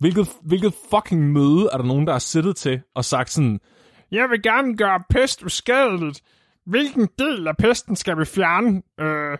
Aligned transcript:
Hvilket, 0.00 0.28
hvilket 0.42 0.74
fucking 0.94 1.32
møde 1.32 1.68
er 1.72 1.76
der 1.76 1.84
nogen, 1.84 2.06
der 2.06 2.12
har 2.12 2.18
siddet 2.18 2.56
til 2.56 2.80
og 2.94 3.04
sagt 3.04 3.30
sådan, 3.30 3.60
jeg 4.10 4.30
vil 4.30 4.42
gerne 4.42 4.76
gøre 4.76 5.02
pest 5.10 5.42
uskadeligt. 5.44 6.20
Hvilken 6.66 7.08
del 7.18 7.48
af 7.48 7.56
pesten 7.56 7.96
skal 7.96 8.18
vi 8.18 8.24
fjerne? 8.24 8.82
Øh, 9.00 9.38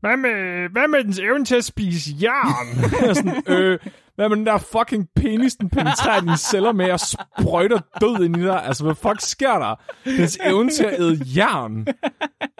hvad, 0.00 0.16
med, 0.16 0.68
hvad 0.72 0.88
med 0.88 1.04
dens 1.04 1.18
evne 1.18 1.44
til 1.44 1.56
at 1.56 1.64
spise 1.64 2.10
jern? 2.22 2.90
sådan, 3.16 3.42
øh, 3.48 3.78
hvad 4.14 4.28
med 4.28 4.36
den 4.36 4.46
der 4.46 4.58
fucking 4.58 5.08
penis, 5.16 5.54
den 5.56 5.70
penetrerer 5.70 6.20
dine 6.20 6.36
celler 6.36 6.72
med 6.72 6.90
og 6.92 7.00
sprøjter 7.00 7.80
død 8.00 8.24
ind 8.24 8.36
i 8.36 8.42
dig? 8.42 8.64
Altså, 8.64 8.84
hvad 8.84 8.94
fuck 8.94 9.20
sker 9.20 9.58
der? 9.58 9.74
Dens 10.04 10.38
evne 10.44 10.70
til 10.70 10.84
at 10.84 11.00
æde 11.00 11.20
jern. 11.36 11.86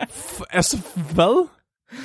F- 0.03 0.43
altså, 0.51 0.77
hvad? 1.15 1.49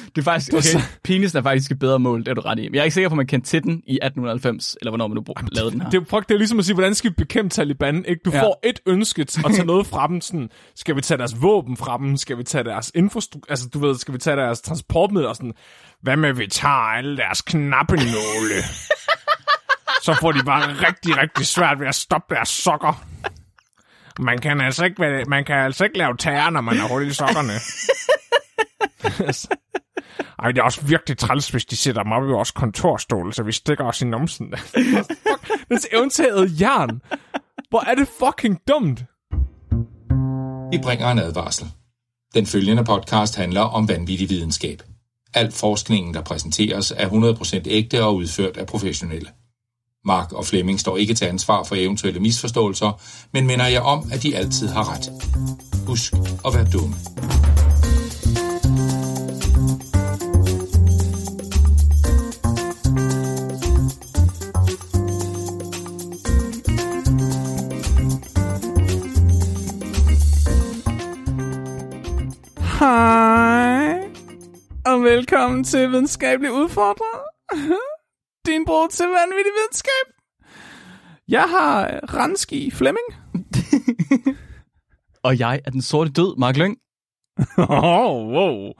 Det 0.06 0.18
er 0.18 0.24
faktisk, 0.24 0.54
okay, 0.54 0.84
penisen 1.04 1.38
er 1.38 1.42
faktisk 1.42 1.72
et 1.72 1.80
bedre 1.80 2.00
mål, 2.00 2.20
det 2.20 2.28
er 2.28 2.34
du 2.34 2.42
ret 2.42 2.60
i. 2.60 2.62
Men 2.62 2.74
jeg 2.76 2.80
er 2.80 2.84
ikke 2.84 2.94
sikker 2.94 3.10
på, 3.10 3.14
at 3.14 3.18
man 3.18 3.28
kendte 3.28 3.50
til 3.50 3.64
den 3.64 3.72
i 3.72 3.94
1890, 4.04 4.76
eller 4.82 4.92
hvornår 4.92 5.08
man 5.08 5.16
nu 5.16 5.24
lavede 5.52 5.72
den 5.72 5.82
her. 5.82 5.90
Det, 5.90 6.02
er, 6.02 6.06
fuck, 6.10 6.28
det 6.30 6.34
er 6.34 6.38
ligesom 6.38 6.60
at 6.60 6.66
sige, 6.66 6.74
hvordan 6.74 6.96
skal 6.96 7.10
vi 7.12 7.16
bekæmpe 7.18 7.50
Taliban? 7.50 8.06
Ikke? 8.08 8.22
Du 8.26 8.32
Ja. 8.34 8.42
får 8.44 8.60
et 8.64 8.80
ønske 8.86 9.22
at 9.22 9.28
tage 9.28 9.66
noget 9.66 9.88
fra 9.88 10.08
dem. 10.08 10.22
Sådan, 10.22 10.50
skal 10.76 10.96
vi 10.96 11.02
tage 11.02 11.18
deres 11.18 11.42
våben 11.42 11.78
fra 11.78 11.98
dem? 11.98 12.18
Skal 12.18 12.38
vi 12.38 12.44
tage 12.44 12.64
deres 12.64 12.92
infrastruktur? 12.96 13.50
Altså, 13.52 13.70
du 13.74 13.80
ved, 13.80 13.96
skal 13.96 14.14
vi 14.14 14.20
tage 14.20 14.36
deres 14.36 14.62
transportmidler? 14.62 15.34
Sådan, 15.34 15.54
hvad 16.02 16.18
med, 16.18 16.34
vi 16.34 16.48
tager 16.48 16.74
alle 16.98 17.18
deres 17.18 17.42
knappenåle? 17.42 18.62
Så 20.02 20.18
får 20.22 20.32
de 20.32 20.44
bare 20.44 20.74
rigtig, 20.88 21.18
rigtig 21.18 21.46
svært 21.46 21.80
ved 21.80 21.88
at 21.88 21.96
stoppe 21.96 22.36
deres 22.36 22.50
sokker. 22.50 23.06
Man 24.20 24.38
kan 24.40 24.62
altså 24.62 24.86
ikke, 24.86 25.24
man 25.28 25.46
kan 25.46 25.56
altså 25.56 25.84
ikke 25.84 25.98
lave 25.98 26.18
terror, 26.18 26.50
når 26.50 26.62
man 26.62 26.78
har 26.78 26.88
hul 26.88 27.08
i 27.08 27.14
sokkerne. 27.14 27.54
Ej, 30.40 30.52
det 30.52 30.58
er 30.58 30.64
også 30.64 30.82
virkelig 30.82 31.18
træls, 31.18 31.50
hvis 31.50 31.66
de 31.66 31.78
sætter 31.78 32.04
mig 32.04 32.18
op 32.18 32.24
i 32.24 32.28
vores 32.28 32.52
kontorstol, 32.52 33.34
så 33.34 33.44
vi 33.44 33.52
stikker 33.52 33.84
os 33.84 34.02
i 34.02 34.06
numsen. 34.06 34.54
Fuck, 35.28 35.68
dens 35.70 35.88
eventagede 35.94 36.52
jern. 36.62 37.02
Hvor 37.70 37.84
er 37.88 37.96
det 37.96 38.08
fucking 38.20 38.60
dumt. 38.68 39.04
Vi 40.72 40.78
bringer 40.84 41.12
en 41.12 41.20
advarsel. 41.20 41.68
Den 42.34 42.46
følgende 42.46 42.84
podcast 42.84 43.36
handler 43.36 43.62
om 43.62 43.90
vanvittig 43.90 44.30
videnskab. 44.30 44.82
Al 45.34 45.52
forskningen, 45.52 46.14
der 46.14 46.22
præsenteres, 46.22 46.94
er 46.98 47.10
100% 47.10 47.62
ægte 47.66 48.04
og 48.04 48.16
udført 48.16 48.58
af 48.58 48.68
professionelle. 48.68 49.30
Mark 50.06 50.34
og 50.34 50.46
Flemming 50.46 50.80
står 50.80 50.98
ikke 50.98 51.14
til 51.14 51.26
ansvar 51.26 51.64
for 51.64 51.76
eventuelle 51.76 52.20
misforståelser, 52.20 53.02
men 53.34 53.48
minder 53.48 53.68
jeg 53.68 53.82
om, 53.82 54.04
at 54.12 54.24
de 54.24 54.36
altid 54.36 54.68
har 54.68 54.94
ret. 54.94 55.12
Husk 55.88 56.14
at 56.46 56.54
være 56.54 56.68
dumme. 56.74 56.96
Hej. 72.80 73.98
Og 74.86 75.04
velkommen 75.04 75.64
til 75.64 75.92
Videnskabelig 75.92 76.52
Udfordrer. 76.52 77.18
Din 78.48 78.66
bror 78.66 78.88
til 78.88 79.06
vanvittig 79.06 79.52
videnskab. 79.60 80.08
Jeg 81.28 81.42
har 81.42 82.00
Ranski 82.14 82.72
Flemming. 82.72 83.06
Og 85.28 85.40
jeg 85.40 85.62
er 85.66 85.72
den 85.72 85.82
sorte 85.82 86.12
død, 86.12 86.38
Mark 86.38 86.58
Lyng. 86.58 86.78
Oh, 87.58 88.28
wow. 88.28 88.72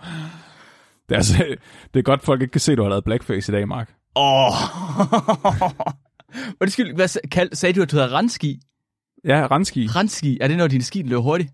Det 1.10 1.12
er, 1.12 1.16
altså, 1.16 1.58
det 1.94 2.00
er 2.00 2.04
godt, 2.04 2.24
folk 2.24 2.42
ikke 2.42 2.52
kan 2.52 2.62
se, 2.62 2.72
at 2.72 2.78
du 2.78 2.84
har 2.84 2.90
lavet 2.90 3.04
blackface 3.04 3.52
i 3.52 3.56
dag, 3.56 3.68
Mark. 3.68 3.94
Åh! 4.16 4.54
Undskyld, 6.62 6.96
hvad 6.96 7.08
sagde 7.56 7.74
du, 7.74 7.82
at 7.82 7.92
du 7.92 7.96
hedder 7.96 8.14
Ranski? 8.14 8.60
Ja, 9.24 9.48
Ranski. 9.52 9.88
Ranski, 9.88 10.38
er 10.42 10.48
det, 10.48 10.58
når 10.58 10.68
din 10.68 10.82
ski 10.82 11.02
løber 11.02 11.22
hurtigt? 11.22 11.52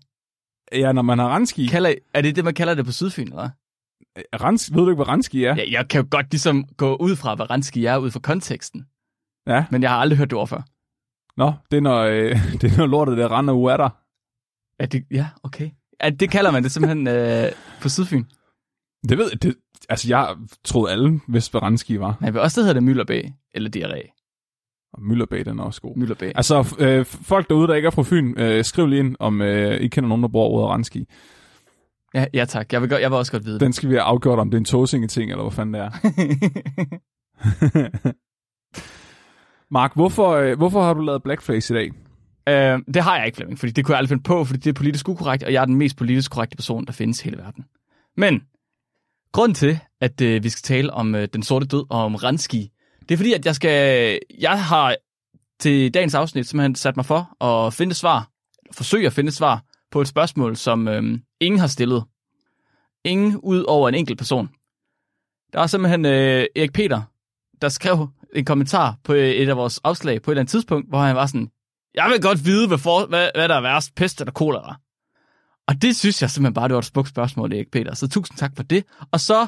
Ja, 0.72 0.92
når 0.92 1.02
man 1.02 1.18
har 1.18 1.28
Ranski. 1.28 1.66
Kalder, 1.66 1.94
er 2.14 2.22
det 2.22 2.36
det, 2.36 2.44
man 2.44 2.54
kalder 2.54 2.74
det 2.74 2.84
på 2.84 2.92
Sydfyn, 2.92 3.22
eller 3.22 3.36
hvad? 3.36 3.50
Rans, 4.40 4.74
ved 4.74 4.82
du 4.82 4.90
ikke, 4.90 4.96
hvad 4.96 5.08
Ranski 5.08 5.44
er? 5.44 5.56
Ja, 5.56 5.64
jeg 5.70 5.88
kan 5.88 6.02
jo 6.02 6.08
godt 6.10 6.26
ligesom 6.30 6.64
gå 6.76 6.96
ud 6.96 7.16
fra, 7.16 7.34
hvad 7.34 7.50
Ranski 7.50 7.84
er, 7.84 7.96
ud 7.96 8.10
fra 8.10 8.20
konteksten. 8.20 8.86
Ja. 9.46 9.64
Men 9.70 9.82
jeg 9.82 9.90
har 9.90 9.96
aldrig 9.96 10.18
hørt 10.18 10.30
det 10.30 10.38
ord 10.38 10.48
før. 10.48 10.62
Nå, 11.36 11.52
det 11.70 11.76
er 11.76 11.80
når, 11.80 11.98
øh, 11.98 12.30
det 12.60 12.72
er 12.72 12.76
når 12.76 12.86
lortet 12.86 13.18
der 13.18 13.38
render 13.38 13.54
ud 13.54 13.70
af 13.70 13.78
dig. 13.78 13.90
Er 14.78 14.86
det, 14.86 15.04
ja, 15.10 15.26
okay. 15.42 15.70
Er, 16.00 16.10
det 16.10 16.30
kalder 16.30 16.50
man 16.50 16.62
det 16.62 16.72
simpelthen 16.72 17.06
øh, 17.16 17.52
på 17.82 17.88
Sydfyn. 17.88 18.24
Det 19.08 19.18
ved 19.18 19.28
jeg. 19.32 19.42
Det, 19.42 19.54
altså, 19.88 20.08
jeg 20.08 20.36
troede 20.64 20.92
alle 20.92 21.20
vidste, 21.28 21.50
hvad 21.50 21.62
Ranski 21.62 22.00
var. 22.00 22.16
Men 22.20 22.36
også 22.36 22.60
det 22.60 22.66
hedder 22.66 22.80
det 22.80 22.82
Møllerbæ, 22.82 23.22
eller 23.54 23.70
diarré. 23.76 24.21
Og 24.92 25.02
Møllerbæ, 25.02 25.42
den 25.46 25.58
er 25.58 25.62
også 25.62 25.80
god. 25.80 25.96
Møllerbæ. 25.96 26.32
Altså, 26.34 26.76
øh, 26.78 27.04
folk 27.04 27.48
derude, 27.48 27.68
der 27.68 27.74
ikke 27.74 27.86
er 27.86 27.90
fra 27.90 28.02
Fyn, 28.02 28.34
øh, 28.36 28.64
skriv 28.64 28.86
lige 28.86 29.00
ind, 29.00 29.16
om 29.18 29.42
øh, 29.42 29.80
I 29.80 29.88
kender 29.88 30.08
nogen, 30.08 30.22
der 30.22 30.28
bor 30.28 30.48
ude 30.48 30.64
af 30.64 30.68
Ranski. 30.68 31.06
Ja, 32.14 32.26
ja 32.34 32.44
tak. 32.44 32.72
Jeg 32.72 32.80
vil, 32.80 32.88
godt, 32.88 33.02
jeg 33.02 33.10
vil 33.10 33.18
også 33.18 33.32
godt 33.32 33.44
vide. 33.44 33.60
Den 33.60 33.72
skal 33.72 33.88
vi 33.88 33.94
have 33.94 34.02
afgjort, 34.02 34.38
om 34.38 34.50
det 34.50 34.56
er 34.56 34.60
en 34.60 34.64
tåsinge-ting, 34.64 35.30
eller 35.30 35.42
hvad 35.42 35.52
fanden 35.52 35.74
det 35.74 35.82
er. 35.82 35.90
Mark, 39.70 39.94
hvorfor, 39.94 40.30
øh, 40.30 40.56
hvorfor 40.56 40.82
har 40.82 40.94
du 40.94 41.00
lavet 41.00 41.22
blackface 41.22 41.74
i 41.74 41.76
dag? 41.76 41.90
Øh, 42.48 42.78
det 42.94 43.02
har 43.02 43.16
jeg 43.16 43.26
ikke, 43.26 43.36
Flemming, 43.36 43.58
fordi 43.58 43.72
det 43.72 43.84
kunne 43.84 43.92
jeg 43.92 43.98
aldrig 43.98 44.08
finde 44.08 44.22
på, 44.22 44.44
fordi 44.44 44.58
det 44.58 44.70
er 44.70 44.74
politisk 44.74 45.08
ukorrekt, 45.08 45.42
og 45.42 45.52
jeg 45.52 45.60
er 45.60 45.64
den 45.64 45.74
mest 45.74 45.96
politisk 45.96 46.30
korrekte 46.30 46.56
person, 46.56 46.86
der 46.86 46.92
findes 46.92 47.20
i 47.20 47.24
hele 47.24 47.38
verden. 47.38 47.64
Men 48.16 48.42
grunden 49.32 49.54
til, 49.54 49.78
at 50.00 50.20
øh, 50.20 50.44
vi 50.44 50.48
skal 50.48 50.62
tale 50.62 50.92
om 50.92 51.14
øh, 51.14 51.28
den 51.32 51.42
sorte 51.42 51.66
død 51.66 51.84
og 51.90 52.04
om 52.04 52.14
Ranski, 52.14 52.70
det 53.12 53.16
er 53.16 53.18
fordi, 53.18 53.32
at 53.32 53.46
jeg 53.46 53.54
skal, 53.54 54.18
jeg 54.38 54.64
har 54.64 54.96
til 55.60 55.94
dagens 55.94 56.14
afsnit 56.14 56.46
simpelthen 56.46 56.74
sat 56.74 56.96
mig 56.96 57.06
for 57.06 57.44
at 57.44 57.74
finde 57.74 57.90
et 57.90 57.96
svar, 57.96 58.28
forsøge 58.72 59.06
at 59.06 59.12
finde 59.12 59.28
et 59.28 59.34
svar 59.34 59.62
på 59.90 60.00
et 60.00 60.08
spørgsmål, 60.08 60.56
som 60.56 60.88
øhm, 60.88 61.22
ingen 61.40 61.58
har 61.58 61.66
stillet. 61.66 62.04
Ingen 63.04 63.36
ud 63.42 63.64
over 63.68 63.88
en 63.88 63.94
enkelt 63.94 64.18
person. 64.18 64.48
Der 65.52 65.60
er 65.60 65.66
simpelthen 65.66 66.04
øh, 66.04 66.46
Erik 66.56 66.72
Peter, 66.72 67.02
der 67.62 67.68
skrev 67.68 68.08
en 68.34 68.44
kommentar 68.44 68.96
på 69.04 69.12
øh, 69.12 69.28
et 69.28 69.48
af 69.48 69.56
vores 69.56 69.80
afslag 69.84 70.22
på 70.22 70.30
et 70.30 70.32
eller 70.32 70.40
andet 70.40 70.50
tidspunkt, 70.50 70.88
hvor 70.88 70.98
han 70.98 71.16
var 71.16 71.26
sådan, 71.26 71.50
jeg 71.94 72.10
vil 72.10 72.22
godt 72.22 72.44
vide, 72.44 72.68
hvad, 72.68 72.78
for, 72.78 73.06
hvad, 73.06 73.30
hvad 73.34 73.48
der 73.48 73.54
er 73.54 73.60
værst, 73.60 73.94
pest 73.94 74.20
eller 74.20 74.32
kolera. 74.32 74.76
Og 75.68 75.82
det 75.82 75.96
synes 75.96 76.22
jeg 76.22 76.30
simpelthen 76.30 76.54
bare, 76.54 76.68
det 76.68 76.74
var 76.74 76.80
et 76.80 76.84
smukt 76.84 77.08
spørgsmål, 77.08 77.52
Erik 77.52 77.70
Peter. 77.70 77.94
Så 77.94 78.08
tusind 78.08 78.38
tak 78.38 78.52
for 78.56 78.62
det. 78.62 78.84
Og 79.12 79.20
så 79.20 79.46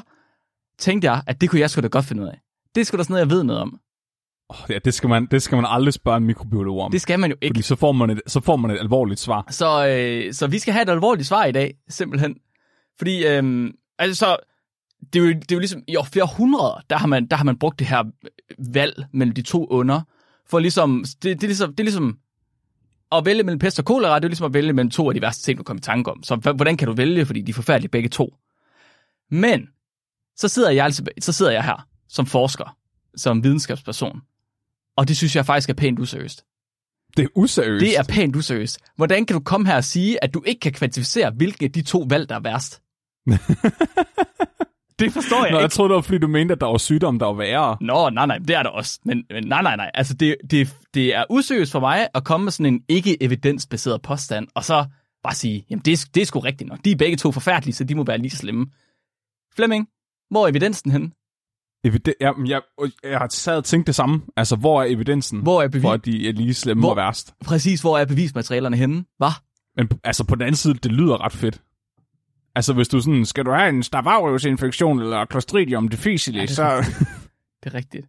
tænkte 0.79 1.11
jeg, 1.11 1.23
at 1.27 1.41
det 1.41 1.49
kunne 1.49 1.59
jeg 1.59 1.69
sgu 1.69 1.81
da 1.81 1.87
godt 1.87 2.05
finde 2.05 2.23
ud 2.23 2.27
af. 2.27 2.44
Det 2.75 2.81
er 2.81 2.85
sgu 2.85 2.97
da 2.97 3.03
sådan 3.03 3.13
noget, 3.13 3.25
jeg 3.25 3.29
ved 3.29 3.43
noget 3.43 3.61
om. 3.61 3.79
Oh, 4.49 4.57
ja, 4.69 4.77
det, 4.85 4.93
skal 4.93 5.09
man, 5.09 5.25
det 5.25 5.41
skal 5.41 5.55
man 5.55 5.65
aldrig 5.69 5.93
spørge 5.93 6.17
en 6.17 6.23
mikrobiolog 6.23 6.81
om. 6.81 6.91
Det 6.91 7.01
skal 7.01 7.19
man 7.19 7.29
jo 7.29 7.35
ikke. 7.41 7.53
Fordi 7.53 7.61
så 7.61 7.75
får, 7.75 7.91
man 7.91 8.09
et, 8.09 8.21
så 8.27 8.39
får 8.41 8.55
man 8.55 8.71
et 8.71 8.79
alvorligt 8.79 9.19
svar. 9.19 9.45
Så, 9.49 9.87
øh, 9.87 10.33
så 10.33 10.47
vi 10.47 10.59
skal 10.59 10.73
have 10.73 10.83
et 10.83 10.89
alvorligt 10.89 11.27
svar 11.27 11.45
i 11.45 11.51
dag, 11.51 11.73
simpelthen. 11.89 12.35
Fordi, 12.97 13.27
øh, 13.27 13.73
altså, 13.99 14.37
det 15.13 15.21
er, 15.21 15.23
jo, 15.25 15.29
det 15.29 15.51
er 15.51 15.55
jo 15.55 15.59
ligesom, 15.59 15.81
i 15.87 15.95
flere 16.11 16.27
hundreder, 16.37 16.81
der 16.89 16.97
har, 16.97 17.07
man, 17.07 17.27
der 17.27 17.35
har 17.35 17.43
man 17.43 17.59
brugt 17.59 17.79
det 17.79 17.87
her 17.87 18.03
valg 18.73 19.05
mellem 19.13 19.33
de 19.33 19.41
to 19.41 19.67
under. 19.67 20.01
For 20.47 20.59
ligesom, 20.59 21.05
det, 21.23 21.23
det, 21.23 21.43
er 21.43 21.47
ligesom, 21.47 21.69
det 21.69 21.79
er 21.79 21.83
ligesom, 21.83 22.17
at 23.11 23.25
vælge 23.25 23.43
mellem 23.43 23.59
pest 23.59 23.79
og 23.79 23.85
kolera, 23.85 24.15
det 24.15 24.23
er 24.23 24.27
jo 24.27 24.29
ligesom 24.29 24.45
at 24.45 24.53
vælge 24.53 24.73
mellem 24.73 24.91
to 24.91 25.09
af 25.09 25.13
de 25.13 25.21
værste 25.21 25.43
ting, 25.43 25.57
du 25.57 25.63
kommer 25.63 25.79
i 25.79 25.81
tanke 25.81 26.11
om. 26.11 26.23
Så 26.23 26.35
hvordan 26.35 26.77
kan 26.77 26.87
du 26.87 26.93
vælge, 26.93 27.25
fordi 27.25 27.41
de 27.41 27.49
er 27.49 27.53
forfærdelige 27.53 27.89
begge 27.89 28.09
to? 28.09 28.35
Men, 29.31 29.67
så 30.35 30.47
sidder 30.47 30.71
jeg, 30.71 30.85
altså, 30.85 31.03
så 31.19 31.31
sidder 31.31 31.51
jeg 31.51 31.63
her 31.63 31.87
som 32.15 32.25
forsker, 32.25 32.77
som 33.15 33.43
videnskabsperson. 33.43 34.21
Og 34.97 35.07
det 35.07 35.17
synes 35.17 35.35
jeg 35.35 35.45
faktisk 35.45 35.69
er 35.69 35.73
pænt 35.73 35.99
useriøst. 35.99 36.45
Det 37.17 37.23
er 37.23 37.27
useriøst. 37.35 37.81
Det 37.81 37.97
er 37.97 38.03
pænt 38.09 38.35
useriøst. 38.35 38.79
Hvordan 38.95 39.25
kan 39.25 39.33
du 39.33 39.43
komme 39.43 39.67
her 39.67 39.75
og 39.75 39.83
sige, 39.83 40.23
at 40.23 40.33
du 40.33 40.43
ikke 40.45 40.59
kan 40.59 40.71
kvantificere, 40.71 41.31
hvilke 41.31 41.65
af 41.65 41.71
de 41.71 41.81
to 41.81 42.05
valg, 42.09 42.29
der 42.29 42.35
er 42.35 42.39
værst? 42.39 42.81
det 44.99 45.13
forstår 45.13 45.43
jeg 45.43 45.51
Nå, 45.51 45.57
jeg 45.57 45.65
ikke. 45.65 45.73
troede, 45.73 45.89
det 45.89 45.95
var, 45.95 46.01
fordi 46.01 46.17
du 46.17 46.27
mente, 46.27 46.51
at 46.51 46.61
der 46.61 46.67
var 46.67 46.77
sygdom, 46.77 47.19
der 47.19 47.25
var 47.25 47.33
værre. 47.33 47.77
Nå, 47.81 48.09
nej, 48.09 48.25
nej, 48.25 48.37
det 48.37 48.55
er 48.55 48.63
der 48.63 48.69
også. 48.69 48.99
Men, 49.05 49.25
men 49.29 49.47
nej, 49.47 49.61
nej, 49.61 49.75
nej. 49.75 49.91
Altså, 49.93 50.13
det, 50.13 50.35
det, 50.51 50.75
det 50.93 51.15
er 51.15 51.23
useriøst 51.29 51.71
for 51.71 51.79
mig 51.79 52.07
at 52.13 52.23
komme 52.23 52.43
med 52.43 52.51
sådan 52.51 52.73
en 52.73 52.83
ikke-evidensbaseret 52.87 54.01
påstand, 54.01 54.47
og 54.55 54.63
så 54.63 54.85
bare 55.23 55.35
sige, 55.35 55.65
jamen 55.69 55.81
det 55.85 55.93
er, 55.93 56.05
det 56.15 56.21
er 56.21 56.25
sgu 56.25 56.39
rigtigt 56.39 56.69
nok. 56.69 56.79
De 56.85 56.91
er 56.91 56.95
begge 56.95 57.17
to 57.17 57.31
forfærdelige, 57.31 57.75
så 57.75 57.83
de 57.83 57.95
må 57.95 58.03
være 58.03 58.17
lige 58.17 58.31
slemme. 58.31 58.65
Flemming, 59.55 59.87
hvor 60.29 60.45
er 60.45 60.49
evidensen 60.49 60.91
hen? 60.91 61.13
Eviden- 61.85 62.13
jeg, 62.19 62.33
jeg, 62.47 62.61
jeg 63.03 63.17
har 63.17 63.27
sad 63.31 63.57
og 63.57 63.63
tænkt 63.63 63.87
det 63.87 63.95
samme. 63.95 64.21
Altså, 64.37 64.55
hvor 64.55 64.81
er 64.81 64.85
evidensen 64.89 65.41
Hvor 65.41 65.61
er 65.61 65.67
bevis? 65.67 65.81
for, 65.81 65.91
at 65.93 66.05
de 66.05 66.29
er 66.29 66.33
lige 66.33 66.53
slemme 66.53 66.81
Hvor- 66.81 66.89
og 66.89 66.95
værst? 66.97 67.33
Præcis, 67.45 67.81
hvor 67.81 67.97
er 67.97 68.05
bevismaterialerne 68.05 68.77
henne? 68.77 69.05
Hvad? 69.17 69.31
Men 69.77 69.89
altså, 70.03 70.23
på 70.23 70.35
den 70.35 70.41
anden 70.41 70.55
side, 70.55 70.73
det 70.73 70.91
lyder 70.91 71.25
ret 71.25 71.31
fedt. 71.33 71.61
Altså, 72.55 72.73
hvis 72.73 72.87
du 72.87 73.01
sådan, 73.01 73.25
skal 73.25 73.45
du 73.45 73.51
have 73.51 73.69
en 73.69 73.83
Staphylococcus-infektion 73.83 74.99
eller 74.99 75.25
Clostridium 75.31 75.87
difficile, 75.87 76.37
Ja, 76.39 76.41
det 76.45 76.55
så 76.55 76.85
Det 77.63 77.73
er 77.73 77.73
rigtigt. 77.73 78.07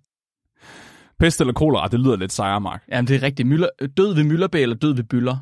pest 1.18 1.40
eller 1.40 1.52
kolera, 1.54 1.88
det 1.88 2.00
lyder 2.00 2.16
lidt 2.16 2.32
sejere, 2.32 2.60
Mark. 2.60 2.82
Jamen, 2.92 3.08
det 3.08 3.16
er 3.16 3.22
rigtigt. 3.22 3.48
Møller, 3.48 3.68
død 3.96 4.14
ved 4.14 4.24
Møllerbæ 4.24 4.62
eller 4.62 4.76
død 4.76 4.94
ved 4.94 5.04
Byller? 5.04 5.36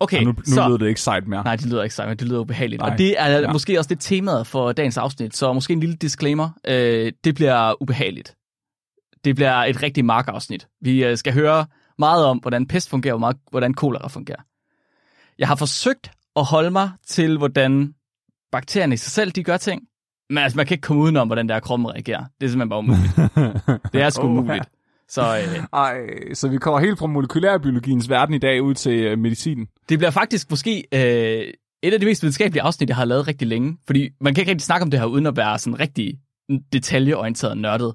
Okay, 0.00 0.18
Og 0.18 0.24
nu, 0.24 0.32
nu 0.32 0.44
så... 0.44 0.68
lyder 0.68 0.78
det 0.78 0.88
ikke 0.88 1.00
sejt 1.00 1.28
mere. 1.28 1.44
Nej, 1.44 1.56
det 1.56 1.66
lyder 1.66 1.82
ikke 1.82 1.94
sejt, 1.94 2.08
men 2.08 2.18
det 2.18 2.28
lyder 2.28 2.40
ubehageligt. 2.40 2.80
Nej. 2.80 2.90
Og 2.90 2.98
det 2.98 3.20
er 3.20 3.28
ja. 3.28 3.40
Ja. 3.40 3.52
måske 3.52 3.78
også 3.78 3.88
det 3.88 4.00
temaet 4.00 4.46
for 4.46 4.72
dagens 4.72 4.96
afsnit, 4.96 5.36
så 5.36 5.52
måske 5.52 5.72
en 5.72 5.80
lille 5.80 5.96
disclaimer. 5.96 6.50
Øh, 6.68 7.12
det 7.24 7.34
bliver 7.34 7.82
ubehageligt. 7.82 8.36
Det 9.24 9.34
bliver 9.34 9.52
et 9.54 9.82
rigtig 9.82 10.04
markafsnit. 10.04 10.68
Vi 10.80 11.04
øh, 11.04 11.16
skal 11.16 11.32
høre 11.32 11.66
meget 11.98 12.24
om, 12.24 12.38
hvordan 12.38 12.66
pest 12.66 12.90
fungerer, 12.90 13.14
og 13.14 13.20
meget, 13.20 13.36
hvordan 13.50 13.74
kolera 13.74 14.08
fungerer. 14.08 14.42
Jeg 15.38 15.48
har 15.48 15.54
forsøgt 15.56 16.10
at 16.36 16.44
holde 16.44 16.70
mig 16.70 16.90
til, 17.06 17.38
hvordan 17.38 17.94
bakterierne 18.52 18.94
i 18.94 18.96
sig 18.96 19.12
selv, 19.12 19.30
de 19.30 19.44
gør 19.44 19.56
ting. 19.56 19.82
Men 20.30 20.38
altså, 20.38 20.56
man 20.56 20.66
kan 20.66 20.74
ikke 20.74 20.82
komme 20.82 21.02
udenom, 21.02 21.28
hvordan 21.28 21.48
der 21.48 21.60
kroppen 21.60 21.90
reagerer. 21.90 22.24
Det 22.40 22.46
er 22.46 22.50
simpelthen 22.50 22.68
bare 22.68 22.78
umuligt. 22.78 23.16
det 23.92 24.02
er 24.02 24.10
sgu 24.10 24.26
ja. 24.26 24.32
umuligt. 24.32 24.68
Så 25.08 25.38
øh, 25.38 25.64
Ej, 25.72 25.98
så 26.34 26.48
vi 26.48 26.58
kommer 26.58 26.80
helt 26.80 26.98
fra 26.98 27.06
molekylærbiologiens 27.06 28.08
verden 28.08 28.34
i 28.34 28.38
dag 28.38 28.62
ud 28.62 28.74
til 28.74 28.92
øh, 28.92 29.18
medicin. 29.18 29.66
det 29.88 29.98
bliver 29.98 30.10
faktisk 30.10 30.50
måske 30.50 30.84
øh, 30.94 31.52
et 31.82 31.94
af 31.94 32.00
de 32.00 32.06
mest 32.06 32.22
videnskabelige 32.22 32.62
afsnit, 32.62 32.88
jeg 32.88 32.96
har 32.96 33.04
lavet 33.04 33.28
rigtig 33.28 33.48
længe. 33.48 33.78
Fordi 33.86 34.08
man 34.20 34.34
kan 34.34 34.42
ikke 34.42 34.50
rigtig 34.50 34.64
snakke 34.64 34.82
om 34.82 34.90
det 34.90 35.00
her, 35.00 35.06
uden 35.06 35.26
at 35.26 35.36
være 35.36 35.58
sådan 35.58 35.80
rigtig 35.80 36.18
detaljeorienteret 36.72 37.58
nørdet. 37.58 37.94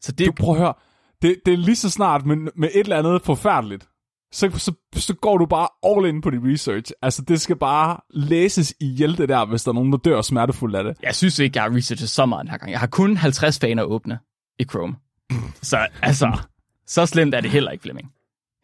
Så 0.00 0.12
det, 0.12 0.26
Du 0.26 0.32
prøv 0.32 0.54
at 0.54 0.60
høre, 0.60 0.74
det, 1.22 1.36
det 1.46 1.54
er 1.54 1.58
lige 1.58 1.76
så 1.76 1.90
snart 1.90 2.26
med, 2.26 2.36
med 2.36 2.68
et 2.74 2.80
eller 2.80 2.96
andet 2.96 3.22
forfærdeligt, 3.22 3.88
så, 4.32 4.50
så, 4.50 4.72
så 4.94 5.14
går 5.14 5.38
du 5.38 5.46
bare 5.46 5.68
all 5.86 6.08
in 6.08 6.20
på 6.20 6.30
dit 6.30 6.40
research. 6.44 6.92
Altså, 7.02 7.22
det 7.22 7.40
skal 7.40 7.56
bare 7.56 7.96
læses 8.10 8.74
i 8.80 8.86
hjælp 8.86 9.18
det 9.18 9.28
der, 9.28 9.46
hvis 9.46 9.62
der 9.64 9.70
er 9.70 9.74
nogen, 9.74 9.92
der 9.92 9.98
dør 9.98 10.20
smertefuldt 10.20 10.76
af 10.76 10.84
det. 10.84 10.96
jeg 11.02 11.14
synes 11.14 11.38
ikke, 11.38 11.56
jeg 11.56 11.62
har 11.62 11.76
researchet 11.76 12.08
så 12.08 12.26
meget 12.26 12.42
den 12.42 12.50
her 12.50 12.58
gang. 12.58 12.70
Jeg 12.70 12.80
har 12.80 12.86
kun 12.86 13.16
50 13.16 13.58
faner 13.58 13.82
åbne 13.82 14.18
i 14.58 14.64
Chrome. 14.64 14.94
Så 15.62 15.86
altså, 16.02 16.38
så 16.86 17.06
slemt 17.06 17.34
er 17.34 17.40
det 17.40 17.50
heller 17.50 17.70
ikke, 17.70 17.82
Flemming. 17.82 18.12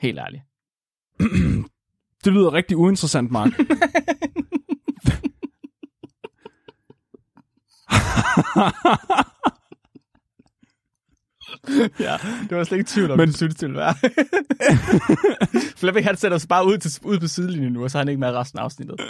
Helt 0.01 0.19
ærligt. 0.19 0.43
Det 2.25 2.33
lyder 2.33 2.53
rigtig 2.53 2.77
uinteressant, 2.77 3.31
Mark. 3.31 3.51
Ja, 12.01 12.17
det 12.51 12.57
var 12.57 12.65
slet 12.65 12.79
ikke 12.79 12.91
tvivl 12.91 13.11
om, 13.11 13.19
Men- 13.19 13.29
du 13.29 13.37
synes, 13.37 13.55
det 13.55 13.69
ville 13.69 13.81
være. 13.81 13.95
Flemming, 15.81 16.07
han 16.07 16.17
sætter 16.17 16.39
sig 16.39 16.49
bare 16.49 16.67
ud, 16.67 16.79
til, 16.79 17.01
ud 17.05 17.19
på 17.21 17.27
sidelinjen 17.27 17.73
nu, 17.73 17.83
og 17.85 17.91
så 17.91 17.99
er 17.99 18.01
han 18.01 18.09
ikke 18.09 18.21
med 18.21 18.33
resten 18.33 18.59
af 18.59 18.63
afsnittet. 18.63 19.01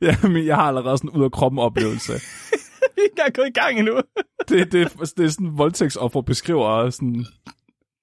ja, 0.00 0.16
men 0.22 0.46
jeg 0.46 0.56
har 0.56 0.62
allerede 0.62 0.98
sådan 0.98 1.10
ud 1.10 1.24
af 1.24 1.32
kroppen 1.32 1.58
oplevelse. 1.58 2.12
Er 3.00 3.02
ikke 3.02 3.12
engang 3.12 3.34
gået 3.34 3.46
i 3.46 3.60
gang 3.60 3.78
endnu. 3.78 4.00
det, 4.48 4.72
det, 4.72 4.92
det 5.16 5.24
er 5.24 5.28
sådan, 5.28 5.58
voldtægtsoffer 5.58 6.20
beskriver 6.20 6.90
sådan, 6.90 7.26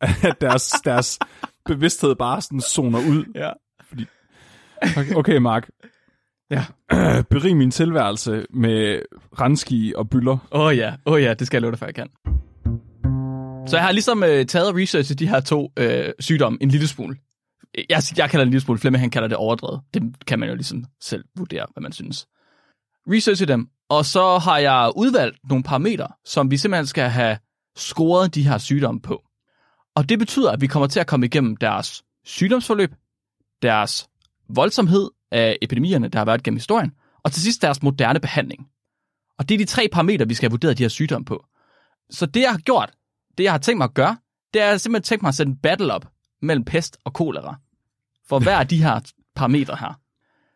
at 0.02 0.42
deres, 0.42 0.70
deres 0.70 1.20
bevidsthed 1.66 2.16
bare 2.16 2.42
sådan 2.42 2.62
zoner 2.62 3.00
ud. 3.00 3.26
Ja. 3.36 3.52
Okay, 4.98 5.16
okay 5.16 5.38
Mark. 5.38 5.70
Ja. 6.52 6.66
Berig 7.32 7.58
min 7.58 7.72
tilværelse 7.72 8.46
med 8.50 9.02
renski 9.40 9.94
og 9.96 10.10
byller. 10.10 10.38
Åh 10.52 10.62
oh, 10.62 10.78
ja, 10.78 10.96
åh 11.06 11.14
oh, 11.14 11.22
ja, 11.22 11.34
det 11.34 11.48
skal 11.48 11.58
jeg 11.58 11.62
love 11.62 11.72
dig, 11.72 11.80
for 11.80 11.86
jeg 11.86 11.96
kan. 11.96 12.08
Så 13.68 13.78
jeg 13.78 13.86
har 13.86 13.92
ligesom 13.92 14.24
øh, 14.24 14.46
taget 14.46 14.70
og 14.70 14.76
researchet 14.76 15.20
de 15.20 15.28
her 15.28 15.40
to 15.40 15.72
øh, 15.80 16.14
sygdomme 16.20 16.58
en 16.62 16.70
lille 16.70 16.88
smule. 16.88 17.16
Jeg, 17.90 18.02
jeg 18.18 18.30
kalder 18.30 18.44
det 18.44 18.48
en 18.48 18.52
lille 18.52 18.62
smule, 18.62 18.80
Flemming 18.80 19.02
han 19.02 19.10
kalder 19.10 19.28
det 19.28 19.38
overdrevet. 19.38 19.82
Det 19.94 20.04
kan 20.28 20.40
man 20.40 20.50
jo 20.50 20.56
ligesom 20.56 20.86
selv 21.02 21.26
vurdere, 21.38 21.66
hvad 21.74 21.82
man 21.82 21.92
synes. 21.92 22.28
Researchet 23.08 23.48
dem, 23.48 23.68
og 23.90 24.06
så 24.06 24.38
har 24.38 24.58
jeg 24.58 24.92
udvalgt 24.96 25.38
nogle 25.50 25.64
parametre, 25.64 26.08
som 26.26 26.52
vi 26.52 26.58
simpelthen 26.58 26.88
skal 26.88 27.10
have 27.10 27.38
scoret 27.76 28.36
de 28.36 28.48
her 28.48 28.58
sygdomme 28.58 29.02
på. 29.02 29.24
Og 29.96 30.10
det 30.10 30.20
betyder, 30.20 30.52
at 30.52 30.62
vi 30.62 30.68
kommer 30.68 30.88
til 30.88 31.00
at 31.00 31.08
komme 31.08 31.26
igennem 31.26 31.58
deres 31.58 32.04
sygdomsforløb, 32.26 32.92
deres 33.62 34.08
voldsomhed 34.50 35.10
af 35.32 35.58
epidemierne, 35.62 36.08
der 36.08 36.20
har 36.20 36.26
været 36.26 36.44
gennem 36.44 36.58
historien, 36.58 36.92
og 37.24 37.32
til 37.32 37.42
sidst 37.42 37.62
deres 37.62 37.84
moderne 37.84 38.20
behandling. 38.20 38.68
Og 39.38 39.50
det 39.50 39.56
er 39.56 39.60
de 39.60 39.66
tre 39.66 39.88
parametre, 39.92 40.28
vi 40.28 40.34
skal 40.34 40.48
have 40.50 40.52
vurderet 40.52 40.78
de 40.78 40.84
her 40.84 40.90
sygdomme 40.90 41.26
på. 41.26 41.46
Så 42.10 42.26
det, 42.26 42.42
jeg 42.42 42.52
har 42.52 42.58
gjort, 42.58 42.92
det, 43.38 43.44
jeg 43.44 43.54
har 43.54 43.58
tænkt 43.58 43.78
mig 43.78 43.86
at 43.86 43.94
gøre, 43.94 44.18
det 44.54 44.62
er 44.62 44.78
simpelthen 44.78 45.04
tænkt 45.04 45.22
mig 45.22 45.30
at 45.30 45.36
sætte 45.36 45.50
en 45.50 45.58
battle 45.58 45.94
op 45.94 46.08
mellem 46.42 46.66
pest 46.66 46.98
og 47.06 47.14
kolera. 47.14 47.56
For 48.28 48.40
hver 48.44 48.58
af 48.58 48.68
de 48.68 48.84
her 48.84 49.00
parametre 49.36 49.76
her. 49.80 50.00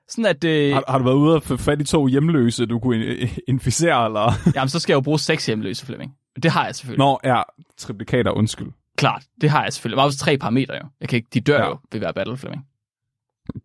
Sådan 0.10 0.26
at, 0.26 0.44
øh, 0.44 0.74
Har, 0.74 0.84
har 0.88 0.98
du 0.98 1.04
været 1.04 1.16
ude 1.16 1.36
og 1.36 1.44
få 1.44 1.58
fat 1.58 1.82
i 1.82 1.84
to 1.84 2.08
hjemløse, 2.08 2.66
du 2.66 2.80
kunne 2.80 3.06
in- 3.06 3.30
inficere, 3.48 4.06
eller? 4.06 4.34
jamen, 4.56 4.70
så 4.70 4.80
skal 4.80 4.94
jeg 4.94 4.96
jo 4.96 5.02
bruge 5.02 5.20
seks 5.20 5.46
hjemløse, 5.46 5.86
Flemming. 5.86 6.14
Det 6.44 6.52
har 6.52 6.66
jeg 6.66 6.76
selvfølgelig. 6.76 7.00
Nå, 7.06 7.20
ja, 7.24 7.42
triplikater, 7.78 8.32
undskyld. 8.32 8.68
Klart, 8.98 9.24
det 9.42 9.50
har 9.50 9.64
jeg 9.64 9.74
selvfølgelig. 9.74 9.96
Der 9.98 10.02
er 10.02 10.06
også 10.06 10.18
tre 10.20 10.38
parametre 10.38 10.74
jo. 10.76 10.86
Jeg 11.02 11.10
kan 11.10 11.18
ikke, 11.18 11.28
de 11.34 11.40
dør 11.42 11.58
Ja. 11.62 11.68
jo 11.70 11.78
ved 11.92 12.00
hver 12.00 12.12
battle, 12.12 12.38
Flemming. 12.38 12.64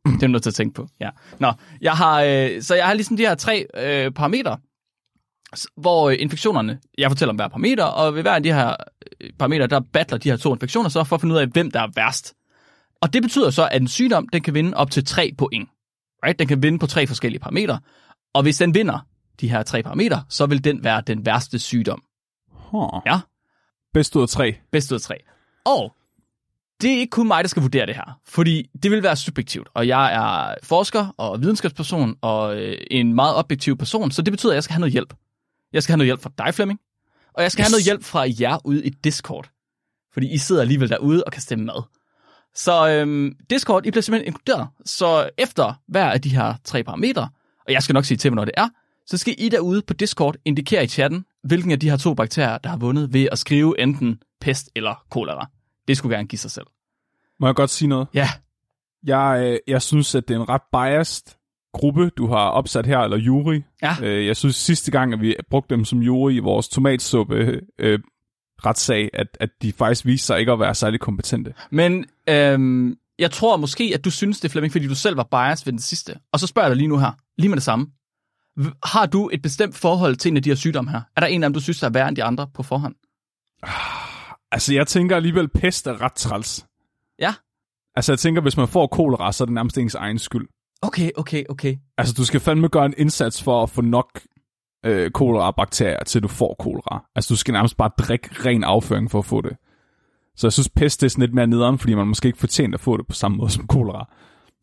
Det 0.06 0.14
er 0.14 0.18
du 0.26 0.26
nødt 0.26 0.42
til 0.42 0.50
at 0.50 0.54
tænke 0.54 0.74
på. 0.74 0.88
Ja. 1.00 1.10
Nå, 1.38 1.52
jeg 1.80 1.92
har, 1.92 2.22
øh, 2.22 2.62
så 2.62 2.74
jeg 2.74 2.86
har 2.86 2.94
ligesom 2.94 3.16
de 3.16 3.22
her 3.22 3.34
tre 3.34 3.66
øh, 3.76 4.10
parametre, 4.10 4.58
hvor 5.76 6.10
øh, 6.10 6.16
infektionerne, 6.18 6.78
jeg 6.98 7.10
fortæller 7.10 7.32
om 7.32 7.36
hver 7.36 7.48
parameter, 7.48 7.84
og 7.84 8.14
ved 8.14 8.22
hver 8.22 8.32
af 8.34 8.42
de 8.42 8.52
her 8.52 8.76
øh, 9.20 9.30
parametre, 9.38 9.66
der 9.66 9.80
battler 9.92 10.18
de 10.18 10.30
her 10.30 10.36
to 10.36 10.52
infektioner 10.54 10.88
så 10.88 11.04
for 11.04 11.16
at 11.16 11.20
finde 11.20 11.34
ud 11.34 11.40
af, 11.40 11.46
hvem 11.46 11.70
der 11.70 11.80
er 11.80 11.88
værst. 11.94 12.34
Og 13.00 13.12
det 13.12 13.22
betyder 13.22 13.50
så, 13.50 13.68
at 13.72 13.80
en 13.82 13.88
sygdom, 13.88 14.28
den 14.28 14.42
kan 14.42 14.54
vinde 14.54 14.76
op 14.76 14.90
til 14.90 15.04
tre 15.04 15.32
point. 15.38 15.68
Right? 16.24 16.38
Den 16.38 16.48
kan 16.48 16.62
vinde 16.62 16.78
på 16.78 16.86
tre 16.86 17.06
forskellige 17.06 17.40
parametre. 17.40 17.80
Og 18.32 18.42
hvis 18.42 18.58
den 18.58 18.74
vinder 18.74 19.06
de 19.40 19.48
her 19.48 19.62
tre 19.62 19.82
parametre, 19.82 20.24
så 20.28 20.46
vil 20.46 20.64
den 20.64 20.84
være 20.84 21.02
den 21.06 21.26
værste 21.26 21.58
sygdom. 21.58 22.02
Huh. 22.50 23.00
Ja. 23.06 23.20
Bedst 23.94 24.16
ud 24.16 24.22
af 24.22 24.28
tre. 24.28 24.56
Bedst 24.72 24.92
ud 24.92 24.96
af 24.96 25.00
tre. 25.00 25.14
Og 25.64 25.96
det 26.80 26.92
er 26.92 26.98
ikke 26.98 27.10
kun 27.10 27.26
mig, 27.26 27.44
der 27.44 27.48
skal 27.48 27.62
vurdere 27.62 27.86
det 27.86 27.94
her, 27.94 28.20
fordi 28.26 28.70
det 28.82 28.90
vil 28.90 29.02
være 29.02 29.16
subjektivt, 29.16 29.68
og 29.74 29.88
jeg 29.88 30.14
er 30.14 30.54
forsker 30.62 31.14
og 31.16 31.40
videnskabsperson 31.42 32.16
og 32.20 32.56
øh, 32.56 32.78
en 32.90 33.14
meget 33.14 33.34
objektiv 33.34 33.76
person, 33.76 34.10
så 34.10 34.22
det 34.22 34.32
betyder, 34.32 34.52
at 34.52 34.54
jeg 34.54 34.64
skal 34.64 34.72
have 34.72 34.80
noget 34.80 34.92
hjælp. 34.92 35.14
Jeg 35.72 35.82
skal 35.82 35.92
have 35.92 35.98
noget 35.98 36.08
hjælp 36.08 36.22
fra 36.22 36.30
dig, 36.38 36.54
Flemming, 36.54 36.80
og 37.32 37.42
jeg 37.42 37.52
skal 37.52 37.62
yes. 37.62 37.66
have 37.66 37.72
noget 37.72 37.84
hjælp 37.84 38.04
fra 38.04 38.26
jer 38.40 38.66
ude 38.66 38.86
i 38.86 38.90
Discord, 38.90 39.50
fordi 40.12 40.32
I 40.32 40.38
sidder 40.38 40.62
alligevel 40.62 40.88
derude 40.88 41.24
og 41.24 41.32
kan 41.32 41.42
stemme 41.42 41.64
med. 41.64 41.82
Så 42.54 42.88
øhm, 42.90 43.32
Discord, 43.50 43.86
I 43.86 43.90
bliver 43.90 44.02
simpelthen 44.02 44.26
inkluderet, 44.26 44.68
så 44.84 45.30
efter 45.38 45.80
hver 45.88 46.10
af 46.10 46.20
de 46.20 46.28
her 46.28 46.54
tre 46.64 46.84
parametre, 46.84 47.28
og 47.66 47.72
jeg 47.72 47.82
skal 47.82 47.94
nok 47.94 48.04
sige 48.04 48.18
til, 48.18 48.30
hvornår 48.30 48.44
det 48.44 48.54
er, 48.56 48.68
så 49.06 49.18
skal 49.18 49.34
I 49.38 49.48
derude 49.48 49.82
på 49.86 49.94
Discord 49.94 50.36
indikere 50.44 50.84
i 50.84 50.86
chatten, 50.86 51.24
hvilken 51.42 51.70
af 51.70 51.80
de 51.80 51.90
her 51.90 51.96
to 51.96 52.14
bakterier, 52.14 52.58
der 52.58 52.70
har 52.70 52.76
vundet 52.76 53.12
ved 53.12 53.28
at 53.32 53.38
skrive 53.38 53.80
enten 53.80 54.18
pest 54.40 54.70
eller 54.76 55.04
kolera. 55.10 55.46
Det 55.88 55.96
skulle 55.96 56.16
gerne 56.16 56.28
give 56.28 56.38
sig 56.38 56.50
selv. 56.50 56.66
Må 57.40 57.46
jeg 57.46 57.54
godt 57.54 57.70
sige 57.70 57.88
noget? 57.88 58.08
Ja, 58.14 58.28
Jeg, 59.06 59.40
øh, 59.44 59.58
jeg 59.66 59.82
synes, 59.82 60.14
at 60.14 60.28
det 60.28 60.36
er 60.36 60.40
en 60.40 60.48
ret 60.48 60.62
biased 60.72 61.36
gruppe, 61.72 62.10
du 62.10 62.26
har 62.26 62.48
opsat 62.48 62.86
her, 62.86 62.98
eller 62.98 63.16
jury. 63.16 63.62
Ja. 63.82 63.96
Øh, 64.02 64.26
jeg 64.26 64.36
synes 64.36 64.56
sidste 64.56 64.90
gang, 64.90 65.12
at 65.12 65.20
vi 65.20 65.36
brugte 65.50 65.74
dem 65.74 65.84
som 65.84 65.98
jury 65.98 66.32
i 66.32 66.38
vores 66.38 66.68
tomatsuppe 66.68 67.60
øh, 67.78 67.98
retssag, 68.66 69.10
at, 69.12 69.26
at 69.40 69.50
de 69.62 69.72
faktisk 69.72 70.06
viste 70.06 70.26
sig 70.26 70.40
ikke 70.40 70.52
at 70.52 70.60
være 70.60 70.74
særlig 70.74 71.00
kompetente. 71.00 71.54
men 71.70 72.04
øhm, 72.28 72.96
jeg 73.18 73.30
tror 73.30 73.56
måske, 73.56 73.90
at 73.94 74.04
du 74.04 74.10
synes 74.10 74.40
det, 74.40 74.50
Flemming, 74.50 74.72
fordi 74.72 74.88
du 74.88 74.94
selv 74.94 75.16
var 75.16 75.28
biased 75.30 75.64
ved 75.64 75.72
den 75.72 75.80
sidste. 75.80 76.14
Og 76.32 76.40
så 76.40 76.46
spørger 76.46 76.68
jeg 76.68 76.70
dig 76.70 76.76
lige 76.76 76.88
nu 76.88 76.98
her, 76.98 77.12
lige 77.38 77.48
med 77.48 77.56
det 77.56 77.62
samme. 77.62 77.86
Har 78.84 79.06
du 79.06 79.30
et 79.32 79.42
bestemt 79.42 79.76
forhold 79.76 80.16
til 80.16 80.30
en 80.30 80.36
af 80.36 80.42
de 80.42 80.50
her 80.50 80.54
sygdomme 80.54 80.90
her? 80.90 81.00
Er 81.16 81.20
der 81.20 81.26
en 81.26 81.42
af 81.42 81.48
dem, 81.48 81.54
du 81.54 81.60
synes, 81.60 81.80
der 81.80 81.86
er 81.86 81.90
værre 81.92 82.08
end 82.08 82.16
de 82.16 82.24
andre 82.24 82.46
på 82.54 82.62
forhånd? 82.62 82.94
Altså, 84.52 84.74
jeg 84.74 84.86
tænker 84.86 85.16
alligevel, 85.16 85.48
pest 85.48 85.86
er 85.86 86.02
ret 86.02 86.12
træls. 86.12 86.66
Ja. 87.18 87.34
Altså, 87.96 88.12
jeg 88.12 88.18
tænker, 88.18 88.42
hvis 88.42 88.56
man 88.56 88.68
får 88.68 88.86
kolera, 88.86 89.32
så 89.32 89.44
er 89.44 89.46
det 89.46 89.54
nærmest 89.54 89.78
ens 89.78 89.94
egen 89.94 90.18
skyld. 90.18 90.48
Okay, 90.82 91.10
okay, 91.16 91.44
okay. 91.48 91.76
Altså, 91.98 92.14
du 92.14 92.24
skal 92.24 92.40
fandme 92.40 92.68
gøre 92.68 92.86
en 92.86 92.94
indsats 92.96 93.42
for 93.42 93.62
at 93.62 93.70
få 93.70 93.80
nok 93.80 94.20
øh, 94.84 95.10
kolera-bakterier, 95.10 96.04
til 96.04 96.22
du 96.22 96.28
får 96.28 96.56
kolera. 96.58 97.04
Altså, 97.14 97.34
du 97.34 97.38
skal 97.38 97.52
nærmest 97.52 97.76
bare 97.76 97.90
drikke 97.98 98.28
ren 98.44 98.64
afføring 98.64 99.10
for 99.10 99.18
at 99.18 99.24
få 99.24 99.40
det. 99.40 99.56
Så 100.36 100.46
jeg 100.46 100.52
synes, 100.52 100.68
pest 100.68 101.00
det 101.00 101.06
er 101.06 101.10
sådan 101.10 101.22
lidt 101.22 101.34
mere 101.34 101.46
nederen, 101.46 101.78
fordi 101.78 101.94
man 101.94 102.06
måske 102.06 102.26
ikke 102.26 102.38
fortjent 102.38 102.74
at 102.74 102.80
få 102.80 102.96
det 102.96 103.06
på 103.06 103.12
samme 103.12 103.36
måde 103.36 103.50
som 103.50 103.66
kolera. 103.66 104.08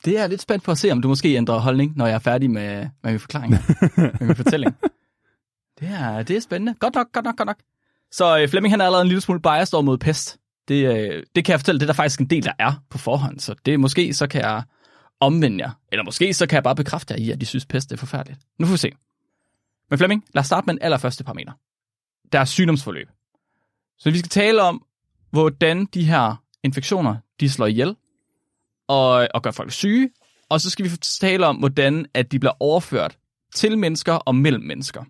Det 0.06 0.16
er 0.16 0.20
jeg 0.20 0.30
lidt 0.30 0.42
spændt 0.42 0.64
på 0.64 0.72
at 0.72 0.78
se, 0.78 0.92
om 0.92 1.02
du 1.02 1.08
måske 1.08 1.36
ændrer 1.36 1.60
holdning, 1.60 1.98
når 1.98 2.06
jeg 2.06 2.16
er 2.16 2.20
færdig 2.20 2.52
med, 2.52 2.88
med 3.04 3.12
min 3.12 3.20
forklaring, 3.20 3.52
med 3.98 4.28
min 4.28 4.36
fortælling. 4.36 4.76
Det 5.80 5.90
er, 5.90 6.24
det 6.24 6.36
er 6.36 6.40
spændende. 6.42 6.76
Godt 6.80 6.96
nok, 6.96 7.12
godt 7.12 7.26
nok, 7.26 7.38
godt 7.38 7.48
nok. 7.48 7.58
Så 8.12 8.40
øh, 8.40 8.50
Flemming 8.50 8.74
han 8.74 8.82
er 8.82 8.86
allerede 8.86 9.02
en 9.02 9.08
lille 9.08 9.22
smule 9.22 9.42
biased 9.42 9.74
over 9.74 9.84
mod 9.84 9.98
pest. 9.98 10.38
Det, 10.68 10.98
øh, 10.98 11.24
det 11.36 11.46
kan 11.46 11.52
jeg 11.52 11.60
fortælle, 11.60 11.80
det 11.80 11.86
er 11.86 11.88
der 11.88 11.94
faktisk 11.94 12.20
en 12.20 12.26
del, 12.26 12.44
der 12.44 12.52
er 12.60 12.74
på 12.90 12.98
forhånd. 12.98 13.40
Så 13.40 13.56
det 13.66 13.80
måske 13.80 14.14
så 14.14 14.28
kan 14.28 14.42
jeg 14.42 14.64
omvende 15.20 15.64
jer. 15.64 15.72
Eller 15.92 16.04
måske 16.04 16.34
så 16.34 16.48
kan 16.48 16.56
jeg 16.56 16.64
bare 16.64 16.76
bekræfte 16.76 17.14
jer 17.14 17.20
i, 17.20 17.32
at 17.32 17.42
de 17.42 17.46
synes 17.46 17.66
pest 17.66 17.92
er 17.92 17.98
forfærdeligt. 17.98 18.40
Nu 18.60 18.66
får 18.66 18.72
vi 18.72 18.78
se. 18.78 18.92
Men 19.92 19.98
Flemming, 19.98 20.26
lad 20.34 20.40
os 20.40 20.46
starte 20.46 20.66
med 20.66 20.74
den 20.74 20.82
allerførste 20.82 21.24
parameter. 21.24 21.52
Deres 22.32 22.50
sygdomsforløb. 22.50 23.08
Så 23.98 24.12
vi 24.12 24.20
skal 24.20 24.30
tale 24.30 24.62
om, 24.62 24.86
hvordan 25.32 25.86
de 25.86 26.04
her 26.04 26.44
infektioner, 26.64 27.16
de 27.40 27.50
slår 27.50 27.66
ihjel, 27.66 27.96
og, 28.88 29.28
og 29.34 29.44
gør 29.44 29.52
folk 29.52 29.72
syge. 29.72 30.10
Og 30.50 30.62
så 30.62 30.70
skal 30.70 30.86
vi 30.86 30.90
tale 30.98 31.48
om, 31.48 31.56
hvordan 31.56 32.06
at 32.14 32.32
de 32.32 32.40
bliver 32.40 32.54
overført 32.60 33.18
til 33.56 33.78
mennesker 33.78 34.14
og 34.14 34.36
mellem 34.36 34.64
mennesker. 34.64 35.04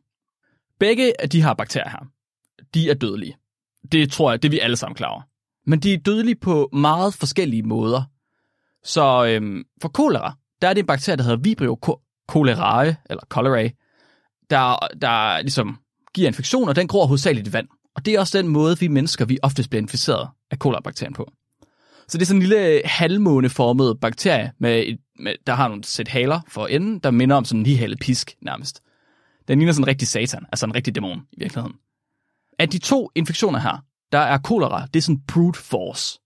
Begge 0.79 1.21
af 1.21 1.29
de 1.29 1.43
her 1.43 1.53
bakterier 1.53 1.89
her, 1.89 2.05
de 2.73 2.89
er 2.89 2.93
dødelige. 2.93 3.38
Det 3.91 4.11
tror 4.11 4.31
jeg, 4.31 4.41
det 4.41 4.47
er 4.47 4.51
vi 4.51 4.59
alle 4.59 4.77
sammen 4.77 4.95
klar 4.95 5.09
over. 5.09 5.21
Men 5.65 5.79
de 5.79 5.93
er 5.93 5.97
dødelige 5.97 6.35
på 6.35 6.69
meget 6.73 7.13
forskellige 7.13 7.63
måder. 7.63 8.03
Så 8.83 9.25
øhm, 9.25 9.63
for 9.81 9.89
kolera, 9.89 10.35
der 10.61 10.67
er 10.67 10.73
det 10.73 10.81
en 10.81 10.88
bakterie, 10.88 11.17
der 11.17 11.23
hedder 11.23 11.38
Vibrio 11.38 11.77
cholerae, 12.31 12.95
eller 13.09 13.23
cholerae, 13.33 13.71
der, 14.51 14.88
der 15.01 15.41
ligesom 15.41 15.77
giver 16.13 16.27
infektion, 16.27 16.70
og 16.70 16.75
den 16.75 16.88
gror 16.88 17.05
hovedsageligt 17.05 17.48
i 17.48 17.53
vand. 17.53 17.67
Og 17.96 18.05
det 18.05 18.13
er 18.13 18.20
også 18.20 18.38
den 18.38 18.48
måde, 18.48 18.79
vi 18.79 18.88
mennesker, 18.88 19.25
vi 19.25 19.39
oftest 19.43 19.70
bliver 19.70 19.81
inficeret 19.81 20.29
af 20.51 20.60
kolabakterien 20.60 21.13
på. 21.13 21.31
Så 22.08 22.17
det 22.17 22.22
er 22.22 22.25
sådan 22.25 22.41
en 22.41 22.48
lille 22.48 22.81
halvmåneformet 22.86 24.00
bakterie, 24.00 24.51
med, 24.60 24.84
et, 24.88 24.98
med 25.20 25.36
der 25.48 25.53
har 25.53 25.67
nogle 25.67 25.84
sæt 25.84 26.08
haler 26.08 26.41
for 26.48 26.67
enden, 26.67 27.00
der 27.00 27.12
minder 27.12 27.36
om 27.36 27.46
sådan 27.46 27.60
en 27.60 27.63
nihalet 27.63 28.00
pisk 28.00 28.36
nærmest. 28.41 28.81
Den 29.48 29.60
ligner 29.60 29.74
sådan 29.74 29.84
en 29.84 29.88
rigtig 29.88 30.08
satan, 30.08 30.46
altså 30.51 30.65
en 30.65 30.75
rigtig 30.75 30.96
dæmon 30.96 31.22
i 31.31 31.36
virkeligheden. 31.38 31.75
Af 32.60 32.70
de 32.70 32.77
to 32.77 33.10
infektioner 33.15 33.60
her, 33.60 33.84
der 34.12 34.20
er 34.20 34.38
kolera, 34.38 34.86
det 34.86 34.96
er 34.96 35.01
sådan 35.01 35.22
brute 35.27 35.60
force. 35.60 36.20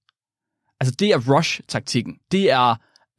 Altså 0.79 0.96
det 1.00 1.10
er 1.10 1.36
rush-taktikken. 1.36 2.17
Det 2.32 2.51
er, 2.51 2.75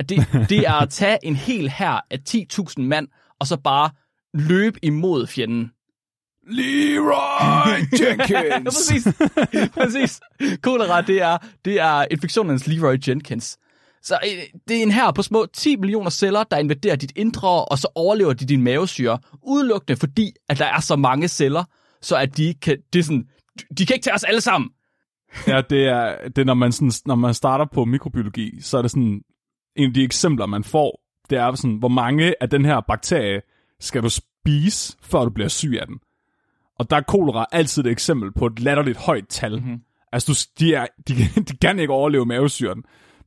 det, 0.09 0.27
det 0.49 0.59
er 0.59 0.73
at 0.73 0.91
tage 0.91 1.19
en 1.23 1.37
hel 1.37 1.69
her 1.71 2.01
af 2.11 2.19
10.000 2.29 2.83
mand, 2.83 3.09
og 3.41 3.47
så 3.47 3.57
bare 3.57 3.91
løbe 4.39 4.85
imod 4.85 5.27
fjenden. 5.27 5.71
Leroy 6.49 7.79
Jenkins! 8.01 8.65
præcis. 8.65 9.09
præcis. 9.75 10.21
Kolera, 10.63 11.01
det 11.01 11.23
er, 11.23 11.39
det 11.65 11.81
er 11.81 12.05
infektionens 12.11 12.67
Leroy 12.67 12.97
Jenkins. 13.09 13.59
Så 14.03 14.15
øh, 14.25 14.61
det 14.69 14.79
er 14.79 14.83
en 14.83 14.91
her 14.91 15.13
på 15.13 15.23
små 15.23 15.47
10 15.53 15.77
millioner 15.77 16.11
celler, 16.11 16.45
der 16.45 16.59
invaderer 16.59 16.97
dit 16.97 17.13
indre, 17.17 17.65
og 17.65 17.79
så 17.79 17.89
overlever 17.95 18.33
de 18.33 18.47
din 18.47 18.63
mavesyre, 18.63 19.19
udelukkende 19.43 19.97
fordi, 19.97 20.33
at 20.49 20.59
der 20.59 20.65
er 20.65 20.81
så 20.81 20.97
mange 20.97 21.29
celler, 21.29 21.65
så 22.03 22.17
at 22.17 22.37
de 22.37 22.55
kan, 22.63 22.79
det 22.93 22.99
er 22.99 23.03
sådan, 23.03 23.25
de 23.79 23.87
kan 23.87 23.95
ikke 23.95 24.05
tage 24.05 24.15
os 24.15 24.25
alle 24.25 24.41
sammen. 24.41 24.71
ja, 25.47 25.63
det 25.71 25.89
er, 25.89 26.29
det 26.29 26.39
er 26.39 26.45
når, 26.45 26.55
man 26.55 26.73
sådan, 26.73 26.93
når 27.07 27.15
man 27.15 27.35
starter 27.35 27.65
på 27.75 27.85
mikrobiologi, 27.85 28.61
så 28.61 28.79
er 28.79 28.83
det 28.83 28.91
sådan, 28.91 29.23
en 29.77 29.89
af 29.89 29.95
de 29.95 30.05
eksempler, 30.05 30.47
man 30.47 30.65
får, 30.65 31.01
det 31.31 31.39
er 31.39 31.55
sådan, 31.55 31.77
hvor 31.77 31.89
mange 31.89 32.43
af 32.43 32.51
den 32.51 32.65
her 32.65 32.81
bakterie 32.89 33.41
skal 33.81 34.03
du 34.03 34.09
spise, 34.09 34.97
før 35.03 35.25
du 35.25 35.31
bliver 35.31 35.49
syg 35.49 35.79
af 35.81 35.87
den. 35.87 35.99
Og 36.79 36.91
der 36.91 36.97
er 36.97 37.01
kolera 37.01 37.47
altid 37.53 37.85
et 37.85 37.91
eksempel 37.91 38.33
på 38.33 38.47
et 38.47 38.61
latterligt 38.61 38.99
højt 38.99 39.29
tal. 39.29 39.57
Mm-hmm. 39.61 39.81
Altså, 40.13 40.33
du, 40.33 40.65
de, 40.65 40.75
er, 40.75 40.87
de, 41.09 41.15
de 41.49 41.57
kan 41.57 41.79
ikke 41.79 41.93
overleve 41.93 42.27
mavesyren. 42.27 42.83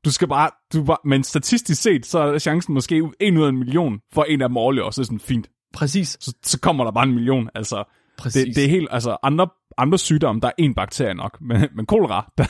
Du 0.06 0.12
skal 0.12 0.28
bare, 0.28 0.50
du 0.74 0.84
bare, 0.84 0.98
men 1.06 1.24
statistisk 1.24 1.82
set, 1.82 2.06
så 2.06 2.20
er 2.20 2.40
chancen 2.40 2.74
måske 2.74 3.04
en 3.20 3.38
ud 3.38 3.44
af 3.44 3.50
en 3.50 3.58
million, 3.58 4.00
for 4.14 4.24
en 4.24 4.42
af 4.42 4.50
dem 4.50 4.58
overlever, 4.58 4.92
så 4.92 5.02
er 5.02 5.04
det 5.04 5.08
sådan 5.08 5.20
fint. 5.20 5.50
Præcis. 5.74 6.18
Så, 6.22 6.34
så 6.44 6.60
kommer 6.60 6.84
der 6.84 6.92
bare 6.92 7.04
en 7.04 7.14
million. 7.14 7.50
Altså, 7.56 7.84
Præcis. 8.18 8.46
det, 8.46 8.56
det 8.56 8.66
er 8.66 8.70
helt, 8.70 8.88
altså 8.92 9.18
andre, 9.24 9.48
andre 9.78 9.98
sygdomme, 9.98 10.42
der 10.42 10.48
er 10.48 10.52
en 10.58 10.74
bakterie 10.74 11.14
nok, 11.14 11.38
men, 11.50 11.68
men 11.76 11.86
kolera, 11.86 12.32
der, 12.38 12.46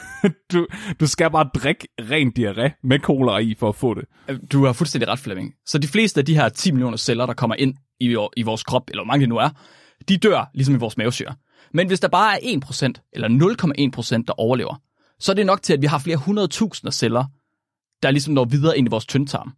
du, 0.52 0.68
du 1.00 1.08
skal 1.08 1.32
bare 1.32 1.50
drikke 1.56 1.88
ren 2.00 2.34
diarré 2.40 2.80
med 2.84 3.00
kolera 3.00 3.38
i 3.38 3.56
for 3.60 3.70
at 3.70 3.76
få 3.76 3.94
det. 3.94 4.06
Du 4.52 4.66
har 4.66 4.74
fuldstændig 4.74 5.08
ret, 5.08 5.20
Flemming. 5.20 5.54
Så 5.66 5.78
de 5.78 5.88
fleste 5.88 6.20
af 6.20 6.26
de 6.26 6.36
her 6.36 6.50
10 6.50 6.72
millioner 6.72 6.98
celler, 6.98 7.26
der 7.26 7.34
kommer 7.34 7.56
ind 7.56 7.76
i, 8.00 8.18
i 8.38 8.42
vores 8.42 8.64
krop, 8.64 8.90
eller 8.90 9.04
hvor 9.04 9.08
mange 9.08 9.22
det 9.22 9.30
nu 9.30 9.38
er, 9.38 9.50
de 10.10 10.18
dør 10.18 10.50
ligesom 10.54 10.76
i 10.76 10.78
vores 10.78 10.98
mavesyre. 10.98 11.36
Men 11.74 11.88
hvis 11.88 12.00
der 12.00 12.08
bare 12.08 12.46
er 12.46 12.60
1% 12.66 13.10
eller 13.14 13.28
0,1% 14.18 14.24
der 14.28 14.34
overlever, 14.40 14.82
så 15.20 15.32
er 15.32 15.34
det 15.34 15.46
nok 15.46 15.62
til, 15.62 15.74
at 15.74 15.82
vi 15.82 15.88
har 15.88 16.00
flere 16.00 16.18
hundredtusinder 16.18 16.92
celler, 16.92 17.26
der 18.04 18.12
ligesom 18.12 18.34
når 18.34 18.46
videre 18.46 18.78
ind 18.78 18.88
i 18.88 18.90
vores 18.90 19.06
tyndtarm. 19.06 19.54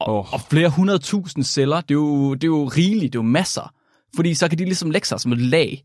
Og, 0.00 0.18
oh. 0.18 0.34
og 0.34 0.40
flere 0.40 0.68
hundredtusind 0.68 1.44
celler, 1.44 1.80
det 1.80 1.90
er, 1.90 1.94
jo, 1.94 2.34
det 2.34 2.44
er 2.44 2.48
jo 2.48 2.64
rigeligt, 2.64 3.12
det 3.12 3.18
er 3.18 3.22
jo 3.22 3.28
masser. 3.28 3.74
Fordi 4.16 4.34
så 4.34 4.48
kan 4.48 4.58
de 4.58 4.64
ligesom 4.64 4.90
lægge 4.90 5.06
sig 5.06 5.20
som 5.20 5.32
et 5.32 5.40
lag 5.40 5.84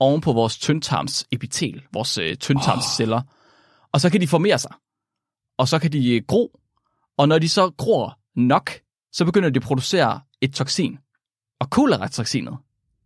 oven 0.00 0.20
på 0.20 0.32
vores 0.32 0.58
tyndtarms 0.58 1.26
epitel, 1.32 1.82
vores 1.92 2.18
øh, 2.18 2.36
tyndtarmsceller. 2.36 3.16
Oh. 3.16 3.22
Og 3.92 4.00
så 4.00 4.10
kan 4.10 4.20
de 4.20 4.26
formere 4.26 4.58
sig. 4.58 4.72
Og 5.58 5.68
så 5.68 5.78
kan 5.78 5.92
de 5.92 6.14
øh, 6.14 6.22
gro. 6.26 6.60
Og 7.18 7.28
når 7.28 7.38
de 7.38 7.48
så 7.48 7.70
gror 7.70 8.18
nok, 8.36 8.70
så 9.12 9.24
begynder 9.24 9.50
de 9.50 9.56
at 9.56 9.62
producere 9.62 10.20
et 10.40 10.54
toksin. 10.54 10.98
Og 11.60 11.70
kolera-toksinet, 11.70 12.56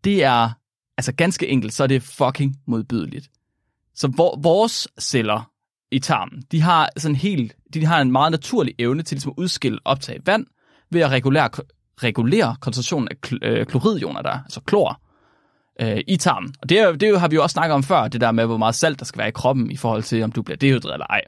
det 0.04 0.24
er, 0.24 0.50
altså 0.96 1.12
ganske 1.12 1.48
enkelt, 1.48 1.72
så 1.72 1.82
er 1.82 1.86
det 1.86 2.02
fucking 2.02 2.56
modbydeligt. 2.66 3.30
Så 3.94 4.08
hvor, 4.08 4.40
vores 4.42 4.88
celler 5.00 5.50
i 5.90 5.98
tarmen, 5.98 6.42
de 6.52 6.60
har 6.60 6.88
sådan 6.96 7.16
helt, 7.16 7.56
de 7.74 7.84
har 7.84 8.00
en 8.00 8.12
meget 8.12 8.30
naturlig 8.30 8.74
evne 8.78 9.02
til 9.02 9.14
ligesom 9.14 9.30
at 9.36 9.42
udskille 9.42 9.78
optage 9.84 10.20
vand 10.26 10.46
ved 10.90 11.00
at 11.00 11.10
regulere, 11.10 11.50
regulere 12.02 12.56
koncentrationen 12.60 13.08
af 13.08 13.32
øh, 13.42 13.66
kloridioner 13.66 14.22
der, 14.22 14.42
altså 14.44 14.60
klor, 14.60 15.00
øh, 15.80 16.00
i 16.06 16.16
tarmen. 16.16 16.54
Og 16.62 16.68
det, 16.68 17.00
det 17.00 17.20
har 17.20 17.28
vi 17.28 17.34
jo 17.34 17.42
også 17.42 17.52
snakket 17.52 17.74
om 17.74 17.82
før, 17.82 18.08
det 18.08 18.20
der 18.20 18.32
med, 18.32 18.46
hvor 18.46 18.56
meget 18.56 18.74
salt 18.74 18.98
der 18.98 19.04
skal 19.04 19.18
være 19.18 19.28
i 19.28 19.32
kroppen 19.32 19.70
i 19.70 19.76
forhold 19.76 20.02
til, 20.02 20.22
om 20.22 20.32
du 20.32 20.42
bliver 20.42 20.56
dehydreret 20.56 20.94
eller 20.94 21.06
ej. 21.06 21.20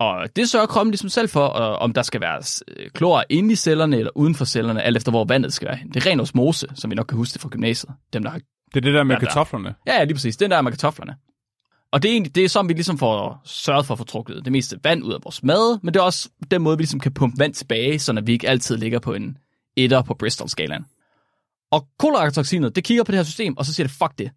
Og 0.00 0.36
det 0.36 0.50
sørger 0.50 0.66
kroppen 0.66 0.90
ligesom 0.90 1.08
selv 1.08 1.28
for, 1.28 1.46
om 1.48 1.92
der 1.92 2.02
skal 2.02 2.20
være 2.20 2.42
øh, 2.68 2.90
klor 2.90 3.24
inde 3.28 3.52
i 3.52 3.56
cellerne 3.56 3.96
eller 3.96 4.10
uden 4.14 4.34
for 4.34 4.44
cellerne, 4.44 4.82
alt 4.82 4.96
efter 4.96 5.10
hvor 5.10 5.24
vandet 5.24 5.52
skal 5.52 5.68
være. 5.68 5.78
Det 5.94 6.06
er 6.06 6.10
ren 6.10 6.20
osmose, 6.20 6.66
som 6.74 6.90
vi 6.90 6.94
nok 6.94 7.06
kan 7.06 7.16
huske 7.16 7.32
det 7.32 7.42
fra 7.42 7.48
gymnasiet. 7.48 7.92
Dem, 8.12 8.22
der 8.22 8.30
har 8.30 8.40
det 8.74 8.76
er 8.76 8.80
det 8.80 8.94
der 8.94 9.02
med 9.02 9.16
kartoflerne? 9.16 9.74
Ja, 9.86 9.94
ja, 9.94 10.04
lige 10.04 10.14
præcis. 10.14 10.36
Den 10.36 10.50
der 10.50 10.60
med 10.60 10.72
kartoflerne. 10.72 11.16
Og 11.92 12.02
det 12.02 12.08
er 12.08 12.12
egentlig 12.12 12.34
det 12.34 12.44
er 12.44 12.48
sådan, 12.48 12.68
vi 12.68 12.74
ligesom 12.74 12.98
får 12.98 13.42
sørget 13.44 13.86
for 13.86 13.94
at 13.94 13.98
få 13.98 14.04
trukket 14.04 14.44
det 14.44 14.52
meste 14.52 14.78
vand 14.84 15.04
ud 15.04 15.12
af 15.12 15.18
vores 15.24 15.42
mad, 15.42 15.78
men 15.82 15.94
det 15.94 16.00
er 16.00 16.04
også 16.04 16.28
den 16.50 16.62
måde, 16.62 16.76
vi 16.76 16.82
ligesom 16.82 17.00
kan 17.00 17.14
pumpe 17.14 17.38
vand 17.38 17.54
tilbage, 17.54 17.98
så 17.98 18.22
vi 18.24 18.32
ikke 18.32 18.48
altid 18.48 18.76
ligger 18.76 18.98
på 18.98 19.14
en 19.14 19.38
etter 19.76 20.02
på 20.02 20.14
Bristol-skalaen. 20.14 20.84
Og 21.70 21.86
kolera 21.98 22.30
det 22.70 22.84
kigger 22.84 23.04
på 23.04 23.12
det 23.12 23.18
her 23.18 23.24
system, 23.24 23.56
og 23.56 23.66
så 23.66 23.74
siger 23.74 23.86
det, 23.86 23.96
fuck 23.96 24.18
det. 24.18 24.30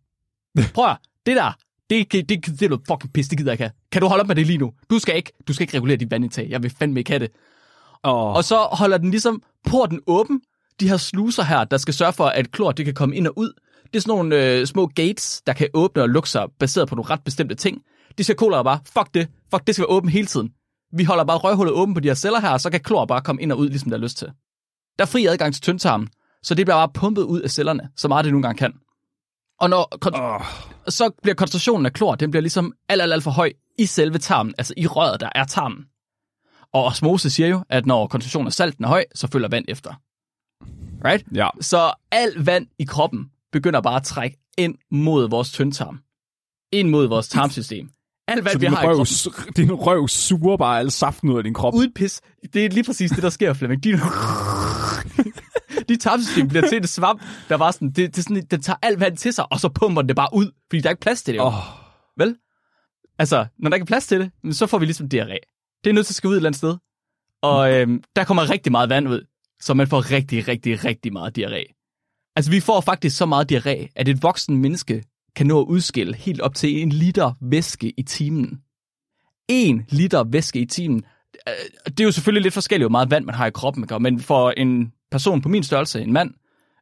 Prøv 0.75 0.85
at, 0.85 0.97
det 1.25 1.35
der, 1.35 1.53
det, 1.91 2.11
det, 2.11 2.29
det, 2.29 2.45
det 2.45 2.61
er 2.61 2.69
noget 2.69 2.83
fucking 2.87 3.13
pis, 3.13 3.27
det 3.27 3.37
gider 3.37 3.51
jeg 3.51 3.53
ikke 3.53 3.63
have. 3.63 3.71
Kan 3.91 4.01
du 4.01 4.07
holde 4.07 4.21
op 4.21 4.27
med 4.27 4.35
det 4.35 4.47
lige 4.47 4.57
nu? 4.57 4.71
Du 4.89 4.99
skal 4.99 5.15
ikke, 5.15 5.31
du 5.47 5.53
skal 5.53 5.63
ikke 5.63 5.77
regulere 5.77 5.97
dit 5.97 6.11
vandindtag. 6.11 6.49
Jeg 6.49 6.63
vil 6.63 6.73
fandme 6.79 6.99
ikke 6.99 7.11
have 7.11 7.19
det. 7.19 7.31
Oh. 8.03 8.35
Og 8.35 8.43
så 8.43 8.57
holder 8.71 8.97
den 8.97 9.11
ligesom 9.11 9.43
porten 9.65 9.99
åben. 10.07 10.41
De 10.79 10.89
her 10.89 10.97
sluser 10.97 11.43
her, 11.43 11.63
der 11.63 11.77
skal 11.77 11.93
sørge 11.93 12.13
for, 12.13 12.25
at 12.25 12.51
klor 12.51 12.71
det 12.71 12.85
kan 12.85 12.93
komme 12.93 13.15
ind 13.15 13.27
og 13.27 13.37
ud. 13.37 13.53
Det 13.83 13.95
er 13.95 13.99
sådan 13.99 14.11
nogle 14.11 14.45
øh, 14.45 14.65
små 14.65 14.85
gates, 14.87 15.41
der 15.47 15.53
kan 15.53 15.67
åbne 15.73 16.01
og 16.01 16.09
lukke 16.09 16.29
sig, 16.29 16.45
baseret 16.59 16.87
på 16.87 16.95
nogle 16.95 17.09
ret 17.09 17.23
bestemte 17.25 17.55
ting. 17.55 17.81
De 18.17 18.23
siger 18.23 18.35
kolera 18.35 18.63
bare, 18.63 18.79
fuck 18.85 19.13
det, 19.13 19.27
fuck 19.51 19.67
det 19.67 19.75
skal 19.75 19.81
være 19.81 19.95
åbent 19.95 20.13
hele 20.13 20.27
tiden. 20.27 20.49
Vi 20.93 21.03
holder 21.03 21.23
bare 21.23 21.37
røghullet 21.37 21.73
åben 21.73 21.93
på 21.93 21.99
de 21.99 22.07
her 22.07 22.15
celler 22.15 22.39
her, 22.39 22.49
og 22.49 22.61
så 22.61 22.69
kan 22.69 22.79
klor 22.79 23.05
bare 23.05 23.21
komme 23.21 23.41
ind 23.41 23.51
og 23.51 23.57
ud, 23.57 23.69
ligesom 23.69 23.89
der 23.89 23.97
er 23.97 24.01
lyst 24.01 24.17
til. 24.17 24.27
Der 24.99 25.05
er 25.05 25.07
fri 25.07 25.25
adgang 25.25 25.53
til 25.53 25.61
tyndtarmen, 25.61 26.07
så 26.43 26.55
det 26.55 26.65
bliver 26.65 26.75
bare 26.75 26.89
pumpet 26.93 27.21
ud 27.21 27.41
af 27.41 27.49
cellerne, 27.49 27.89
så 27.97 28.07
meget 28.07 28.25
det 28.25 28.33
nogle 28.33 28.43
gange 28.43 28.57
kan. 28.57 28.73
Og 29.61 29.69
når, 29.69 29.97
oh. 30.13 30.41
så 30.87 31.11
bliver 31.21 31.35
koncentrationen 31.35 31.85
af 31.85 31.93
klor, 31.93 32.15
den 32.15 32.31
bliver 32.31 32.41
ligesom 32.41 32.73
alt, 32.89 33.01
alt, 33.01 33.13
alt 33.13 33.23
for 33.23 33.31
høj 33.31 33.51
i 33.79 33.85
selve 33.85 34.17
tarmen, 34.17 34.53
altså 34.57 34.73
i 34.77 34.87
røret, 34.87 35.19
der 35.19 35.29
er 35.35 35.43
tarmen. 35.43 35.85
Og 36.73 36.85
osmose 36.85 37.29
siger 37.29 37.49
jo, 37.49 37.63
at 37.69 37.85
når 37.85 38.07
koncentrationen 38.07 38.47
af 38.47 38.53
salten 38.53 38.83
er 38.83 38.87
høj, 38.87 39.05
så 39.15 39.27
følger 39.27 39.49
vand 39.49 39.65
efter. 39.67 39.93
Right? 41.05 41.25
Ja. 41.35 41.47
Så 41.61 41.93
alt 42.11 42.45
vand 42.45 42.67
i 42.79 42.83
kroppen 42.83 43.25
begynder 43.51 43.81
bare 43.81 43.95
at 43.95 44.03
trække 44.03 44.37
ind 44.57 44.75
mod 44.91 45.29
vores 45.29 45.51
tyndtarm. 45.51 45.99
Ind 46.71 46.89
mod 46.89 47.07
vores 47.07 47.27
tarmsystem. 47.27 47.89
Alt 48.27 48.45
vand, 48.45 48.53
så 48.53 48.59
vi 48.59 48.65
har 48.65 48.87
røv, 48.87 49.01
i 49.01 49.05
kroppen. 49.23 49.53
Din 49.53 49.73
røv 49.73 50.07
suger 50.07 50.57
bare 50.57 50.79
al 50.79 50.91
saften 50.91 51.29
ud 51.29 51.37
af 51.37 51.43
din 51.43 51.53
krop. 51.53 51.73
Uden 51.73 51.93
pis. 51.93 52.21
Det 52.53 52.65
er 52.65 52.69
lige 52.69 52.83
præcis 52.83 53.11
det, 53.11 53.23
der 53.23 53.29
sker, 53.29 53.53
Flemming. 53.53 53.83
Din 53.83 53.99
dit 55.89 56.01
tarmsystem 56.01 56.47
bliver 56.47 56.67
til 56.67 56.77
en 56.77 56.87
svamp, 56.87 57.21
der 57.49 57.55
var 57.55 57.71
sådan, 57.71 57.91
det, 57.91 58.15
det 58.15 58.23
sådan, 58.23 58.45
den 58.51 58.61
tager 58.61 58.77
alt 58.81 58.99
vand 58.99 59.17
til 59.17 59.33
sig, 59.33 59.51
og 59.51 59.59
så 59.59 59.69
pumper 59.69 60.01
den 60.01 60.09
det 60.09 60.15
bare 60.15 60.29
ud, 60.33 60.51
fordi 60.69 60.81
der 60.81 60.89
er 60.89 60.91
ikke 60.91 61.01
plads 61.01 61.23
til 61.23 61.33
det. 61.33 61.41
Oh. 61.41 61.53
Vel? 62.17 62.35
Altså, 63.19 63.45
når 63.59 63.69
der 63.69 63.75
ikke 63.75 63.83
er 63.83 63.85
plads 63.85 64.07
til 64.07 64.19
det, 64.19 64.55
så 64.55 64.67
får 64.67 64.77
vi 64.77 64.85
ligesom 64.85 65.09
diarré. 65.13 65.37
Det 65.83 65.89
er 65.89 65.93
nødt 65.93 66.05
til 66.05 66.11
at 66.11 66.15
skal 66.15 66.27
ud 66.27 66.33
et 66.33 66.37
eller 66.37 66.49
andet 66.49 66.57
sted. 66.57 66.77
Og 67.41 67.73
øhm, 67.73 68.03
der 68.15 68.23
kommer 68.23 68.49
rigtig 68.49 68.71
meget 68.71 68.89
vand 68.89 69.09
ud, 69.09 69.25
så 69.61 69.73
man 69.73 69.87
får 69.87 70.11
rigtig, 70.11 70.47
rigtig, 70.47 70.85
rigtig 70.85 71.13
meget 71.13 71.37
diarré. 71.37 71.81
Altså, 72.35 72.51
vi 72.51 72.59
får 72.59 72.81
faktisk 72.81 73.17
så 73.17 73.25
meget 73.25 73.51
diarré, 73.51 73.87
at 73.95 74.07
et 74.07 74.23
voksen 74.23 74.57
menneske 74.57 75.03
kan 75.35 75.47
nå 75.47 75.61
at 75.61 75.65
udskille 75.65 76.15
helt 76.15 76.41
op 76.41 76.55
til 76.55 76.81
en 76.81 76.89
liter 76.89 77.33
væske 77.41 77.93
i 77.97 78.03
timen. 78.03 78.61
En 79.47 79.85
liter 79.89 80.23
væske 80.23 80.59
i 80.59 80.65
timen. 80.65 81.03
Øh, 81.47 81.53
det 81.85 81.99
er 81.99 82.03
jo 82.03 82.11
selvfølgelig 82.11 82.43
lidt 82.43 82.53
forskelligt, 82.53 82.83
hvor 82.83 82.91
meget 82.91 83.11
vand 83.11 83.25
man 83.25 83.35
har 83.35 83.45
i 83.45 83.51
kroppen, 83.51 83.87
men 83.99 84.19
for 84.19 84.51
en 84.51 84.93
person 85.11 85.41
på 85.41 85.49
min 85.49 85.63
størrelse, 85.63 86.01
en 86.01 86.13
mand, 86.13 86.33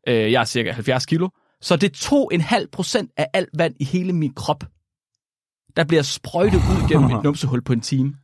øh, 0.07 0.31
jeg 0.31 0.41
er 0.41 0.45
cirka 0.45 0.71
70 0.71 1.05
kilo, 1.05 1.29
så 1.62 1.75
det 1.75 1.91
er 1.91 2.59
2,5 2.62 2.65
procent 2.71 3.12
af 3.17 3.27
alt 3.33 3.50
vand 3.53 3.75
i 3.79 3.83
hele 3.83 4.13
min 4.13 4.33
krop, 4.33 4.63
der 5.75 5.83
bliver 5.83 6.01
sprøjtet 6.01 6.57
ud 6.57 6.89
gennem 6.89 7.17
et 7.17 7.24
numsehul 7.24 7.62
på 7.62 7.74
en 7.74 7.81
time. 7.81 8.15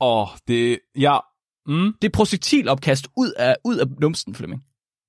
Åh, 0.00 0.22
oh, 0.22 0.28
det... 0.48 0.78
Ja. 0.98 1.18
Mm. 1.66 1.92
Det 2.02 2.08
er 2.08 2.12
projektilopkast 2.12 3.08
ud 3.16 3.32
af, 3.36 3.56
ud 3.64 3.76
af 3.76 3.86
numsen, 4.00 4.34
Flemming. 4.34 4.62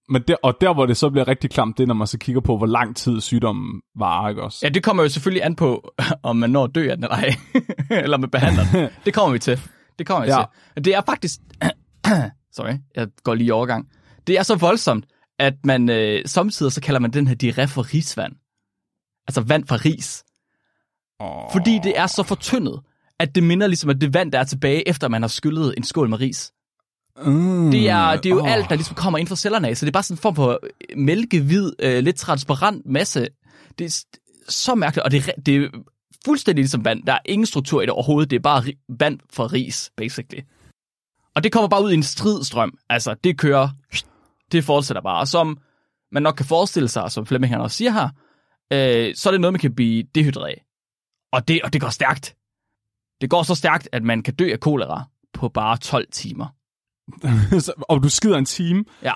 Men 0.10 0.22
der, 0.28 0.36
og 0.44 0.58
der, 0.62 0.74
hvor 0.74 0.86
det 0.86 0.98
så 0.98 1.10
bliver 1.10 1.28
rigtig 1.28 1.50
klamt, 1.50 1.78
det 1.78 1.84
er, 1.84 1.88
når 1.88 1.94
man 1.94 2.08
så 2.08 2.18
kigger 2.18 2.42
på, 2.42 2.58
hvor 2.58 2.66
lang 2.66 2.96
tid 2.96 3.22
sygdommen 3.22 3.82
varer, 3.96 4.30
ikke 4.30 4.44
også? 4.44 4.60
Ja, 4.64 4.70
det 4.70 4.84
kommer 4.84 5.04
jo 5.04 5.10
selvfølgelig 5.10 5.46
an 5.46 5.56
på, 5.56 5.94
om 6.24 6.36
man 6.36 6.50
når 6.50 6.64
at 6.64 6.76
dø 6.76 6.90
af 6.90 6.98
den 6.98 7.04
eller 7.04 7.16
ej. 7.16 7.30
eller 8.04 8.18
med 8.18 8.28
behandleren. 8.28 8.90
Det 9.06 9.14
kommer 9.14 9.34
vi 9.34 9.40
til. 9.40 9.60
Det 10.00 10.08
kommer 10.08 10.26
vi 10.26 10.32
ja. 10.32 10.44
til. 10.76 10.86
Det 10.86 10.96
er 10.96 11.02
faktisk... 11.06 11.40
Sorry, 12.56 12.74
jeg 12.96 13.08
går 13.24 13.34
lige 13.36 13.48
i 13.48 13.52
overgang. 13.52 13.90
Det 14.28 14.38
er 14.38 14.44
så 14.44 14.56
voldsomt, 14.56 15.06
at 15.40 15.54
man 15.64 15.90
øh, 15.90 16.22
samtidig 16.26 16.72
så 16.72 16.82
kalder 16.82 17.00
man 17.00 17.12
den 17.12 17.28
her 17.28 17.36
diarré 17.44 17.66
for 17.66 17.94
risvand. 17.94 18.34
Altså 19.28 19.42
vand 19.42 19.68
fra 19.68 19.76
ris. 19.76 20.24
Oh. 21.20 21.52
Fordi 21.52 21.80
det 21.84 22.00
er 22.00 22.08
så 22.08 22.24
fortyndet, 22.24 22.80
at 23.20 23.36
det 23.36 23.44
minder 23.44 23.68
ligesom, 23.68 23.90
at 23.90 24.02
det 24.02 24.14
vand, 24.14 24.32
der 24.32 24.40
er 24.40 24.44
tilbage, 24.44 24.90
efter 24.90 25.08
man 25.08 25.22
har 25.22 25.28
skyllet 25.28 25.74
en 25.78 25.84
skål 25.84 26.10
med 26.10 26.20
ris. 26.20 26.52
Mm. 27.26 27.72
Det, 27.72 27.90
er, 27.90 28.16
det 28.16 28.26
er 28.26 28.30
jo 28.30 28.42
oh. 28.42 28.52
alt, 28.52 28.70
der 28.70 28.76
ligesom 28.76 28.96
kommer 28.96 29.20
ind 29.20 29.28
fra 29.28 29.36
cellerne 29.36 29.68
af, 29.68 29.78
så 29.78 29.86
det 29.86 29.90
er 29.90 29.94
bare 29.94 30.04
sådan 30.04 30.14
en 30.14 30.22
form 30.22 30.36
for 30.36 30.60
mælkehvid, 30.96 31.72
øh, 31.80 32.04
lidt 32.04 32.16
transparent 32.16 32.86
masse. 32.86 33.28
Det 33.80 33.86
er 33.86 34.04
så 34.50 34.76
mærkeligt, 34.76 35.04
og 35.04 35.12
det, 35.12 35.28
er 35.28 35.42
det 35.42 35.56
er 35.56 35.70
fuldstændig 36.26 36.62
ligesom 36.62 36.86
vand. 36.86 37.04
Der 37.04 37.14
er 37.14 37.20
ingen 37.26 37.46
struktur 37.46 37.82
i 37.82 37.86
det 37.86 37.94
overhovedet. 37.94 38.30
Det 38.30 38.36
er 38.36 38.42
bare 38.42 38.64
vand 39.00 39.20
for 39.34 39.54
ris, 39.54 39.92
basically. 39.98 40.42
Og 41.36 41.44
det 41.44 41.52
kommer 41.52 41.68
bare 41.70 41.84
ud 41.84 41.92
i 41.92 41.94
en 41.94 42.04
stridstrøm. 42.04 42.78
Altså, 42.90 43.14
det 43.14 43.38
kører, 43.38 43.70
det 44.52 44.64
fortsætter 44.64 45.02
bare. 45.02 45.20
Og 45.20 45.28
som 45.28 45.58
man 46.12 46.24
nok 46.24 46.36
kan 46.36 46.46
forestille 46.46 46.88
sig, 46.90 47.12
som 47.12 47.26
Flemming 47.26 47.54
han 47.54 47.62
også 47.62 47.78
siger 47.78 47.92
her, 47.92 48.10
øh, 48.74 49.16
så 49.16 49.30
er 49.30 49.32
det 49.32 49.42
noget, 49.42 49.54
man 49.54 49.60
kan 49.60 49.76
blive 49.76 50.04
dehydreret 50.16 50.48
af. 50.48 50.66
Og 51.32 51.48
det, 51.48 51.62
og 51.64 51.74
det 51.74 51.82
går 51.82 51.90
stærkt. 51.90 52.36
Det 53.22 53.30
går 53.30 53.44
så 53.44 53.56
stærkt, 53.56 53.90
at 53.92 54.04
man 54.04 54.24
kan 54.24 54.36
dø 54.36 54.50
af 54.52 54.60
kolera 54.60 55.04
på 55.34 55.50
bare 55.50 55.78
12 55.78 56.08
timer. 56.12 56.46
Og 57.90 58.04
du 58.04 58.10
skider 58.10 58.38
en 58.38 58.46
time. 58.46 58.86
Ja. 59.04 59.14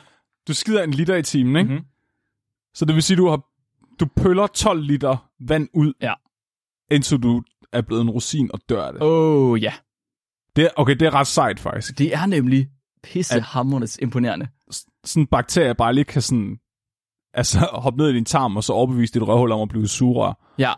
Du 0.47 0.53
skider 0.53 0.83
en 0.83 0.91
liter 0.91 1.15
i 1.15 1.23
timen, 1.23 1.55
ikke? 1.55 1.73
Mhm. 1.73 1.85
Så 2.73 2.85
det 2.85 2.95
vil 2.95 3.03
sige, 3.03 3.17
du 3.17 3.29
har 3.29 3.41
du 3.99 4.05
pøller 4.15 4.47
12 4.47 4.81
liter 4.81 5.29
vand 5.39 5.69
ud, 5.73 5.93
Ja. 6.01 6.13
indtil 6.91 7.17
du 7.23 7.43
er 7.71 7.81
blevet 7.81 8.01
en 8.01 8.09
rosin 8.09 8.49
og 8.53 8.59
dør 8.69 8.85
af 8.85 8.93
det. 8.93 9.01
Åh, 9.01 9.51
oh, 9.51 9.63
ja. 9.63 9.73
Det. 10.55 10.69
Okay, 10.75 10.95
det 10.95 11.01
er 11.05 11.13
ret 11.13 11.27
sejt 11.27 11.59
faktisk. 11.59 11.97
Det 11.97 12.13
er 12.15 12.25
nemlig 12.25 12.67
pissehammerende 13.03 13.87
imponerende. 14.01 14.47
Sådan 15.03 15.23
en 15.23 15.27
bakterie 15.27 15.75
bare 15.75 15.93
lige 15.93 16.05
kan 16.05 16.21
sådan, 16.21 16.57
altså 17.33 17.59
hoppe 17.73 17.97
ned 17.97 18.09
i 18.09 18.13
din 18.13 18.25
tarm, 18.25 18.57
og 18.57 18.63
så 18.63 18.73
overbevise 18.73 19.13
dit 19.13 19.21
røvhul 19.21 19.51
om 19.51 19.61
at 19.61 19.69
blive 19.69 19.87
surere. 19.87 20.35
Ja, 20.57 20.73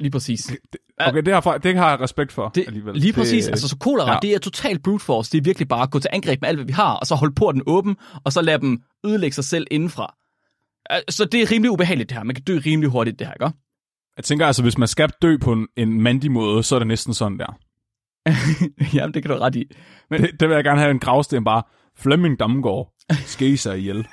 lige 0.00 0.10
præcis. 0.10 0.52
Okay, 1.00 1.22
det 1.22 1.34
har, 1.34 1.58
det 1.58 1.76
har 1.76 1.90
jeg 1.90 2.00
respekt 2.00 2.32
for 2.32 2.48
Det, 2.48 2.64
alligevel. 2.66 2.96
lige 2.96 3.12
præcis. 3.12 3.44
Det, 3.44 3.50
altså, 3.50 3.68
så 3.68 3.76
kolera, 3.78 4.12
ja. 4.12 4.18
det 4.22 4.34
er 4.34 4.38
totalt 4.38 4.82
brute 4.82 5.04
force. 5.04 5.32
Det 5.32 5.38
er 5.38 5.42
virkelig 5.42 5.68
bare 5.68 5.82
at 5.82 5.90
gå 5.90 5.98
til 5.98 6.10
angreb 6.12 6.40
med 6.40 6.48
alt, 6.48 6.58
hvad 6.58 6.66
vi 6.66 6.72
har, 6.72 6.94
og 6.94 7.06
så 7.06 7.14
holde 7.14 7.34
porten 7.34 7.62
åben, 7.66 7.96
og 8.24 8.32
så 8.32 8.42
lade 8.42 8.58
dem 8.60 8.82
ødelægge 9.06 9.34
sig 9.34 9.44
selv 9.44 9.66
indenfra. 9.70 10.14
Så 11.08 11.24
det 11.24 11.42
er 11.42 11.50
rimelig 11.52 11.70
ubehageligt, 11.70 12.08
det 12.08 12.16
her. 12.16 12.24
Man 12.24 12.34
kan 12.34 12.44
dø 12.44 12.60
rimelig 12.66 12.90
hurtigt, 12.90 13.18
det 13.18 13.26
her, 13.26 13.34
ikke? 13.34 13.56
Jeg 14.16 14.24
tænker 14.24 14.46
altså, 14.46 14.62
hvis 14.62 14.78
man 14.78 14.88
skal 14.88 15.10
dø 15.22 15.36
på 15.36 15.52
en, 15.52 15.66
en 15.76 16.00
mandig 16.02 16.32
måde, 16.32 16.62
så 16.62 16.74
er 16.74 16.78
det 16.78 16.88
næsten 16.88 17.14
sådan 17.14 17.38
der. 17.38 17.58
Jamen, 18.94 19.14
det 19.14 19.22
kan 19.22 19.30
du 19.30 19.36
ret 19.36 19.56
i. 19.56 19.70
Men 20.10 20.22
Det, 20.22 20.40
det 20.40 20.48
vil 20.48 20.54
jeg 20.54 20.64
gerne 20.64 20.80
have 20.80 20.90
en 20.90 20.98
gravsten 20.98 21.44
bare. 21.44 21.62
Flemming 21.96 22.38
Damgaard 22.38 22.92
I 23.40 23.56
sig 23.56 23.78
ihjel. 23.78 23.96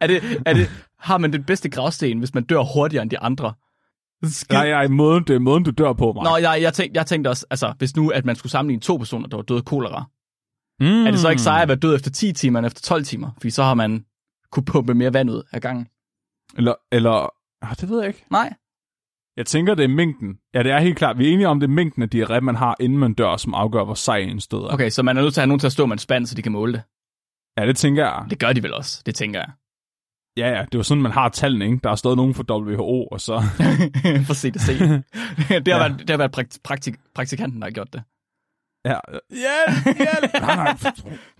er 0.00 0.06
det, 0.06 0.42
er 0.46 0.52
det, 0.52 0.70
har 0.98 1.18
man 1.18 1.32
den 1.32 1.44
bedste 1.44 1.68
gravsten, 1.68 2.18
hvis 2.18 2.34
man 2.34 2.44
dør 2.44 2.74
hurtigere 2.74 3.02
end 3.02 3.10
de 3.10 3.18
andre? 3.18 3.54
Skid. 4.24 4.56
Nej, 4.56 4.70
nej, 4.70 4.88
måden, 4.88 5.24
det 5.24 5.34
er 5.34 5.38
måden, 5.38 5.64
du 5.64 5.70
dør 5.70 5.92
på, 5.92 6.12
mig. 6.12 6.24
Nå, 6.24 6.36
jeg, 6.36 6.62
jeg, 6.62 6.74
tænkte, 6.74 6.98
jeg 6.98 7.06
tænkte 7.06 7.28
også, 7.28 7.46
altså, 7.50 7.74
hvis 7.78 7.96
nu, 7.96 8.10
at 8.10 8.24
man 8.24 8.36
skulle 8.36 8.50
sammenligne 8.52 8.80
to 8.80 8.96
personer, 8.96 9.28
der 9.28 9.36
var 9.36 9.42
døde 9.42 9.58
af 9.58 9.64
kolera, 9.64 10.04
mm. 10.80 11.06
er 11.06 11.10
det 11.10 11.20
så 11.20 11.28
ikke 11.28 11.42
sejere 11.42 11.62
at 11.62 11.68
være 11.68 11.76
død 11.76 11.94
efter 11.94 12.10
10 12.10 12.32
timer 12.32 12.58
end 12.58 12.66
efter 12.66 12.80
12 12.80 13.04
timer? 13.04 13.30
Fordi 13.36 13.50
så 13.50 13.62
har 13.62 13.74
man 13.74 14.04
kunne 14.52 14.64
pumpe 14.64 14.94
mere 14.94 15.12
vand 15.12 15.30
ud 15.30 15.42
af 15.52 15.60
gangen. 15.62 15.86
Eller, 16.56 16.74
eller 16.92 17.32
ah, 17.62 17.76
det 17.80 17.88
ved 17.88 17.98
jeg 17.98 18.08
ikke. 18.08 18.24
Nej. 18.30 18.54
Jeg 19.36 19.46
tænker, 19.46 19.74
det 19.74 19.84
er 19.84 19.88
mængden. 19.88 20.38
Ja, 20.54 20.62
det 20.62 20.72
er 20.72 20.78
helt 20.78 20.96
klart. 20.98 21.18
Vi 21.18 21.28
er 21.28 21.32
enige 21.32 21.48
om, 21.48 21.60
det 21.60 21.66
er 21.66 21.72
mængden 21.72 22.02
af 22.02 22.08
diarré, 22.14 22.40
man 22.40 22.56
har, 22.56 22.76
inden 22.80 22.98
man 22.98 23.14
dør, 23.14 23.36
som 23.36 23.54
afgør, 23.54 23.84
hvor 23.84 23.94
sej 23.94 24.16
en 24.16 24.40
stød 24.40 24.58
er. 24.58 24.72
Okay, 24.74 24.90
så 24.90 25.02
man 25.02 25.16
er 25.16 25.22
nødt 25.22 25.34
til 25.34 25.40
at 25.40 25.42
have 25.42 25.48
nogen 25.48 25.60
til 25.60 25.66
at 25.66 25.72
stå 25.72 25.86
med 25.86 25.92
en 25.92 25.98
spand, 25.98 26.26
så 26.26 26.34
de 26.34 26.42
kan 26.42 26.52
måle 26.52 26.72
det. 26.72 26.82
Ja, 27.58 27.66
det 27.66 27.76
tænker 27.76 28.04
jeg. 28.04 28.24
Det 28.30 28.38
gør 28.38 28.52
de 28.52 28.62
vel 28.62 28.74
også, 28.74 29.02
det 29.06 29.14
tænker 29.14 29.40
jeg. 29.40 29.48
Ja, 30.36 30.48
ja, 30.48 30.60
det 30.64 30.74
er 30.74 30.78
jo 30.78 30.82
sådan, 30.82 31.02
man 31.02 31.12
har 31.12 31.28
tallene, 31.28 31.64
ikke? 31.64 31.78
Der 31.84 31.90
er 31.90 31.94
stået 31.94 32.16
nogen 32.16 32.34
for 32.34 32.44
WHO, 32.50 33.04
og 33.06 33.20
så... 33.20 33.42
For 34.26 34.34
se 34.34 34.50
det 34.50 34.60
se. 34.60 34.72
det 34.78 35.02
har 35.48 35.62
Ja. 35.66 35.78
været, 35.78 35.98
det 35.98 36.10
har 36.10 36.16
været 36.16 36.32
prakt, 36.32 36.58
praktik, 36.64 36.94
praktikanten, 37.14 37.60
der 37.60 37.66
har 37.66 37.72
gjort 37.72 37.92
det. 37.92 38.02
Ja, 38.84 38.98
hjælp, 39.30 39.96
hjælp! 39.96 40.32
nej, 40.42 40.54
nej, 40.56 40.76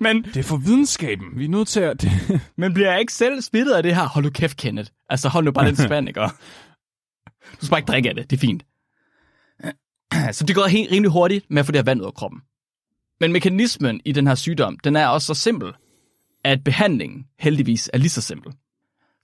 Men, 0.01 0.23
det 0.23 0.37
er 0.37 0.43
for 0.43 0.57
videnskaben. 0.57 1.27
Vi 1.39 1.45
er 1.45 1.49
nødt 1.49 1.69
til 1.69 1.81
at... 1.81 2.01
Det... 2.03 2.11
men 2.57 2.75
bliver 2.75 2.91
jeg 2.91 3.01
ikke 3.01 3.13
selv 3.13 3.43
smittet 3.43 3.73
af 3.73 3.83
det 3.83 3.95
her? 3.95 4.09
Hold 4.09 4.25
nu 4.25 4.31
kæft, 4.31 4.57
Kenneth. 4.57 4.91
Altså, 5.11 5.29
hold 5.29 5.45
nu 5.45 5.53
bare 5.53 5.67
den 5.67 5.77
spand, 5.77 6.09
ikke? 6.09 6.21
Du 7.53 7.67
skal 7.67 7.71
bare 7.71 7.79
ikke 7.81 7.89
drikke 7.93 8.09
af 8.09 8.15
det, 8.15 8.31
det 8.31 8.37
er 8.37 8.41
fint. 8.41 8.63
Så 10.37 10.45
det 10.45 10.57
går 10.57 10.67
helt 10.67 10.93
rimelig 10.93 11.11
hurtigt 11.11 11.47
med 11.51 11.61
at 11.61 11.67
få 11.67 11.73
det 11.73 11.79
her 11.79 11.85
vand 11.85 12.01
ud 12.01 12.07
af 12.07 12.15
kroppen. 12.15 12.41
Men 13.21 13.33
mekanismen 13.33 14.01
i 14.05 14.13
den 14.13 14.27
her 14.27 14.35
sygdom, 14.35 14.79
den 14.79 14.97
er 14.97 15.07
også 15.07 15.27
så 15.27 15.35
simpel, 15.35 15.73
at 16.45 16.65
behandlingen 16.65 17.27
heldigvis 17.39 17.91
er 17.93 17.99
lige 17.99 18.11
så 18.11 18.21
simpel. 18.21 18.53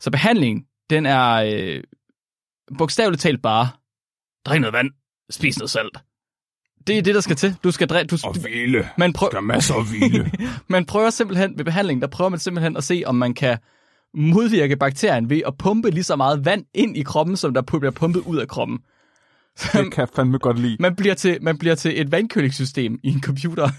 Så 0.01 0.11
behandlingen, 0.11 0.65
den 0.91 1.07
er 1.07 1.31
øh, 1.33 1.83
bogstaveligt 2.79 3.23
talt 3.23 3.43
bare, 3.43 3.69
drik 4.47 4.61
noget 4.61 4.73
vand, 4.73 4.91
spis 5.31 5.59
noget 5.59 5.71
salt. 5.71 5.99
Det 6.87 6.99
er 6.99 7.03
det, 7.03 7.15
der 7.15 7.21
skal 7.21 7.37
til. 7.37 7.57
Du 7.65 7.71
skal 7.71 7.89
drikke, 7.89 8.17
du, 8.17 8.19
Og 8.25 8.41
hvile. 8.41 8.89
man, 8.99 9.13
prøv, 9.13 9.29
Der 9.31 9.37
er 9.37 9.41
masser 9.41 9.75
af 9.75 9.87
hvile. 9.87 10.33
man 10.69 10.85
prøver 10.85 11.11
simpelthen 11.11 11.59
ved 11.59 11.65
behandlingen, 11.65 12.03
der 12.03 12.09
prøver 12.09 12.29
man 12.29 12.39
simpelthen 12.39 12.77
at 12.77 12.85
se, 12.85 13.03
om 13.07 13.15
man 13.15 13.35
kan 13.35 13.59
modvirke 14.15 14.77
bakterien 14.77 15.31
ved 15.31 15.43
at 15.47 15.57
pumpe 15.59 15.91
lige 15.91 16.05
så 16.05 16.17
meget 16.17 16.45
vand 16.45 16.65
ind 16.75 16.97
i 16.97 17.03
kroppen, 17.03 17.37
som 17.37 17.55
der 17.55 17.63
bliver 17.63 17.91
pumpet 17.91 18.21
ud 18.21 18.37
af 18.37 18.49
kroppen. 18.49 18.79
Det 19.59 19.93
kan 19.93 20.01
jeg 20.01 20.09
fandme 20.17 20.39
godt 20.39 20.59
lide. 20.59 20.77
man 20.81 20.97
bliver 20.97 21.15
til, 21.15 21.39
man 21.43 21.59
bliver 21.59 21.75
til 21.75 22.01
et 22.01 22.13
vandkølingssystem 22.13 22.99
i 23.03 23.09
en 23.09 23.23
computer. 23.23 23.69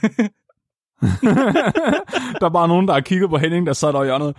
Der 2.39 2.45
er 2.45 2.49
bare 2.49 2.67
nogen, 2.67 2.87
der 2.87 2.93
har 2.93 3.01
kigget 3.01 3.29
på 3.29 3.37
Henning, 3.37 3.67
der 3.67 3.73
sad 3.73 3.93
der 3.93 4.01
i 4.01 4.05
hjørnet. 4.05 4.35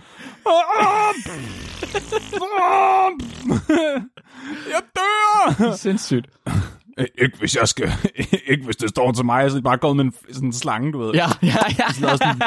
Jeg 4.69 4.81
dør! 4.95 5.75
Sindssygt. 5.75 6.27
Ikke 7.21 7.37
hvis 7.39 7.55
jeg 7.55 7.67
skal... 7.67 7.91
Ikke 8.51 8.65
hvis 8.65 8.75
det 8.75 8.89
står 8.89 9.11
til 9.11 9.25
mig, 9.25 9.51
så 9.51 9.55
er 9.55 9.57
det 9.57 9.63
bare 9.63 9.77
gået 9.77 9.95
med 9.95 10.05
en, 10.05 10.13
sådan 10.31 10.53
slange, 10.53 10.91
du 10.91 10.99
ved. 10.99 11.13
Ja, 11.13 11.27
ja, 11.43 11.55
ja. 11.79 11.91
Sådan 11.91 12.35
en 12.35 12.41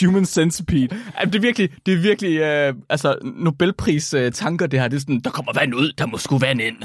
human 0.00 0.24
centipede. 0.24 0.96
Jamen, 1.20 1.32
det 1.32 1.38
er 1.38 1.42
virkelig, 1.42 1.70
det 1.86 1.94
er 1.94 1.98
virkelig 1.98 2.38
øh, 2.38 2.74
altså, 2.88 3.18
Nobelpris-tanker, 3.22 4.66
det 4.66 4.80
her. 4.80 4.88
Det 4.88 4.96
er 4.96 5.00
sådan, 5.00 5.20
der 5.20 5.30
kommer 5.30 5.52
vand 5.52 5.74
ud, 5.74 5.92
der 5.98 6.06
må 6.06 6.18
sgu 6.18 6.38
vand 6.38 6.60
ind. 6.60 6.76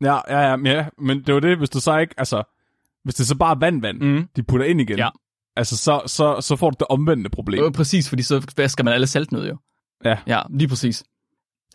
Ja, 0.00 0.18
ja, 0.28 0.48
ja, 0.50 0.56
men, 0.56 0.66
ja, 0.72 0.86
men 0.98 1.22
det 1.22 1.34
var 1.34 1.40
det, 1.40 1.58
hvis 1.58 1.70
du 1.70 1.80
så 1.80 1.98
ikke... 1.98 2.14
Altså, 2.18 2.42
hvis 3.04 3.14
det 3.14 3.26
så 3.26 3.36
bare 3.36 3.54
er 3.54 3.58
vand, 3.58 3.80
vand, 3.80 4.00
Mm. 4.00 4.28
de 4.36 4.42
putter 4.42 4.66
ind 4.66 4.80
igen. 4.80 4.98
Ja. 4.98 5.08
Altså, 5.56 5.76
så, 5.76 6.02
så, 6.06 6.40
så 6.40 6.56
får 6.56 6.70
du 6.70 6.76
det 6.78 6.86
omvendte 6.90 7.30
problem. 7.30 7.64
Øh, 7.64 7.72
præcis, 7.72 8.08
fordi 8.08 8.22
så 8.22 8.46
vasker 8.56 8.84
man 8.84 8.94
alle 8.94 9.06
salten 9.06 9.36
ud, 9.36 9.48
jo. 9.48 9.56
Ja. 10.04 10.16
Ja, 10.26 10.42
lige 10.50 10.68
præcis. 10.68 11.04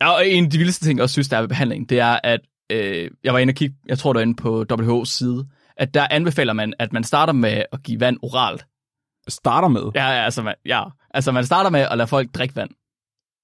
Ja, 0.01 0.09
og 0.11 0.27
en 0.27 0.43
af 0.45 0.49
de 0.51 0.57
vildeste 0.57 0.85
ting, 0.85 0.97
jeg 0.97 1.03
også 1.03 1.13
synes, 1.13 1.29
der 1.29 1.37
er 1.37 1.41
ved 1.41 1.49
behandling, 1.49 1.89
det 1.89 1.99
er, 1.99 2.19
at 2.23 2.39
øh, 2.71 3.11
jeg 3.23 3.33
var 3.33 3.39
inde 3.39 3.51
og 3.51 3.55
kigge, 3.55 3.75
jeg 3.87 3.97
tror, 3.99 4.13
der 4.13 4.19
er 4.19 4.23
inde 4.23 4.35
på 4.35 4.65
WHO's 4.73 5.05
side, 5.05 5.47
at 5.77 5.93
der 5.93 6.07
anbefaler 6.11 6.53
man, 6.53 6.73
at 6.79 6.93
man 6.93 7.03
starter 7.03 7.33
med 7.33 7.63
at 7.71 7.83
give 7.83 7.99
vand 7.99 8.17
oralt. 8.21 8.65
Starter 9.27 9.67
med. 9.67 9.81
Ja, 9.95 10.05
ja, 10.09 10.23
altså, 10.23 10.41
man, 10.43 10.55
ja. 10.65 10.83
altså 11.09 11.31
man 11.31 11.45
starter 11.45 11.69
med 11.69 11.79
at 11.79 11.97
lade 11.97 12.07
folk 12.07 12.29
drikke 12.35 12.55
vand. 12.55 12.69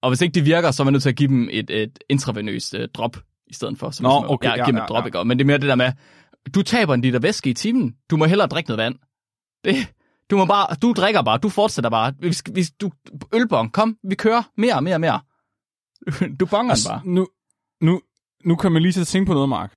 Og 0.01 0.09
hvis 0.09 0.21
ikke 0.21 0.33
det 0.33 0.45
virker, 0.45 0.71
så 0.71 0.83
er 0.83 0.85
man 0.85 0.93
nødt 0.93 1.03
til 1.03 1.09
at 1.09 1.15
give 1.15 1.27
dem 1.29 1.49
et, 1.51 1.69
et 1.69 1.99
intravenøst 2.09 2.73
øh, 2.73 2.87
drop 2.93 3.17
i 3.47 3.53
stedet 3.53 3.77
for. 3.79 3.89
Så 3.91 4.03
Nå, 4.03 4.09
ligesom, 4.09 4.29
okay, 4.29 4.47
ja, 4.49 4.51
ja, 4.55 4.55
give 4.57 4.65
dem 4.65 4.75
ja, 4.77 4.83
et 4.83 4.89
drop, 4.89 5.03
ja. 5.03 5.05
ikke? 5.05 5.23
Men 5.25 5.37
det 5.39 5.43
er 5.43 5.47
mere 5.47 5.57
det 5.57 5.67
der 5.69 5.75
med, 5.75 5.91
du 6.55 6.61
taber 6.61 6.93
en 6.93 7.01
liter 7.01 7.19
væske 7.19 7.49
i 7.49 7.53
timen, 7.53 7.95
du 8.09 8.17
må 8.17 8.25
hellere 8.25 8.47
drikke 8.47 8.69
noget 8.69 8.77
vand. 8.85 8.95
Det, 9.63 9.75
du 10.31 10.37
må 10.37 10.45
bare, 10.45 10.75
du 10.81 10.93
drikker 10.93 11.21
bare, 11.21 11.37
du 11.37 11.49
fortsætter 11.49 11.89
bare. 11.89 12.13
Vi, 12.19 12.33
skal- 12.33 12.55
vi, 12.55 12.63
du, 12.81 12.91
ølbong, 13.33 13.73
kom, 13.73 13.97
vi 14.03 14.15
kører 14.15 14.43
mere, 14.57 14.81
mere, 14.81 14.99
mere. 14.99 15.19
Du 16.39 16.45
bonger 16.45 16.71
altså, 16.71 16.89
bare. 16.89 17.01
nu, 17.05 17.27
nu, 17.81 18.01
nu 18.45 18.55
kan 18.55 18.71
man 18.71 18.81
lige 18.81 18.91
til 18.91 19.01
at 19.01 19.07
tænke 19.07 19.27
på 19.27 19.33
noget, 19.33 19.49
Mark. 19.49 19.73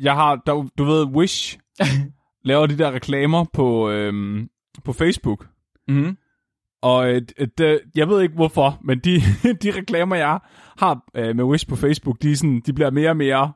Jeg 0.00 0.14
har, 0.14 0.36
der, 0.46 0.68
du 0.78 0.84
ved, 0.84 1.04
Wish 1.04 1.58
laver 2.44 2.66
de 2.66 2.78
der 2.78 2.92
reklamer 2.92 3.44
på, 3.52 3.90
øhm, 3.90 4.48
på 4.84 4.92
Facebook. 4.92 5.46
Mm-hmm. 5.88 6.16
Og 6.82 7.10
øh, 7.10 7.22
det, 7.58 7.80
jeg 7.94 8.08
ved 8.08 8.22
ikke 8.22 8.34
hvorfor, 8.34 8.78
men 8.84 8.98
de, 8.98 9.20
de 9.62 9.70
reklamer, 9.70 10.16
jeg 10.16 10.38
har 10.78 11.04
øh, 11.14 11.36
med 11.36 11.44
Wish 11.44 11.68
på 11.68 11.76
Facebook, 11.76 12.22
de, 12.22 12.36
sådan, 12.36 12.62
de 12.66 12.72
bliver 12.72 12.90
mere 12.90 13.10
og 13.10 13.16
mere 13.16 13.52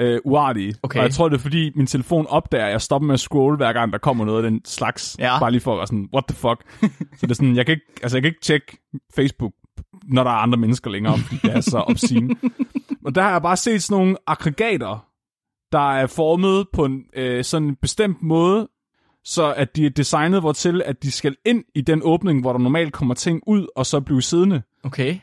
øh, 0.00 0.20
uartige. 0.24 0.74
Okay. 0.82 0.98
Og 0.98 1.04
jeg 1.04 1.12
tror, 1.12 1.28
det 1.28 1.36
er 1.36 1.40
fordi, 1.40 1.72
min 1.74 1.86
telefon 1.86 2.26
opdager, 2.26 2.66
at 2.66 2.72
jeg 2.72 2.80
stopper 2.80 3.06
med 3.06 3.14
at 3.14 3.20
scrolle, 3.20 3.56
hver 3.56 3.72
gang 3.72 3.92
der 3.92 3.98
kommer 3.98 4.24
noget 4.24 4.44
af 4.44 4.50
den 4.50 4.60
slags. 4.64 5.16
Ja. 5.18 5.38
Bare 5.38 5.50
lige 5.50 5.60
for 5.60 5.72
at 5.72 5.78
være 5.78 5.86
sådan, 5.86 6.08
what 6.14 6.24
the 6.28 6.36
fuck. 6.36 6.64
så 7.18 7.26
det 7.26 7.30
er 7.30 7.34
sådan, 7.34 7.56
jeg 7.56 7.66
kan 7.66 7.72
ikke, 7.72 7.86
altså, 8.02 8.16
jeg 8.16 8.22
kan 8.22 8.28
ikke 8.28 8.40
tjekke 8.40 8.78
Facebook, 9.16 9.52
når 10.08 10.24
der 10.24 10.30
er 10.30 10.34
andre 10.34 10.58
mennesker 10.58 10.90
længere, 10.90 11.18
fordi 11.18 11.36
det 11.42 11.56
er 11.56 11.60
så 11.60 11.78
obscene. 11.78 12.36
Og 13.06 13.14
der 13.14 13.22
har 13.22 13.30
jeg 13.30 13.42
bare 13.42 13.56
set 13.56 13.82
sådan 13.82 14.02
nogle 14.02 14.16
aggregater, 14.26 15.06
der 15.72 15.92
er 15.92 16.06
formet 16.06 16.66
på 16.72 16.84
en 16.84 17.04
øh, 17.14 17.44
sådan 17.44 17.68
en 17.68 17.76
bestemt 17.76 18.22
måde, 18.22 18.68
så 19.28 19.52
at 19.54 19.76
de 19.76 19.86
er 19.86 19.90
designet 19.90 20.40
hvortil, 20.40 20.82
at 20.82 21.02
de 21.02 21.10
skal 21.10 21.36
ind 21.44 21.64
i 21.74 21.80
den 21.80 22.00
åbning, 22.04 22.40
hvor 22.40 22.52
der 22.52 22.58
normalt 22.58 22.92
kommer 22.92 23.14
ting 23.14 23.42
ud, 23.46 23.66
og 23.76 23.86
så 23.86 24.00
blive 24.00 24.22
siddende. 24.22 24.62
Okay. 24.84 25.18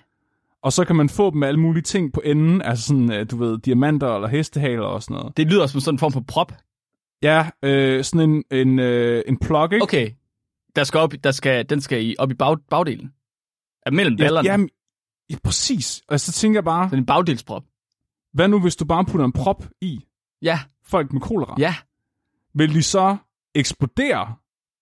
Og 0.62 0.74
så 0.74 0.86
kan 0.86 0.96
man 0.96 1.10
få 1.10 1.32
dem 1.32 1.40
med 1.40 1.48
alle 1.48 1.60
mulige 1.60 1.84
ting 1.84 2.14
på 2.14 2.22
enden, 2.26 2.62
altså 2.62 2.86
sådan, 2.88 3.12
øh, 3.12 3.30
du 3.32 3.38
ved, 3.38 3.58
diamanter 3.58 4.16
eller 4.16 4.28
hestehaler 4.28 4.84
og 4.86 5.04
sådan 5.04 5.16
noget. 5.18 5.38
Det 5.38 5.48
lyder 5.48 5.68
som 5.68 5.80
sådan 5.82 5.96
en 5.96 6.00
form 6.00 6.12
for 6.12 6.24
prop. 6.28 6.52
Ja, 7.22 7.50
øh, 7.64 8.04
sådan 8.04 8.30
en, 8.30 8.44
en, 8.52 8.80
øh, 8.80 9.24
en 9.28 9.38
plug, 9.38 9.74
ikke? 9.74 9.84
Okay. 9.84 10.12
Der 10.76 10.84
skal 10.84 11.00
op, 11.00 11.14
der 11.24 11.32
skal, 11.32 11.70
den 11.70 11.82
skal 11.82 12.06
i, 12.06 12.16
op 12.20 12.32
i 12.32 12.34
bag, 12.34 12.58
bagdelen. 12.70 13.14
Mellem 13.92 14.18
ballerne. 14.18 14.50
ja, 14.50 14.58
ja, 15.30 15.36
præcis. 15.44 16.02
Og 16.08 16.20
så 16.20 16.32
tænker 16.32 16.58
jeg 16.58 16.64
bare, 16.64 16.90
Sådan 16.90 17.00
en 17.00 17.06
bagdelsprop. 17.06 17.64
hvad 18.34 18.48
nu 18.48 18.60
hvis 18.60 18.76
du 18.76 18.86
bare 18.86 19.06
putter 19.06 19.26
en 19.26 19.32
prop 19.34 19.66
i 19.82 20.00
Ja, 20.42 20.60
folk 20.86 21.14
med 21.14 21.22
kolera? 21.22 21.56
ja. 21.60 21.76
Vil 22.56 22.74
de 22.74 22.84
så 22.84 23.18
eksplodere, 23.56 24.36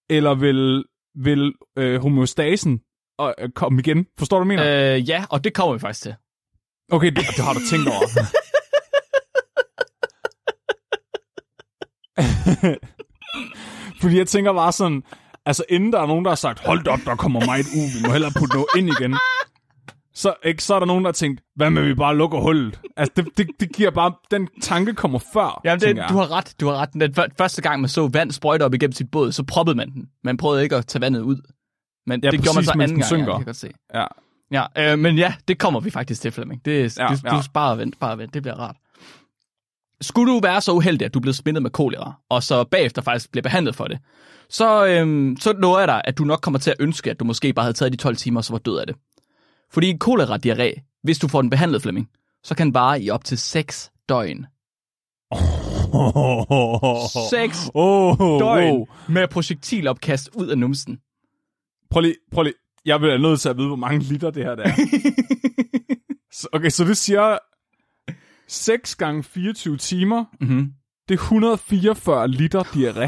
eller 0.10 0.36
vil, 0.36 0.84
vil 1.16 1.54
øh, 1.78 2.02
homeostasen 2.02 2.82
øh, 3.22 3.50
komme 3.56 3.80
igen? 3.80 4.06
Forstår 4.18 4.40
du, 4.40 4.46
hvad 4.46 4.56
jeg 4.56 4.66
mener? 4.66 4.96
Øh, 4.96 5.10
ja, 5.10 5.26
og 5.30 5.44
det 5.44 5.54
kommer 5.54 5.74
vi 5.74 5.80
faktisk 5.80 6.02
til. 6.02 6.16
Okay, 6.92 7.08
det, 7.08 7.16
det 7.16 7.44
har 7.46 7.54
du 7.54 7.60
tænkt 7.70 7.88
over. 7.88 8.08
Fordi 14.02 14.18
jeg 14.18 14.28
tænker 14.28 14.54
bare 14.54 14.72
sådan, 14.72 15.04
altså 15.46 15.64
inden 15.70 15.94
der 15.94 16.02
er 16.02 16.06
nogen, 16.06 16.26
der 16.26 16.32
har 16.32 16.36
sagt, 16.36 16.60
hold 16.60 16.88
op, 16.88 17.00
der 17.06 17.16
kommer 17.16 17.46
meget 17.46 17.66
u, 17.66 17.80
vi 17.96 18.08
må 18.08 18.12
hellere 18.12 18.32
putte 18.40 18.56
noget 18.56 18.68
ind 18.78 18.90
igen. 18.90 19.18
Så, 20.14 20.34
ikke, 20.46 20.64
så 20.64 20.76
er 20.76 20.80
der 20.80 20.86
nogen, 20.86 21.04
der 21.04 21.08
har 21.08 21.14
tænkt, 21.14 21.42
hvad 21.56 21.70
med 21.70 21.84
vi 21.84 21.94
bare 21.94 22.16
lukker 22.18 22.40
hullet? 22.40 22.80
Altså, 22.98 23.14
det, 23.16 23.28
det, 23.38 23.48
det 23.60 23.76
giver 23.76 23.92
bare, 23.92 24.14
den 24.32 24.48
tanke 24.62 24.94
kommer 24.94 25.20
før, 25.34 25.62
Jamen, 25.66 25.80
det, 25.82 25.96
du 26.10 26.14
har 26.18 26.32
ret. 26.32 26.56
Du 26.60 26.68
har 26.68 26.76
ret. 26.78 26.94
Den 26.94 27.14
før- 27.16 27.28
første 27.38 27.62
gang, 27.62 27.82
man 27.82 27.90
så 27.90 28.08
vand 28.08 28.32
sprøjte 28.32 28.64
op 28.64 28.74
igennem 28.74 28.92
sit 28.94 29.12
båd, 29.12 29.32
så 29.32 29.44
proppede 29.44 29.78
man 29.78 29.92
den. 29.92 30.10
Man 30.24 30.38
prøvede 30.38 30.64
ikke 30.64 30.76
at 30.76 30.86
tage 30.88 31.02
vandet 31.02 31.22
ud. 31.22 31.38
Men 32.08 32.24
Ja, 32.24 32.32
det 32.32 32.42
gjorde 32.42 32.56
man 32.56 32.56
præcis, 32.56 32.66
så 32.68 32.72
anden 32.72 32.88
den 32.90 32.96
gang, 32.98 33.06
synker. 33.06 33.24
ja, 33.26 33.30
det 33.32 33.38
kan 33.38 33.46
godt 33.46 33.56
se. 33.56 33.72
Ja. 33.94 34.06
Ja, 34.78 34.92
øh, 34.94 35.00
men 35.00 35.18
ja, 35.18 35.34
det 35.48 35.60
kommer 35.60 35.80
vi 35.80 35.90
faktisk 35.90 36.22
til, 36.22 36.32
Flemming. 36.32 36.66
Det, 36.66 36.98
Ja, 36.98 37.08
du, 37.08 37.16
ja. 37.24 37.30
du 37.30 37.42
bare 37.54 37.78
vent, 37.78 38.00
bare 38.00 38.18
vent. 38.18 38.34
Det 38.34 38.42
bliver 38.42 38.56
rart. 38.60 38.76
Skulle 40.02 40.34
du 40.34 40.40
være 40.40 40.62
så 40.62 40.72
uheldig, 40.72 41.06
at 41.06 41.14
du 41.14 41.20
blev 41.20 41.34
smittet 41.34 41.62
med 41.64 41.72
kolera, 41.72 42.14
og 42.30 42.44
så 42.44 42.64
bagefter 42.64 43.02
faktisk 43.02 43.32
bliver 43.32 43.42
behandlet 43.44 43.76
for 43.76 43.86
det, 43.86 44.00
så, 44.50 44.86
øhm, 44.86 45.38
så 45.40 45.54
lover 45.54 45.80
jeg 45.80 45.88
dig, 45.88 46.02
at 46.06 46.18
du 46.18 46.24
nok 46.24 46.40
kommer 46.42 46.60
til 46.60 46.70
at 46.72 46.76
ønske, 46.80 47.10
at 47.12 47.20
du 47.20 47.26
måske 47.26 47.54
bare 47.54 47.64
havde 47.64 47.74
taget 47.74 47.92
de 47.92 47.98
12 47.98 48.16
timer, 48.16 48.40
og 48.40 48.44
så 48.44 48.54
var 48.54 48.60
død 48.60 48.78
af 48.78 48.88
det. 48.88 48.96
Fordi 49.74 49.98
kolera-diarré, 50.00 51.00
hvis 51.04 51.20
du 51.20 51.28
får 51.28 51.42
den 51.42 51.50
behandlet, 51.50 51.82
Flemming, 51.82 52.10
så 52.44 52.56
kan 52.56 52.68
den 52.68 52.74
vare 52.74 53.02
i 53.02 53.10
op 53.10 53.24
til 53.24 53.38
6 53.38 53.92
døgn. 54.10 54.46
6 57.30 57.70
oh, 57.74 58.18
døgn 58.18 58.72
oh. 58.74 58.88
med 59.10 59.28
projektilopkast 59.28 60.30
ud 60.36 60.48
af 60.48 60.58
numsen. 60.58 61.00
Prøv 61.90 62.02
lige, 62.02 62.16
prøv 62.32 62.44
lige. 62.44 62.54
Jeg 62.86 63.00
bliver 63.00 63.18
nødt 63.18 63.42
til 63.42 63.50
at 63.50 63.58
vide, 63.58 63.68
hvor 63.68 63.76
mange 63.76 64.00
liter 64.00 64.30
det 64.32 64.44
her 64.44 64.56
det 64.56 64.66
er. 64.66 64.74
Så- 66.34 66.48
okay, 66.54 66.70
så 66.70 66.84
det 66.84 66.98
siger 66.98 67.38
6 68.48 68.96
gange 68.96 69.24
24 69.24 69.78
timer. 69.78 70.26
Mm-hmm. 70.42 70.74
Det 71.10 71.16
er 71.16 71.20
144 71.22 72.28
liter 72.28 72.64
diarré. 72.64 73.02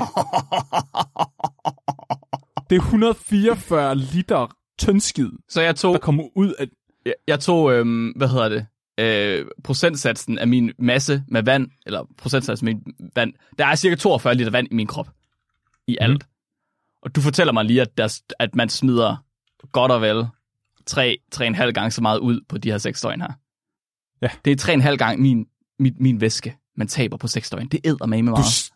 Det 2.69 2.75
er 2.75 2.79
144 2.81 3.95
liter 3.95 4.55
tyndskid, 4.85 5.29
Så 5.49 5.61
jeg 5.61 5.75
tog, 5.75 5.93
der 5.93 5.99
kommer 5.99 6.23
ud 6.35 6.53
af... 6.59 6.65
jeg, 7.05 7.13
jeg 7.27 7.39
tog 7.39 7.73
øhm, 7.73 8.09
hvad 8.09 8.27
hedder 8.27 8.49
det, 8.49 8.65
øh, 8.99 9.45
procentsatsen 9.63 10.37
af 10.39 10.47
min 10.47 10.71
masse 10.79 11.23
med 11.27 11.43
vand, 11.43 11.67
eller 11.85 12.05
procentsatsen 12.17 12.67
af 12.67 12.75
min 12.75 12.93
vand. 13.15 13.33
Der 13.59 13.65
er 13.65 13.75
cirka 13.75 13.95
42 13.95 14.35
liter 14.35 14.51
vand 14.51 14.67
i 14.71 14.75
min 14.75 14.87
krop. 14.87 15.09
I 15.87 15.97
alt. 16.01 16.23
Mm. 16.23 16.29
Og 17.01 17.15
du 17.15 17.21
fortæller 17.21 17.53
mig 17.53 17.65
lige, 17.65 17.81
at, 17.81 17.97
der, 17.97 18.19
at 18.39 18.55
man 18.55 18.69
smider 18.69 19.15
godt 19.71 19.91
og 19.91 20.01
vel 20.01 20.25
3, 20.85 21.17
3,5 21.35 21.71
gange 21.71 21.91
så 21.91 22.01
meget 22.01 22.19
ud 22.19 22.41
på 22.49 22.57
de 22.57 22.71
her 22.71 22.77
6 22.77 23.01
døgn 23.01 23.21
her. 23.21 23.31
Ja. 24.21 24.29
Det 24.45 24.67
er 24.69 24.89
3,5 24.91 24.95
gange 24.95 25.21
min, 25.21 25.45
min, 25.79 25.95
min 25.99 26.21
væske, 26.21 26.57
man 26.77 26.87
taber 26.87 27.17
på 27.17 27.27
6 27.27 27.49
døgn. 27.49 27.67
Det 27.67 27.79
æder 27.83 28.05
med 28.05 28.17
Du, 28.17 28.23
meget. 28.23 28.45
s- 28.45 28.71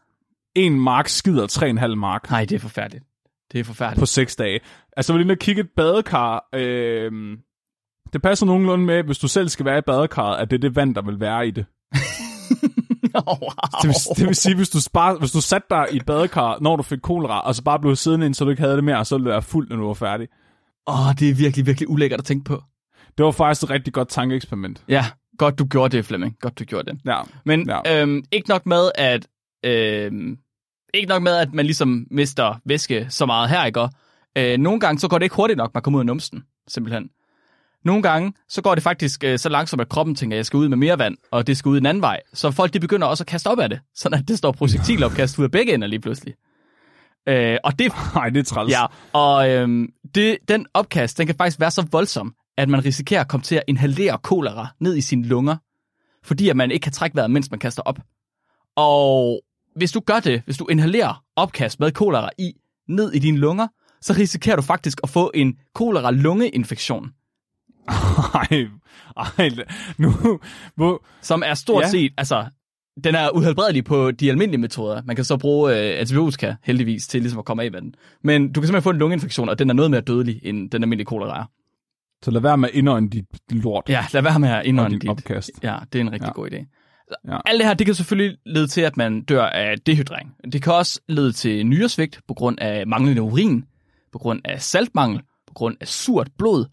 en 0.55 0.79
mark 0.79 1.07
skider 1.07 1.47
3,5 1.87 1.95
mark 1.95 2.29
Nej, 2.29 2.45
det 2.45 2.55
er 2.55 2.59
forfærdeligt. 2.59 3.03
Det 3.51 3.59
er 3.59 3.63
forfærdeligt. 3.63 3.99
på 3.99 4.05
6 4.05 4.35
dage. 4.35 4.59
Altså, 4.97 5.13
jeg 5.13 5.17
vil 5.17 5.25
lige 5.25 5.31
at 5.31 5.39
kigge 5.39 5.61
et 5.61 5.69
badekar. 5.75 6.49
Øh, 6.55 7.37
det 8.13 8.21
passer 8.21 8.45
nogenlunde 8.45 8.85
med, 8.85 9.03
hvis 9.03 9.17
du 9.17 9.27
selv 9.27 9.49
skal 9.49 9.65
være 9.65 9.77
i 9.77 9.81
badekarret, 9.81 10.37
at 10.37 10.51
det 10.51 10.57
er 10.57 10.61
det 10.61 10.75
vand, 10.75 10.95
der 10.95 11.01
vil 11.01 11.19
være 11.19 11.47
i 11.47 11.51
det. 11.51 11.65
oh, 13.27 13.41
wow. 13.41 13.49
Det 13.81 13.87
vil, 13.87 13.95
det 14.17 14.27
vil 14.27 14.35
sige, 14.35 14.55
hvis 14.55 14.69
du, 14.69 14.79
bare, 14.93 15.17
hvis 15.19 15.31
du 15.31 15.41
satte 15.41 15.67
dig 15.69 15.87
i 15.91 15.95
et 15.95 16.05
badekar, 16.05 16.57
når 16.61 16.75
du 16.75 16.83
fik 16.83 16.99
kolera, 16.99 17.41
og 17.41 17.55
så 17.55 17.63
bare 17.63 17.79
blev 17.79 17.95
siddende 17.95 18.25
ind, 18.25 18.33
så 18.33 18.43
du 18.43 18.49
ikke 18.49 18.61
havde 18.61 18.75
det 18.75 18.83
mere, 18.83 18.97
og 18.97 19.07
så 19.07 19.15
ville 19.15 19.25
du 19.25 19.29
være 19.29 19.41
fuld, 19.41 19.69
når 19.69 19.75
du 19.75 19.87
var 19.87 19.93
færdig. 19.93 20.27
Åh, 20.87 21.07
oh, 21.07 21.13
det 21.19 21.29
er 21.29 21.33
virkelig, 21.33 21.65
virkelig 21.65 21.89
ulækkert 21.89 22.19
at 22.19 22.25
tænke 22.25 22.43
på. 22.43 22.63
Det 23.17 23.25
var 23.25 23.31
faktisk 23.31 23.63
et 23.63 23.69
rigtig 23.69 23.93
godt 23.93 24.09
tankeeksperiment. 24.09 24.83
Ja, 24.89 25.05
godt 25.37 25.59
du 25.59 25.65
gjorde 25.65 25.97
det, 25.97 26.05
Flemming. 26.05 26.35
Godt 26.39 26.59
du 26.59 26.63
gjorde 26.63 26.91
det. 26.91 26.99
Ja. 27.05 27.21
Men 27.45 27.69
ja. 27.69 28.01
øhm, 28.01 28.23
ikke 28.31 28.49
nok 28.49 28.65
med, 28.65 28.91
at 28.95 29.27
øhm, 29.65 30.37
ikke 30.93 31.07
nok 31.07 31.23
med, 31.23 31.35
at 31.35 31.53
man 31.53 31.65
ligesom 31.65 32.07
mister 32.11 32.61
væske 32.65 33.05
så 33.09 33.25
meget 33.25 33.49
her, 33.49 33.65
ikke? 33.65 33.81
Og, 33.81 33.89
Øh, 34.37 34.57
nogle 34.57 34.79
gange, 34.79 34.99
så 34.99 35.07
går 35.07 35.17
det 35.17 35.25
ikke 35.25 35.35
hurtigt 35.35 35.57
nok, 35.57 35.73
man 35.73 35.83
kommer 35.83 35.97
ud 35.97 36.01
af 36.01 36.05
numsen, 36.05 36.43
simpelthen. 36.67 37.09
Nogle 37.85 38.03
gange, 38.03 38.33
så 38.49 38.61
går 38.61 38.75
det 38.75 38.83
faktisk 38.83 39.23
øh, 39.23 39.39
så 39.39 39.49
langsomt, 39.49 39.81
at 39.81 39.89
kroppen 39.89 40.15
tænker, 40.15 40.35
at 40.35 40.37
jeg 40.37 40.45
skal 40.45 40.57
ud 40.57 40.67
med 40.69 40.77
mere 40.77 40.99
vand, 40.99 41.17
og 41.31 41.47
det 41.47 41.57
skal 41.57 41.69
ud 41.69 41.77
en 41.77 41.85
anden 41.85 42.01
vej. 42.01 42.19
Så 42.33 42.51
folk, 42.51 42.73
de 42.73 42.79
begynder 42.79 43.07
også 43.07 43.23
at 43.23 43.27
kaste 43.27 43.47
op 43.47 43.59
af 43.59 43.69
det, 43.69 43.79
sådan 43.95 44.19
at 44.19 44.27
det 44.27 44.37
står 44.37 44.51
projektilopkast 44.51 45.39
ud 45.39 45.43
af 45.43 45.51
begge 45.51 45.73
ender 45.73 45.87
lige 45.87 45.99
pludselig. 45.99 46.33
Øh, 47.27 47.57
og 47.63 47.79
det 47.79 47.91
Nej, 48.15 48.29
det 48.29 48.39
er 48.39 48.43
træls. 48.43 48.71
Ja, 48.71 48.85
og 49.13 49.49
øhm, 49.49 49.89
det, 50.15 50.37
den 50.47 50.65
opkast, 50.73 51.17
den 51.17 51.25
kan 51.27 51.35
faktisk 51.35 51.59
være 51.59 51.71
så 51.71 51.87
voldsom, 51.91 52.33
at 52.57 52.69
man 52.69 52.85
risikerer 52.85 53.21
at 53.21 53.27
komme 53.27 53.43
til 53.43 53.55
at 53.55 53.63
inhalere 53.67 54.17
kolera 54.23 54.67
ned 54.79 54.95
i 54.95 55.01
sine 55.01 55.23
lunger, 55.23 55.55
fordi 56.23 56.49
at 56.49 56.55
man 56.55 56.71
ikke 56.71 56.83
kan 56.83 56.91
trække 56.91 57.15
vejret, 57.15 57.31
mens 57.31 57.51
man 57.51 57.59
kaster 57.59 57.81
op. 57.81 57.99
Og 58.75 59.41
hvis 59.77 59.91
du 59.91 59.99
gør 59.99 60.19
det, 60.19 60.41
hvis 60.45 60.57
du 60.57 60.65
inhalerer 60.67 61.23
opkast 61.35 61.79
med 61.79 61.91
kolera 61.91 62.29
i, 62.37 62.53
ned 62.89 63.11
i 63.11 63.19
dine 63.19 63.37
lunger, 63.37 63.67
så 64.01 64.13
risikerer 64.13 64.55
du 64.55 64.61
faktisk 64.61 64.99
at 65.03 65.09
få 65.09 65.31
en 65.33 65.55
kolera-lungeinfektion, 65.75 67.09
Ej, 68.33 68.67
ej, 69.17 69.49
nu, 69.97 70.39
hvor, 70.75 71.05
som 71.21 71.43
er 71.45 71.53
stort 71.53 71.83
Ja. 71.83 71.89
set, 71.89 72.11
altså, 72.17 72.45
den 73.03 73.15
er 73.15 73.29
uhelbredelig 73.35 73.83
på 73.85 74.11
de 74.11 74.29
almindelige 74.29 74.61
metoder. 74.61 75.01
Man 75.05 75.15
kan 75.15 75.25
så 75.25 75.37
bruge 75.37 75.93
øh, 75.93 75.99
antibiotika, 75.99 76.55
heldigvis, 76.63 77.07
til 77.07 77.21
ligesom 77.21 77.39
at 77.39 77.45
komme 77.45 77.63
af 77.63 77.71
med 77.71 77.81
den. 77.81 77.93
Men 78.23 78.51
du 78.51 78.61
kan 78.61 78.67
simpelthen 78.67 78.83
få 78.83 78.89
en 78.89 78.97
lungeinfektion, 78.97 79.49
og 79.49 79.59
den 79.59 79.69
er 79.69 79.73
noget 79.73 79.91
mere 79.91 80.01
dødelig, 80.01 80.39
end 80.43 80.71
den 80.71 80.83
almindelige 80.83 81.05
kolera 81.05 81.39
er. 81.41 81.45
så 82.25 82.31
lad 82.31 82.41
være 82.41 82.57
med 82.57 82.69
at 82.69 82.75
indånde 82.75 83.09
dit 83.09 83.25
lort 83.49 83.83
Ja, 83.89 84.05
lad 84.13 84.21
være 84.21 84.39
med 84.39 84.49
at 84.49 84.65
indånde 84.65 84.99
dit 84.99 85.09
opkast. 85.09 85.51
Ja, 85.63 85.77
det 85.93 85.99
er 85.99 86.03
en 86.03 86.11
rigtig 86.11 86.27
ja. 86.27 86.31
god 86.33 86.51
idé. 86.51 86.76
Ja. 87.27 87.37
Alt 87.45 87.59
det 87.59 87.67
her, 87.67 87.73
det 87.73 87.85
kan 87.85 87.95
selvfølgelig 87.95 88.37
lede 88.45 88.67
til, 88.67 88.81
at 88.81 88.97
man 88.97 89.21
dør 89.21 89.45
af 89.45 89.79
dehydrering. 89.79 90.35
Det 90.51 90.63
kan 90.63 90.73
også 90.73 90.99
lede 91.07 91.31
til 91.31 91.65
nyresvigt 91.65 92.19
på 92.27 92.33
grund 92.33 92.59
af 92.59 92.87
manglende 92.87 93.21
urin, 93.21 93.65
på 94.11 94.19
grund 94.19 94.41
af 94.45 94.61
saltmangel, 94.61 95.21
på 95.47 95.53
grund 95.53 95.77
af 95.81 95.87
surt 95.87 96.29
blod, 96.37 96.65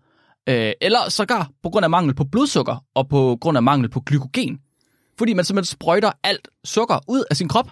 øh, 0.48 0.72
eller 0.80 1.08
sågar 1.08 1.50
på 1.62 1.70
grund 1.70 1.84
af 1.84 1.90
mangel 1.90 2.14
på 2.14 2.24
blodsukker 2.24 2.84
og 2.94 3.08
på 3.08 3.38
grund 3.40 3.56
af 3.56 3.62
mangel 3.62 3.88
på 3.88 4.00
glykogen. 4.00 4.60
Fordi 5.18 5.34
man 5.34 5.44
simpelthen 5.44 5.72
sprøjter 5.72 6.12
alt 6.22 6.48
sukker 6.64 6.98
ud 7.08 7.24
af 7.30 7.36
sin 7.36 7.48
krop. 7.48 7.70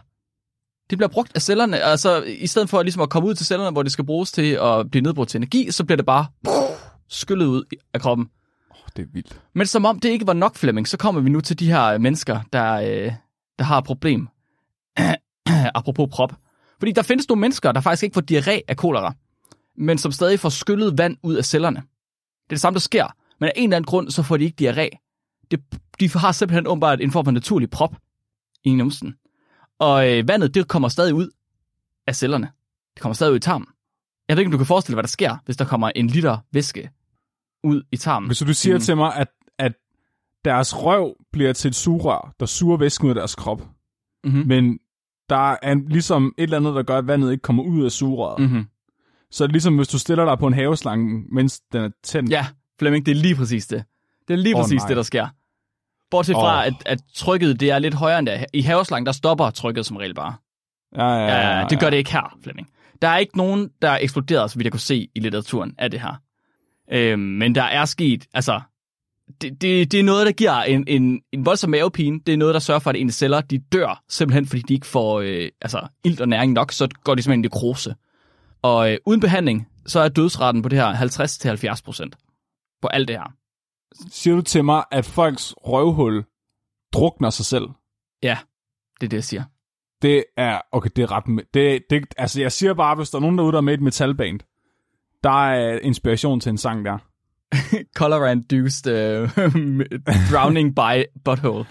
Det 0.90 0.98
bliver 0.98 1.08
brugt 1.08 1.32
af 1.34 1.42
cellerne, 1.42 1.80
altså 1.80 2.22
i 2.22 2.46
stedet 2.46 2.70
for 2.70 2.82
ligesom 2.82 3.02
at 3.02 3.10
komme 3.10 3.28
ud 3.28 3.34
til 3.34 3.46
cellerne, 3.46 3.70
hvor 3.70 3.82
det 3.82 3.92
skal 3.92 4.06
bruges 4.06 4.32
til 4.32 4.58
at 4.62 4.90
blive 4.90 5.02
nedbrudt 5.02 5.28
til 5.28 5.38
energi, 5.38 5.70
så 5.70 5.84
bliver 5.84 5.96
det 5.96 6.06
bare 6.06 6.26
skyllet 7.08 7.46
ud 7.46 7.64
af 7.94 8.00
kroppen. 8.00 8.28
Det 8.96 9.02
er 9.02 9.06
vildt. 9.12 9.40
Men 9.54 9.66
som 9.66 9.84
om 9.84 10.00
det 10.00 10.08
ikke 10.08 10.26
var 10.26 10.32
nok, 10.32 10.56
Flemming, 10.56 10.88
så 10.88 10.96
kommer 10.96 11.20
vi 11.20 11.30
nu 11.30 11.40
til 11.40 11.58
de 11.58 11.66
her 11.66 11.84
øh, 11.84 12.00
mennesker, 12.00 12.40
der, 12.52 12.72
øh, 12.72 13.12
der 13.58 13.64
har 13.64 13.78
et 13.78 13.84
problem. 13.84 14.28
Apropos 15.74 16.08
prop. 16.10 16.34
Fordi 16.78 16.92
der 16.92 17.02
findes 17.02 17.28
nogle 17.28 17.40
mennesker, 17.40 17.72
der 17.72 17.80
faktisk 17.80 18.02
ikke 18.02 18.14
får 18.14 18.22
diarré 18.30 18.60
af 18.68 18.76
kolera, 18.76 19.14
men 19.76 19.98
som 19.98 20.12
stadig 20.12 20.40
får 20.40 20.48
skyllet 20.48 20.98
vand 20.98 21.16
ud 21.22 21.34
af 21.34 21.44
cellerne. 21.44 21.76
Det 21.76 22.50
er 22.50 22.54
det 22.54 22.60
samme, 22.60 22.74
der 22.74 22.80
sker. 22.80 23.06
Men 23.40 23.46
af 23.48 23.52
en 23.56 23.64
eller 23.64 23.76
anden 23.76 23.86
grund, 23.86 24.10
så 24.10 24.22
får 24.22 24.36
de 24.36 24.44
ikke 24.44 24.70
diarré. 24.70 24.88
Det, 25.50 25.60
de 26.00 26.10
har 26.10 26.32
simpelthen 26.32 26.66
åbenbart 26.66 27.00
en 27.00 27.10
form 27.10 27.24
for 27.24 27.32
naturlig 27.32 27.70
prop 27.70 27.96
i 28.64 28.74
numsen. 28.74 29.14
Og 29.78 30.10
øh, 30.10 30.28
vandet, 30.28 30.54
det 30.54 30.68
kommer 30.68 30.88
stadig 30.88 31.14
ud 31.14 31.30
af 32.06 32.16
cellerne. 32.16 32.50
Det 32.94 33.02
kommer 33.02 33.14
stadig 33.14 33.32
ud 33.32 33.36
i 33.36 33.40
tarmen. 33.40 33.66
Jeg 34.28 34.36
ved 34.36 34.40
ikke, 34.40 34.48
om 34.48 34.52
du 34.52 34.58
kan 34.58 34.66
forestille 34.66 34.92
dig, 34.92 34.96
hvad 34.96 35.02
der 35.02 35.08
sker, 35.08 35.36
hvis 35.44 35.56
der 35.56 35.64
kommer 35.64 35.90
en 35.94 36.06
liter 36.06 36.38
væske 36.52 36.90
ud 37.62 37.82
i 37.92 37.96
tarmen. 37.96 38.28
Hvis 38.28 38.38
du 38.38 38.54
siger 38.54 38.74
Mm. 38.76 38.80
til 38.80 38.96
mig, 38.96 39.14
at, 39.16 39.28
at 39.58 39.72
deres 40.44 40.76
røv 40.84 41.16
bliver 41.32 41.52
til 41.52 41.68
et 41.68 41.74
sugerør, 41.74 42.34
der 42.40 42.46
suger 42.46 42.76
væsken 42.76 43.06
ud 43.06 43.10
af 43.10 43.14
deres 43.14 43.34
krop, 43.34 43.62
Mm-hmm. 44.24 44.46
men 44.46 44.78
der 45.28 45.56
er 45.62 45.74
ligesom 45.88 46.34
et 46.38 46.42
eller 46.42 46.56
andet, 46.56 46.74
der 46.74 46.82
gør, 46.82 46.98
at 46.98 47.06
vandet 47.06 47.32
ikke 47.32 47.42
kommer 47.42 47.62
ud 47.62 47.84
af 47.84 47.90
sugerøret. 47.92 48.38
Mm. 48.38 48.44
Mm-hmm. 48.46 48.66
Så 49.30 49.44
er 49.44 49.46
det 49.48 49.52
ligesom, 49.52 49.76
hvis 49.76 49.88
du 49.88 49.98
stiller 49.98 50.24
dig 50.24 50.38
på 50.38 50.46
en 50.46 50.54
haveslange, 50.54 51.24
mens 51.32 51.60
den 51.60 51.84
er 51.84 51.88
tændt. 52.02 52.30
Ja, 52.30 52.46
Flemming, 52.78 53.06
det 53.06 53.12
er 53.12 53.16
lige 53.16 53.34
præcis 53.34 53.66
det. 53.66 53.84
Det 54.28 54.34
er 54.34 54.38
lige 54.38 54.56
Åh, 54.56 54.60
præcis 54.62 54.80
nej. 54.80 54.88
det, 54.88 54.96
der 54.96 55.02
sker. 55.02 55.26
Bortset 56.10 56.34
fra, 56.34 56.58
Åh. 56.58 56.66
at, 56.66 56.74
at 56.86 56.98
trykket 57.14 57.60
det 57.60 57.70
er 57.70 57.78
lidt 57.78 57.94
højere 57.94 58.18
end 58.18 58.26
det. 58.26 58.44
I 58.52 58.60
haveslangen, 58.60 59.06
der 59.06 59.12
stopper 59.12 59.50
trykket 59.50 59.86
som 59.86 59.96
regel 59.96 60.14
bare. 60.14 60.34
ja, 60.96 61.04
ja, 61.04 61.14
Ja, 61.26 61.48
ja, 61.50 61.58
ja, 61.60 61.66
det 61.70 61.80
gør 61.80 61.90
det 61.90 61.96
ikke 61.96 62.12
her, 62.12 62.36
Flemming. 62.42 62.68
Der 63.02 63.08
er 63.08 63.18
ikke 63.18 63.36
nogen, 63.36 63.70
der 63.82 63.90
er 63.90 63.98
eksploderet, 64.00 64.50
så 64.50 64.56
vidt 64.58 64.64
jeg 64.64 64.72
kunne 64.72 64.80
se 64.80 65.08
i 65.14 65.20
litteraturen 65.20 65.74
af 65.78 65.90
det 65.90 66.00
her. 66.00 66.14
Øhm, 66.92 67.20
men 67.20 67.54
der 67.54 67.62
er 67.62 67.84
sket, 67.84 68.26
altså, 68.34 68.60
det, 69.40 69.62
det, 69.62 69.92
det 69.92 70.00
er 70.00 70.04
noget, 70.04 70.26
der 70.26 70.32
giver 70.32 70.62
en, 70.62 70.84
en, 70.88 71.22
en 71.32 71.46
voldsom 71.46 71.70
mavepine. 71.70 72.20
Det 72.26 72.32
er 72.32 72.36
noget, 72.36 72.54
der 72.54 72.60
sørger 72.60 72.80
for, 72.80 72.90
at 72.90 72.96
ens 72.96 73.14
celler, 73.14 73.40
de 73.40 73.58
dør, 73.58 74.04
simpelthen 74.08 74.46
fordi 74.46 74.62
de 74.62 74.74
ikke 74.74 74.86
får 74.86 75.20
øh, 75.20 75.48
altså, 75.60 75.88
ilt 76.04 76.20
og 76.20 76.28
næring 76.28 76.52
nok, 76.52 76.72
så 76.72 76.88
går 77.04 77.14
de 77.14 77.22
simpelthen 77.22 77.44
i 77.44 77.46
nekrose. 77.46 77.94
Og 78.62 78.92
øh, 78.92 78.98
uden 79.06 79.20
behandling, 79.20 79.68
så 79.86 80.00
er 80.00 80.08
dødsraten 80.08 80.62
på 80.62 80.68
det 80.68 80.78
her 80.78 81.76
50-70 81.78 81.84
procent. 81.84 82.16
På 82.82 82.88
alt 82.88 83.08
det 83.08 83.16
her. 83.16 83.32
Siger 84.10 84.36
du 84.36 84.42
til 84.42 84.64
mig, 84.64 84.84
at 84.90 85.04
folks 85.04 85.54
røvhul 85.56 86.24
drukner 86.92 87.30
sig 87.30 87.44
selv? 87.44 87.68
Ja, 88.22 88.38
det 89.00 89.06
er 89.06 89.08
det, 89.08 89.16
jeg 89.16 89.24
siger. 89.24 89.42
Det 90.02 90.24
er, 90.36 90.60
okay, 90.72 90.90
det 90.96 91.02
er 91.02 91.12
ret, 91.12 91.44
det, 91.54 91.82
det, 91.90 92.04
altså 92.16 92.40
jeg 92.40 92.52
siger 92.52 92.74
bare, 92.74 92.94
hvis 92.94 93.10
der 93.10 93.18
er 93.18 93.20
nogen 93.20 93.38
derude, 93.38 93.52
der 93.52 93.58
er 93.58 93.62
med 93.62 93.72
i 93.72 93.74
et 93.74 93.82
metalband, 93.82 94.40
der 95.24 95.50
er 95.50 95.78
inspiration 95.78 96.40
til 96.40 96.50
en 96.50 96.58
sang 96.58 96.84
der. 96.84 96.98
Color-induced 97.98 98.86
uh, 98.86 99.30
drowning 100.32 100.74
by 100.74 101.04
butthole. 101.24 101.64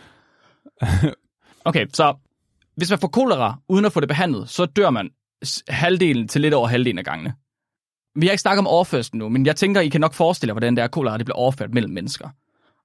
Okay, 1.66 1.86
så 1.94 2.16
hvis 2.76 2.90
man 2.90 3.00
får 3.00 3.08
kolera 3.08 3.60
uden 3.70 3.86
at 3.86 3.94
få 3.94 4.00
det 4.00 4.08
behandlet, 4.08 4.50
så 4.50 4.66
dør 4.66 4.90
man 4.90 5.10
halvdelen 5.68 6.28
til 6.28 6.42
lidt 6.42 6.54
over 6.54 6.68
halvdelen 6.68 7.00
af 7.00 7.06
gangene. 7.06 7.34
Vi 8.16 8.26
har 8.26 8.32
ikke 8.32 8.42
snakket 8.42 8.60
om 8.60 8.68
overførsel 8.68 9.18
nu, 9.18 9.30
men 9.30 9.46
jeg 9.46 9.56
tænker, 9.56 9.82
I 9.82 9.90
kan 9.90 10.02
nok 10.02 10.14
forestille 10.14 10.50
jer, 10.50 10.54
hvordan 10.54 10.76
det 10.76 10.82
er, 10.82 10.86
at 10.86 10.92
kolera 10.92 11.18
det 11.18 11.26
bliver 11.26 11.38
overført 11.38 11.74
mellem 11.74 11.94
mennesker. 11.94 12.30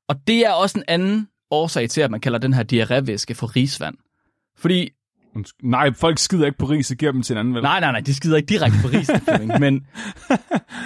Og 0.09 0.17
det 0.27 0.47
er 0.47 0.53
også 0.53 0.79
en 0.79 0.85
anden 0.89 1.29
årsag 1.51 1.91
til, 1.91 2.01
at 2.01 2.11
man 2.11 2.21
kalder 2.21 2.39
den 2.39 2.53
her 2.53 2.63
diarrévæske 2.63 3.35
for 3.35 3.57
risvand. 3.57 3.97
Fordi 4.57 4.91
Undskyld. 5.37 5.71
Nej, 5.71 5.93
folk 5.93 6.19
skider 6.19 6.47
ikke 6.47 6.59
på 6.59 6.67
ris 6.67 6.91
og 6.91 6.97
giver 6.97 7.13
dem 7.13 7.23
til 7.23 7.33
en 7.35 7.39
anden, 7.39 7.55
vel? 7.55 7.63
Nej, 7.63 7.81
nej, 7.81 7.93
nej, 7.93 8.01
de 8.01 8.15
skider 8.15 8.37
ikke 8.37 8.47
direkte 8.47 8.79
på 8.83 8.89
Flemming, 9.25 9.61
men 9.61 9.87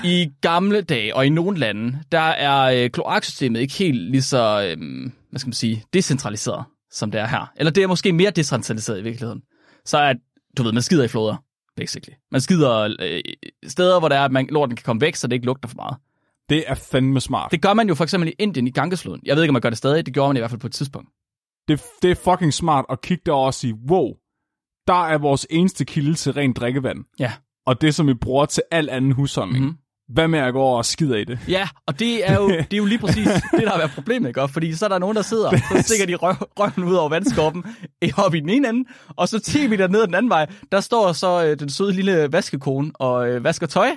i 0.04 0.30
gamle 0.40 0.80
dage 0.80 1.16
og 1.16 1.26
i 1.26 1.28
nogle 1.28 1.58
lande, 1.58 1.98
der 2.12 2.20
er 2.20 2.84
øh, 2.84 2.90
kloaksystemet 2.90 3.60
ikke 3.60 3.74
helt 3.74 4.10
lige 4.10 4.22
så, 4.22 4.62
øh, 4.62 5.10
hvad 5.30 5.38
skal 5.38 5.48
man 5.48 5.52
sige, 5.52 5.84
decentraliseret, 5.92 6.64
som 6.90 7.10
det 7.10 7.20
er 7.20 7.26
her. 7.26 7.52
Eller 7.56 7.70
det 7.70 7.82
er 7.82 7.86
måske 7.86 8.12
mere 8.12 8.30
decentraliseret 8.30 8.98
i 8.98 9.02
virkeligheden. 9.02 9.42
Så 9.84 10.02
at, 10.02 10.16
du 10.56 10.62
ved, 10.62 10.72
man 10.72 10.82
skider 10.82 11.04
i 11.04 11.08
floder, 11.08 11.36
basically. 11.76 12.14
Man 12.32 12.40
skider 12.40 12.96
øh, 13.00 13.20
steder, 13.68 13.98
hvor 13.98 14.08
der 14.08 14.16
er, 14.16 14.24
at 14.24 14.32
man, 14.32 14.46
lorten 14.50 14.76
kan 14.76 14.84
komme 14.84 15.00
væk, 15.00 15.14
så 15.14 15.26
det 15.26 15.32
ikke 15.32 15.46
lugter 15.46 15.68
for 15.68 15.76
meget. 15.76 15.96
Det 16.48 16.64
er 16.66 16.74
fandme 16.74 17.20
smart. 17.20 17.52
Det 17.52 17.62
gør 17.62 17.74
man 17.74 17.88
jo 17.88 17.94
for 17.94 18.04
eksempel 18.04 18.28
i 18.28 18.32
Indien 18.38 18.66
i 18.66 18.70
Gangesfloden. 18.70 19.20
Jeg 19.24 19.36
ved 19.36 19.42
ikke, 19.42 19.50
om 19.50 19.54
man 19.54 19.62
gør 19.62 19.70
det 19.70 19.78
stadig, 19.78 20.06
det 20.06 20.14
gjorde 20.14 20.28
man 20.28 20.36
i 20.36 20.40
hvert 20.40 20.50
fald 20.50 20.60
på 20.60 20.66
et 20.66 20.72
tidspunkt. 20.72 21.08
Det, 21.68 21.82
det 22.02 22.10
er 22.10 22.14
fucking 22.14 22.54
smart 22.54 22.84
at 22.90 23.00
kigge 23.00 23.22
derover 23.26 23.46
og 23.46 23.54
sige, 23.54 23.74
wow, 23.74 24.08
der 24.86 25.06
er 25.06 25.18
vores 25.18 25.46
eneste 25.50 25.84
kilde 25.84 26.14
til 26.14 26.32
rent 26.32 26.56
drikkevand. 26.56 26.98
Ja. 27.18 27.32
Og 27.66 27.80
det, 27.80 27.94
som 27.94 28.06
vi 28.06 28.14
bruger 28.14 28.46
til 28.46 28.62
al 28.70 28.88
anden 28.90 29.12
husholdning. 29.12 29.58
Mhm. 29.58 29.66
Mm-hmm. 29.66 30.14
Hvad 30.14 30.28
med 30.28 30.38
at 30.38 30.52
gå 30.52 30.60
over 30.60 30.78
og 30.78 30.84
skider 30.84 31.16
i 31.16 31.24
det? 31.24 31.38
Ja, 31.48 31.68
og 31.86 31.98
det 31.98 32.30
er 32.30 32.34
jo, 32.34 32.48
det 32.70 32.72
er 32.72 32.76
jo 32.76 32.84
lige 32.84 32.98
præcis 32.98 33.26
det, 33.26 33.62
der 33.62 33.70
har 33.70 33.78
været 33.78 33.90
problemet, 33.94 34.28
ikke? 34.28 34.42
Og 34.42 34.50
Fordi 34.50 34.74
så 34.74 34.84
er 34.84 34.88
der 34.88 34.98
nogen, 34.98 35.16
der 35.16 35.22
sidder, 35.22 35.50
så 35.70 35.82
stikker 35.82 36.06
de 36.06 36.14
røv, 36.14 36.34
røven 36.40 36.88
ud 36.88 36.94
over 36.94 37.08
vandskorpen 37.08 37.64
op 38.24 38.34
i 38.34 38.40
den 38.40 38.48
ene 38.48 38.68
ende, 38.68 38.88
og 39.16 39.28
så 39.28 39.38
10 39.38 39.66
meter 39.66 39.88
ned 39.88 40.06
den 40.06 40.14
anden 40.14 40.30
vej, 40.30 40.46
der 40.72 40.80
står 40.80 41.12
så 41.12 41.44
øh, 41.44 41.58
den 41.58 41.70
søde 41.70 41.92
lille 41.92 42.32
vaskekone 42.32 42.92
og 42.94 43.28
øh, 43.28 43.44
vasker 43.44 43.66
tøj, 43.66 43.88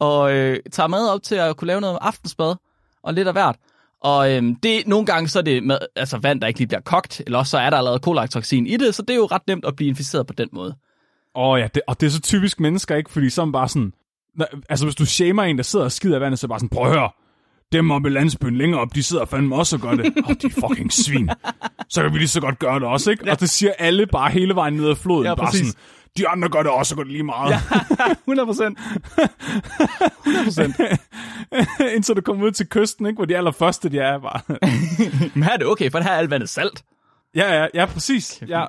og 0.00 0.32
øh, 0.32 0.58
tager 0.72 0.86
mad 0.86 1.08
op 1.08 1.22
til 1.22 1.34
at 1.34 1.56
kunne 1.56 1.66
lave 1.66 1.80
noget 1.80 1.98
aftensmad, 2.00 2.54
og 3.02 3.14
lidt 3.14 3.28
af 3.28 3.34
hvert. 3.34 3.56
Og 4.02 4.32
øh, 4.32 4.42
det, 4.62 4.86
nogle 4.86 5.06
gange 5.06 5.28
så 5.28 5.38
er 5.38 5.42
det 5.42 5.62
med, 5.62 5.78
altså 5.96 6.18
vand, 6.18 6.40
der 6.40 6.46
ikke 6.46 6.60
lige 6.60 6.68
bliver 6.68 6.80
kogt, 6.80 7.22
eller 7.26 7.38
også 7.38 7.50
så 7.50 7.58
er 7.58 7.70
der 7.70 7.76
allerede 7.76 7.98
kolaktoxin 7.98 8.66
i 8.66 8.76
det, 8.76 8.94
så 8.94 9.02
det 9.02 9.10
er 9.10 9.16
jo 9.16 9.26
ret 9.26 9.42
nemt 9.46 9.64
at 9.64 9.76
blive 9.76 9.88
inficeret 9.88 10.26
på 10.26 10.32
den 10.32 10.48
måde. 10.52 10.74
Åh 11.34 11.48
oh, 11.48 11.60
ja, 11.60 11.68
det, 11.74 11.82
og 11.86 12.00
det 12.00 12.06
er 12.06 12.10
så 12.10 12.20
typisk 12.20 12.60
mennesker, 12.60 12.96
ikke? 12.96 13.10
Fordi 13.10 13.30
så 13.30 13.40
er 13.40 13.44
man 13.44 13.52
bare 13.52 13.68
sådan... 13.68 13.92
Altså, 14.68 14.86
hvis 14.86 14.94
du 14.94 15.06
shamer 15.06 15.42
en, 15.42 15.56
der 15.56 15.62
sidder 15.62 15.84
og 15.84 15.92
skider 15.92 16.16
i 16.16 16.20
vandet, 16.20 16.38
så 16.38 16.46
er 16.46 16.48
bare 16.48 16.58
sådan, 16.58 16.68
prøv 16.68 16.86
at 16.86 16.92
høre, 16.92 17.10
dem 17.72 17.90
oppe 17.90 18.08
i 18.08 18.12
landsbyen 18.12 18.56
længere 18.56 18.80
op, 18.80 18.94
de 18.94 19.02
sidder 19.02 19.24
fandme 19.24 19.56
også 19.56 19.76
og 19.76 19.82
gør 19.82 19.90
det. 19.90 20.06
Åh, 20.06 20.30
oh, 20.30 20.36
de 20.42 20.50
fucking 20.50 20.92
svin. 20.92 21.30
Så 21.88 22.02
kan 22.02 22.12
vi 22.12 22.18
lige 22.18 22.28
så 22.28 22.40
godt 22.40 22.58
gøre 22.58 22.80
det 22.80 22.88
også, 22.88 23.10
ikke? 23.10 23.22
Ja. 23.26 23.32
Og 23.32 23.40
det 23.40 23.50
siger 23.50 23.72
alle 23.78 24.06
bare 24.06 24.30
hele 24.30 24.54
vejen 24.54 24.74
ned 24.74 24.88
ad 24.88 24.94
floden. 24.94 25.24
Ja, 25.24 25.34
bare 25.34 25.46
præcis. 25.46 25.66
sådan, 25.66 25.80
de 26.16 26.28
andre 26.28 26.48
gør 26.48 26.62
det 26.62 26.70
også, 26.70 26.94
og 26.94 26.96
gør 26.96 27.04
det 27.04 27.12
lige 27.12 27.22
meget. 27.22 27.50
Ja. 27.50 27.60
100 28.26 28.46
procent. 28.46 28.78
100 28.78 30.44
procent. 30.44 30.76
Indtil 31.94 32.16
du 32.16 32.20
kommer 32.20 32.46
ud 32.46 32.52
til 32.52 32.68
kysten, 32.68 33.06
ikke? 33.06 33.16
Hvor 33.16 33.24
de 33.24 33.36
allerførste, 33.36 33.88
de 33.88 33.98
er 33.98 34.18
bare... 34.18 34.40
Men 35.34 35.42
her 35.42 35.52
er 35.52 35.56
det 35.56 35.66
okay, 35.66 35.90
for 35.90 35.98
her 35.98 36.10
er 36.10 36.16
alt 36.16 36.30
vandet 36.30 36.48
salt. 36.48 36.84
ja, 37.34 37.54
ja, 37.60 37.66
ja, 37.74 37.86
præcis. 37.86 38.42
Ja. 38.48 38.64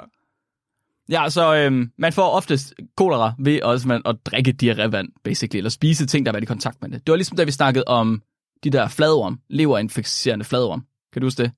Ja, 1.10 1.30
så 1.30 1.56
øhm, 1.56 1.92
man 1.98 2.14
får 2.14 2.30
oftest 2.30 2.74
kolera 2.98 3.34
ved 3.40 3.62
også 3.62 3.88
man, 3.88 4.02
at 4.06 4.16
drikke 4.26 4.56
diarrévand, 4.64 5.08
basically, 5.24 5.58
eller 5.58 5.70
spise 5.70 6.06
ting, 6.06 6.26
der 6.26 6.32
har 6.32 6.34
været 6.34 6.44
i 6.44 6.46
kontakt 6.46 6.82
med 6.82 6.90
det. 6.90 7.08
Det 7.08 7.12
var 7.12 7.16
ligesom 7.16 7.38
da 7.38 7.44
vi 7.44 7.52
snakkede 7.52 7.84
om 7.88 8.22
de 8.64 8.70
der 8.70 8.88
fladorm, 8.88 9.40
leverinficerende 9.50 10.46
fladorm. 10.46 10.86
Kan 11.14 11.22
du 11.22 11.26
huske 11.26 11.44
det? 11.44 11.52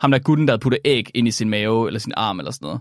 Ham 0.00 0.10
der 0.10 0.18
gutten, 0.18 0.46
der 0.48 0.52
havde 0.52 0.60
puttet 0.60 0.80
æg 0.84 1.06
ind 1.14 1.28
i 1.28 1.30
sin 1.30 1.50
mave, 1.50 1.86
eller 1.86 2.00
sin 2.00 2.12
arm, 2.16 2.38
eller 2.38 2.52
sådan 2.52 2.66
noget. 2.66 2.80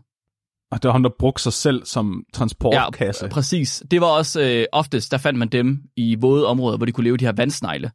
Og 0.72 0.84
det 0.84 0.88
var 0.88 0.92
ham, 0.92 1.04
der 1.04 1.10
brugte 1.20 1.44
sig 1.44 1.54
selv 1.54 1.86
som 1.86 2.24
transportkasse. 2.34 3.26
Ja, 3.26 3.30
præcis. 3.30 3.84
Det 3.92 4.02
var 4.02 4.08
også 4.08 4.42
øh, 4.42 4.66
oftest, 4.72 5.12
der 5.12 5.18
fandt 5.18 5.40
man 5.40 5.48
dem 5.48 5.82
i 5.96 6.16
våde 6.16 6.48
områder, 6.48 6.78
hvor 6.78 6.86
de 6.86 6.92
kunne 6.92 7.04
leve 7.04 7.18
de 7.18 7.26
her 7.26 7.32
vandsnegle, 7.32 7.92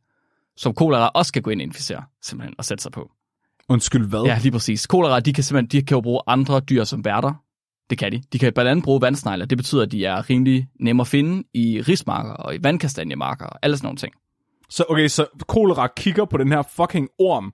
som 0.57 0.75
kolera 0.75 1.09
også 1.09 1.33
kan 1.33 1.43
gå 1.43 1.51
ind 1.51 1.61
og 1.61 1.63
inficere, 1.63 2.05
simpelthen, 2.23 2.55
og 2.59 2.65
sætte 2.65 2.83
sig 2.83 2.93
på. 2.93 3.11
Undskyld, 3.69 4.09
hvad? 4.09 4.23
Ja, 4.25 4.39
lige 4.43 4.53
præcis. 4.53 4.87
Kolera, 4.87 5.21
de 5.21 5.33
kan 5.33 5.45
simpelthen 5.45 5.81
de 5.81 5.87
kan 5.87 5.95
jo 5.95 6.01
bruge 6.01 6.21
andre 6.27 6.61
dyr 6.61 6.85
som 6.85 7.05
værter. 7.05 7.35
Det 7.91 7.99
kan 7.99 8.13
de. 8.13 8.23
De 8.33 8.39
kan 8.39 8.53
blandt 8.53 8.71
andet 8.71 8.85
bruge 8.85 9.01
vandsnegle. 9.01 9.47
Det 9.47 9.59
betyder, 9.59 9.83
at 9.83 9.93
de 9.93 10.05
er 10.05 10.31
rimelig 10.31 10.69
nemme 10.81 11.01
at 11.01 11.07
finde 11.07 11.49
i 11.55 11.81
rismarker 11.81 12.33
og 12.33 12.55
i 12.55 12.59
vandkastanjemarker 12.63 13.47
og 13.47 13.59
alle 13.63 13.77
sådan 13.77 13.87
nogle 13.87 13.97
ting. 13.97 14.15
Så 14.71 14.85
okay, 14.89 15.09
så 15.09 15.27
kolera 15.49 15.87
kigger 15.97 16.25
på 16.25 16.37
den 16.37 16.53
her 16.53 16.63
fucking 16.63 17.09
orm, 17.19 17.53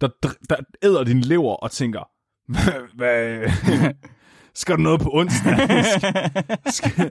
der, 0.00 0.08
der 0.50 0.56
æder 0.82 1.04
din 1.04 1.20
lever 1.20 1.54
og 1.54 1.70
tænker, 1.70 2.08
hvad 2.98 3.38
skal 4.54 4.76
der 4.76 4.82
noget 4.82 5.00
på 5.00 5.10
onsdag? 5.12 5.56
skal, 6.76 7.10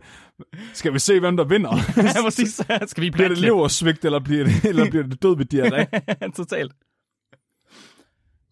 skal 0.73 0.93
vi 0.93 0.99
se, 0.99 1.19
hvem 1.19 1.37
der 1.37 1.43
vinder? 1.43 1.75
ja, 1.97 2.21
præcis. 2.23 2.61
Skal 2.87 3.03
vi 3.03 3.09
Bliver 3.09 3.29
det 3.29 3.37
leversvigt, 3.37 4.05
eller 4.05 4.19
bliver 4.19 4.43
det, 4.43 4.65
eller 4.65 4.89
bliver 4.89 5.03
det 5.03 5.23
død 5.23 5.37
ved 5.37 5.45
diarré? 5.53 5.85
Totalt. 6.37 6.71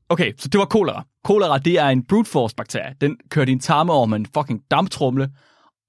Okay, 0.09 0.33
så 0.37 0.47
det 0.47 0.59
var 0.59 0.65
kolera. 0.65 1.05
Kolera, 1.23 1.57
det 1.57 1.79
er 1.79 1.87
en 1.87 2.05
brute 2.05 2.29
force 2.29 2.55
bakterie. 2.55 2.95
Den 3.01 3.17
kører 3.29 3.45
din 3.45 3.59
tarme 3.59 3.93
over 3.93 4.05
med 4.05 4.19
en 4.19 4.27
fucking 4.33 4.61
damptrumle, 4.71 5.29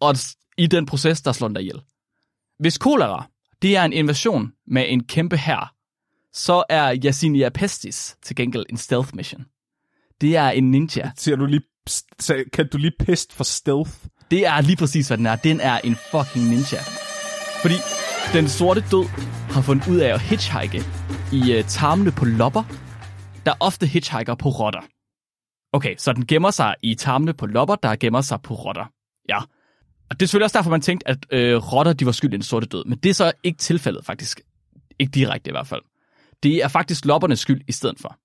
og 0.01 0.15
i 0.59 0.67
den 0.67 0.87
proces, 0.87 1.23
der 1.23 1.33
slår 1.33 1.49
den 1.49 1.55
dig 1.55 1.63
ihjel. 1.63 1.81
Hvis 2.59 2.79
kolera, 2.79 3.27
det 3.63 3.77
er 3.77 3.85
en 3.85 3.93
invasion 3.93 4.53
med 4.67 4.85
en 4.89 5.05
kæmpe 5.05 5.37
hær, 5.37 5.75
så 6.33 6.65
er 6.69 7.01
Yersinia 7.05 7.49
pestis 7.49 8.17
til 8.23 8.37
gengæld 8.37 8.67
en 8.71 8.77
stealth 8.77 9.17
mission. 9.17 9.45
Det 10.21 10.37
er 10.37 10.51
en 10.51 10.71
ninja. 10.71 11.11
Siger 11.17 11.37
du 11.37 11.47
lige, 11.47 11.63
kan 12.53 12.69
du 12.69 12.79
lige 12.79 12.93
pest 12.99 13.33
for 13.33 13.45
stealth? 13.45 13.91
Det 14.31 14.47
er 14.47 14.61
lige 14.61 14.77
præcis, 14.77 15.09
hvad 15.09 15.19
den 15.19 15.27
er. 15.27 15.37
Den 15.37 15.61
er 15.61 15.79
en 15.79 15.97
fucking 16.11 16.45
ninja. 16.45 16.81
Fordi 17.63 17.75
den 18.33 18.49
sorte 18.49 18.85
død 18.91 19.07
har 19.51 19.63
fundet 19.63 19.89
ud 19.89 19.97
af 19.97 20.15
at 20.15 20.21
hitchhike 20.21 20.83
i 21.33 21.59
uh, 21.59 21.65
tarmene 21.65 22.13
på 22.13 22.25
lopper, 22.25 22.65
der 23.47 23.55
ofte 23.61 23.87
hitchhiker 23.87 24.35
på 24.35 24.49
rotter. 24.49 24.81
Okay, 25.73 25.95
så 25.99 26.13
den 26.13 26.27
gemmer 26.27 26.51
sig 26.51 26.75
i 26.83 26.95
tarmene 26.95 27.35
på 27.35 27.47
lopper, 27.47 27.75
der 27.75 27.97
gemmer 27.97 28.21
sig 28.21 28.43
på 28.43 28.55
rotter. 28.55 28.85
Ja. 29.29 29.39
Og 30.11 30.21
det 30.21 30.23
er 30.23 30.27
selvfølgelig 30.27 30.45
også 30.45 30.59
derfor, 30.59 30.71
man 30.71 30.81
tænkte, 30.81 31.09
at 31.09 31.27
øh, 31.31 31.57
rotter 31.57 31.93
de 31.93 32.07
var 32.07 32.13
skyld 32.13 32.33
i 32.33 32.37
den 32.37 32.43
sorte 32.43 32.67
død. 32.67 32.85
Men 32.85 32.99
det 32.99 33.11
er 33.11 33.15
så 33.15 33.33
ikke 33.43 33.59
tilfældet 33.59 34.05
faktisk. 34.05 34.41
Ikke 34.99 35.11
direkte 35.11 35.51
i 35.51 35.53
hvert 35.53 35.67
fald. 35.67 35.83
Det 36.43 36.65
er 36.65 36.69
faktisk 36.69 37.05
loppernes 37.05 37.41
skyld 37.41 37.61
i 37.69 37.73
stedet 37.73 37.99
for. 38.01 38.19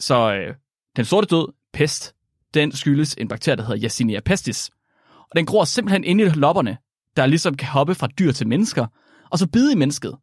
Så 0.00 0.34
øh, 0.34 0.54
den 0.96 1.04
sorte 1.04 1.26
død, 1.26 1.52
pest, 1.72 2.14
den 2.54 2.72
skyldes 2.72 3.14
en 3.18 3.28
bakterie, 3.28 3.56
der 3.56 3.62
hedder 3.62 3.84
Yersinia 3.84 4.20
pestis. 4.20 4.70
Og 5.18 5.36
den 5.36 5.46
gror 5.46 5.64
simpelthen 5.64 6.04
inde 6.04 6.24
i 6.24 6.28
lopperne, 6.28 6.78
der 7.16 7.26
ligesom 7.26 7.56
kan 7.56 7.68
hoppe 7.68 7.94
fra 7.94 8.06
dyr 8.06 8.32
til 8.32 8.48
mennesker, 8.48 8.86
og 9.30 9.38
så 9.38 9.48
bide 9.48 9.72
i 9.72 9.76
mennesket. 9.76 10.16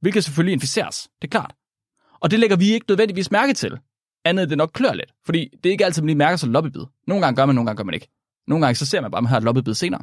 Hvilket 0.00 0.24
selvfølgelig 0.24 0.52
inficeres, 0.52 1.08
det 1.22 1.28
er 1.28 1.30
klart. 1.30 1.54
Og 2.20 2.30
det 2.30 2.38
lægger 2.40 2.56
vi 2.56 2.72
ikke 2.72 2.86
nødvendigvis 2.88 3.30
mærke 3.30 3.52
til. 3.52 3.78
Andet 4.24 4.50
det 4.50 4.58
nok 4.58 4.70
klør 4.74 4.92
lidt. 4.92 5.12
Fordi 5.24 5.48
det 5.62 5.66
er 5.66 5.72
ikke 5.72 5.84
altid, 5.84 6.02
man 6.02 6.06
lige 6.06 6.16
mærker 6.16 6.36
sig 6.36 6.48
loppebid. 6.48 6.82
Nogle 7.06 7.24
gange 7.24 7.36
gør 7.36 7.46
man, 7.46 7.54
nogle 7.54 7.66
gange 7.66 7.76
gør 7.76 7.84
man 7.84 7.94
ikke. 7.94 8.08
Nogle 8.46 8.66
gange 8.66 8.74
så 8.76 8.86
ser 8.86 9.00
man 9.00 9.10
bare, 9.10 9.18
at 9.18 9.22
man 9.22 9.30
har 9.30 9.36
et 9.36 9.42
loppebid 9.42 9.74
senere. 9.74 10.02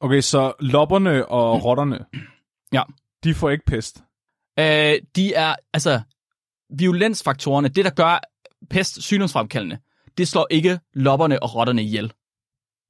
Okay, 0.00 0.20
så 0.20 0.52
lopperne 0.60 1.26
og 1.26 1.64
rotterne, 1.64 2.04
Ja. 2.72 2.82
de 3.24 3.34
får 3.34 3.50
ikke 3.50 3.64
pest. 3.64 4.02
Øh, 4.58 4.94
de 5.16 5.34
er, 5.34 5.54
altså, 5.72 6.00
violensfaktorerne, 6.78 7.68
det 7.68 7.84
der 7.84 7.90
gør 7.90 8.20
pest 8.70 9.02
sygdomsfremkaldende, 9.02 9.78
det 10.18 10.28
slår 10.28 10.46
ikke 10.50 10.80
lopperne 10.94 11.42
og 11.42 11.54
rotterne 11.54 11.82
ihjel. 11.82 12.12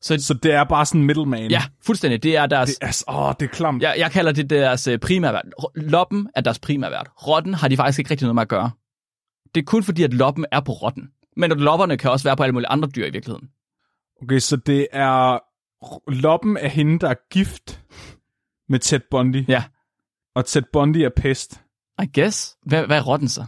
Så 0.03 0.19
Så 0.19 0.35
det 0.35 0.53
er 0.53 0.65
bare 0.65 0.87
sådan 0.87 1.03
middleman. 1.03 1.51
ja, 1.51 1.63
fuldstændig, 1.83 2.23
det 2.23 2.37
er 2.37 2.47
deres... 2.47 2.69
Det 2.75 3.05
er, 3.09 3.13
åh, 3.13 3.35
det 3.41 3.47
er 3.47 3.51
klamt. 3.51 3.83
Jeg, 3.83 3.95
jeg 3.99 4.11
kalder 4.11 4.33
det 4.33 4.51
deres 4.51 4.87
øh, 4.87 4.99
primærvært. 4.99 5.45
Loppen 5.75 6.29
er 6.35 6.41
deres 6.41 6.59
primærvært. 6.59 7.09
Rotten 7.27 7.55
har 7.55 7.69
de 7.69 7.77
faktisk 7.77 7.99
ikke 7.99 8.11
rigtig 8.11 8.25
noget 8.25 8.35
med 8.35 8.43
at 8.43 8.49
gøre. 8.49 8.71
Det 9.55 9.61
er 9.61 9.65
kun 9.65 9.83
fordi, 9.83 10.03
at 10.03 10.15
loppen 10.15 10.47
er 10.53 10.61
på 10.61 10.73
rotten. 10.73 11.11
Men 11.37 11.53
at 11.53 11.59
lopperne 11.61 11.97
kan 11.97 12.11
også 12.11 12.25
være 12.25 12.37
på 12.37 12.43
alle 12.43 12.53
mulige 12.53 12.69
andre 12.69 12.89
dyr 12.89 13.07
i 13.07 13.11
virkeligheden. 13.11 13.49
Okay, 14.23 14.39
så 14.39 14.57
det 14.57 14.87
er 14.93 15.39
loppen 16.11 16.57
af 16.57 16.71
hende, 16.71 16.99
der 16.99 17.09
er 17.09 17.15
gift 17.31 17.81
med 18.69 18.79
Ted 18.79 19.01
Bundy. 19.11 19.49
Ja. 19.49 19.65
Og 20.35 20.47
Ted 20.47 20.63
Bundy 20.73 20.97
er 20.97 21.11
pest. 21.17 21.61
I 22.03 22.21
guess. 22.21 22.57
Hvad, 22.67 22.87
hvad 22.87 22.99
er 22.99 23.03
rotten 23.03 23.29
så? 23.29 23.45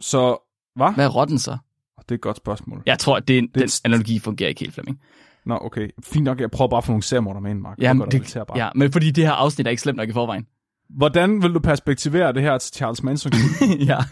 Så, 0.00 0.36
hvad? 0.76 0.94
Hvad 0.94 1.04
er 1.04 1.08
rotten 1.08 1.38
så? 1.38 1.58
Det 2.02 2.10
er 2.10 2.14
et 2.14 2.20
godt 2.20 2.36
spørgsmål. 2.36 2.82
Jeg 2.86 2.98
tror, 2.98 3.16
at 3.16 3.28
det, 3.28 3.42
det 3.42 3.54
den 3.54 3.68
st- 3.68 3.80
analogi 3.84 4.18
fungerer 4.18 4.48
ikke 4.48 4.60
helt, 4.60 4.74
Flemming. 4.74 5.00
Nå, 5.46 5.58
okay. 5.62 5.88
Fint 6.02 6.24
nok, 6.24 6.40
jeg 6.40 6.50
prøver 6.50 6.68
bare 6.68 6.78
at 6.78 6.84
få 6.84 6.92
nogle 6.92 7.02
seriemorder 7.02 7.40
med 7.40 7.50
ind, 7.50 7.60
Mark. 7.60 7.78
Ja, 7.80 7.92
godt 7.92 8.12
det, 8.12 8.34
bare. 8.34 8.58
ja, 8.58 8.68
men 8.74 8.92
fordi 8.92 9.10
det 9.10 9.24
her 9.24 9.32
afsnit 9.32 9.66
er 9.66 9.70
ikke 9.70 9.82
slemt 9.82 9.96
nok 9.96 10.08
i 10.08 10.12
forvejen. 10.12 10.46
Hvordan 10.90 11.42
vil 11.42 11.54
du 11.54 11.58
perspektivere 11.58 12.32
det 12.32 12.42
her 12.42 12.58
til 12.58 12.74
Charles 12.74 13.02
Manson? 13.02 13.32
ja. 13.90 13.98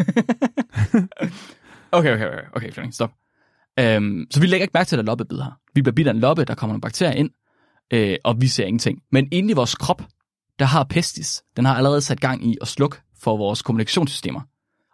okay, 1.98 2.14
okay, 2.14 2.26
okay, 2.26 2.42
okay, 2.52 2.72
Flemming, 2.72 2.94
stop. 2.94 3.10
Øhm, 3.80 4.26
så 4.30 4.40
vi 4.40 4.46
lægger 4.46 4.64
ikke 4.64 4.72
mærke 4.74 4.88
til, 4.88 4.96
at 4.96 4.98
der 4.98 5.02
er 5.02 5.06
loppebid 5.06 5.38
her. 5.38 5.58
Vi 5.74 5.82
bliver 5.82 5.94
bidt 5.94 6.06
af 6.08 6.10
en 6.10 6.20
loppe, 6.20 6.44
der 6.44 6.54
kommer 6.54 6.72
nogle 6.72 6.80
bakterier 6.80 7.12
ind, 7.12 7.30
øh, 7.90 8.16
og 8.24 8.40
vi 8.40 8.48
ser 8.48 8.64
ingenting. 8.64 8.98
Men 9.12 9.28
inde 9.32 9.50
i 9.50 9.52
vores 9.52 9.74
krop, 9.74 10.02
der 10.58 10.64
har 10.64 10.84
pestis, 10.84 11.42
den 11.56 11.64
har 11.64 11.74
allerede 11.74 12.00
sat 12.00 12.20
gang 12.20 12.46
i 12.46 12.56
at 12.60 12.68
slukke 12.68 12.96
for 13.22 13.36
vores 13.36 13.62
kommunikationssystemer. 13.62 14.40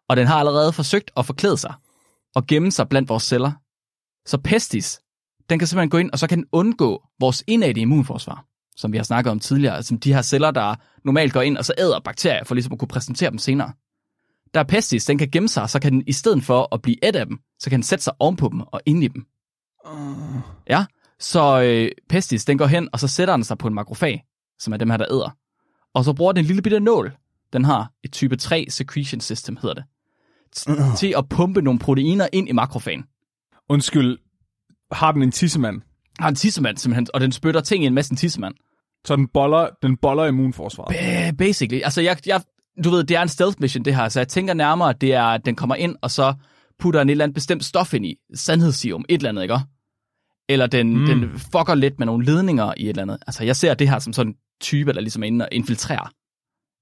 Og 0.09 0.17
den 0.17 0.27
har 0.27 0.39
allerede 0.39 0.73
forsøgt 0.73 1.11
at 1.17 1.27
forklæde 1.27 1.57
sig 1.57 1.75
og 2.37 2.47
gemme 2.47 2.71
sig 2.71 2.89
blandt 2.89 3.09
vores 3.09 3.23
celler. 3.23 3.53
Så 4.27 4.39
pestis, 4.39 5.01
den 5.51 5.59
kan 5.59 5.69
simpelthen 5.69 5.91
gå 5.91 5.99
ind, 5.99 6.11
og 6.11 6.19
så 6.19 6.27
kan 6.27 6.39
den 6.39 6.47
undgå 6.53 7.03
vores 7.21 7.45
indadte 7.47 7.81
immunforsvar, 7.81 8.45
som 8.77 8.93
vi 8.93 8.97
har 8.97 9.05
snakket 9.05 9.31
om 9.31 9.41
tidligere, 9.41 9.77
altså 9.77 9.97
de 9.97 10.15
her 10.15 10.23
celler, 10.23 10.51
der 10.51 10.75
normalt 11.05 11.33
går 11.33 11.43
ind 11.43 11.57
og 11.57 11.65
så 11.65 11.75
æder 11.79 12.01
bakterier, 12.01 12.45
for 12.45 12.55
ligesom 12.55 12.73
at 12.73 12.79
kunne 12.79 12.89
præsentere 12.89 13.31
dem 13.31 13.39
senere. 13.39 13.73
Der 14.55 14.61
er 14.61 14.65
pestis, 14.65 15.05
den 15.05 15.19
kan 15.19 15.31
gemme 15.31 15.49
sig, 15.49 15.71
så 15.71 15.81
kan 15.81 15.93
den 15.93 16.03
i 16.07 16.13
stedet 16.13 16.45
for 16.45 16.75
at 16.75 16.83
blive 16.83 17.05
et 17.05 17.17
af 17.17 17.27
dem, 17.27 17.39
så 17.59 17.71
kan 17.71 17.77
den 17.77 17.83
sætte 17.83 18.05
sig 18.05 18.13
ovenpå 18.19 18.49
dem 18.49 18.61
og 18.61 18.81
ind 18.87 19.05
i 19.05 19.09
dem. 19.09 19.27
Ja, 20.69 20.85
så 21.19 21.63
øh, 21.63 21.91
pestis, 22.09 22.45
den 22.45 22.59
går 22.59 22.67
hen, 22.67 22.89
og 22.93 23.01
så 23.01 23.09
sætter 23.09 23.37
den 23.37 23.45
sig 23.45 23.59
på 23.59 23.69
en 23.69 23.75
makrofag, 23.75 24.25
som 24.59 24.73
er 24.73 24.77
dem 24.77 24.91
her, 24.91 24.97
der 24.97 25.13
æder. 25.13 25.37
Og 25.95 26.05
så 26.05 26.13
bruger 26.13 26.33
den 26.33 26.41
en 26.41 26.47
lille 26.47 26.63
bitte 26.63 26.81
nål, 26.81 27.17
den 27.53 27.65
har 27.65 27.93
et 28.05 28.13
type 28.13 28.37
3 28.37 28.67
secretion 28.69 29.21
system, 29.21 29.57
hedder 29.57 29.75
det, 29.75 29.85
til 31.01 31.15
at 31.19 31.29
pumpe 31.29 31.63
nogle 31.63 31.79
proteiner 31.79 32.29
ind 32.33 32.49
i 32.49 32.53
makrofagen. 32.53 33.05
Undskyld, 33.69 34.19
har 34.93 35.13
den 35.13 35.23
en 35.23 35.33
tissemand? 35.33 35.83
Har 36.19 36.29
en 36.29 36.35
tissemand 36.35 36.77
simpelthen, 36.77 37.07
og 37.15 37.21
den 37.21 37.33
spytter 37.33 37.61
ting 37.61 37.85
i 37.85 37.87
en 37.87 37.95
masse 37.95 38.15
tissemand. 38.15 38.55
Så 39.05 39.17
den 39.17 39.29
boller, 39.29 39.69
den 39.83 39.97
boller 39.97 40.25
immunforsvaret. 40.25 40.97
Øh, 41.29 41.37
basically. 41.39 41.81
Altså, 41.85 42.01
jeg, 42.01 42.17
jeg, 42.27 42.41
du 42.85 42.91
ved, 42.91 43.05
det 43.05 43.17
er 43.17 43.23
en 43.23 43.29
stealth 43.29 43.57
mission, 43.61 43.85
det 43.85 43.97
her, 43.97 44.09
så 44.09 44.21
jeg 44.21 44.29
tænker 44.29 44.55
nærmere, 44.55 44.91
at 44.91 45.01
det 45.01 45.15
er, 45.15 45.25
at 45.25 45.47
den 45.47 45.55
kommer 45.55 45.75
ind, 45.75 45.97
og 46.03 46.11
så 46.11 46.35
putter 46.79 47.01
en 47.01 47.09
et 47.09 47.11
eller 47.11 47.25
andet 47.25 47.35
bestemt 47.35 47.65
stof 47.65 47.95
ind 47.95 48.07
i. 48.07 48.17
Sandhedssium, 48.35 49.05
et 49.09 49.17
eller 49.17 49.29
andet, 49.29 49.43
ikke? 49.43 49.59
Eller 50.49 50.67
den, 50.67 50.99
mm. 50.99 51.07
den 51.07 51.39
fucker 51.39 51.75
lidt 51.75 51.99
med 51.99 52.07
nogle 52.07 52.25
ledninger 52.25 52.75
i 52.77 52.83
et 52.83 52.89
eller 52.89 53.03
andet. 53.03 53.19
Altså, 53.27 53.45
jeg 53.45 53.57
ser 53.57 53.75
det 53.75 53.89
her 53.89 53.99
som 53.99 54.13
sådan 54.13 54.33
en 54.33 54.37
type, 54.61 54.93
der 54.93 55.01
ligesom 55.01 55.23
er 55.23 55.27
inde 55.27 55.45
og 55.45 55.49
infiltrerer. 55.53 56.11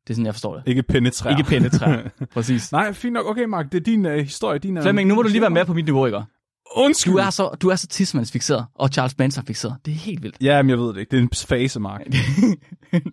Det 0.06 0.10
er 0.10 0.14
sådan, 0.14 0.26
jeg 0.26 0.34
forstår 0.34 0.54
det. 0.54 0.62
Ikke 0.66 0.82
penetrære. 0.82 1.38
Ikke 1.38 1.48
penetrerer. 1.48 2.08
Præcis. 2.34 2.72
Nej, 2.72 2.92
fint 2.92 3.12
nok. 3.12 3.26
Okay, 3.26 3.44
Mark, 3.44 3.72
det 3.72 3.80
er 3.80 3.84
din 3.84 4.06
uh, 4.06 4.12
historie. 4.12 4.58
Din, 4.58 4.76
uh, 4.76 4.82
Flemming, 4.82 5.08
nu 5.08 5.14
må 5.14 5.22
du 5.22 5.28
lige 5.28 5.40
være 5.40 5.50
med 5.50 5.64
på 5.64 5.74
mit 5.74 5.84
niveau, 5.84 6.06
ikke? 6.06 6.22
Undskyld. 6.76 7.12
Du 7.12 7.18
er 7.18 7.30
så, 7.30 7.56
du 7.62 7.68
er 7.68 7.76
så 7.76 7.86
tidsmandsfixeret, 7.86 8.66
og 8.74 8.88
Charles 8.88 9.18
Manson 9.18 9.46
fixeret. 9.46 9.76
Det 9.84 9.90
er 9.90 9.94
helt 9.94 10.22
vildt. 10.22 10.36
Ja, 10.40 10.62
men 10.62 10.70
jeg 10.70 10.78
ved 10.78 10.88
det 10.88 10.96
ikke. 11.00 11.10
Det 11.10 11.18
er 11.18 11.22
en 11.22 11.30
fase, 11.48 11.80
Mark. 11.80 12.00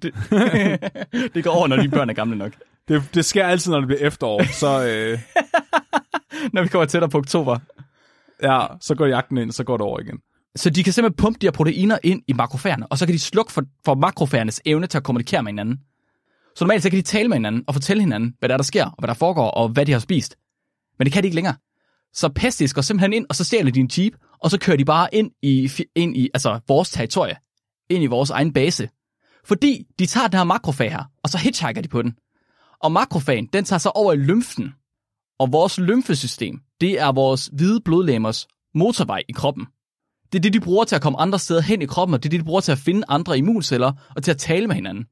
det, 0.02 0.14
det 1.36 1.44
går 1.44 1.52
over, 1.52 1.68
når 1.68 1.78
de 1.78 1.90
børn 1.90 2.10
er 2.10 2.14
gamle 2.14 2.38
nok. 2.38 2.52
Det, 2.88 3.04
det 3.14 3.26
sker 3.26 3.46
altid, 3.46 3.72
når 3.72 3.80
det 3.80 3.88
bliver 3.88 4.02
efterår. 4.02 4.44
Så, 4.54 4.86
øh, 4.88 5.20
Når 6.54 6.62
vi 6.62 6.68
kommer 6.68 6.86
tættere 6.86 7.10
på 7.10 7.18
oktober. 7.18 7.58
ja, 8.44 8.66
så 8.82 8.96
går 8.96 9.06
jagten 9.06 9.38
ind, 9.38 9.52
så 9.52 9.64
går 9.64 9.78
det 9.78 9.86
over 9.86 10.00
igen. 10.00 10.18
Så 10.56 10.70
de 10.70 10.84
kan 10.84 10.94
simpelthen 10.94 11.24
pumpe 11.24 11.40
de 11.40 11.46
her 11.46 11.52
proteiner 11.52 11.98
ind 12.04 12.22
i 12.28 12.34
makrofagerne, 12.34 12.88
og 12.88 12.98
så 12.98 13.06
kan 13.06 13.14
de 13.14 13.20
slukke 13.20 13.52
for, 13.52 13.64
for 13.86 13.96
makrofagernes 13.96 14.62
evne 14.66 14.88
til 14.88 14.98
at 14.98 15.04
kommunikere 15.04 15.44
med 15.44 15.52
hinanden. 15.52 15.80
Så 16.56 16.64
normalt 16.66 16.84
så 16.84 16.90
kan 16.90 16.98
de 16.98 17.04
tale 17.04 17.28
med 17.28 17.38
hinanden 17.38 17.64
og 17.68 17.74
fortælle 17.74 18.04
hinanden, 18.04 18.36
hvad 18.40 18.50
der, 18.50 18.56
er, 18.56 18.58
der 18.58 18.64
sker, 18.64 18.86
og 18.86 18.96
hvad 19.00 19.08
der 19.08 19.14
foregår, 19.14 19.50
og 19.50 19.70
hvad 19.70 19.86
de 19.86 19.92
har 19.92 20.00
spist. 20.00 20.38
Men 21.00 21.06
det 21.06 21.14
kan 21.14 21.24
de 21.24 21.28
ikke 21.28 21.36
længere. 21.36 21.56
Så 22.14 22.30
Pestis 22.30 22.74
går 22.74 22.82
simpelthen 22.82 23.14
ind, 23.14 23.26
og 23.30 23.36
så 23.36 23.44
stjæler 23.44 23.72
de 23.72 23.88
jeep, 23.98 24.14
og 24.44 24.52
så 24.52 24.60
kører 24.60 24.78
de 24.78 24.86
bare 24.86 25.16
ind 25.16 25.32
i, 25.42 25.72
ind 25.96 26.18
i 26.18 26.30
altså 26.34 26.60
vores 26.68 26.90
territorie, 26.90 27.36
ind 27.90 28.04
i 28.04 28.08
vores 28.08 28.30
egen 28.30 28.54
base. 28.54 28.90
Fordi 29.46 29.86
de 30.00 30.06
tager 30.06 30.28
den 30.28 30.38
her 30.38 30.44
makrofag 30.44 30.92
her, 30.92 31.04
og 31.24 31.30
så 31.30 31.38
hitchhiker 31.38 31.82
de 31.82 31.88
på 31.88 32.02
den. 32.02 32.14
Og 32.84 32.92
makrofagen, 32.92 33.50
den 33.54 33.64
tager 33.64 33.80
sig 33.80 33.96
over 33.96 34.14
i 34.14 34.16
lymfen. 34.16 34.74
Og 35.40 35.52
vores 35.52 35.80
lymfesystem, 35.80 36.60
det 36.82 37.00
er 37.00 37.12
vores 37.12 37.50
hvide 37.54 37.82
blodlæmers 37.82 38.48
motorvej 38.76 39.24
i 39.30 39.32
kroppen. 39.32 39.66
Det 40.32 40.40
er 40.40 40.42
det, 40.42 40.54
de 40.54 40.60
bruger 40.60 40.84
til 40.84 40.96
at 40.96 41.02
komme 41.02 41.20
andre 41.20 41.40
steder 41.40 41.62
hen 41.62 41.82
i 41.82 41.86
kroppen, 41.86 42.14
og 42.14 42.24
det 42.24 42.30
er 42.30 42.32
det, 42.32 42.40
de 42.40 42.46
bruger 42.46 42.62
til 42.62 42.72
at 42.72 42.78
finde 42.78 43.04
andre 43.08 43.38
immunceller 43.38 43.92
og 44.16 44.24
til 44.24 44.32
at 44.32 44.38
tale 44.38 44.68
med 44.68 44.76
hinanden. 44.76 45.06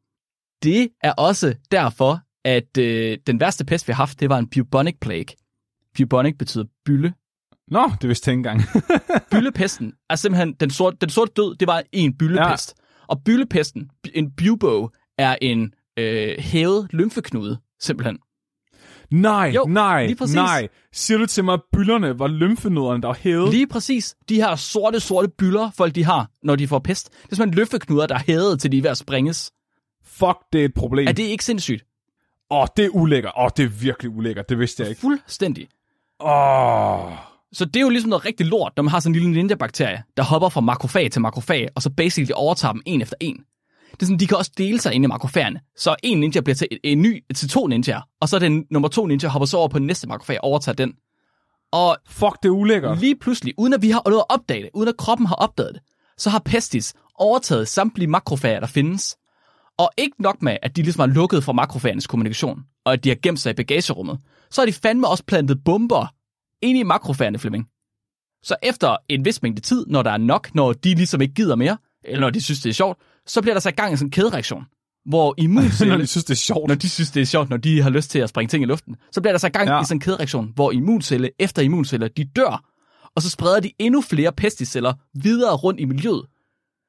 Det 0.64 0.90
er 1.04 1.12
også 1.12 1.56
derfor, 1.72 2.20
at 2.46 2.78
øh, 2.78 3.18
den 3.28 3.40
værste 3.40 3.66
pest, 3.66 3.88
vi 3.88 3.94
har 3.94 3.98
haft, 3.98 4.20
det 4.20 4.30
var 4.30 4.38
en 4.38 4.50
bubonic 4.50 4.96
plague. 5.02 5.26
Bubonic 5.98 6.36
betyder 6.40 6.66
bylle. 6.86 7.14
Nå, 7.68 7.92
det 8.02 8.08
vidste 8.08 8.30
jeg 8.30 8.38
ikke 8.38 8.50
engang. 8.50 8.62
Byllepesten 9.32 9.94
er 10.10 10.16
simpelthen, 10.16 10.54
den 10.54 10.70
sorte, 10.70 10.98
den 11.02 11.10
sorte 11.10 11.32
død, 11.36 11.56
det 11.56 11.68
var 11.68 11.84
en 11.92 12.18
byllepest. 12.18 12.74
Ja. 12.78 12.84
Og 13.08 13.22
byllepesten, 13.26 13.90
en 14.14 14.32
bubo, 14.32 14.90
er 15.18 15.36
en 15.42 15.74
øh, 16.00 16.36
hævet 16.40 16.88
lymfeknude, 16.94 17.60
simpelthen. 17.82 18.18
nej, 19.12 19.52
Jo, 19.56 19.66
nej, 19.68 20.16
nej. 20.36 20.68
Siger 20.94 21.18
du 21.18 21.26
til 21.26 21.44
mig, 21.44 21.54
at 21.54 21.62
byllerne 21.74 22.20
var 22.20 22.28
lymfenoderne, 22.28 23.02
der 23.02 23.08
var 23.08 23.18
hævet? 23.20 23.52
Lige 23.52 23.68
præcis. 23.68 24.16
De 24.30 24.36
her 24.36 24.56
sorte, 24.56 25.00
sorte 25.00 25.28
byller, 25.38 25.72
folk 25.78 25.96
de 25.96 26.06
har, 26.06 26.30
når 26.44 26.56
de 26.56 26.68
får 26.68 26.80
pest. 26.80 27.10
Det 27.12 27.32
er 27.32 27.36
simpelthen 27.36 27.60
lymfeknuder, 27.60 28.08
der 28.08 28.16
er 28.16 28.24
hævet 28.28 28.62
til 28.62 28.72
de 28.72 28.78
er 28.78 28.82
ved 28.82 28.90
at 28.90 28.98
springes. 28.98 29.52
Fuck, 30.20 30.38
det 30.54 30.62
er 30.62 30.66
et 30.66 30.74
problem. 30.74 31.08
Er 31.08 31.12
det 31.12 31.24
ikke 31.24 31.46
sindssygt? 31.46 31.86
Åh, 32.52 32.60
oh, 32.60 32.68
det 32.78 32.86
er 32.86 32.90
ulækkert. 32.90 33.34
Åh, 33.38 33.44
oh, 33.44 33.50
det 33.58 33.64
er 33.66 33.70
virkelig 33.70 34.12
ulækkert. 34.12 34.50
Det 34.50 34.60
vidste 34.60 34.84
jeg 34.84 34.90
ikke. 34.90 35.02
Fuldstændig. 35.02 35.68
Åh. 36.20 37.06
Oh. 37.06 37.12
Så 37.54 37.66
det 37.66 37.76
er 37.76 37.82
jo 37.82 37.90
ligesom 37.90 38.10
noget 38.10 38.26
rigtig 38.26 38.46
lort, 38.46 38.74
når 38.76 38.84
man 38.84 38.92
har 38.92 39.00
sådan 39.00 39.16
en 39.16 39.22
lille 39.22 39.34
ninja-bakterie, 39.34 40.04
der 40.18 40.24
hopper 40.24 40.50
fra 40.50 40.62
makrofag 40.62 41.12
til 41.12 41.22
makrofag, 41.22 41.68
og 41.76 41.82
så 41.82 41.90
basically 41.90 42.32
overtager 42.36 42.72
dem 42.72 42.82
en 42.86 43.02
efter 43.02 43.16
en. 43.20 43.44
Det 43.92 44.02
er 44.02 44.06
sådan, 44.06 44.20
de 44.20 44.28
kan 44.28 44.38
også 44.38 44.52
dele 44.58 44.80
sig 44.82 44.94
inde 44.94 45.06
i 45.06 45.08
makrofagerne. 45.08 45.62
Så 45.76 45.96
en 46.04 46.20
ninja 46.20 46.42
bliver 46.42 46.56
til 46.56 46.68
en, 46.84 47.02
ny, 47.02 47.24
til 47.36 47.50
to 47.50 47.68
ninjaer, 47.68 48.02
og 48.22 48.30
så 48.30 48.40
den 48.40 48.66
nummer 48.72 48.88
to 48.90 49.06
ninja 49.06 49.28
hopper 49.28 49.46
så 49.46 49.58
over 49.58 49.68
på 49.68 49.80
den 49.80 49.88
næste 49.88 50.08
makrofag 50.08 50.38
og 50.38 50.44
overtager 50.44 50.76
den. 50.76 50.94
Og 51.72 51.98
Fuck, 52.10 52.38
det 52.44 52.50
er 52.50 52.54
ulækkert. 52.54 53.00
lige 53.00 53.16
pludselig, 53.16 53.54
uden 53.58 53.74
at 53.74 53.82
vi 53.82 53.90
har 53.90 54.02
nået 54.10 54.20
at 54.20 54.26
opdage 54.30 54.62
det, 54.62 54.70
uden 54.74 54.90
at 54.90 54.98
kroppen 54.98 55.28
har 55.28 55.36
opdaget 55.36 55.74
det, 55.74 55.82
så 56.18 56.30
har 56.30 56.40
Pestis 56.40 56.94
overtaget 57.16 57.68
samtlige 57.68 58.08
makrofager, 58.08 58.60
der 58.60 58.68
findes. 58.68 59.18
Og 59.80 59.90
ikke 59.98 60.22
nok 60.22 60.42
med, 60.42 60.58
at 60.62 60.76
de 60.76 60.82
ligesom 60.82 61.00
har 61.00 61.08
lukket 61.16 61.44
for 61.44 61.54
makrofagernes 61.54 62.08
kommunikation, 62.08 62.60
og 62.86 62.94
at 62.94 63.04
de 63.04 63.10
har 63.10 63.18
gemt 63.24 63.40
sig 63.40 63.50
i 63.50 63.54
bagagerummet, 63.54 64.20
så 64.50 64.62
har 64.62 64.66
de 64.66 64.74
fandme 64.74 65.08
også 65.08 65.24
plantet 65.24 65.64
bomber 65.66 66.14
ind 66.62 66.78
i 66.78 66.84
makrofagerne, 66.84 67.40
Flemming. 67.40 67.68
Så 68.44 68.56
efter 68.64 68.98
en 69.10 69.26
vis 69.26 69.42
mængde 69.42 69.62
tid, 69.62 69.86
når 69.88 70.04
der 70.04 70.12
er 70.12 70.18
nok, 70.18 70.56
når 70.56 70.74
de 70.74 70.96
ligesom 70.96 71.22
ikke 71.22 71.34
gider 71.34 71.56
mere, 71.56 71.78
eller 72.04 72.20
når 72.22 72.30
de 72.30 72.42
synes, 72.42 72.60
det 72.62 72.70
er 72.70 72.74
sjovt, 72.74 72.98
så 73.28 73.42
bliver 73.42 73.54
der 73.54 73.60
sat 73.62 73.74
i 73.74 73.76
gang 73.76 73.94
i 73.94 73.98
sådan 73.98 74.08
en 74.08 74.12
kædereaktion, 74.12 74.66
hvor 75.06 75.26
når 75.38 75.44
immuncelle, 75.44 75.98
de 75.98 76.08
synes, 76.08 76.24
det 76.26 76.34
er 76.34 76.38
sjovt. 76.38 76.68
når 76.68 76.76
de 76.76 76.90
synes, 76.90 77.12
det 77.12 77.22
er 77.22 77.26
sjovt, 77.26 77.50
når 77.50 77.58
de 77.58 77.82
har 77.82 77.90
lyst 77.90 78.10
til 78.12 78.20
at 78.20 78.30
springe 78.30 78.50
ting 78.50 78.64
i 78.64 78.66
luften, 78.68 78.96
så 79.12 79.22
bliver 79.22 79.34
der 79.34 79.40
sat 79.40 79.50
i 79.50 79.58
gang 79.58 79.70
Ja. 79.70 79.82
i 79.82 79.86
sådan 79.86 79.96
en 79.96 80.02
kædereaktion, 80.02 80.52
hvor 80.56 80.72
immuncelle 80.72 81.30
efter 81.40 81.62
immuncelle, 81.62 82.08
de 82.08 82.24
dør, 82.24 82.64
og 83.16 83.22
så 83.22 83.30
spreder 83.30 83.60
de 83.60 83.72
endnu 83.80 84.02
flere 84.02 84.32
pesticeller 84.32 84.94
videre 85.24 85.56
rundt 85.56 85.80
i 85.80 85.86
miljøet, 85.86 86.26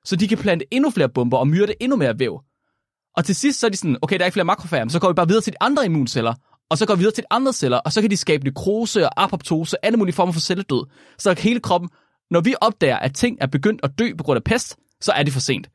så 0.05 0.17
de 0.17 0.29
kan 0.29 0.39
plante 0.39 0.65
endnu 0.71 0.91
flere 0.91 1.09
bomber 1.09 1.39
og 1.39 1.49
myrde 1.49 1.75
endnu 1.81 1.97
mere 1.97 2.19
væv. 2.19 2.41
Og 3.17 3.25
til 3.25 3.35
sidst 3.35 3.61
så 3.61 3.67
er 3.67 3.71
de 3.71 3.77
sådan, 3.77 3.97
okay, 4.03 4.17
der 4.17 4.23
er 4.23 4.27
ikke 4.27 4.35
flere 4.35 4.45
makrofager, 4.45 4.89
så 4.89 4.99
går 5.01 5.09
vi 5.09 5.15
bare 5.15 5.29
videre 5.29 5.43
til 5.43 5.53
de 5.53 5.57
andre 5.61 5.85
immunceller, 5.85 6.35
og 6.71 6.79
så 6.79 6.87
går 6.87 6.95
vi 6.95 6.99
videre 6.99 7.15
til 7.15 7.23
de 7.23 7.27
andre 7.31 7.53
celler, 7.53 7.79
og 7.79 7.93
så 7.93 8.01
kan 8.01 8.11
de 8.11 8.17
skabe 8.17 8.45
nekrose 8.45 9.07
og 9.07 9.23
apoptose, 9.23 9.85
alle 9.85 9.97
mulige 9.97 10.15
former 10.15 10.33
for 10.33 10.41
celledød. 10.41 10.87
Så 11.19 11.35
hele 11.39 11.61
kroppen, 11.61 11.91
når 12.31 12.41
vi 12.41 12.55
opdager, 12.61 12.97
at 12.97 13.15
ting 13.15 13.39
er 13.41 13.47
begyndt 13.47 13.81
at 13.85 13.91
dø 13.99 14.15
på 14.19 14.25
grund 14.25 14.37
af 14.37 14.45
pest, 14.45 14.77
så 15.01 15.13
er 15.13 15.23
det 15.23 15.33
for 15.33 15.41
sent. 15.41 15.71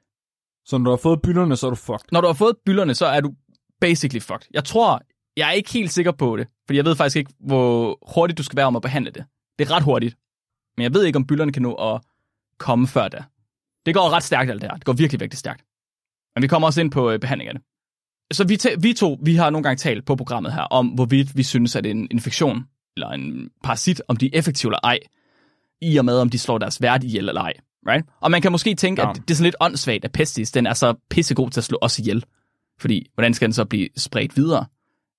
Så 0.65 0.77
når 0.77 0.83
du 0.83 0.89
har 0.89 0.97
fået 0.97 1.21
byllerne, 1.21 1.55
så 1.55 1.65
er 1.67 1.69
du 1.69 1.75
fucked. 1.75 2.05
Når 2.11 2.21
du 2.21 2.27
har 2.27 2.33
fået 2.33 2.55
byllerne, 2.65 2.95
så 2.95 3.05
er 3.05 3.21
du 3.21 3.33
basically 3.81 4.21
fucked. 4.21 4.47
Jeg 4.53 4.63
tror, 4.63 5.01
jeg 5.37 5.47
er 5.47 5.51
ikke 5.51 5.71
helt 5.71 5.91
sikker 5.91 6.11
på 6.11 6.37
det, 6.37 6.47
fordi 6.65 6.77
jeg 6.77 6.85
ved 6.85 6.95
faktisk 6.95 7.15
ikke, 7.15 7.33
hvor 7.39 7.97
hurtigt 8.15 8.37
du 8.37 8.43
skal 8.43 8.57
være 8.57 8.65
om 8.65 8.75
at 8.75 8.81
behandle 8.81 9.11
det. 9.11 9.25
Det 9.59 9.67
er 9.67 9.71
ret 9.71 9.83
hurtigt. 9.83 10.15
Men 10.77 10.83
jeg 10.83 10.93
ved 10.93 11.03
ikke, 11.03 11.17
om 11.17 11.27
byllerne 11.27 11.51
kan 11.51 11.61
nå 11.61 11.73
at 11.73 12.01
komme 12.59 12.87
før 12.87 13.07
da. 13.07 13.23
Det 13.85 13.93
går 13.93 14.09
ret 14.09 14.23
stærkt 14.23 14.51
alt 14.51 14.61
det 14.61 14.69
her. 14.69 14.75
Det 14.75 14.85
går 14.85 14.93
virkelig, 14.93 15.19
virkelig 15.19 15.39
stærkt. 15.39 15.63
Men 16.35 16.41
vi 16.41 16.47
kommer 16.47 16.67
også 16.67 16.81
ind 16.81 16.91
på 16.91 17.11
øh, 17.11 17.19
behandling 17.19 17.47
af 17.47 17.53
det. 17.53 17.63
Så 18.33 18.43
vi, 18.47 18.57
vi 18.79 18.93
to, 18.93 19.17
vi 19.23 19.35
har 19.35 19.49
nogle 19.49 19.63
gange 19.63 19.77
talt 19.77 20.05
på 20.05 20.15
programmet 20.15 20.53
her, 20.53 20.61
om 20.61 20.87
hvorvidt 20.87 21.37
vi 21.37 21.43
synes, 21.43 21.75
at 21.75 21.85
en 21.85 22.07
infektion 22.11 22.63
eller 22.95 23.09
en 23.09 23.49
parasit, 23.63 24.01
om 24.07 24.17
de 24.17 24.25
er 24.25 24.29
effektive 24.39 24.69
eller 24.69 24.79
ej, 24.83 24.99
i 25.81 25.97
og 25.97 26.05
med, 26.05 26.17
om 26.19 26.29
de 26.29 26.39
slår 26.39 26.57
deres 26.57 26.81
vært 26.81 27.03
ihjel 27.03 27.29
eller 27.29 27.41
ej. 27.41 27.53
Right? 27.87 28.05
Og 28.21 28.31
man 28.31 28.41
kan 28.41 28.51
måske 28.51 28.75
tænke, 28.75 29.01
Ja. 29.01 29.09
at 29.09 29.15
det 29.15 29.31
er 29.31 29.35
sådan 29.35 29.43
lidt 29.43 29.55
åndssvagt, 29.59 30.05
at 30.05 30.11
pestis, 30.11 30.51
den 30.51 30.67
er 30.67 30.73
så 30.73 30.93
pissegod 31.09 31.49
til 31.49 31.59
at 31.59 31.63
slå 31.63 31.77
os 31.81 31.99
ihjel. 31.99 32.25
Fordi, 32.79 33.09
hvordan 33.13 33.33
skal 33.33 33.45
den 33.47 33.53
så 33.53 33.65
blive 33.65 33.89
spredt 33.97 34.37
videre? 34.37 34.65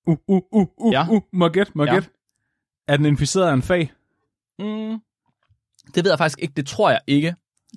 Uh, 0.07 0.17
uh, 0.27 0.41
uh, 0.51 0.67
uh, 0.77 0.93
Ja. 0.93 0.99
ja. 1.05 1.09
uh. 1.09 1.21
Må 1.33 1.49
gætte, 1.49 1.71
må 1.75 1.85
Ja. 1.85 1.93
gætte? 1.93 2.09
Er 2.87 2.97
den 2.97 3.05
inficeret 3.05 3.47
af 3.49 3.53
en 3.53 3.61
fag? 3.61 3.91
Mm, 4.59 4.99
det 5.95 6.03
ved 6.03 6.11
jeg 6.11 6.17
faktisk 6.17 6.39
ikke. 6.41 6.53
Det 6.57 6.67
tror 6.67 6.89
jeg 6.89 6.99
ikke. 7.07 7.35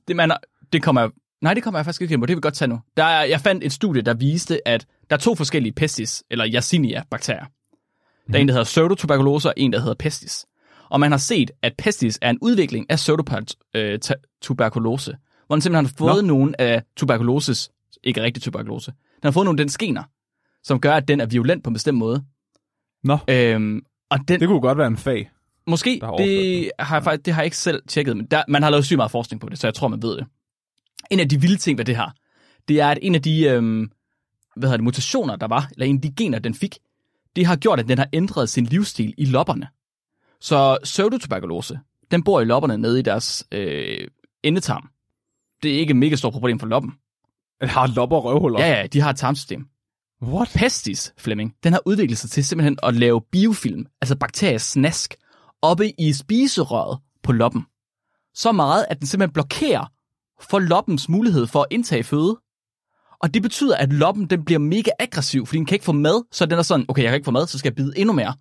Det, 0.08 0.16
man, 0.16 0.32
det 0.72 0.82
kommer 0.82 1.00
jeg, 1.00 1.10
nej, 1.42 1.54
det 1.54 1.62
kommer 1.62 1.78
jeg 1.78 1.84
faktisk 1.84 2.02
ikke 2.02 2.12
ind 2.12 2.20
på. 2.20 2.26
Det 2.26 2.32
vil 2.32 2.36
vi 2.36 2.40
godt 2.40 2.54
tage 2.54 2.68
nu. 2.68 2.80
Der 2.96 3.04
er, 3.04 3.24
jeg 3.24 3.40
fandt 3.40 3.64
et 3.64 3.72
studie, 3.72 4.02
der 4.02 4.14
viste, 4.14 4.68
at 4.68 4.86
der 5.10 5.16
er 5.16 5.20
to 5.20 5.34
forskellige 5.34 5.72
pestis, 5.72 6.24
eller 6.30 6.46
Yersinia-bakterier. 6.54 7.44
Der 8.28 8.34
er 8.36 8.40
en, 8.40 8.48
der 8.48 8.54
hedder 8.54 8.64
pseudotuberkulose, 8.64 9.48
og 9.48 9.54
en, 9.56 9.72
der 9.72 9.80
hedder 9.80 9.94
pestis. 9.94 10.46
Og 10.90 11.00
man 11.00 11.10
har 11.10 11.18
set, 11.18 11.50
at 11.62 11.74
pestis 11.78 12.18
er 12.22 12.30
en 12.30 12.38
udvikling 12.42 12.86
af 12.90 12.96
pseudotuberkulose, 12.96 15.16
hvor 15.46 15.56
den 15.56 15.62
simpelthen 15.62 15.86
har 15.86 15.92
fået 15.98 16.24
Nå. 16.24 16.28
nogle 16.28 16.60
af 16.60 16.82
tuberkuloses, 16.96 17.70
ikke 18.02 18.22
rigtig 18.22 18.42
tuberkulose, 18.42 18.90
den 18.90 19.26
har 19.26 19.30
fået 19.30 19.44
nogle 19.44 19.60
af 19.60 19.66
den 19.66 19.86
gener, 19.86 20.02
som 20.62 20.80
gør, 20.80 20.94
at 20.94 21.08
den 21.08 21.20
er 21.20 21.26
violent 21.26 21.64
på 21.64 21.70
en 21.70 21.74
bestemt 21.74 21.98
måde. 21.98 22.24
Nå, 23.04 23.18
Øhm, 23.28 23.82
og 24.10 24.18
den, 24.28 24.40
det 24.40 24.48
kunne 24.48 24.60
godt 24.60 24.78
være 24.78 24.86
en 24.86 24.96
fag. 24.96 25.30
Måske, 25.66 26.00
har 26.02 26.16
det 26.16 26.70
har, 26.78 26.96
jeg 26.96 27.04
faktisk, 27.04 27.26
det 27.26 27.34
har 27.34 27.42
jeg 27.42 27.46
ikke 27.46 27.56
selv 27.56 27.82
tjekket, 27.88 28.16
men 28.16 28.26
der, 28.26 28.42
man 28.48 28.62
har 28.62 28.70
lavet 28.70 28.84
sygt 28.84 28.96
meget 28.96 29.10
forskning 29.10 29.40
på 29.40 29.48
det, 29.48 29.58
så 29.58 29.66
jeg 29.66 29.74
tror, 29.74 29.88
man 29.88 30.02
ved 30.02 30.16
det. 30.16 30.26
En 31.10 31.20
af 31.20 31.28
de 31.28 31.40
vilde 31.40 31.56
ting 31.56 31.78
ved 31.78 31.84
det 31.84 31.96
her, 31.96 32.10
det 32.68 32.80
er, 32.80 32.88
at 32.88 32.98
en 33.02 33.14
af 33.14 33.22
de 33.22 33.44
øhm, 33.44 33.90
hvad 34.56 34.68
hedder 34.68 34.76
det, 34.76 34.84
mutationer, 34.84 35.36
der 35.36 35.46
var, 35.48 35.68
eller 35.72 35.86
en 35.86 35.96
af 35.96 36.02
de 36.02 36.12
gener, 36.12 36.38
den 36.38 36.54
fik, 36.54 36.78
det 37.36 37.46
har 37.46 37.56
gjort, 37.56 37.80
at 37.80 37.88
den 37.88 37.98
har 37.98 38.08
ændret 38.12 38.48
sin 38.48 38.64
livsstil 38.64 39.14
i 39.18 39.24
lopperne. 39.24 39.68
Så 40.40 40.78
pseudotuberkulose, 40.82 41.80
den 42.10 42.22
bor 42.22 42.40
i 42.40 42.44
lopperne 42.44 42.78
nede 42.78 42.98
i 42.98 43.02
deres 43.02 43.46
øh, 43.52 44.08
endetarm. 44.42 44.88
Det 45.62 45.74
er 45.74 45.78
ikke 45.78 45.90
et 45.90 45.96
mega 45.96 46.16
stort 46.16 46.32
problem 46.32 46.58
for 46.58 46.66
loppen. 46.66 46.92
Har 47.62 47.86
lopper 47.86 48.16
og 48.16 48.24
røvhuller? 48.24 48.60
Ja, 48.60 48.80
ja, 48.80 48.86
de 48.86 49.00
har 49.00 49.10
et 49.10 49.16
tarmsystem. 49.16 49.66
What? 50.22 50.50
Pestis, 50.54 51.14
Flemming, 51.18 51.54
den 51.64 51.72
har 51.72 51.82
udviklet 51.86 52.18
sig 52.18 52.30
til 52.30 52.44
simpelthen 52.44 52.78
at 52.82 52.94
lave 52.94 53.20
biofilm, 53.32 53.86
altså 54.00 54.16
bakteriesnask, 54.16 55.14
oppe 55.62 56.00
i 56.00 56.12
spiserøret 56.12 56.98
på 57.22 57.32
loppen. 57.32 57.66
Så 58.34 58.52
meget, 58.52 58.86
at 58.90 58.98
den 58.98 59.06
simpelthen 59.06 59.32
blokerer 59.32 59.92
for 60.40 60.58
loppens 60.58 61.08
mulighed 61.08 61.46
for 61.46 61.60
at 61.60 61.66
indtage 61.70 62.04
føde. 62.04 62.40
Og 63.22 63.34
det 63.34 63.42
betyder, 63.42 63.76
at 63.76 63.92
loppen 63.92 64.26
den 64.26 64.44
bliver 64.44 64.58
mega 64.58 64.90
aggressiv, 64.98 65.46
fordi 65.46 65.58
den 65.58 65.66
kan 65.66 65.74
ikke 65.74 65.84
få 65.84 65.92
mad, 65.92 66.24
så 66.32 66.46
den 66.46 66.58
er 66.58 66.62
sådan, 66.62 66.86
okay, 66.88 67.02
jeg 67.02 67.10
kan 67.10 67.16
ikke 67.16 67.24
få 67.24 67.30
mad, 67.30 67.46
så 67.46 67.58
skal 67.58 67.68
jeg 67.68 67.74
bide 67.74 67.92
endnu 67.96 68.12
mere. 68.12 68.34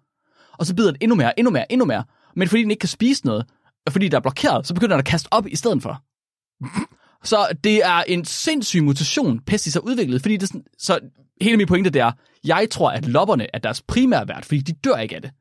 Og 0.57 0.65
så 0.65 0.75
bider 0.75 0.91
den 0.91 0.97
endnu 1.01 1.15
mere, 1.15 1.39
endnu 1.39 1.51
mere, 1.51 1.71
endnu 1.71 1.85
mere. 1.85 2.03
Men 2.35 2.47
fordi 2.47 2.61
den 2.61 2.71
ikke 2.71 2.81
kan 2.81 2.89
spise 2.89 3.25
noget, 3.25 3.45
og 3.85 3.91
fordi 3.91 4.07
der 4.07 4.17
er 4.17 4.21
blokeret, 4.21 4.67
så 4.67 4.73
begynder 4.73 4.95
den 4.95 4.99
at 4.99 5.05
kaste 5.05 5.27
op 5.31 5.47
i 5.47 5.55
stedet 5.55 5.81
for. 5.81 6.01
Så 7.23 7.47
det 7.63 7.85
er 7.85 8.03
en 8.07 8.25
sindssyg 8.25 8.83
mutation, 8.83 9.39
pestis 9.39 9.73
har 9.73 9.81
udviklet, 9.81 10.21
fordi 10.21 10.37
det 10.37 10.47
sådan, 10.47 10.63
så 10.77 10.99
hele 11.41 11.57
min 11.57 11.67
pointe 11.67 11.89
det 11.89 12.01
er, 12.01 12.11
jeg 12.45 12.67
tror, 12.71 12.89
at 12.89 13.07
lopperne 13.07 13.55
er 13.55 13.59
deres 13.59 13.81
primære 13.81 14.27
vært, 14.27 14.45
fordi 14.45 14.59
de 14.59 14.73
dør 14.73 14.95
ikke 14.95 15.15
af 15.15 15.21
det. 15.21 15.31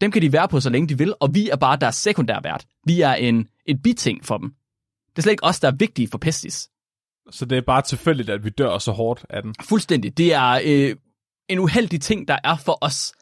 Dem 0.00 0.10
kan 0.10 0.22
de 0.22 0.32
være 0.32 0.48
på, 0.48 0.60
så 0.60 0.70
længe 0.70 0.88
de 0.88 0.98
vil, 0.98 1.14
og 1.20 1.34
vi 1.34 1.48
er 1.50 1.56
bare 1.56 1.76
deres 1.76 1.96
sekundære 1.96 2.44
vært. 2.44 2.66
Vi 2.86 3.00
er 3.00 3.12
en, 3.12 3.48
et 3.66 3.82
biting 3.82 4.24
for 4.24 4.38
dem. 4.38 4.52
Det 5.16 5.18
er 5.18 5.22
slet 5.22 5.32
ikke 5.32 5.44
os, 5.44 5.60
der 5.60 5.68
er 5.68 5.76
vigtige 5.78 6.08
for 6.08 6.18
pestis. 6.18 6.68
Så 7.30 7.44
det 7.44 7.58
er 7.58 7.62
bare 7.62 7.82
tilfældigt, 7.82 8.30
at 8.30 8.44
vi 8.44 8.50
dør 8.50 8.78
så 8.78 8.92
hårdt 8.92 9.26
af 9.30 9.42
den. 9.42 9.54
Fuldstændig. 9.62 10.18
Det 10.18 10.34
er 10.34 10.60
øh, 10.64 10.96
en 11.48 11.58
uheldig 11.58 12.00
ting, 12.00 12.28
der 12.28 12.38
er 12.44 12.56
for 12.56 12.78
os. 12.80 13.12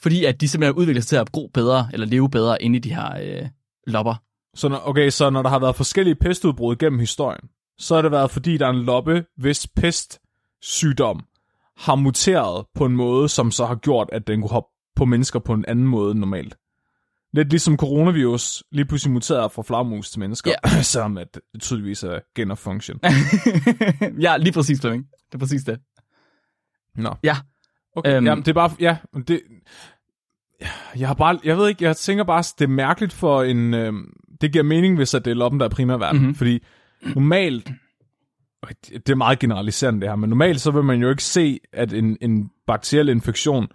Fordi 0.00 0.24
at 0.24 0.40
de 0.40 0.48
simpelthen 0.48 0.76
udvikler 0.76 1.02
sig 1.02 1.08
til 1.08 1.16
at 1.16 1.32
gro 1.32 1.50
bedre, 1.54 1.88
eller 1.92 2.06
leve 2.06 2.30
bedre 2.30 2.62
inde 2.62 2.76
i 2.76 2.78
de 2.78 2.94
her 2.94 3.16
øh, 3.22 3.48
lopper. 3.86 4.14
Så 4.54 4.68
når, 4.68 4.88
okay, 4.88 5.10
så 5.10 5.30
når 5.30 5.42
der 5.42 5.50
har 5.50 5.58
været 5.58 5.76
forskellige 5.76 6.14
pestudbrud 6.14 6.76
gennem 6.76 6.98
historien, 6.98 7.48
så 7.78 7.94
har 7.94 8.02
det 8.02 8.10
været, 8.10 8.30
fordi 8.30 8.56
der 8.56 8.66
er 8.66 8.70
en 8.70 8.82
loppe, 8.82 9.24
hvis 9.36 9.66
pestsygdom 9.66 11.24
har 11.76 11.94
muteret 11.94 12.66
på 12.74 12.84
en 12.84 12.96
måde, 12.96 13.28
som 13.28 13.50
så 13.50 13.66
har 13.66 13.74
gjort, 13.74 14.08
at 14.12 14.26
den 14.26 14.40
kunne 14.40 14.50
hoppe 14.50 14.68
på 14.96 15.04
mennesker 15.04 15.38
på 15.38 15.52
en 15.52 15.64
anden 15.68 15.86
måde 15.86 16.10
end 16.10 16.20
normalt. 16.20 16.56
Lidt 17.36 17.50
ligesom 17.50 17.76
coronavirus 17.76 18.64
lige 18.72 18.84
pludselig 18.84 19.12
muterede 19.12 19.50
fra 19.50 19.62
flagmus 19.62 20.10
til 20.10 20.20
mennesker, 20.20 20.52
Ja. 20.64 20.82
selvom 20.92 21.18
at 21.18 21.38
det 21.54 21.62
tydeligvis 21.62 22.02
er 22.02 22.18
gain 22.34 22.50
of 22.50 22.58
function. 22.58 23.00
ja, 24.20 24.36
lige 24.36 24.52
præcis, 24.52 24.80
Flemming. 24.80 25.04
Det 25.26 25.34
er 25.34 25.38
præcis 25.38 25.64
det. 25.64 25.78
Nå. 26.96 27.14
Ja. 27.22 27.36
Okay, 27.96 28.16
Øhm. 28.16 28.26
jamen, 28.26 28.44
det 28.44 28.48
er 28.50 28.54
bare, 28.54 28.70
ja, 28.80 28.96
det, 29.26 29.40
jeg 30.98 31.08
har 31.08 31.14
bare, 31.14 31.38
jeg 31.44 31.56
ved 31.58 31.68
ikke, 31.68 31.84
jeg 31.84 31.96
tænker 31.96 32.24
bare, 32.24 32.42
det 32.58 32.64
er 32.64 32.68
mærkeligt 32.68 33.12
for 33.12 33.42
en, 33.42 33.74
øhm, 33.74 34.12
det 34.40 34.52
giver 34.52 34.64
mening, 34.64 34.96
hvis 34.96 35.14
at 35.14 35.24
det 35.24 35.30
er 35.30 35.34
loppen, 35.34 35.60
der 35.60 35.66
er 35.66 35.70
primærverden, 35.70 36.16
Mhm. 36.16 36.22
mm-hmm. 36.24 36.34
fordi 36.34 36.62
normalt, 37.14 37.70
det 38.70 39.06
det 39.06 39.08
er 39.08 39.14
meget 39.16 39.38
generaliserende 39.38 40.00
det 40.00 40.08
her, 40.08 40.16
men 40.16 40.30
normalt 40.30 40.60
så 40.60 40.70
vil 40.70 40.82
man 40.84 41.00
jo 41.00 41.10
ikke 41.10 41.24
se, 41.24 41.58
at 41.72 41.92
en, 41.92 42.16
en 42.20 42.50
bakteriel 42.66 43.08
infektion 43.08 43.64
øh, 43.64 43.68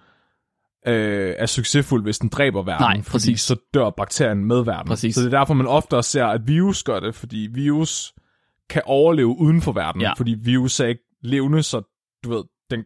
er 0.86 1.46
succesfuld, 1.46 2.04
hvis 2.04 2.20
den 2.20 2.30
dræber 2.30 2.64
verden, 2.64 2.84
Nej, 2.86 3.02
fordi 3.02 3.12
præcis. 3.12 3.42
så 3.42 3.56
dør 3.74 3.90
bakterien 3.90 4.46
med 4.46 4.64
verden. 4.66 4.88
Præcis. 4.88 5.16
Så 5.16 5.22
det 5.22 5.34
er 5.34 5.38
derfor, 5.40 5.54
man 5.54 5.68
ofte 5.68 5.98
også 5.98 6.10
ser, 6.10 6.26
at 6.26 6.48
virus 6.48 6.84
gør 6.84 7.00
det, 7.00 7.16
fordi 7.16 7.48
virus 7.54 8.14
kan 8.70 8.82
overleve 8.86 9.28
uden 9.40 9.62
for 9.62 9.72
verden, 9.72 10.02
Ja. 10.02 10.14
fordi 10.14 10.36
virus 10.44 10.80
er 10.80 10.86
ikke 10.86 11.02
levende, 11.24 11.64
så 11.64 11.82
du 12.24 12.30
ved, 12.30 12.44
den, 12.72 12.84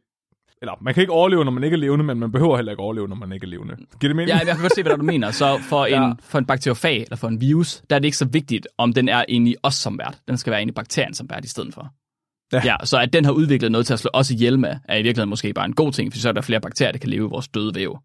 eller 0.61 0.73
man 0.81 0.93
kan 0.93 1.01
ikke 1.01 1.13
overleve, 1.13 1.45
når 1.45 1.51
man 1.51 1.63
ikke 1.63 1.75
er 1.75 1.79
levende, 1.79 2.05
men 2.05 2.19
man 2.19 2.31
behøver 2.31 2.55
heller 2.55 2.71
ikke 2.71 2.81
overleve, 2.83 3.07
når 3.07 3.15
man 3.15 3.31
ikke 3.31 3.45
er 3.45 3.49
levende. 3.49 3.75
Giver 3.75 4.09
det 4.09 4.15
mening? 4.15 4.29
Ja, 4.29 4.37
jeg 4.37 4.45
kan 4.47 4.61
godt 4.61 4.75
se, 4.75 4.83
hvad 4.83 4.97
du 4.97 5.03
mener. 5.03 5.31
Så 5.31 5.57
for, 5.69 5.85
Ja. 5.91 6.05
en, 6.05 6.13
for 6.23 6.39
en 6.39 6.45
bakteriofag, 6.45 7.01
eller 7.01 7.15
for 7.15 7.27
en 7.27 7.41
virus, 7.41 7.81
der 7.89 7.95
er 7.95 7.99
det 7.99 8.05
ikke 8.05 8.17
så 8.17 8.25
vigtigt, 8.25 8.67
om 8.77 8.93
den 8.93 9.09
er 9.09 9.25
inde 9.29 9.51
i 9.51 9.55
os 9.63 9.75
som 9.75 9.97
vært. 9.97 10.17
Den 10.27 10.37
skal 10.37 10.51
være 10.51 10.61
inde 10.61 10.71
i 10.71 10.73
bakterien 10.73 11.13
som 11.13 11.27
vært 11.29 11.45
i 11.45 11.47
stedet 11.47 11.73
for. 11.73 11.87
Ja. 12.53 12.61
ja. 12.65 12.75
Så 12.83 12.97
at 12.99 13.13
den 13.13 13.25
har 13.25 13.31
udviklet 13.31 13.71
noget 13.71 13.87
til 13.87 13.93
at 13.93 13.99
slå 13.99 14.09
os 14.13 14.31
ihjel 14.31 14.59
med, 14.59 14.75
er 14.89 14.95
i 14.97 15.01
virkeligheden 15.01 15.29
måske 15.29 15.53
bare 15.53 15.65
en 15.65 15.73
god 15.75 15.91
ting, 15.91 16.13
for 16.13 16.19
så 16.19 16.29
er 16.29 16.33
der 16.33 16.41
flere 16.41 16.61
bakterier, 16.61 16.91
der 16.91 16.99
kan 16.99 17.09
leve 17.09 17.25
i 17.25 17.29
vores 17.29 17.47
døde 17.47 17.75
væv. 17.75 17.97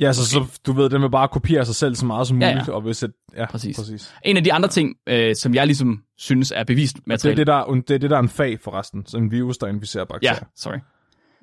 Ja, 0.00 0.12
så, 0.12 0.26
så 0.26 0.60
du 0.66 0.72
ved, 0.72 0.90
den 0.90 1.02
vil 1.02 1.10
bare 1.10 1.28
kopiere 1.28 1.66
sig 1.66 1.74
selv 1.74 1.94
så 1.94 2.06
meget 2.06 2.26
som 2.28 2.40
Ja, 2.42 2.48
ja. 2.48 2.54
muligt, 2.54 2.68
og 2.68 2.80
hvis 2.80 3.02
et, 3.02 3.12
ja, 3.36 3.46
Præcis. 3.46 3.76
præcis. 3.76 4.14
En 4.24 4.36
af 4.36 4.44
de 4.44 4.52
andre 4.52 4.68
ting, 4.68 4.96
øh, 5.06 5.36
som 5.36 5.54
jeg 5.54 5.66
ligesom 5.66 6.02
synes 6.18 6.52
er 6.56 6.64
bevist 6.64 6.94
Det 6.96 7.00
er 7.00 7.04
materiale. 7.06 7.36
det, 7.36 7.46
der, 7.46 7.64
det 7.64 7.90
er 7.90 7.98
det, 7.98 8.10
der 8.10 8.16
er 8.16 8.20
en 8.22 8.28
fag 8.28 8.60
forresten, 8.60 9.06
så 9.06 9.16
en 9.16 9.30
virus, 9.30 9.58
der 9.58 9.66
inficerer 9.66 10.02
Ja, 10.02 10.04
bakterier. 10.14 10.48
sorry. 10.56 10.78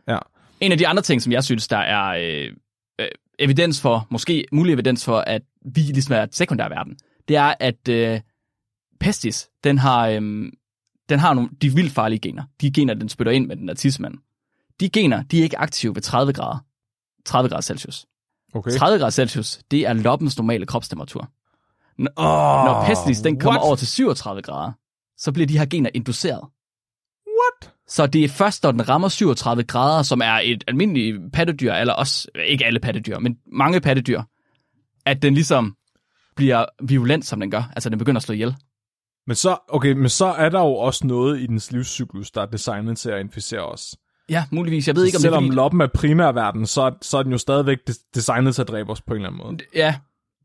Ja. 0.07 0.17
En 0.61 0.71
af 0.71 0.77
de 0.77 0.87
andre 0.87 1.03
ting, 1.03 1.21
som 1.21 1.31
jeg 1.31 1.43
synes, 1.43 1.67
der 1.67 1.77
er 1.77 2.05
øh, 2.07 2.51
øh, 3.01 3.07
evidens 3.39 3.81
for, 3.81 4.07
måske 4.09 4.45
mulig 4.51 4.73
evidens 4.73 5.05
for, 5.05 5.17
at 5.17 5.41
vi 5.65 5.79
ligesom 5.81 6.15
er 6.15 6.23
et 6.23 6.35
sekundær 6.35 6.69
verden, 6.69 6.97
det 7.27 7.35
er, 7.37 7.53
at 7.59 7.89
øh, 7.89 8.19
pestis, 8.99 9.49
den 9.63 9.77
har, 9.77 10.07
øh, 10.07 10.21
den 11.09 11.19
har 11.19 11.33
nogle, 11.33 11.49
de 11.61 11.69
vildt 11.75 11.91
farlige 11.93 12.19
gener. 12.19 12.43
De 12.61 12.71
gener, 12.71 12.93
den 12.93 13.09
spytter 13.09 13.31
ind 13.31 13.47
med 13.47 13.55
den 13.55 13.67
der 13.67 13.73
tidsmand. 13.73 14.13
De 14.79 14.89
gener, 14.89 15.23
de 15.23 15.39
er 15.39 15.43
ikke 15.43 15.57
aktive 15.59 15.95
ved 15.95 16.01
30 16.01 16.33
grader. 16.33 16.57
30 17.25 17.49
grader 17.49 17.61
Celsius. 17.61 18.05
Okay. 18.53 18.71
30 18.71 18.99
grader 18.99 19.09
Celsius, 19.11 19.59
det 19.71 19.87
er 19.87 19.93
loppens 19.93 20.37
normale 20.37 20.65
kropstemperatur. 20.65 21.31
N- 22.01 22.05
Oh, 22.17 22.65
Når 22.65 22.83
pestis 22.87 23.21
den 23.21 23.39
kommer 23.39 23.59
what? 23.59 23.67
over 23.67 23.75
til 23.75 23.87
37 23.87 24.41
grader, 24.41 24.71
så 25.17 25.31
bliver 25.31 25.47
de 25.47 25.57
her 25.57 25.65
gener 25.65 25.89
induceret. 25.93 26.41
What? 27.27 27.73
Så 27.87 28.07
det 28.07 28.23
er 28.23 28.29
først, 28.29 28.63
når 28.63 28.71
den 28.71 28.89
rammer 28.89 29.07
37 29.07 29.63
grader, 29.63 30.03
som 30.03 30.21
er 30.21 30.39
et 30.43 30.63
almindeligt 30.67 31.17
pattedyr, 31.33 31.73
eller 31.73 31.93
også, 31.93 32.27
ikke 32.45 32.65
alle 32.65 32.79
pattedyr, 32.79 33.19
men 33.19 33.37
mange 33.51 33.81
pattedyr, 33.81 34.21
at 35.05 35.21
den 35.21 35.33
ligesom 35.33 35.75
bliver 36.35 36.65
violent, 36.83 37.25
som 37.25 37.39
den 37.39 37.51
gør. 37.51 37.71
Altså, 37.75 37.89
den 37.89 37.99
begynder 37.99 38.19
at 38.19 38.23
slå 38.23 38.33
ihjel. 38.33 38.55
Men 39.27 39.35
så, 39.35 39.57
okay, 39.69 39.91
men 39.91 40.09
så 40.09 40.25
er 40.25 40.49
der 40.49 40.59
jo 40.59 40.75
også 40.75 41.07
noget 41.07 41.39
i 41.39 41.45
dens 41.45 41.71
livscyklus, 41.71 42.31
der 42.31 42.41
er 42.41 42.45
designet 42.45 42.97
til 42.97 43.09
at 43.09 43.19
inficere 43.19 43.61
os. 43.65 43.95
Ja, 44.29 44.45
muligvis. 44.51 44.87
Jeg 44.87 44.95
ved 44.95 45.05
ikke, 45.05 45.15
om 45.17 45.21
Selvom 45.21 45.43
det 45.43 45.47
er 45.47 45.51
fordi... 45.51 45.55
loppen 45.55 45.81
er 45.81 45.87
primærverden, 45.87 46.65
så, 46.65 46.93
så 47.01 47.17
er 47.17 47.23
den 47.23 47.31
jo 47.31 47.37
stadigvæk 47.37 47.77
des- 47.89 48.09
designet 48.15 48.55
til 48.55 48.61
at 48.61 48.67
dræbe 48.67 48.89
os 48.91 49.01
på 49.01 49.13
en 49.13 49.15
eller 49.15 49.29
anden 49.29 49.41
måde. 49.45 49.57
Ja, 49.75 49.95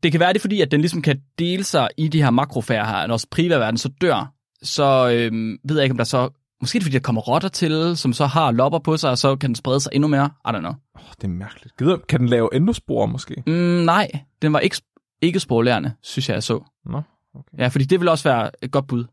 det 0.03 0.11
kan 0.11 0.19
være 0.19 0.29
det, 0.33 0.39
er 0.39 0.41
fordi 0.41 0.61
at 0.61 0.71
den 0.71 0.81
ligesom 0.81 1.01
kan 1.01 1.21
dele 1.39 1.63
sig 1.63 1.89
i 1.97 2.07
de 2.07 2.23
her 2.23 2.29
makrofager 2.29 2.85
her. 2.85 3.07
Når 3.07 3.19
primærverden 3.31 3.77
så 3.77 3.89
dør, 4.01 4.33
så 4.63 5.09
øhm, 5.13 5.57
ved 5.63 5.75
jeg 5.75 5.83
ikke, 5.83 5.93
om 5.93 5.97
der 5.97 6.03
så... 6.03 6.29
Måske 6.61 6.77
er 6.77 6.79
det, 6.79 6.85
fordi 6.85 6.93
der 6.93 6.99
kommer 6.99 7.21
rotter 7.21 7.49
til, 7.49 7.97
som 7.97 8.13
så 8.13 8.25
har 8.25 8.51
lopper 8.51 8.79
på 8.79 8.97
sig, 8.97 9.09
og 9.09 9.17
så 9.17 9.35
kan 9.35 9.49
den 9.49 9.55
sprede 9.55 9.79
sig 9.79 9.91
endnu 9.93 10.07
mere. 10.07 10.29
I 10.47 10.49
don't 10.49 10.59
know. 10.59 10.73
Oh, 10.95 11.01
det 11.15 11.23
er 11.23 11.27
mærkeligt. 11.27 11.77
Gider, 11.77 11.97
kan 12.09 12.19
den 12.19 12.29
lave 12.29 12.55
endospore 12.55 13.07
måske? 13.07 13.43
Mm, 13.47 13.53
nej, 13.53 14.11
den 14.41 14.53
var 14.53 14.59
ikke, 14.59 14.81
ikke 15.21 15.39
sporlærende, 15.39 15.93
synes 16.03 16.29
jeg, 16.29 16.33
jeg 16.35 16.43
så. 16.43 16.63
Nå, 16.85 17.01
okay. 17.35 17.57
Ja, 17.57 17.67
fordi 17.67 17.85
det 17.85 17.99
vil 17.99 18.07
også 18.07 18.29
være 18.29 18.51
et 18.61 18.71
godt 18.71 18.87
bud. 18.87 19.05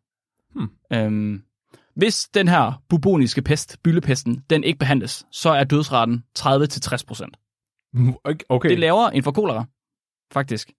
Hmm. 0.54 0.70
Øhm, 0.92 1.42
hvis 1.94 2.28
den 2.34 2.48
her 2.48 2.82
buboniske 2.88 3.42
pest, 3.42 3.76
byllepesten, 3.82 4.44
den 4.50 4.64
ikke 4.64 4.78
behandles, 4.78 5.26
så 5.32 5.50
er 5.50 5.64
dødsraten 5.64 6.24
30-60%. 6.38 6.44
Okay, 8.24 8.44
okay. 8.48 8.68
Det 8.68 8.74
er 8.74 8.78
lavere 8.78 9.16
end 9.16 9.24
for 9.24 9.32
kolera, 9.32 9.64
faktisk. 10.32 10.72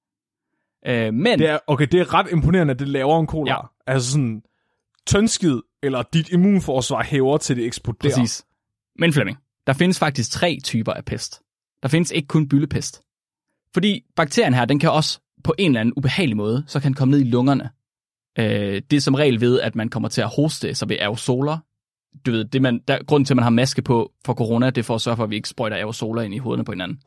Øh, 0.86 1.14
men, 1.14 1.40
Det 1.40 1.50
er, 1.50 1.60
okay, 1.68 1.88
det 1.92 2.00
er 2.00 2.14
ret 2.14 2.28
imponerende, 2.32 2.72
at 2.72 2.80
det 2.80 2.88
laver 2.88 3.20
en 3.20 3.28
kolera. 3.28 3.72
Ja. 3.88 3.94
Altså 3.94 4.12
sådan, 4.12 4.44
tyndskid 5.08 5.60
eller 5.84 6.04
dit 6.14 6.30
immunforsvar 6.30 7.04
hæver 7.04 7.38
til 7.38 7.56
det 7.56 7.66
eksploderer. 7.66 8.14
præcis. 8.16 8.46
Men 9.00 9.14
Flemming, 9.14 9.38
der 9.68 9.74
findes 9.74 10.00
faktisk 10.00 10.32
tre 10.32 10.58
typer 10.64 10.94
af 10.94 11.06
pest. 11.06 11.42
Der 11.84 11.90
findes 11.90 12.12
ikke 12.12 12.28
kun 12.28 12.50
byllepest. 12.50 13.02
Fordi 13.74 14.06
bakterien 14.16 14.54
her, 14.54 14.66
den 14.66 14.80
kan 14.80 14.92
også 14.92 15.20
på 15.44 15.56
en 15.58 15.72
eller 15.72 15.80
anden 15.80 15.94
ubehagelig 15.98 16.38
måde, 16.38 16.64
så 16.68 16.80
kan 16.80 16.92
den 16.92 16.96
komme 16.96 17.12
ned 17.12 17.20
i 17.20 17.30
lungerne. 17.30 17.70
Øh, 18.40 18.82
det 18.92 18.94
er 18.98 19.02
som 19.02 19.14
regel 19.14 19.42
ved, 19.42 19.60
at 19.62 19.76
man 19.76 19.90
kommer 19.90 20.10
til 20.10 20.22
at 20.22 20.30
hoste, 20.36 20.76
så 20.76 20.86
ved 20.86 20.98
aerosoler. 21.00 21.58
Du 22.26 22.32
ved, 22.32 22.46
det 22.46 22.62
man, 22.62 22.80
der, 22.88 23.04
grunden 23.04 23.26
til, 23.26 23.34
at 23.34 23.36
man 23.36 23.44
har 23.44 23.50
maske 23.50 23.82
på 23.82 24.12
for 24.26 24.34
corona, 24.34 24.66
det 24.70 24.78
er 24.78 24.84
for 24.84 24.96
at 24.96 25.02
sørge 25.02 25.16
for, 25.18 25.24
at 25.24 25.30
vi 25.30 25.36
ikke 25.36 25.50
sprøjter 25.50 25.78
aerosoler 25.78 26.22
ind 26.22 26.34
i 26.34 26.38
hovederne 26.38 26.66
på 26.66 26.72
hinanden. 26.72 27.02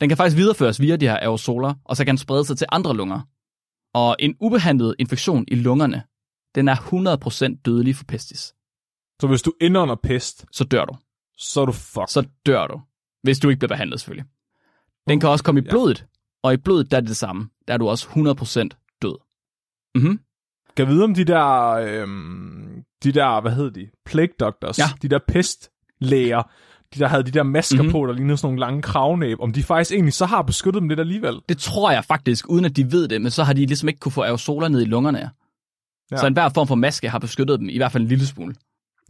Den 0.00 0.08
kan 0.08 0.16
faktisk 0.16 0.36
videreføres 0.36 0.80
via 0.80 0.96
de 0.96 1.06
her 1.06 1.16
aerosoler, 1.16 1.74
og 1.84 1.96
så 1.96 2.04
kan 2.04 2.12
den 2.12 2.18
sprede 2.18 2.44
sig 2.44 2.56
til 2.58 2.66
andre 2.72 2.96
lunger. 2.96 3.20
Og 3.94 4.16
en 4.18 4.36
ubehandlet 4.40 4.94
infektion 4.98 5.44
i 5.48 5.54
lungerne, 5.54 6.02
den 6.54 6.68
er 6.68 6.76
100% 7.56 7.62
dødelig 7.64 7.96
for 7.96 8.04
pestis. 8.04 8.54
Så 9.20 9.26
hvis 9.26 9.42
du 9.42 9.52
indånder 9.60 9.94
pest, 10.02 10.46
Så 10.52 10.64
dør 10.64 10.84
du. 10.84 10.96
så 11.38 11.60
er 11.60 11.66
du 11.66 11.72
fucked. 11.72 12.08
Så 12.08 12.26
dør 12.46 12.66
du. 12.66 12.80
Hvis 13.22 13.38
du 13.38 13.48
ikke 13.48 13.58
bliver 13.58 13.68
behandlet, 13.68 14.00
selvfølgelig. 14.00 14.30
Den 15.08 15.20
kan 15.20 15.28
også 15.28 15.44
komme 15.44 15.60
i 15.60 15.64
blodet, 15.70 16.06
og 16.44 16.54
i 16.54 16.56
blodet 16.56 16.90
der 16.90 16.96
er 16.96 17.00
det 17.00 17.08
det 17.08 17.16
samme. 17.16 17.48
Der 17.68 17.74
er 17.74 17.78
du 17.78 17.88
også 17.88 18.08
100% 18.08 18.98
død. 19.02 19.14
Mhm. 19.94 20.20
Kan 20.76 20.88
vide 20.88 21.04
om 21.04 21.14
de 21.14 21.24
der, 21.24 21.70
øhm, 21.70 22.82
de 23.04 23.12
der, 23.12 23.40
hvad 23.40 23.52
hedder 23.52 23.70
de? 23.70 23.86
Plague 24.06 24.34
doctors. 24.40 24.78
Ja. 24.78 24.84
De 25.02 25.08
der 25.08 25.18
pestlæger. 25.28 26.42
De 26.94 26.98
der 26.98 27.08
havde 27.08 27.22
de 27.22 27.30
der 27.30 27.42
masker 27.42 27.76
Mhm. 27.76 27.82
mm-hmm. 27.84 27.92
på, 27.92 28.06
der 28.06 28.12
lignede 28.12 28.36
sådan 28.36 28.46
nogle 28.46 28.60
lange 28.60 28.82
kravnæb. 28.82 29.40
Om 29.40 29.52
de 29.52 29.62
faktisk 29.62 29.92
egentlig 29.92 30.12
så 30.14 30.26
har 30.26 30.42
beskyttet 30.42 30.80
dem 30.80 30.88
lidt 30.88 31.00
alligevel. 31.00 31.34
Det 31.48 31.58
tror 31.58 31.90
jeg 31.90 32.04
faktisk, 32.04 32.48
uden 32.50 32.64
at 32.64 32.76
de 32.76 32.92
ved 32.92 33.08
det, 33.08 33.22
men 33.22 33.30
så 33.30 33.44
har 33.44 33.52
de 33.52 33.66
ligesom 33.66 33.88
ikke 33.88 34.00
kunne 34.00 34.12
få 34.12 34.22
aerosoler 34.22 34.68
ned 34.68 34.82
i 34.82 34.84
lungerne. 34.84 35.30
Ja. 36.10 36.16
Så 36.16 36.26
enhver 36.26 36.48
form 36.48 36.66
for 36.66 36.74
maske 36.74 37.08
har 37.08 37.18
beskyttet 37.18 37.60
dem, 37.60 37.68
i 37.68 37.76
hvert 37.76 37.92
fald 37.92 38.02
en 38.02 38.08
lille 38.08 38.26
smule. 38.26 38.54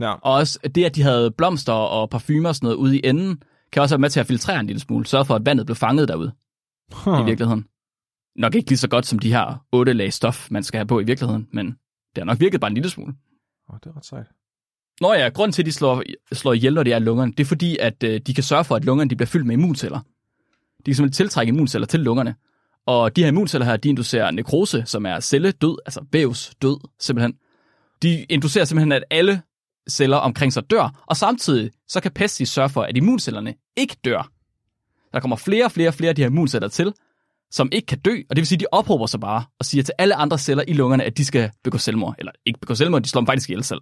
Ja. 0.00 0.12
Og 0.12 0.32
også 0.32 0.58
det, 0.74 0.84
at 0.84 0.94
de 0.96 1.02
havde 1.02 1.30
blomster 1.30 1.72
og 1.72 2.10
parfumer 2.10 2.48
og 2.48 2.54
sådan 2.54 2.66
noget 2.66 2.76
ude 2.76 2.98
i 2.98 3.00
enden, 3.04 3.42
kan 3.72 3.82
også 3.82 3.94
være 3.94 4.00
med 4.00 4.10
til 4.10 4.20
at 4.20 4.26
filtrere 4.26 4.60
en 4.60 4.66
lille 4.66 4.80
smule, 4.80 5.06
sørge 5.06 5.24
for, 5.24 5.34
at 5.34 5.46
vandet 5.46 5.66
bliver 5.66 5.76
fanget 5.76 6.08
derude 6.08 6.32
huh. 6.92 7.20
i 7.20 7.24
virkeligheden. 7.24 7.66
Nok 8.36 8.54
ikke 8.54 8.70
lige 8.70 8.78
så 8.78 8.88
godt 8.88 9.06
som 9.06 9.18
de 9.18 9.32
her 9.32 9.64
otte 9.72 9.92
lag 9.92 10.12
stof, 10.12 10.50
man 10.50 10.62
skal 10.62 10.78
have 10.78 10.86
på 10.86 11.00
i 11.00 11.04
virkeligheden, 11.04 11.48
men 11.52 11.66
det 11.66 12.18
har 12.18 12.24
nok 12.24 12.40
virket 12.40 12.60
bare 12.60 12.68
en 12.68 12.74
lille 12.74 12.90
smule. 12.90 13.14
Åh, 13.68 13.74
oh, 13.74 13.80
det 13.84 13.90
er 13.90 13.96
ret 13.96 14.06
sejt. 14.06 14.26
Nå 15.00 15.12
ja, 15.12 15.28
grund 15.28 15.52
til, 15.52 15.62
at 15.62 15.66
de 15.66 15.72
slår, 15.72 16.02
slår 16.32 16.52
ihjel, 16.52 16.74
når 16.74 16.82
det 16.82 16.92
er 16.92 16.98
lungerne, 16.98 17.32
det 17.32 17.40
er 17.40 17.44
fordi, 17.44 17.76
at 17.80 18.02
øh, 18.02 18.20
de 18.20 18.34
kan 18.34 18.44
sørge 18.44 18.64
for, 18.64 18.76
at 18.76 18.84
lungerne 18.84 19.10
de 19.10 19.16
bliver 19.16 19.26
fyldt 19.26 19.46
med 19.46 19.54
immunceller. 19.54 19.98
De 20.78 20.84
kan 20.84 20.94
simpelthen 20.94 21.12
tiltrække 21.12 21.50
immunceller 21.50 21.86
til 21.86 22.00
lungerne. 22.00 22.34
Og 22.86 23.16
de 23.16 23.20
her 23.20 23.28
immunceller 23.28 23.66
her, 23.66 23.76
de 23.76 23.88
inducerer 23.88 24.30
nekrose, 24.30 24.82
som 24.86 25.06
er 25.06 25.20
celledød, 25.20 25.78
altså 25.86 26.04
vævsdød 26.12 26.76
simpelthen. 26.98 27.34
De 28.02 28.24
inducerer 28.24 28.64
simpelthen, 28.64 28.92
at 28.92 29.04
alle 29.10 29.42
celler 29.90 30.16
omkring 30.16 30.52
sig 30.52 30.70
dør, 30.70 31.04
og 31.06 31.16
samtidig 31.16 31.70
så 31.88 32.00
kan 32.00 32.12
pestis 32.12 32.48
sørge 32.48 32.68
for, 32.68 32.82
at 32.82 32.96
immuncellerne 32.96 33.54
ikke 33.76 33.96
dør. 34.04 34.30
Der 35.14 35.20
kommer 35.20 35.36
flere 35.36 35.64
og 35.64 35.72
flere 35.72 35.88
og 35.88 35.94
flere 35.94 36.08
af 36.08 36.16
de 36.16 36.22
her 36.22 36.28
immunceller 36.28 36.68
til, 36.68 36.92
som 37.50 37.68
ikke 37.72 37.86
kan 37.86 37.98
dø, 37.98 38.10
og 38.30 38.36
det 38.36 38.40
vil 38.40 38.46
sige, 38.46 38.56
at 38.56 38.60
de 38.60 38.66
ophober 38.72 39.06
sig 39.06 39.20
bare 39.20 39.44
og 39.58 39.64
siger 39.64 39.82
til 39.82 39.94
alle 39.98 40.14
andre 40.14 40.38
celler 40.38 40.64
i 40.68 40.72
lungerne, 40.72 41.04
at 41.04 41.16
de 41.16 41.24
skal 41.24 41.50
begå 41.64 41.78
selvmord. 41.78 42.14
Eller 42.18 42.32
ikke 42.46 42.60
begå 42.60 42.74
selvmord, 42.74 43.02
de 43.02 43.08
slår 43.08 43.20
dem 43.20 43.26
faktisk 43.26 43.50
ihjel 43.50 43.64
selv. 43.64 43.80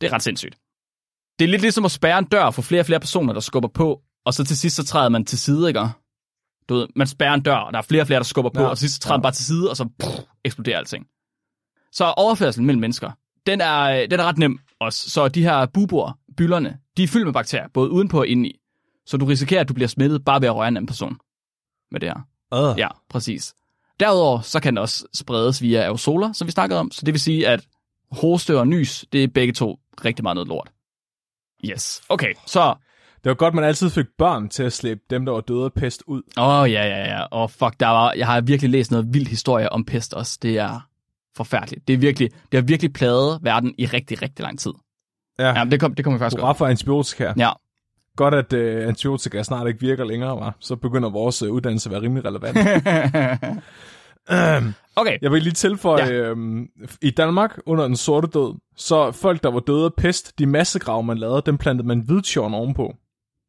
Det 0.00 0.06
er 0.06 0.12
ret 0.12 0.22
sindssygt. 0.22 0.58
Det 1.38 1.44
er 1.44 1.48
lidt 1.48 1.62
ligesom 1.62 1.84
at 1.84 1.90
spærre 1.90 2.18
en 2.18 2.24
dør 2.24 2.50
for 2.50 2.62
flere 2.62 2.82
og 2.82 2.86
flere 2.86 3.00
personer, 3.00 3.32
der 3.32 3.40
skubber 3.40 3.68
på, 3.68 4.02
og 4.24 4.34
så 4.34 4.44
til 4.44 4.56
sidst 4.56 4.76
så 4.76 4.84
træder 4.84 5.08
man 5.08 5.24
til 5.24 5.38
side, 5.38 5.68
ikke? 5.68 5.80
Du 6.68 6.74
ved, 6.74 6.86
man 6.96 7.06
spærrer 7.06 7.34
en 7.34 7.42
dør, 7.42 7.56
og 7.56 7.72
der 7.72 7.78
er 7.78 7.82
flere 7.82 8.02
og 8.02 8.06
flere, 8.06 8.20
der 8.20 8.24
skubber 8.24 8.50
på, 8.50 8.60
ja. 8.62 8.68
og 8.68 8.78
til 8.78 8.88
sidst 8.88 8.94
så 8.94 9.00
træder 9.00 9.14
ja. 9.14 9.18
man 9.18 9.22
bare 9.22 9.32
til 9.32 9.44
side, 9.44 9.70
og 9.70 9.76
så 9.76 9.88
pff, 10.00 10.18
eksploderer 10.44 10.78
alting. 10.78 11.06
Så 11.92 12.04
overførselen 12.04 12.66
mellem 12.66 12.80
mennesker, 12.80 13.10
den 13.46 13.60
er, 13.60 14.06
den 14.06 14.20
er 14.20 14.24
ret 14.24 14.38
nem 14.38 14.58
også. 14.80 15.10
Så 15.10 15.28
de 15.28 15.42
her 15.42 15.66
buboer, 15.66 16.18
byllerne, 16.36 16.78
de 16.96 17.02
er 17.02 17.08
fyldt 17.08 17.26
med 17.26 17.32
bakterier, 17.32 17.68
både 17.74 17.90
udenpå 17.90 18.18
og 18.18 18.26
indeni. 18.26 18.60
Så 19.06 19.16
du 19.16 19.24
risikerer, 19.24 19.60
at 19.60 19.68
du 19.68 19.74
bliver 19.74 19.88
smittet 19.88 20.24
bare 20.24 20.40
ved 20.40 20.48
at 20.48 20.54
røre 20.54 20.68
en 20.68 20.76
anden 20.76 20.86
person 20.86 21.16
med 21.90 22.00
det 22.00 22.08
her. 22.08 22.20
Uh. 22.72 22.78
Ja, 22.78 22.88
præcis. 23.08 23.54
Derudover 24.00 24.40
så 24.40 24.60
kan 24.60 24.74
det 24.74 24.82
også 24.82 25.06
spredes 25.14 25.62
via 25.62 25.82
aerosoler, 25.82 26.32
som 26.32 26.46
vi 26.46 26.52
snakkede 26.52 26.80
om. 26.80 26.90
Så 26.90 27.02
det 27.06 27.14
vil 27.14 27.20
sige, 27.20 27.48
at 27.48 27.66
hoste 28.10 28.58
og 28.58 28.68
nys, 28.68 29.04
det 29.12 29.24
er 29.24 29.28
begge 29.28 29.52
to 29.52 29.78
rigtig 30.04 30.22
meget 30.22 30.34
noget 30.34 30.48
lort. 30.48 30.70
Yes. 31.64 32.02
Okay, 32.08 32.34
så... 32.46 32.74
Det 33.16 33.30
var 33.30 33.34
godt, 33.34 33.54
man 33.54 33.64
altid 33.64 33.90
fik 33.90 34.06
børn 34.18 34.48
til 34.48 34.62
at 34.62 34.72
slæbe 34.72 35.00
dem, 35.10 35.24
der 35.24 35.32
var 35.32 35.40
døde 35.40 35.64
af 35.64 35.72
pest 35.72 36.02
ud. 36.06 36.22
Åh, 36.38 36.48
oh, 36.48 36.72
ja, 36.72 36.84
ja, 36.86 37.04
ja. 37.04 37.22
Og 37.22 37.42
oh, 37.42 37.48
fuck, 37.48 37.80
der 37.80 37.86
var, 37.86 38.12
jeg 38.12 38.26
har 38.26 38.40
virkelig 38.40 38.70
læst 38.70 38.90
noget 38.90 39.06
vild 39.14 39.26
historie 39.26 39.72
om 39.72 39.84
pest 39.84 40.14
også. 40.14 40.38
Det 40.42 40.58
er 40.58 40.80
forfærdeligt. 41.36 41.88
Det, 41.88 41.94
er 41.94 41.98
virkelig, 41.98 42.30
det 42.52 42.60
har 42.60 42.62
virkelig 42.62 42.92
plaget 42.92 43.38
verden 43.42 43.74
i 43.78 43.86
rigtig, 43.86 44.22
rigtig 44.22 44.42
lang 44.42 44.58
tid. 44.58 44.72
Ja, 45.38 45.58
ja 45.58 45.64
det, 45.64 45.80
kom, 45.80 45.94
det 45.94 46.04
kommer 46.04 46.18
vi 46.18 46.22
faktisk 46.22 46.40
godt. 46.40 46.58
for 46.58 46.66
antibiotika. 46.66 47.32
Ja. 47.36 47.50
Godt, 48.16 48.34
at 48.34 48.52
uh, 48.52 48.88
antibiotika 48.88 49.42
snart 49.42 49.68
ikke 49.68 49.80
virker 49.80 50.04
længere, 50.04 50.36
var. 50.36 50.56
så 50.60 50.76
begynder 50.76 51.10
vores 51.10 51.42
uh, 51.42 51.50
uddannelse 51.50 51.88
at 51.88 51.92
være 51.92 52.02
rimelig 52.02 52.24
relevant. 52.24 52.58
um, 54.64 54.74
okay. 55.00 55.18
Jeg 55.22 55.32
vil 55.32 55.42
lige 55.42 55.52
tilføje, 55.52 56.04
ja. 56.04 56.12
øhm, 56.12 56.68
i 57.02 57.10
Danmark 57.10 57.58
under 57.66 57.86
den 57.86 57.96
sorte 57.96 58.28
død, 58.28 58.54
så 58.76 59.12
folk, 59.12 59.42
der 59.42 59.50
var 59.50 59.60
døde 59.60 59.84
af 59.84 59.94
pest, 59.94 60.38
de 60.38 60.46
massegrave, 60.46 61.02
man 61.02 61.18
lavede, 61.18 61.42
dem 61.46 61.58
plantede 61.58 61.88
man 61.88 62.00
hvidtjorn 62.00 62.54
ovenpå. 62.54 62.94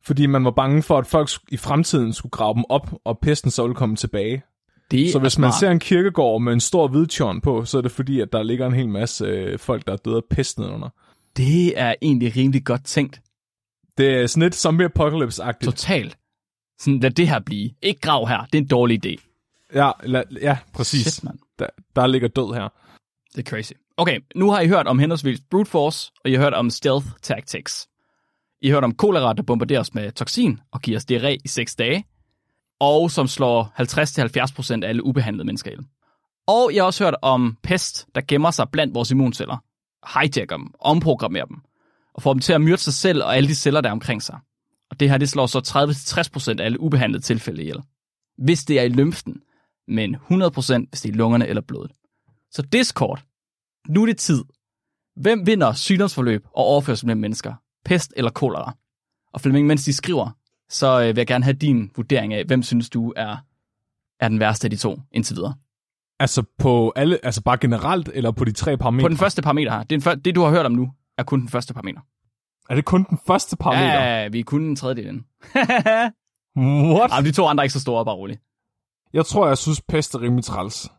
Fordi 0.06 0.26
man 0.26 0.44
var 0.44 0.52
bange 0.52 0.84
for, 0.84 0.98
at 0.98 1.06
folk 1.06 1.30
i 1.52 1.58
fremtiden 1.58 2.14
skulle 2.14 2.32
grave 2.32 2.54
dem 2.54 2.64
op, 2.70 2.94
og 3.06 3.20
pesten 3.22 3.52
så 3.52 3.62
ville 3.64 3.76
komme 3.76 3.96
tilbage. 3.96 4.44
Det 4.92 5.12
så 5.12 5.20
hvis 5.20 5.40
man 5.40 5.52
ser 5.60 5.72
en 5.72 5.80
kirkegård 5.80 6.42
med 6.42 6.54
en 6.54 6.60
stor 6.60 6.88
hvidtjorn 6.88 7.42
på, 7.42 7.66
så 7.66 7.78
er 7.78 7.82
det 7.82 7.92
fordi, 7.92 8.20
at 8.20 8.34
der 8.34 8.44
ligger 8.44 8.68
en 8.68 8.74
hel 8.74 8.90
masse 8.90 9.26
øh, 9.26 9.60
folk, 9.60 9.88
der 9.88 9.94
er 9.94 9.98
døde 9.98 10.16
af 10.16 10.22
pest 10.30 10.60
nedenunder. 10.60 10.90
Det 11.38 11.80
er 11.80 11.96
egentlig 12.02 12.36
rimelig 12.36 12.66
godt 12.66 12.86
tænkt. 12.86 13.22
Det 13.98 14.22
er 14.22 14.28
sådan 14.28 14.44
lidt 14.44 14.56
zombie 14.56 14.86
apocalypse-agtigt. 14.86 15.66
Totalt. 15.66 16.18
Sådan, 16.80 17.00
lad 17.00 17.12
det 17.12 17.30
her 17.30 17.40
blive. 17.40 17.72
Ikke 17.82 18.02
grav 18.02 18.28
her. 18.28 18.46
Det 18.46 18.58
er 18.58 18.62
en 18.62 18.68
dårlig 18.68 19.06
idé. 19.06 19.16
Ja, 19.74 19.92
la, 20.04 20.24
ja 20.42 20.58
præcis. 20.74 21.08
Shit, 21.08 21.24
man. 21.24 21.40
Der, 21.60 21.68
der 21.96 22.08
ligger 22.08 22.28
død 22.28 22.54
her. 22.54 22.70
Det 23.36 23.48
er 23.48 23.50
crazy. 23.50 23.72
Okay, 23.98 24.20
nu 24.36 24.52
har 24.52 24.62
I 24.62 24.68
hørt 24.68 24.88
om 24.88 25.00
henholdsvis 25.00 25.40
brute 25.52 25.70
force, 25.70 26.12
og 26.24 26.30
I 26.30 26.34
har 26.34 26.44
hørt 26.44 26.54
om 26.54 26.70
stealth 26.70 27.08
tactics. 27.22 27.88
I 28.62 28.68
har 28.68 28.76
hørt 28.76 28.84
om 28.84 28.96
kolera, 28.96 29.34
der 29.34 29.44
bombarderer 29.44 29.80
os 29.80 29.94
med 29.94 30.12
toksin 30.12 30.60
og 30.72 30.82
giver 30.82 30.98
os 30.98 31.06
diarré 31.12 31.38
i 31.44 31.48
6 31.48 31.76
dage, 31.76 32.06
og 32.80 33.12
som 33.12 33.28
slår 33.28 33.74
50-70% 34.80 34.84
af 34.84 34.90
alle 34.90 35.04
ubehandlede 35.06 35.46
mennesker 35.46 35.72
ihjel. 35.72 35.86
Og 36.48 36.72
jeg 36.74 36.82
har 36.82 36.86
også 36.86 37.04
hørt 37.04 37.16
om 37.22 37.58
pest, 37.64 38.08
der 38.16 38.22
gemmer 38.28 38.52
sig 38.52 38.70
blandt 38.72 38.96
vores 38.96 39.12
immunceller, 39.12 39.58
hijacker 40.14 40.58
dem, 40.58 40.74
omprogrammerer 40.80 41.46
dem, 41.46 41.62
og 42.18 42.24
får 42.24 42.34
dem 42.34 42.40
til 42.40 42.54
at 42.54 42.62
myrde 42.62 42.82
sig 42.82 42.94
selv 42.94 43.24
og 43.24 43.38
alle 43.38 43.50
de 43.50 43.56
celler, 43.56 43.82
der 43.82 43.90
er 43.90 43.94
omkring 43.94 44.24
sig. 44.24 44.40
Og 44.90 45.00
det 45.00 45.10
her, 45.10 45.18
det 45.18 45.30
slår 45.30 45.46
så 45.46 45.60
30-60% 46.56 46.62
af 46.62 46.66
alle 46.66 46.80
ubehandlede 46.80 47.24
tilfælde 47.24 47.62
ihjel. 47.62 47.82
Hvis 48.38 48.64
det 48.64 48.80
er 48.80 48.84
i 48.84 48.90
lymfen, 48.90 49.42
men 49.88 50.16
100% 50.16 50.20
hvis 50.90 51.02
det 51.02 51.06
er 51.06 51.14
i 51.14 51.18
lungerne 51.18 51.48
eller 51.48 51.62
blodet. 51.62 51.92
Så 52.52 52.62
Discord, 52.62 53.24
nu 53.90 54.02
er 54.02 54.06
det 54.06 54.18
tid. 54.18 54.44
Hvem 55.16 55.48
vinder 55.48 55.74
sygdomsforløb 55.74 56.46
og 56.46 56.64
overførsel 56.66 57.08
mellem 57.08 57.22
mennesker? 57.22 57.54
Pest 57.86 58.14
eller 58.16 58.32
kolera? 58.32 58.76
Og 59.34 59.42
Flemming, 59.42 59.68
mens 59.68 59.86
de 59.86 59.94
skriver, 59.94 60.30
så 60.70 61.02
øh, 61.02 61.08
vil 61.08 61.18
jeg 61.18 61.28
gerne 61.28 61.44
have 61.44 61.54
din 61.54 61.92
vurdering 61.96 62.34
af, 62.34 62.46
hvem 62.46 62.64
synes 62.64 62.90
du 62.90 63.14
er, 63.16 63.38
er 64.20 64.28
den 64.28 64.40
værste 64.40 64.66
af 64.66 64.72
de 64.72 64.78
to 64.78 65.00
indtil 65.12 65.36
videre. 65.36 65.56
Altså 66.20 66.44
på 66.58 66.94
alle, 66.96 67.26
altså 67.26 67.42
bare 67.44 67.58
generelt, 67.58 68.10
eller 68.14 68.32
på 68.32 68.46
de 68.46 68.52
tre 68.52 68.78
parametre? 68.78 69.04
På 69.04 69.10
den 69.10 69.18
første 69.18 69.42
parameter 69.42 69.72
her. 69.72 69.84
Det, 69.84 70.06
er 70.06 70.12
en, 70.12 70.20
det, 70.20 70.36
du 70.36 70.42
har 70.42 70.50
hørt 70.50 70.66
om 70.66 70.72
nu, 70.72 70.92
er 71.18 71.24
kun 71.24 71.42
den 71.42 71.50
første 71.50 71.74
parameter. 71.74 72.02
Er 72.70 72.76
det 72.76 72.86
kun 72.86 73.06
den 73.10 73.20
første 73.28 73.58
parameter? 73.58 74.02
Ja, 74.02 74.22
ja 74.22 74.28
vi 74.28 74.40
er 74.40 74.44
kun 74.44 74.64
en 74.64 74.76
tredjedel 74.76 75.08
inde. 75.08 75.24
What? 76.96 77.12
Jamen, 77.12 77.26
de 77.26 77.32
to 77.32 77.46
andre 77.46 77.62
er 77.62 77.64
ikke 77.64 77.74
så 77.74 77.82
store, 77.82 78.06
bare 78.06 78.16
roligt. 78.16 78.42
Jeg 79.14 79.26
tror, 79.26 79.48
jeg 79.48 79.58
synes, 79.58 79.82
pest 79.82 80.16
er 80.16 80.22
rimelig 80.22 80.46
træls. 80.46 80.92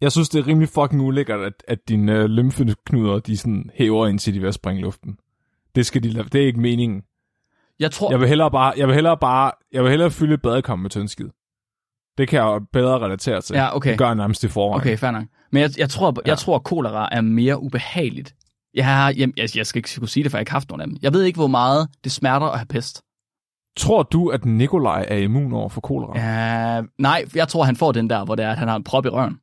Jeg 0.00 0.12
synes, 0.12 0.28
det 0.28 0.38
er 0.38 0.46
rimelig 0.46 0.68
fucking 0.68 1.02
ulækkert, 1.02 1.40
at, 1.40 1.64
at 1.68 1.78
dine 1.88 2.12
øh, 2.12 2.24
lymfeknuder, 2.24 3.18
de 3.18 3.36
sådan 3.36 3.70
hæver 3.74 4.06
ind 4.06 4.18
til 4.18 4.34
de 4.34 4.40
ved 4.40 4.48
at 4.48 4.54
springe 4.54 4.82
luften. 4.82 5.16
Det, 5.74 5.86
skal 5.86 6.02
de, 6.02 6.08
det 6.08 6.34
er 6.34 6.46
ikke 6.46 6.60
meningen. 6.60 7.02
Jeg 7.80 7.90
tror... 7.90 8.10
Jeg 8.10 8.20
vil 8.20 8.28
hellere 8.28 8.50
bare, 8.50 8.74
jeg 8.76 8.86
vil 8.86 8.94
hellere 8.94 9.18
bare, 9.18 9.52
jeg 9.72 9.82
vil 9.82 9.90
hellere 9.90 10.10
fylde 10.10 10.34
et 10.34 10.42
badekar 10.42 10.76
med 10.76 10.90
tyndskid. 10.90 11.28
Det 12.18 12.28
kan 12.28 12.38
jeg 12.38 12.60
bedre 12.72 12.98
relatere 12.98 13.40
til. 13.40 13.54
Ja, 13.54 13.76
okay. 13.76 13.90
Det 13.90 13.98
gør 13.98 14.06
jeg 14.06 14.14
nærmest 14.14 14.44
i 14.44 14.48
forvejen. 14.48 14.80
Okay, 14.80 14.98
fair 14.98 15.10
nok. 15.10 15.24
Men 15.50 15.62
jeg, 15.62 15.70
jeg 15.78 15.90
tror, 15.90 16.12
jeg 16.16 16.26
ja. 16.26 16.34
tror, 16.34 16.56
at 16.56 16.64
kolera 16.64 17.08
er 17.12 17.20
mere 17.20 17.62
ubehageligt. 17.62 18.34
Jeg, 18.74 18.86
har, 18.86 19.14
jeg, 19.16 19.32
jeg, 19.36 19.56
jeg 19.56 19.66
skal 19.66 19.78
ikke 19.78 19.90
kunne 19.98 20.08
sige 20.08 20.24
det, 20.24 20.30
for 20.30 20.38
jeg 20.38 20.40
har 20.40 20.42
ikke 20.42 20.52
haft 20.52 20.68
nogen 20.68 20.80
af 20.80 20.86
dem. 20.86 20.96
Jeg 21.02 21.12
ved 21.12 21.22
ikke, 21.22 21.36
hvor 21.36 21.46
meget 21.46 21.88
det 22.04 22.12
smerter 22.12 22.46
at 22.46 22.58
have 22.58 22.66
pest. 22.66 23.02
Tror 23.76 24.02
du, 24.02 24.28
at 24.28 24.44
Nikolaj 24.44 25.06
er 25.08 25.16
immun 25.16 25.52
over 25.52 25.68
for 25.68 25.80
kolera? 25.80 26.78
Uh, 26.78 26.86
nej, 26.98 27.24
jeg 27.34 27.48
tror, 27.48 27.64
han 27.64 27.76
får 27.76 27.92
den 27.92 28.10
der, 28.10 28.24
hvor 28.24 28.34
det 28.34 28.44
er, 28.44 28.50
at 28.50 28.58
han 28.58 28.68
har 28.68 28.76
en 28.76 28.84
prop 28.84 29.06
i 29.06 29.08
røven. 29.08 29.38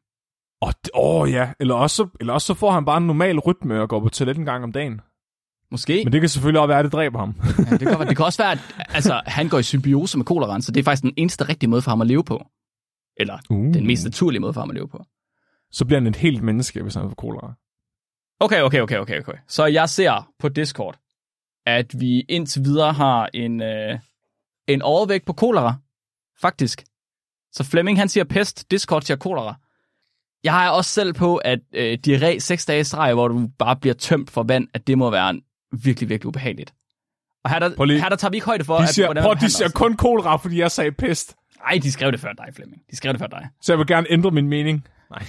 Åh, 0.61 0.71
oh, 0.93 1.21
oh, 1.21 1.31
ja. 1.31 1.49
Eller 1.59 1.75
også, 1.75 2.07
eller 2.19 2.33
også 2.33 2.45
så 2.45 2.53
får 2.53 2.71
han 2.71 2.85
bare 2.85 2.97
en 2.97 3.07
normal 3.07 3.39
rytme 3.39 3.81
og 3.81 3.89
går 3.89 3.99
på 3.99 4.09
toilet 4.09 4.37
en 4.37 4.45
gang 4.45 4.63
om 4.63 4.71
dagen. 4.71 5.01
Måske. 5.71 6.01
Men 6.03 6.13
det 6.13 6.21
kan 6.21 6.29
selvfølgelig 6.29 6.61
også 6.61 6.67
være, 6.67 6.79
at 6.79 6.85
det 6.85 6.93
dræber 6.93 7.19
ham. 7.19 7.35
ja, 7.71 7.77
det, 7.77 7.87
kan, 7.87 8.07
det 8.07 8.17
kan 8.17 8.25
også 8.25 8.43
være, 8.43 8.51
at 8.51 8.59
altså, 8.89 9.21
han 9.25 9.49
går 9.49 9.59
i 9.59 9.63
symbiose 9.63 10.17
med 10.17 10.25
koleraen, 10.25 10.61
så 10.61 10.71
det 10.71 10.79
er 10.79 10.83
faktisk 10.83 11.03
den 11.03 11.13
eneste 11.17 11.49
rigtige 11.49 11.69
måde 11.69 11.81
for 11.81 11.91
ham 11.91 12.01
at 12.01 12.07
leve 12.07 12.23
på. 12.23 12.45
Eller 13.17 13.37
uh. 13.49 13.73
den 13.73 13.87
mest 13.87 14.03
naturlige 14.03 14.39
måde 14.39 14.53
for 14.53 14.61
ham 14.61 14.69
at 14.69 14.75
leve 14.75 14.87
på. 14.87 15.05
Så 15.71 15.85
bliver 15.85 15.99
han 15.99 16.07
et 16.07 16.15
helt 16.15 16.43
menneske, 16.43 16.81
hvis 16.81 16.95
han 16.95 17.09
får 17.09 17.15
kolera. 17.15 17.53
Okay, 18.39 18.61
okay, 18.61 18.79
okay, 18.81 18.97
okay, 18.97 19.19
okay. 19.19 19.33
Så 19.47 19.65
jeg 19.65 19.89
ser 19.89 20.31
på 20.39 20.49
Discord, 20.49 20.99
at 21.65 21.99
vi 21.99 22.19
indtil 22.21 22.63
videre 22.63 22.93
har 22.93 23.29
en, 23.33 23.61
øh, 23.61 23.99
en 24.67 24.81
overvægt 24.81 25.25
på 25.25 25.33
kolera. 25.33 25.75
Faktisk. 26.41 26.83
Så 27.51 27.63
Flemming, 27.63 27.99
han 27.99 28.09
siger 28.09 28.23
pest, 28.23 28.71
Discord 28.71 29.01
siger 29.01 29.17
kolera. 29.17 29.55
Jeg 30.43 30.53
har 30.53 30.69
også 30.69 30.91
selv 30.91 31.13
på, 31.13 31.37
at 31.37 31.59
øh, 31.73 31.97
diarré 32.07 32.39
6 32.39 32.65
dage 32.65 32.83
streg, 32.83 33.13
hvor 33.13 33.27
du 33.27 33.49
bare 33.59 33.75
bliver 33.75 33.93
tømt 33.93 34.29
for 34.29 34.43
vand, 34.43 34.67
at 34.73 34.87
det 34.87 34.97
må 34.97 35.09
være 35.09 35.29
en 35.29 35.41
virkelig, 35.83 36.09
virkelig 36.09 36.27
ubehageligt. 36.27 36.73
Og 37.43 37.49
her 37.49 37.59
der, 37.59 37.85
lige, 37.85 38.01
her 38.01 38.09
der 38.09 38.15
tager 38.15 38.29
vi 38.29 38.37
ikke 38.37 38.45
højde 38.45 38.63
for, 38.63 38.77
de 38.77 38.87
siger, 38.87 39.05
at, 39.05 39.07
hvordan 39.07 39.23
prøv, 39.23 39.35
de 39.35 39.49
siger 39.49 39.69
kun 39.69 39.97
kolera, 39.97 40.35
fordi 40.35 40.59
jeg 40.59 40.71
sagde 40.71 40.91
pest. 40.91 41.35
Nej, 41.59 41.79
de 41.83 41.91
skrev 41.91 42.11
det 42.11 42.19
før 42.19 42.33
dig, 42.33 42.45
Flemming. 42.53 42.81
De 42.91 42.95
skrev 42.95 43.13
det 43.13 43.19
før 43.19 43.27
dig. 43.27 43.49
Så 43.61 43.71
jeg 43.71 43.79
vil 43.79 43.87
gerne 43.87 44.07
ændre 44.09 44.31
min 44.31 44.47
mening. 44.47 44.87
Nej. 45.09 45.25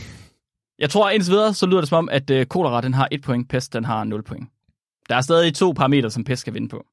Jeg 0.81 0.91
tror 0.91 1.11
indtil 1.11 1.33
videre, 1.33 1.55
så 1.55 1.67
lyder 1.67 1.81
det 1.81 1.89
som 1.89 1.99
om, 1.99 2.09
at 2.09 2.31
øh, 2.31 2.47
kolera 2.47 2.81
den 2.81 2.95
har 2.95 3.09
1 3.13 3.23
point, 3.23 3.49
pest 3.49 3.73
den 3.73 3.85
har 3.85 4.05
0 4.05 4.23
point. 4.23 4.49
Der 5.09 5.17
er 5.17 5.21
stadig 5.21 5.55
to 5.55 5.73
parametre, 5.73 6.11
som 6.11 6.25
pest 6.25 6.45
kan 6.45 6.55
vinde 6.55 6.69
på. 6.69 6.87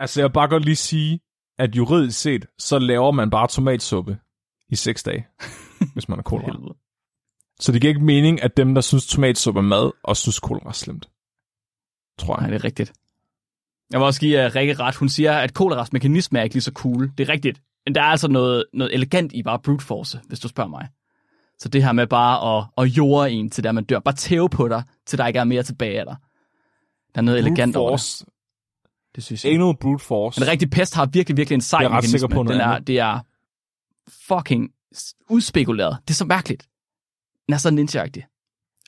Altså, 0.00 0.20
jeg 0.20 0.28
vil 0.28 0.32
bare 0.32 0.48
godt 0.48 0.64
lige 0.64 0.76
sige, 0.76 1.20
at 1.58 1.76
juridisk 1.76 2.20
set, 2.20 2.46
så 2.58 2.78
laver 2.78 3.10
man 3.10 3.30
bare 3.30 3.48
tomatsuppe 3.48 4.18
i 4.68 4.76
6 4.76 5.02
dage, 5.02 5.26
hvis 5.94 6.08
man 6.08 6.18
er 6.18 6.22
kolera. 6.22 6.74
Så 7.60 7.72
det 7.72 7.80
giver 7.80 7.90
ikke 7.94 8.04
mening, 8.04 8.42
at 8.42 8.56
dem, 8.56 8.74
der 8.74 8.80
synes 8.80 9.06
tomatsuppe 9.06 9.60
er 9.60 9.64
mad, 9.64 9.90
og 10.02 10.16
synes 10.16 10.40
kolera 10.40 10.68
er 10.68 10.72
slemt. 10.72 11.08
Tror 12.18 12.34
jeg. 12.34 12.40
Nej, 12.40 12.50
det 12.50 12.60
er 12.60 12.64
rigtigt. 12.64 12.92
Jeg 13.90 14.00
vil 14.00 14.06
også 14.06 14.20
give 14.20 14.46
uh, 14.46 14.54
Rikke 14.54 14.74
ret. 14.74 14.96
Hun 14.96 15.08
siger, 15.08 15.32
at 15.32 15.54
koleras 15.54 15.92
mekanisme 15.92 16.38
er 16.38 16.42
ikke 16.42 16.54
lige 16.54 16.62
så 16.62 16.72
cool. 16.72 17.12
Det 17.18 17.28
er 17.28 17.32
rigtigt. 17.32 17.62
Men 17.86 17.94
der 17.94 18.00
er 18.00 18.06
altså 18.06 18.28
noget, 18.28 18.64
noget 18.72 18.94
elegant 18.94 19.32
i 19.32 19.42
bare 19.42 19.58
brute 19.58 19.84
force, 19.84 20.20
hvis 20.28 20.40
du 20.40 20.48
spørger 20.48 20.70
mig. 20.70 20.88
Så 21.62 21.68
det 21.68 21.84
her 21.84 21.92
med 21.92 22.06
bare 22.06 22.58
at, 22.58 22.66
at 22.78 22.84
jorde 22.84 23.30
en 23.30 23.50
til 23.50 23.64
der 23.64 23.72
man 23.72 23.84
dør. 23.84 23.98
Bare 23.98 24.14
tæve 24.14 24.48
på 24.48 24.68
dig, 24.68 24.82
til 25.06 25.18
der 25.18 25.26
ikke 25.26 25.38
er 25.38 25.44
mere 25.44 25.62
tilbage 25.62 26.00
af 26.00 26.06
dig. 26.06 26.16
Der 27.14 27.20
er 27.20 27.22
noget 27.22 27.42
brute 27.42 27.48
elegant 27.48 27.74
force. 27.74 28.24
over 28.24 28.30
det. 28.30 28.34
Det 29.14 29.24
synes 29.24 29.44
jeg. 29.44 29.54
Anal 29.54 29.76
brute 29.80 30.04
force. 30.04 30.40
En 30.40 30.48
rigtig 30.48 30.70
pest 30.70 30.94
har 30.94 31.06
virkelig, 31.06 31.36
virkelig 31.36 31.54
en 31.54 31.60
sej 31.60 31.80
Jeg 31.80 31.84
er 31.84 31.88
ret 31.88 31.94
mekanisme. 31.96 32.18
sikker 32.18 32.36
på 32.36 32.42
Den 32.42 32.60
er, 32.60 32.78
det 32.78 32.98
er 32.98 33.20
fucking 34.08 34.70
udspekuleret. 35.28 35.96
Det 36.08 36.14
er 36.14 36.16
så 36.16 36.24
mærkeligt. 36.24 36.68
Den 37.46 37.54
er 37.54 37.58
så 37.58 37.70
ninja. 37.70 38.06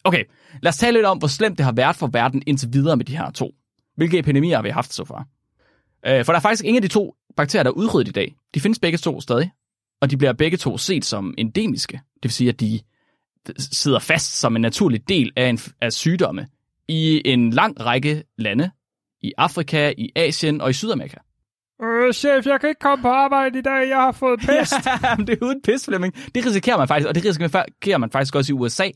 Okay, 0.04 0.24
lad 0.62 0.68
os 0.68 0.76
tale 0.76 0.98
lidt 0.98 1.06
om, 1.06 1.18
hvor 1.18 1.28
slemt 1.28 1.58
det 1.58 1.64
har 1.64 1.72
været 1.72 1.96
for 1.96 2.06
verden 2.06 2.42
indtil 2.46 2.68
videre 2.72 2.96
med 2.96 3.04
de 3.04 3.16
her 3.16 3.30
to. 3.30 3.54
Hvilke 3.96 4.18
epidemier 4.18 4.56
har 4.56 4.62
vi 4.62 4.68
haft 4.68 4.92
så 4.92 5.04
far? 5.04 5.26
Øh, 6.06 6.24
for 6.24 6.32
der 6.32 6.38
er 6.38 6.42
faktisk 6.42 6.64
ingen 6.64 6.82
af 6.82 6.88
de 6.88 6.94
to 6.94 7.14
bakterier, 7.36 7.62
der 7.62 7.70
er 7.70 7.74
udryddet 7.74 8.08
i 8.08 8.12
dag. 8.12 8.34
De 8.54 8.60
findes 8.60 8.78
begge 8.78 8.98
to 8.98 9.20
stadig, 9.20 9.50
og 10.00 10.10
de 10.10 10.16
bliver 10.16 10.32
begge 10.32 10.56
to 10.56 10.78
set 10.78 11.04
som 11.04 11.34
endemiske. 11.38 12.00
Det 12.24 12.28
vil 12.28 12.32
sige, 12.32 12.48
at 12.48 12.60
de 12.60 12.80
sidder 13.58 13.98
fast 13.98 14.38
som 14.38 14.56
en 14.56 14.62
naturlig 14.62 15.08
del 15.08 15.32
af, 15.36 15.48
en, 15.48 15.58
af 15.80 15.92
sygdomme 15.92 16.46
i 16.88 17.22
en 17.24 17.50
lang 17.50 17.80
række 17.80 18.22
lande. 18.38 18.70
I 19.22 19.32
Afrika, 19.38 19.92
i 19.98 20.10
Asien 20.16 20.60
og 20.60 20.70
i 20.70 20.72
Sydamerika. 20.72 21.16
Øh, 21.82 22.12
chef, 22.12 22.46
jeg 22.46 22.60
kan 22.60 22.68
ikke 22.68 22.78
komme 22.78 23.02
på 23.02 23.08
arbejde 23.08 23.58
i 23.58 23.62
dag. 23.62 23.88
Jeg 23.88 23.96
har 23.96 24.12
fået 24.12 24.40
pest. 24.48 24.74
Ja, 25.02 25.16
men 25.16 25.26
det 25.26 25.38
er 25.42 25.46
uden 25.46 25.62
pis, 25.62 25.84
Flemming. 25.84 26.14
Det 26.34 26.46
risikerer 26.46 26.76
man 26.76 26.88
faktisk, 26.88 27.08
og 27.08 27.14
det 27.14 27.24
risikerer 27.24 27.98
man 27.98 28.10
faktisk 28.10 28.34
også 28.34 28.52
i 28.52 28.54
USA. 28.54 28.90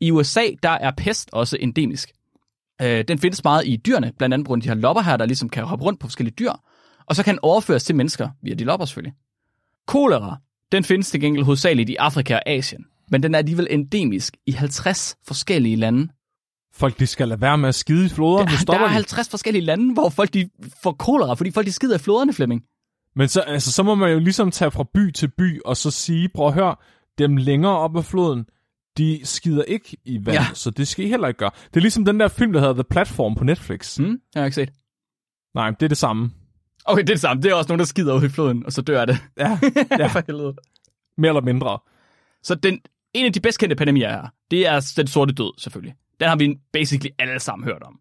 I 0.00 0.10
USA, 0.10 0.44
der 0.62 0.70
er 0.70 0.90
pest 0.96 1.28
også 1.32 1.56
endemisk. 1.60 2.12
Øh, 2.82 3.04
den 3.08 3.18
findes 3.18 3.44
meget 3.44 3.66
i 3.66 3.76
dyrene, 3.76 4.12
blandt 4.18 4.34
andet 4.34 4.46
på 4.46 4.48
grund 4.48 4.60
af 4.60 4.62
de 4.62 4.68
her 4.68 4.74
lopper 4.74 5.02
her, 5.02 5.16
der 5.16 5.26
ligesom 5.26 5.48
kan 5.48 5.64
hoppe 5.64 5.84
rundt 5.84 6.00
på 6.00 6.06
forskellige 6.06 6.34
dyr, 6.38 6.52
og 7.06 7.16
så 7.16 7.24
kan 7.24 7.34
den 7.34 7.40
overføres 7.42 7.84
til 7.84 7.96
mennesker 7.96 8.28
via 8.42 8.54
de 8.54 8.64
lopper 8.64 8.86
selvfølgelig. 8.86 9.14
Kolera, 9.86 10.36
den 10.72 10.84
findes 10.84 11.10
til 11.10 11.20
gengæld 11.20 11.44
hovedsageligt 11.44 11.90
i 11.90 11.96
Afrika 11.96 12.34
og 12.34 12.42
Asien, 12.48 12.84
men 13.10 13.22
den 13.22 13.34
er 13.34 13.38
alligevel 13.38 13.66
endemisk 13.70 14.36
i 14.46 14.50
50 14.52 15.16
forskellige 15.26 15.76
lande. 15.76 16.08
Folk, 16.74 16.98
de 16.98 17.06
skal 17.06 17.28
lade 17.28 17.40
være 17.40 17.58
med 17.58 17.68
at 17.68 17.74
skide 17.74 18.06
i 18.06 18.08
floder. 18.08 18.44
Der 18.46 18.56
stopper 18.56 18.84
er 18.84 18.88
de. 18.88 18.94
50 18.94 19.28
forskellige 19.28 19.64
lande, 19.64 19.92
hvor 19.94 20.08
folk 20.08 20.34
de 20.34 20.48
får 20.82 20.92
kolera, 20.92 21.34
fordi 21.34 21.50
folk 21.50 21.66
de 21.66 21.72
skider 21.72 21.94
i 21.94 21.98
floderne, 21.98 22.32
Flemming. 22.32 22.62
Men 23.16 23.28
så, 23.28 23.40
altså, 23.40 23.72
så 23.72 23.82
må 23.82 23.94
man 23.94 24.12
jo 24.12 24.18
ligesom 24.18 24.50
tage 24.50 24.70
fra 24.70 24.84
by 24.94 25.10
til 25.10 25.28
by, 25.38 25.60
og 25.64 25.76
så 25.76 25.90
sige, 25.90 26.28
prøv 26.34 26.46
at 26.46 26.54
høre, 26.54 26.76
dem 27.18 27.36
længere 27.36 27.78
op 27.78 27.96
ad 27.96 28.02
floden, 28.02 28.44
de 28.98 29.20
skider 29.24 29.62
ikke 29.62 29.96
i 30.04 30.26
vand, 30.26 30.36
Ja. 30.38 30.46
så 30.54 30.70
det 30.70 30.88
skal 30.88 31.04
I 31.04 31.08
heller 31.08 31.28
ikke 31.28 31.38
gøre. 31.38 31.50
Det 31.68 31.76
er 31.76 31.80
ligesom 31.80 32.04
den 32.04 32.20
der 32.20 32.28
film, 32.28 32.52
der 32.52 32.60
hedder 32.60 32.74
The 32.74 32.84
Platform 32.90 33.34
på 33.34 33.44
Netflix. 33.44 33.98
Mm. 33.98 34.18
Jeg 34.34 34.40
har 34.42 34.44
ikke 34.44 34.54
set. 34.54 34.72
Nej, 35.54 35.70
det 35.70 35.82
er 35.82 35.88
det 35.88 35.98
samme. 35.98 36.30
Okay, 36.88 37.00
det 37.02 37.10
er 37.10 37.14
det 37.14 37.20
samme. 37.20 37.42
Det 37.42 37.50
er 37.50 37.54
også 37.54 37.68
nogen, 37.68 37.78
der 37.78 37.84
skider 37.84 38.14
ud 38.14 38.22
i 38.22 38.28
floden, 38.28 38.66
og 38.66 38.72
så 38.72 38.82
dør 38.82 39.04
det. 39.04 39.18
Ja, 39.38 39.58
Ja. 39.98 40.06
For 40.06 40.22
helvede. 40.26 40.54
mere 41.18 41.28
eller 41.30 41.40
mindre. 41.42 41.78
Så 42.42 42.54
den, 42.54 42.80
en 43.14 43.26
af 43.26 43.32
de 43.32 43.40
bedst 43.40 43.58
kendte 43.58 43.76
pandemier 43.76 44.08
her, 44.10 44.28
det 44.50 44.66
er 44.66 44.92
den 44.96 45.06
sorte 45.06 45.34
død, 45.34 45.52
selvfølgelig. 45.58 45.94
Den 46.20 46.28
har 46.28 46.36
vi 46.36 46.58
basically 46.72 47.10
alle 47.18 47.40
sammen 47.40 47.64
hørt 47.68 47.82
om. 47.82 48.00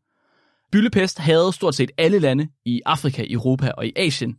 Byllepest 0.72 1.20
havde 1.20 1.54
stort 1.54 1.76
set 1.76 1.92
alle 1.98 2.20
lande 2.20 2.48
i 2.66 2.82
Afrika, 2.86 3.26
Europa 3.30 3.72
og 3.78 3.86
i 3.86 3.94
Asien, 3.96 4.38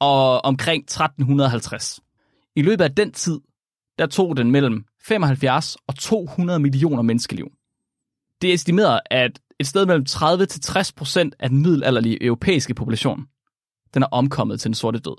og 0.00 0.44
omkring 0.44 0.82
1350. 0.84 2.00
I 2.56 2.62
løbet 2.62 2.84
af 2.84 2.94
den 2.94 3.12
tid, 3.12 3.40
der 3.98 4.06
tog 4.06 4.36
den 4.36 4.50
mellem 4.50 4.84
75 5.02 5.76
og 5.86 5.94
200 5.94 6.58
millioner 6.60 7.02
menneskeliv. 7.02 7.48
Det 8.42 8.50
er 8.50 8.54
estimeret, 8.54 9.00
at 9.10 9.40
et 9.60 9.66
sted 9.66 9.86
mellem 9.86 10.04
30 10.04 10.46
til 10.46 10.60
60 10.60 10.92
procent 10.92 11.34
af 11.38 11.48
den 11.48 11.62
middelalderlige 11.62 12.22
europæiske 12.24 12.74
population, 12.74 13.26
den 13.94 14.02
er 14.02 14.06
omkommet 14.06 14.60
til 14.60 14.68
den 14.68 14.74
sorte 14.74 14.98
død. 14.98 15.16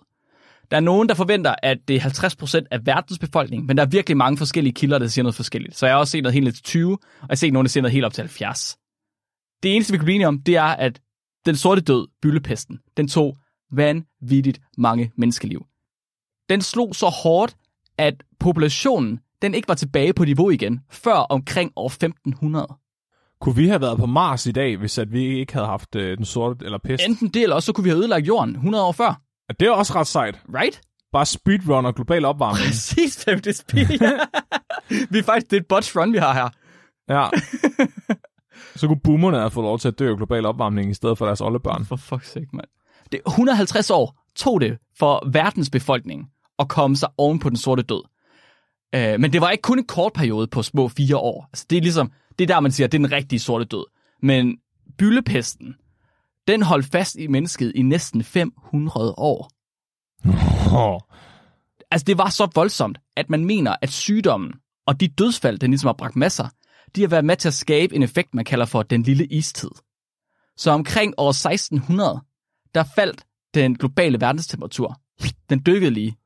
Der 0.72 0.78
er 0.78 0.82
nogen, 0.82 1.10
der 1.10 1.16
forventer, 1.16 1.56
at 1.64 1.78
det 1.88 1.96
er 1.96 2.00
50% 2.00 2.68
af 2.72 2.86
verdens 2.86 3.20
befolkning, 3.20 3.66
men 3.66 3.78
der 3.78 3.84
er 3.84 3.88
virkelig 3.88 4.18
mange 4.18 4.38
forskellige 4.38 4.74
kilder, 4.74 5.00
der 5.00 5.08
siger 5.08 5.24
noget 5.24 5.36
forskelligt. 5.36 5.78
Så 5.78 5.86
jeg 5.86 5.96
har 5.96 6.00
også 6.00 6.12
set 6.12 6.24
noget 6.24 6.34
helt 6.34 6.44
ned 6.44 6.52
til 6.52 6.64
20, 6.64 6.94
og 6.94 7.00
jeg 7.22 7.28
har 7.30 7.36
set 7.36 7.54
nogen, 7.54 7.66
der 7.66 7.70
siger 7.70 7.82
noget 7.82 7.94
helt 7.94 8.06
op 8.06 8.14
til 8.14 8.22
70. 8.22 8.78
Det 9.64 9.76
eneste, 9.76 9.94
vi 9.94 9.98
kan 9.98 10.06
blive 10.06 10.16
enige 10.16 10.28
om, 10.28 10.42
det 10.42 10.56
er, 10.56 10.64
at 10.64 11.02
den 11.46 11.56
sorte 11.56 11.82
død, 11.82 12.08
byllepesten, 12.22 12.80
den 12.98 13.08
tog 13.08 13.38
vanvittigt 13.72 14.60
mange 14.78 15.12
menneskeliv. 15.18 15.66
Den 16.50 16.62
slog 16.62 16.96
så 16.96 17.08
hårdt, 17.24 17.56
at 17.98 18.24
populationen 18.40 19.20
den 19.42 19.54
ikke 19.54 19.68
var 19.68 19.74
tilbage 19.74 20.14
på 20.14 20.26
niveau 20.26 20.50
igen, 20.50 20.80
før 20.92 21.14
omkring 21.14 21.72
år 21.76 21.88
1500. 21.88 22.68
Kunne 23.42 23.56
vi 23.56 23.68
have 23.68 23.82
været 23.82 23.98
på 23.98 24.06
Mars 24.06 24.46
i 24.46 24.52
dag, 24.52 24.78
hvis 24.78 24.98
at 24.98 25.12
vi 25.12 25.40
ikke 25.40 25.54
havde 25.54 25.68
haft 25.68 25.96
øh, 25.96 26.18
den 26.18 26.26
sorte 26.26 26.66
eller 26.66 26.78
pest? 26.84 27.08
Enten 27.08 27.28
det, 27.28 27.44
eller 27.44 27.56
også 27.56 27.66
så 27.66 27.74
kunne 27.74 27.84
vi 27.84 27.90
have 27.90 28.00
ødelagt 28.00 28.28
jorden 28.28 28.56
100 28.56 28.84
år 28.84 28.92
før. 28.92 29.22
Det 29.60 29.68
er 29.68 29.72
også 29.72 29.94
ret 29.96 30.08
sejt. 30.08 30.40
Right? 30.56 30.82
Bare 31.12 31.26
speedrun 31.26 31.86
og 31.86 31.96
global 31.96 32.26
opvarmning. 32.26 32.68
Præcis, 32.68 33.16
det 33.44 33.56
spil. 33.56 33.88
vi 35.12 35.18
er 35.18 35.24
faktisk, 35.24 35.52
det 35.52 35.58
er 35.58 35.62
et 35.62 35.68
botch 35.68 35.98
run, 35.98 36.14
vi 36.14 36.18
har 36.18 36.34
her. 36.34 36.50
ja. 37.10 37.28
Så 38.76 38.88
kunne 38.88 39.00
boomerne 39.04 39.38
have 39.38 39.52
fået 39.52 39.64
lov 39.64 39.80
til 39.80 39.88
at 39.88 40.00
dø 40.00 40.12
af 40.12 40.18
global 40.18 40.46
opvarmning 40.46 40.92
i 40.92 40.94
stedet 40.94 41.18
for 41.18 41.26
deres 41.26 41.42
oldebørn. 41.42 41.86
For 41.86 41.96
fuck's 41.96 42.26
sake, 42.26 42.48
mand. 42.54 42.68
Det 43.12 43.20
150 43.28 43.90
år 43.90 44.20
tog 44.36 44.62
det 44.62 44.78
for 45.00 45.30
verdens 45.32 45.70
befolkning 45.70 46.28
at 46.60 46.68
komme 46.68 46.96
sig 46.96 47.10
oven 47.18 47.40
på 47.40 47.50
den 47.50 47.58
sorte 47.58 47.84
død. 47.84 48.04
Øh, 48.96 49.20
men 49.20 49.34
det 49.34 49.42
var 49.42 49.50
ikke 49.50 49.62
kun 49.62 49.80
en 49.80 49.86
kort 49.88 50.14
periode 50.14 50.48
på 50.48 50.62
små 50.64 50.88
fire 50.88 51.18
år. 51.18 51.50
Altså, 51.54 51.66
det 51.70 51.78
er 51.78 51.82
ligesom, 51.82 52.12
det 52.40 52.50
er 52.50 52.56
der, 52.56 52.60
man 52.60 52.72
siger, 52.72 52.88
det 52.88 52.98
er 52.98 53.02
den 53.02 53.12
rigtige 53.12 53.40
sorte 53.40 53.66
død. 53.66 53.86
Men 54.22 54.58
byllepesten, 54.98 55.76
den 56.48 56.62
holdt 56.62 56.86
fast 56.86 57.16
i 57.16 57.28
mennesket 57.28 57.72
i 57.76 57.82
næsten 57.82 58.24
500 58.24 59.14
år. 59.18 59.52
Oh. 60.74 61.00
Altså, 61.92 62.06
det 62.06 62.18
var 62.18 62.30
så 62.30 62.48
voldsomt, 62.56 62.98
at 63.16 63.30
man 63.30 63.46
mener, 63.46 63.76
at 63.82 63.90
sygdommen 63.90 64.54
og 64.86 65.00
de 65.00 65.08
dødsfald, 65.08 65.60
den 65.60 65.72
ligesom 65.72 65.88
har 65.88 65.94
bragt 65.94 66.16
med 66.16 66.30
sig, 66.30 66.50
de 66.96 67.02
har 67.02 67.08
været 67.08 67.26
med 67.26 67.36
til 67.36 67.48
at 67.48 67.54
skabe 67.54 67.96
en 67.96 68.04
effekt, 68.04 68.36
man 68.36 68.46
kalder 68.46 68.66
for 68.66 68.84
den 68.84 69.04
lille 69.04 69.26
istid. 69.26 69.70
Så 70.58 70.72
omkring 70.72 71.14
år 71.18 71.30
1600, 71.30 72.22
der 72.76 72.84
faldt 72.96 73.26
den 73.54 73.78
globale 73.78 74.22
verdenstemperatur. 74.22 75.02
Den 75.50 75.62
dykkede 75.66 75.92
lige 75.92 76.18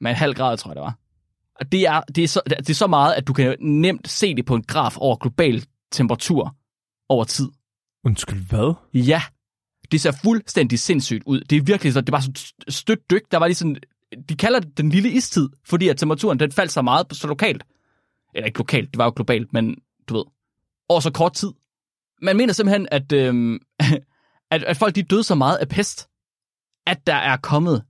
med 0.00 0.10
en 0.10 0.16
halv 0.16 0.34
grad, 0.34 0.56
tror 0.56 0.70
jeg 0.70 0.76
det 0.76 0.82
var. 0.82 0.98
Det 1.72 1.82
er, 1.82 2.00
det, 2.00 2.24
er 2.24 2.28
så, 2.28 2.40
det 2.46 2.70
er 2.70 2.74
så 2.74 2.86
meget, 2.86 3.14
at 3.14 3.26
du 3.26 3.32
kan 3.32 3.56
nemt 3.60 4.08
se 4.08 4.34
det 4.34 4.46
på 4.46 4.54
en 4.54 4.62
graf 4.62 4.96
over 4.96 5.16
global 5.16 5.64
temperatur 5.92 6.56
over 7.08 7.24
tid. 7.24 7.48
Undskyld, 8.04 8.48
hvad? 8.48 8.74
Ja, 8.94 9.22
det 9.92 10.00
ser 10.00 10.12
fuldstændig 10.24 10.78
sindssygt 10.78 11.22
ud. 11.26 11.40
Det 11.40 11.58
er 11.58 11.62
virkelig 11.62 11.92
så, 11.92 12.00
det 12.00 12.12
var 12.12 12.20
sådan 12.20 12.36
et 12.66 12.74
stødt 12.74 13.10
dyk. 13.10 13.22
Der 13.30 13.38
var 13.38 13.46
lige 13.46 13.54
sådan, 13.54 13.76
de 14.28 14.36
kalder 14.36 14.60
det 14.60 14.78
den 14.78 14.88
lille 14.88 15.10
istid, 15.10 15.48
fordi 15.68 15.88
at 15.88 15.96
temperaturen 15.96 16.40
den 16.40 16.52
faldt 16.52 16.72
så 16.72 16.82
meget 16.82 17.06
så 17.12 17.26
lokalt. 17.26 17.64
Eller 18.34 18.46
ikke 18.46 18.58
lokalt, 18.58 18.90
det 18.90 18.98
var 18.98 19.04
jo 19.04 19.12
globalt, 19.16 19.52
men 19.52 19.76
du 20.08 20.16
ved, 20.16 20.24
over 20.88 21.00
så 21.00 21.10
kort 21.10 21.32
tid. 21.32 21.50
Man 22.22 22.36
mener 22.36 22.52
simpelthen, 22.52 22.88
at, 22.90 23.12
øhm, 23.12 23.58
at, 24.50 24.62
at 24.64 24.76
folk 24.76 24.94
de 24.94 25.02
døde 25.02 25.24
så 25.24 25.34
meget 25.34 25.56
af 25.56 25.68
pest, 25.68 26.08
at 26.86 27.06
der 27.06 27.14
er 27.14 27.36
kommet 27.36 27.82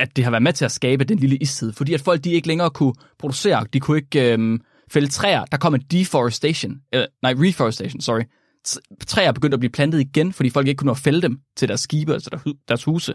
at 0.00 0.16
det 0.16 0.24
har 0.24 0.30
været 0.30 0.42
med 0.42 0.52
til 0.52 0.64
at 0.64 0.72
skabe 0.72 1.04
den 1.04 1.18
lille 1.18 1.36
istid, 1.36 1.72
fordi 1.72 1.94
at 1.94 2.00
folk 2.00 2.24
de 2.24 2.30
ikke 2.30 2.48
længere 2.48 2.70
kunne 2.70 2.94
producere, 3.18 3.66
de 3.72 3.80
kunne 3.80 3.98
ikke 3.98 4.32
øhm, 4.32 4.60
fælde 4.90 5.08
træer. 5.08 5.44
Der 5.44 5.56
kom 5.56 5.74
en 5.74 5.80
deforestation, 5.80 6.76
eller, 6.92 7.06
nej, 7.22 7.34
reforestation, 7.36 8.00
sorry. 8.00 8.22
Træer 9.06 9.32
begyndte 9.32 9.54
at 9.54 9.60
blive 9.60 9.70
plantet 9.70 10.00
igen, 10.00 10.32
fordi 10.32 10.50
folk 10.50 10.68
ikke 10.68 10.78
kunne 10.78 10.86
nå 10.86 10.92
at 10.92 10.98
fælde 10.98 11.22
dem 11.22 11.40
til 11.56 11.68
deres 11.68 11.80
skibe, 11.80 12.12
altså 12.14 12.30
der- 12.30 12.52
deres 12.68 12.84
huse. 12.84 13.14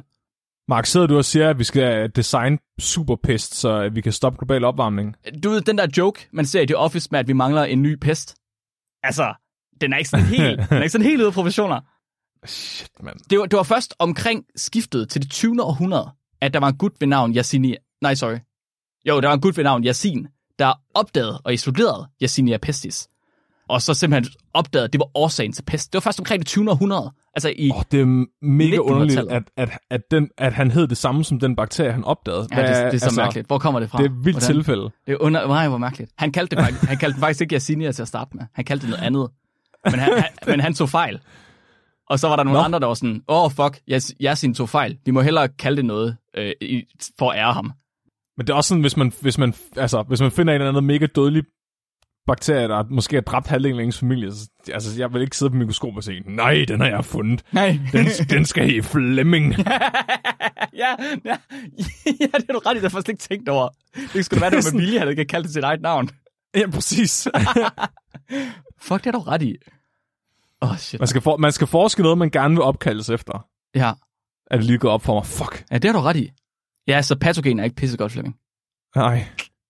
Mark, 0.68 0.86
sidder 0.86 1.08
du 1.08 1.18
og 1.18 1.26
siger, 1.26 1.50
at 1.50 1.60
vi 1.60 1.64
skal 1.64 2.10
designe 2.16 2.58
superpest, 2.80 3.56
så 3.56 3.70
at 3.80 3.96
vi 3.96 4.02
kan 4.02 4.12
stoppe 4.12 4.38
global 4.40 4.64
opvarmning? 4.64 5.16
Du 5.44 5.50
ved, 5.50 5.62
den 5.62 5.78
der 5.78 5.88
joke, 5.98 6.28
man 6.34 6.46
ser 6.46 6.62
i 6.62 6.66
The 6.66 6.78
Office 6.78 7.08
med, 7.12 7.20
at 7.20 7.28
vi 7.28 7.34
mangler 7.34 7.64
en 7.64 7.82
ny 7.82 7.96
pest. 7.96 8.36
Altså, 9.04 9.34
den 9.82 9.94
er 9.94 9.98
ikke 9.98 10.10
sådan 10.10 10.26
helt, 10.26 10.60
den 10.70 10.78
er 10.78 10.82
ikke 10.82 10.90
sådan 10.90 11.08
helt 11.08 11.20
ude 11.20 11.28
af 11.28 11.34
proportioner. 11.34 11.80
Shit, 12.46 12.92
mand. 13.04 13.20
Det 13.30 13.40
var, 13.40 13.46
det 13.46 13.58
var 13.58 13.64
først 13.64 13.94
omkring 14.00 14.46
skiftet 14.56 15.10
til 15.10 15.22
det 15.22 15.32
20. 15.32 15.64
århundrede, 15.64 16.10
at 16.46 16.54
der 16.54 16.60
var 16.60 16.68
en 16.68 16.78
gut 16.78 16.92
ved 17.00 17.08
navn 17.08 17.36
Yersinia... 17.36 17.76
Nej, 18.02 18.16
sorry. 18.16 18.38
Jo, 19.06 19.22
der 19.22 19.28
var 19.28 19.34
en 19.34 19.42
gut 19.42 19.58
ved 19.58 19.64
navn 19.64 19.86
Yersin, 19.86 20.28
der 20.60 20.74
opdagede 20.94 21.42
og 21.46 21.54
isolerede 21.54 22.08
Yersinia 22.24 22.58
pestis. 22.58 23.08
Og 23.70 23.82
så 23.82 23.94
simpelthen 23.94 24.34
opdagede, 24.54 24.86
at 24.86 24.94
det 24.94 25.00
var 25.00 25.18
årsagen 25.18 25.54
til 25.54 25.64
pest. 25.64 25.94
Det 25.94 25.98
var 25.98 26.02
først 26.02 26.20
omkring 26.20 26.40
det 26.40 26.48
20. 26.48 26.72
århundrede. 26.72 27.12
Altså 27.36 27.54
i... 27.58 27.72
Oh, 27.72 27.82
det 27.92 28.02
er 28.02 28.06
mega 28.42 28.76
1900-tallet. 28.76 28.80
underligt, 28.80 29.20
at, 29.32 29.44
at, 29.58 29.70
at, 29.90 30.02
den, 30.12 30.30
at 30.38 30.54
han 30.54 30.72
hed 30.72 30.88
det 30.88 30.98
samme 30.98 31.24
som 31.24 31.40
den 31.40 31.56
bakterie, 31.56 31.92
han 31.92 32.04
opdagede. 32.04 32.48
ja, 32.52 32.62
det, 32.62 32.68
det 32.68 32.76
er 32.76 32.98
så 32.98 33.06
altså, 33.06 33.22
mærkeligt. 33.22 33.48
Hvor 33.48 33.58
kommer 33.58 33.80
det 33.80 33.90
fra? 33.90 33.98
Det 33.98 34.06
er 34.06 34.10
et 34.10 34.26
vildt 34.26 34.40
Hvordan? 34.40 34.56
tilfælde. 34.56 34.84
Det 35.06 35.12
er 35.14 35.18
under... 35.20 35.48
Nej, 35.48 35.68
hvor 35.68 35.78
mærkeligt. 35.78 36.12
Han 36.18 36.32
kaldte 36.32 36.56
det, 36.56 36.64
faktisk, 36.64 36.84
han 36.84 36.98
kaldte 36.98 37.16
det 37.16 37.20
faktisk 37.20 37.42
ikke 37.42 37.56
Yersinia 37.56 37.92
til 37.92 38.02
at 38.02 38.08
starte 38.08 38.38
med. 38.38 38.46
Han 38.54 38.66
kaldte 38.66 38.88
det 38.88 38.90
noget 38.90 39.06
andet. 39.06 39.30
Men 39.86 40.00
han, 40.00 40.14
han, 40.14 40.30
men 40.48 40.60
han 40.60 40.74
tog 40.74 40.90
fejl. 40.90 41.20
Og 42.10 42.20
så 42.20 42.28
var 42.28 42.36
der 42.36 42.44
nogle 42.44 42.60
Nå. 42.60 42.64
andre, 42.64 42.80
der 42.80 42.88
var 42.88 42.94
sådan, 42.94 43.22
åh 43.28 43.44
oh, 43.44 43.52
fuck, 43.52 43.82
Yas- 43.92 44.16
Yasin 44.22 44.54
tog 44.54 44.70
fejl. 44.70 44.98
Vi 45.06 45.12
må 45.12 45.22
hellere 45.22 45.48
kalde 45.48 45.78
det 45.78 45.86
noget 45.86 46.18
øh, 46.38 46.52
for 47.20 47.32
at 47.32 47.38
ære 47.40 47.54
ham. 47.54 47.72
Men 48.38 48.48
det 48.48 48.54
er 48.54 48.58
også 48.58 48.68
sådan, 48.68 48.82
hvis 48.82 48.98
man, 48.98 49.14
hvis 49.22 49.38
man, 49.38 49.54
altså, 49.78 50.02
hvis 50.02 50.22
man 50.22 50.32
finder 50.32 50.54
en 50.54 50.62
eller 50.62 50.70
anden 50.72 50.86
mega 50.86 51.06
dødelig 51.06 51.44
bakterie, 52.28 52.68
der 52.68 52.84
måske 52.90 53.16
har 53.16 53.22
dræbt 53.22 53.48
halvdelen 53.48 53.80
af 53.80 53.84
ens 53.84 54.00
familie, 54.00 54.32
så, 54.32 54.50
altså, 54.74 55.00
jeg 55.00 55.14
vil 55.14 55.22
ikke 55.22 55.38
sidde 55.38 55.50
på 55.50 55.56
mikroskop 55.58 55.96
og 55.96 56.04
sige, 56.04 56.24
nej, 56.36 56.66
den 56.68 56.80
har 56.80 56.88
jeg 56.88 57.06
fundet. 57.06 57.44
Nej. 57.52 57.80
Den, 57.92 58.06
den 58.30 58.46
skal 58.46 58.76
i 58.76 58.82
Flemming. 58.82 59.56
ja, 59.58 60.90
ja, 61.26 61.38
ja, 62.06 62.28
det 62.38 62.46
er 62.50 62.54
du 62.54 62.60
ret 62.60 62.72
i, 62.72 62.76
det 62.76 62.82
har 62.82 62.82
jeg 62.82 62.92
faktisk 62.92 63.10
ikke 63.10 63.22
tænkt 63.22 63.50
over. 63.50 63.70
Det 64.14 64.26
skulle 64.26 64.42
være 64.42 64.52
noget 64.52 64.74
med 64.74 64.82
vilje, 64.82 65.00
han 65.00 65.08
ikke 65.10 65.20
kan 65.20 65.28
kalde 65.28 65.44
det 65.44 65.54
sit 65.54 65.64
eget 65.64 65.82
navn. 65.82 66.10
ja, 66.56 66.70
præcis. 66.72 67.28
Fuck, 68.88 69.04
det 69.04 69.08
er 69.08 69.12
du 69.12 69.20
ret 69.20 69.42
i. 69.42 69.56
Oh, 70.72 70.78
shit. 70.78 71.00
Man 71.00 71.08
skal, 71.08 71.22
for, 71.22 71.38
man 71.38 71.52
skal 71.52 71.68
forske 71.68 72.02
noget, 72.02 72.18
man 72.18 72.30
gerne 72.30 72.56
vil 72.56 72.62
opkaldes 72.62 73.10
efter. 73.10 73.48
Ja, 73.76 73.94
Er 74.52 74.58
det 74.58 74.66
lige 74.66 74.78
gået 74.78 74.94
op 74.94 75.02
for 75.02 75.14
mig? 75.14 75.26
Fuck. 75.26 75.66
ja 75.72 75.78
det 75.78 75.92
har 75.92 76.00
du 76.00 76.04
ret 76.06 76.16
i. 76.18 76.32
Ja, 76.88 77.02
så 77.02 77.16
patogen 77.20 77.60
er 77.60 77.64
ikke 77.64 77.76
pissegodt, 77.76 78.12
Flemming. 78.12 78.36
Nej. 78.96 79.26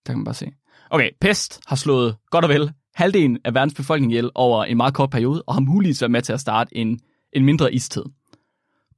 Der 0.08 0.14
kan 0.14 0.18
man 0.18 0.24
bare 0.26 0.34
se. 0.36 0.52
Okay, 0.90 1.10
pest 1.22 1.60
har 1.68 1.76
slået 1.76 2.18
godt 2.32 2.46
og 2.46 2.50
vel 2.50 2.74
halvdelen 2.96 3.38
af 3.46 3.54
verdens 3.54 3.74
befolkning 3.74 4.12
ihjel 4.12 4.32
over 4.36 4.64
en 4.66 4.78
meget 4.78 4.94
kort 4.94 5.10
periode, 5.10 5.44
og 5.48 5.54
har 5.54 5.62
muligvis 5.62 6.02
været 6.02 6.12
med 6.12 6.22
til 6.22 6.34
at 6.34 6.40
starte 6.40 6.78
en, 6.78 7.00
en 7.34 7.46
mindre 7.46 7.74
istid. 7.74 8.04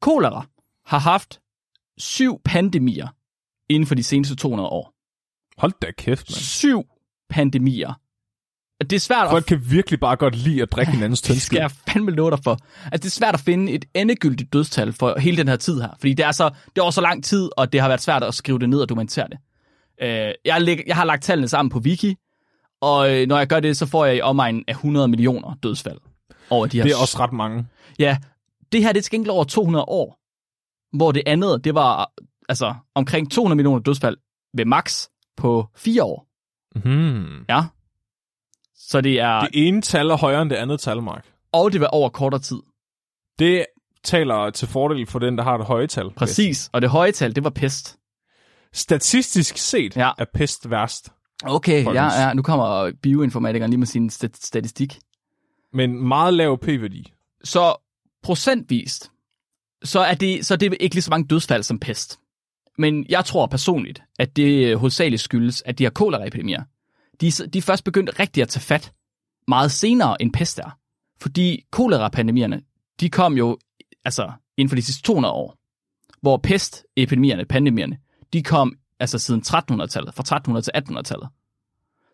Kolera 0.02 0.46
har 0.86 1.00
haft 1.00 1.40
syv 1.98 2.42
pandemier 2.46 3.08
inden 3.70 3.88
for 3.88 3.96
de 3.96 4.04
seneste 4.04 4.36
200 4.36 4.70
år. 4.70 4.94
Hold 5.62 5.74
da 5.82 5.92
kæft, 5.92 6.30
mand. 6.30 6.36
Syv 6.36 6.84
pandemier. 7.30 7.94
Det 8.82 8.94
er 8.94 9.00
svært 9.00 9.30
Folk 9.30 9.44
at 9.44 9.48
kan 9.48 9.72
virkelig 9.72 10.00
bare 10.00 10.16
godt 10.16 10.36
lide 10.36 10.62
at 10.62 10.72
drikke 10.72 10.92
hinandens 10.92 11.22
det 11.22 11.42
skal 11.42 11.58
jeg 11.58 11.72
fandme 11.72 12.12
love 12.12 12.32
dig 12.32 12.40
for. 12.44 12.60
Altså, 12.84 12.98
det 12.98 13.06
er 13.06 13.10
svært 13.10 13.34
at 13.34 13.40
finde 13.40 13.72
et 13.72 13.86
endegyldigt 13.94 14.54
dødstal 14.54 14.94
for 14.94 15.20
hele 15.20 15.38
den 15.38 15.48
her 15.48 15.56
tid 15.56 15.82
her. 15.82 15.90
Fordi 16.00 16.14
det 16.14 16.26
er, 16.26 16.32
så, 16.32 16.50
det 16.50 16.78
er 16.78 16.82
over 16.82 16.92
så 16.92 17.02
lang 17.02 17.24
tid, 17.24 17.50
og 17.58 17.74
det 17.74 17.82
har 17.82 17.88
været 17.88 18.02
svært 18.02 18.24
at 18.24 18.34
skrive 18.34 18.60
det 18.60 18.70
ned 18.70 18.80
og 18.80 18.90
dokumentere 18.90 19.28
det. 19.28 19.38
Øh, 20.02 20.34
jeg, 20.46 20.62
læg, 20.62 20.84
jeg 20.88 20.96
har 20.96 21.06
lagt 21.06 21.24
tallene 21.24 21.48
sammen 21.48 21.70
på 21.70 21.80
Wiki, 21.80 22.16
og 22.82 23.14
øh, 23.14 23.28
når 23.28 23.38
jeg 23.38 23.48
gør 23.48 23.60
det, 23.60 23.78
så 23.78 23.86
får 23.86 24.06
jeg 24.06 24.16
i 24.16 24.22
omegnen 24.22 24.64
af 24.68 24.72
100 24.74 25.08
millioner 25.08 25.56
dødsfald 25.64 25.98
over 26.50 26.68
de 26.68 26.78
her... 26.78 26.84
Det 26.84 26.92
er 26.92 26.98
også 27.02 27.20
ret 27.20 27.34
mange. 27.34 27.68
Ja, 28.00 28.18
det 28.72 28.84
her 28.84 28.92
det 28.92 29.00
er 29.00 29.04
til 29.04 29.12
gengæld 29.12 29.32
over 29.32 29.44
200 29.44 29.86
år, 29.86 30.20
hvor 30.98 31.12
det 31.12 31.24
andet, 31.26 31.64
det 31.64 31.76
var 31.76 32.12
altså 32.50 32.76
omkring 32.96 33.32
200 33.32 33.56
millioner 33.56 33.80
dødsfald 33.80 34.18
ved 34.54 34.66
max 34.66 35.08
på 35.38 35.68
fire 35.76 36.04
år. 36.04 36.28
Hmm. 36.80 37.46
Ja. 37.50 37.64
Så 38.90 39.02
det 39.02 39.20
er... 39.20 39.40
Det 39.40 39.50
ene 39.68 39.82
tal 39.82 40.10
er 40.10 40.18
højere 40.18 40.42
end 40.42 40.50
det 40.50 40.56
andet 40.56 40.80
tal, 40.80 41.02
Mark. 41.02 41.26
Og 41.52 41.72
det 41.74 41.82
var 41.82 41.88
over 41.88 42.10
kortere 42.10 42.42
tid. 42.42 42.58
Det 43.40 43.66
taler 44.04 44.50
til 44.50 44.68
fordel 44.68 45.06
for 45.08 45.20
den, 45.20 45.38
der 45.38 45.44
har 45.44 45.58
det 45.58 45.66
høje 45.66 45.88
tal. 45.88 46.12
Præcis. 46.18 46.70
Og 46.74 46.82
det 46.82 46.90
høje 46.90 47.12
tal, 47.12 47.36
det 47.36 47.44
var 47.44 47.50
pest. 47.50 47.98
Statistisk 48.74 49.58
set 49.58 49.98
Ja. 49.98 50.12
er 50.18 50.26
pest 50.34 50.70
værst. 50.70 51.10
Okay, 51.44 51.84
Folkens. 51.84 52.14
ja, 52.18 52.28
ja, 52.28 52.34
nu 52.34 52.42
kommer 52.42 52.92
bioinformatikeren 53.04 53.70
lige 53.72 53.80
med 53.80 53.88
sin 53.88 54.10
st- 54.10 54.40
statistik. 54.44 55.00
Men 55.74 56.08
meget 56.08 56.34
lav 56.34 56.58
p-værdi. 56.60 57.14
Så 57.44 57.76
procentvist, 58.24 59.12
så 59.84 60.00
er, 60.00 60.14
det, 60.14 60.46
så 60.46 60.54
er 60.54 60.58
det 60.58 60.78
ikke 60.80 60.96
lige 60.96 61.02
så 61.04 61.10
mange 61.10 61.28
dødsfald 61.28 61.64
som 61.64 61.80
pest. 61.80 62.20
Men 62.78 63.06
jeg 63.10 63.26
tror 63.26 63.46
personligt, 63.46 64.02
at 64.20 64.36
det 64.36 64.78
hovedsageligt 64.78 65.22
skyldes, 65.22 65.64
at 65.66 65.78
de 65.78 65.84
her 65.84 65.90
koleraepidemier, 65.90 66.64
de, 67.22 67.32
de 67.32 67.58
er 67.58 67.62
først 67.62 67.84
begyndt 67.84 68.20
rigtig 68.20 68.44
at 68.44 68.50
tage 68.50 68.62
fat 68.62 68.94
meget 69.48 69.72
senere 69.72 70.22
end 70.22 70.34
pest 70.34 70.60
er. 70.60 70.78
Fordi 71.22 71.66
kolerapandemierne, 71.72 72.62
de 73.00 73.10
kom 73.10 73.38
jo 73.38 73.58
altså 74.06 74.32
inden 74.58 74.70
for 74.70 74.76
de 74.76 74.82
sidste 74.82 75.04
200 75.04 75.34
år, 75.34 75.58
hvor 76.22 76.38
pestepidemierne, 76.38 77.46
pandemierne, 77.46 77.98
de 78.34 78.44
kom 78.44 78.78
altså 79.00 79.20
siden 79.20 79.42
1300-tallet, 79.48 80.14
fra 80.14 80.22
1300 80.22 80.64
til 80.64 80.72
1800-tallet. 80.78 81.30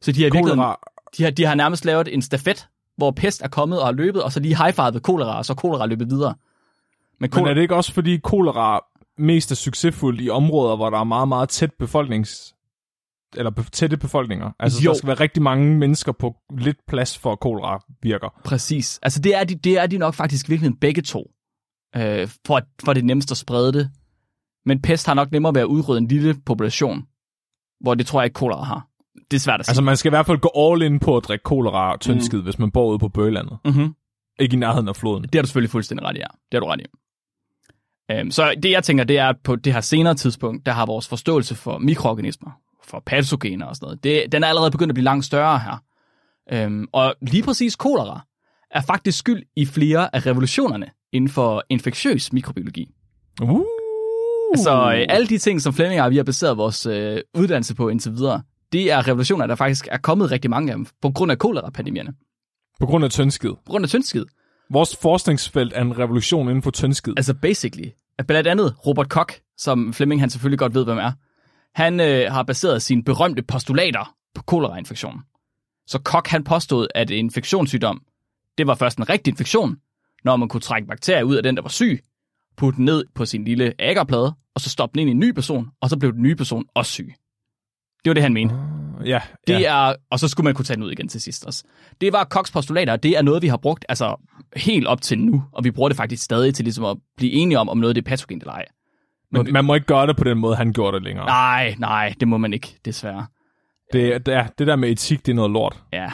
Så 0.02 0.12
de 0.12 0.24
har, 0.24 0.30
Kolera, 0.30 0.80
de, 1.18 1.24
har, 1.24 1.32
de 1.32 1.45
har 1.45 1.56
nærmest 1.56 1.86
lavet 1.86 2.14
en 2.14 2.22
stafet, 2.22 2.68
hvor 2.97 3.12
pest 3.12 3.41
er 3.41 3.47
kommet 3.47 3.80
og 3.80 3.86
har 3.86 3.91
løbet, 3.91 4.24
og 4.24 4.32
så 4.32 4.39
lige 4.39 4.58
high 4.58 4.93
ved 4.93 5.02
kolera, 5.02 5.38
og 5.38 5.45
så 5.45 5.54
er 5.54 5.56
kolera 5.56 5.86
løbet 5.86 6.10
videre. 6.10 6.30
Men, 6.30 7.18
men 7.20 7.30
kolera, 7.30 7.49
er 7.49 7.54
det 7.54 7.62
ikke 7.62 7.76
også 7.76 7.93
fordi 7.93 8.18
kolera 8.18 8.80
mest 9.18 9.52
er 9.52 9.56
succesfuldt 9.56 10.22
i 10.22 10.30
områder, 10.30 10.76
hvor 10.76 10.89
der 10.89 10.99
er 10.99 11.04
meget, 11.04 11.28
meget 11.28 11.49
tæt 11.49 11.74
befolknings 11.80 12.56
eller 13.38 13.52
tætte 13.72 13.98
befolkninger. 13.98 14.52
Altså, 14.60 14.84
Jo. 14.84 14.92
der 14.92 14.98
skal 14.98 15.08
være 15.08 15.20
rigtig 15.20 15.44
mange 15.44 15.78
mennesker 15.78 16.12
på 16.12 16.36
lidt 16.58 16.78
plads 16.88 17.18
for, 17.18 17.32
at 17.32 17.40
kolera 17.40 17.80
virker. 18.02 18.40
Præcis. 18.46 19.00
Altså, 19.04 19.20
det 19.22 19.36
er 19.36 19.44
de, 19.44 19.56
det 19.56 19.78
er 19.80 19.88
de 19.88 19.98
nok 19.98 20.14
faktisk 20.14 20.50
virkelig 20.50 20.72
begge 20.82 21.02
to, 21.02 21.32
øh, 21.96 22.28
for, 22.48 22.58
at, 22.58 22.64
for 22.86 22.94
det 22.94 23.06
nemmest 23.06 23.32
at 23.32 23.38
sprede 23.38 23.74
det. 23.74 23.90
Men 24.66 24.82
pest 24.82 25.08
har 25.08 25.14
nok 25.14 25.32
nemmere 25.32 25.54
ved 25.56 25.62
at 25.62 25.66
udrydde 25.66 25.98
en 25.98 26.08
lille 26.08 26.36
population, 26.46 27.04
hvor 27.82 27.96
det 27.96 28.06
tror 28.08 28.22
jeg 28.22 28.26
ikke 28.26 28.34
kolera 28.34 28.64
har. 28.64 28.88
Det 29.32 29.38
er 29.38 29.42
svært 29.42 29.60
at 29.60 29.66
sige. 29.66 29.72
Altså, 29.72 29.82
man 29.84 29.98
skal 29.98 30.10
i 30.10 30.14
hvert 30.16 30.26
fald 30.26 30.38
gå 30.38 30.52
all 30.56 30.82
in 30.82 31.00
på 31.00 31.18
at 31.18 31.24
drikke 31.24 31.44
kolera 31.44 31.92
og 31.94 32.00
tyndskid, 32.00 32.38
mm. 32.38 32.44
hvis 32.44 32.60
man 32.60 32.72
bor 32.72 32.90
ude 32.90 33.00
på 33.00 33.10
bøgelandet. 33.10 33.58
mm-hmm. 33.66 33.96
Ikke 34.40 34.54
i 34.56 34.60
nærheden 34.60 34.88
af 34.88 34.96
floden. 34.96 35.24
Det 35.24 35.36
har 35.36 35.42
du 35.42 35.48
selvfølgelig 35.48 35.72
fuldstændig 35.72 36.06
ret 36.08 36.16
i, 36.16 36.20
ja. 36.20 36.26
Det 36.52 36.54
har 36.54 36.60
du 36.60 36.66
ret 36.66 36.82
i. 36.82 36.86
Øhm, 38.12 38.32
så 38.32 38.54
det, 38.64 38.72
jeg 38.72 38.84
tænker, 38.84 39.04
det 39.04 39.18
er, 39.18 39.30
at 39.30 39.36
på 39.44 39.56
det 39.56 39.74
her 39.74 39.82
senere 39.82 40.16
tidspunkt, 40.16 40.66
der 40.66 40.72
har 40.72 40.86
vores 40.86 41.08
forståelse 41.08 41.56
for 41.56 41.78
mikroorganismer, 41.78 42.52
for 42.92 43.04
patogener 43.06 43.66
og 43.66 43.76
sådan 43.76 43.86
noget, 43.86 44.04
det, 44.04 44.32
den 44.32 44.44
er 44.44 44.48
allerede 44.48 44.72
begyndt 44.72 44.92
at 44.92 44.96
blive 44.96 45.04
langt 45.04 45.26
større 45.26 45.60
her. 45.60 45.84
Øhm, 46.52 46.88
og 46.92 47.16
lige 47.22 47.44
præcis 47.44 47.76
kolera 47.76 48.22
er 48.72 48.82
faktisk 48.82 49.18
skyld 49.20 49.44
i 49.56 49.66
flere 49.66 50.16
af 50.16 50.26
revolutionerne 50.26 50.86
inden 51.14 51.30
for 51.30 51.64
infektiøs 51.70 52.34
mikrobiologi. 52.34 52.89
Uh. 53.42 53.62
Så 54.56 54.94
øh, 54.96 55.06
alle 55.10 55.28
de 55.28 55.38
ting, 55.38 55.62
som 55.62 55.74
Flemming 55.74 56.02
og 56.02 56.12
vi 56.12 56.16
har 56.16 56.24
baseret 56.24 56.58
vores 56.58 56.86
øh, 56.86 57.22
uddannelse 57.38 57.76
på 57.76 57.89
indtil 57.89 58.12
videre, 58.12 58.42
det 58.72 58.92
er 58.92 59.08
revolutioner, 59.08 59.48
der 59.48 59.56
faktisk 59.56 59.88
er 59.92 59.98
kommet 59.98 60.32
rigtig 60.32 60.50
mange 60.50 60.72
af 60.72 60.78
dem, 60.78 60.86
på 61.02 61.10
grund 61.10 61.32
af 61.32 61.38
kolera-pandemierne. 61.38 62.14
På 62.80 62.86
grund 62.86 63.06
af 63.06 63.12
tyndskid. 63.12 63.50
På 63.50 63.72
grund 63.72 63.86
af 63.86 63.89
tyndskid. 63.89 64.26
Vores 64.72 64.98
forskningsfelt 65.02 65.74
er 65.76 65.82
en 65.82 65.98
revolution 65.98 66.48
inden 66.48 66.62
for 66.62 66.72
tyndskid. 66.72 67.14
Altså 67.18 67.34
basically. 67.34 67.89
Blandt 68.28 68.48
andet 68.48 68.88
Robert 68.88 69.10
Koch, 69.10 69.39
som 69.58 69.94
Flemming 69.94 70.22
han 70.22 70.30
selvfølgelig 70.30 70.60
godt 70.60 70.74
ved, 70.74 70.84
hvem 70.84 70.98
er. 70.98 71.12
Han 71.76 72.00
øh, 72.00 72.32
har 72.32 72.44
baseret 72.44 72.82
sine 72.82 73.04
berømte 73.04 73.42
postulater 73.42 74.16
på 74.36 74.44
kolerainfektion. 74.44 75.20
Så 75.88 76.00
Koch 76.00 76.32
han 76.32 76.44
påstod, 76.44 76.88
at 76.96 77.12
en 77.12 77.18
infektionssygdom, 77.18 78.02
det 78.58 78.68
var 78.68 78.76
først 78.76 78.98
en 78.98 79.10
rigtig 79.10 79.32
infektion, 79.32 79.78
når 80.24 80.36
man 80.36 80.50
kunne 80.50 80.62
trække 80.62 80.88
bakterier 80.88 81.24
ud 81.24 81.36
af 81.36 81.44
den, 81.44 81.56
der 81.56 81.62
var 81.62 81.70
syg, 81.70 82.00
putte 82.58 82.78
den 82.78 82.86
ned 82.86 83.06
på 83.16 83.26
sin 83.26 83.44
lille 83.44 83.74
agerplade, 83.80 84.34
og 84.56 84.62
så 84.62 84.70
stoppe 84.70 84.94
den 84.94 85.00
ind 85.00 85.10
i 85.10 85.12
en 85.12 85.20
ny 85.20 85.32
person, 85.32 85.68
og 85.82 85.90
så 85.90 85.98
blev 85.98 86.14
den 86.14 86.22
nye 86.22 86.36
person 86.36 86.66
også 86.74 86.92
syg. 86.92 87.14
Det 88.04 88.10
var 88.10 88.14
det, 88.14 88.24
han 88.24 88.34
mente. 88.34 88.56
Ja, 89.06 89.22
Det 89.48 89.62
ja. 89.62 89.90
er, 89.90 89.96
og 90.10 90.20
så 90.20 90.28
skulle 90.28 90.46
man 90.46 90.54
kunne 90.54 90.66
tage 90.66 90.76
den 90.76 90.84
ud 90.84 90.92
igen 90.92 91.08
til 91.08 91.22
sidst 91.22 91.46
også. 91.46 91.64
Det 92.02 92.14
var 92.14 92.24
Kochs 92.24 92.52
postulater, 92.52 92.94
og 92.94 93.04
det 93.04 93.18
er 93.18 93.22
noget, 93.22 93.42
vi 93.42 93.48
har 93.48 93.58
brugt 93.58 93.86
altså, 93.90 94.16
helt 94.56 94.88
op 94.88 95.02
til 95.02 95.20
nu, 95.20 95.44
og 95.52 95.64
vi 95.64 95.72
bruger 95.72 95.90
det 95.90 95.98
faktisk 95.98 96.24
stadig 96.24 96.56
til 96.56 96.66
ligesom 96.66 96.86
at 96.86 96.98
blive 97.18 97.32
enige 97.32 97.60
om, 97.60 97.70
om 97.70 97.78
noget 97.78 97.96
det 97.96 98.02
er 98.02 98.10
patogent 98.10 98.44
eller 98.44 98.54
ej. 98.54 98.66
Men 99.32 99.54
man 99.54 99.66
må 99.66 99.74
ikke 99.76 99.88
gøre 99.88 100.08
det 100.08 100.18
på 100.18 100.24
den 100.24 100.38
måde, 100.38 100.56
han 100.56 100.74
gjorde 100.74 100.96
det 100.96 101.04
længere. 101.04 101.26
Nej, 101.26 101.76
nej, 101.80 102.14
det 102.20 102.28
må 102.28 102.38
man 102.38 102.54
ikke, 102.54 102.78
desværre. 102.86 103.26
Det, 103.94 104.26
det, 104.26 104.34
er, 104.34 104.48
det 104.48 104.68
der 104.68 104.76
med 104.76 104.90
etik, 104.90 105.26
det 105.26 105.32
er 105.32 105.36
noget 105.36 105.52
lort. 105.52 105.84
Ja, 105.94 106.12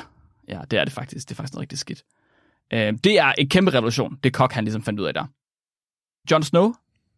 ja, 0.48 0.62
det 0.72 0.80
er 0.80 0.84
det 0.84 0.94
faktisk. 0.94 1.30
Det 1.30 1.34
er 1.34 1.36
faktisk 1.36 1.54
noget 1.54 1.62
rigtig 1.62 1.80
skidt. 1.80 2.04
Øh, 2.74 2.94
det 3.04 3.20
er 3.20 3.34
en 3.38 3.50
kæmpe 3.50 3.72
revolution, 3.72 4.18
det 4.24 4.34
Koch 4.34 4.56
han 4.56 4.64
ligesom 4.64 4.82
fandt 4.82 5.00
ud 5.00 5.06
af 5.06 5.14
der. 5.14 5.26
Jon 6.32 6.44
Snow, 6.44 6.74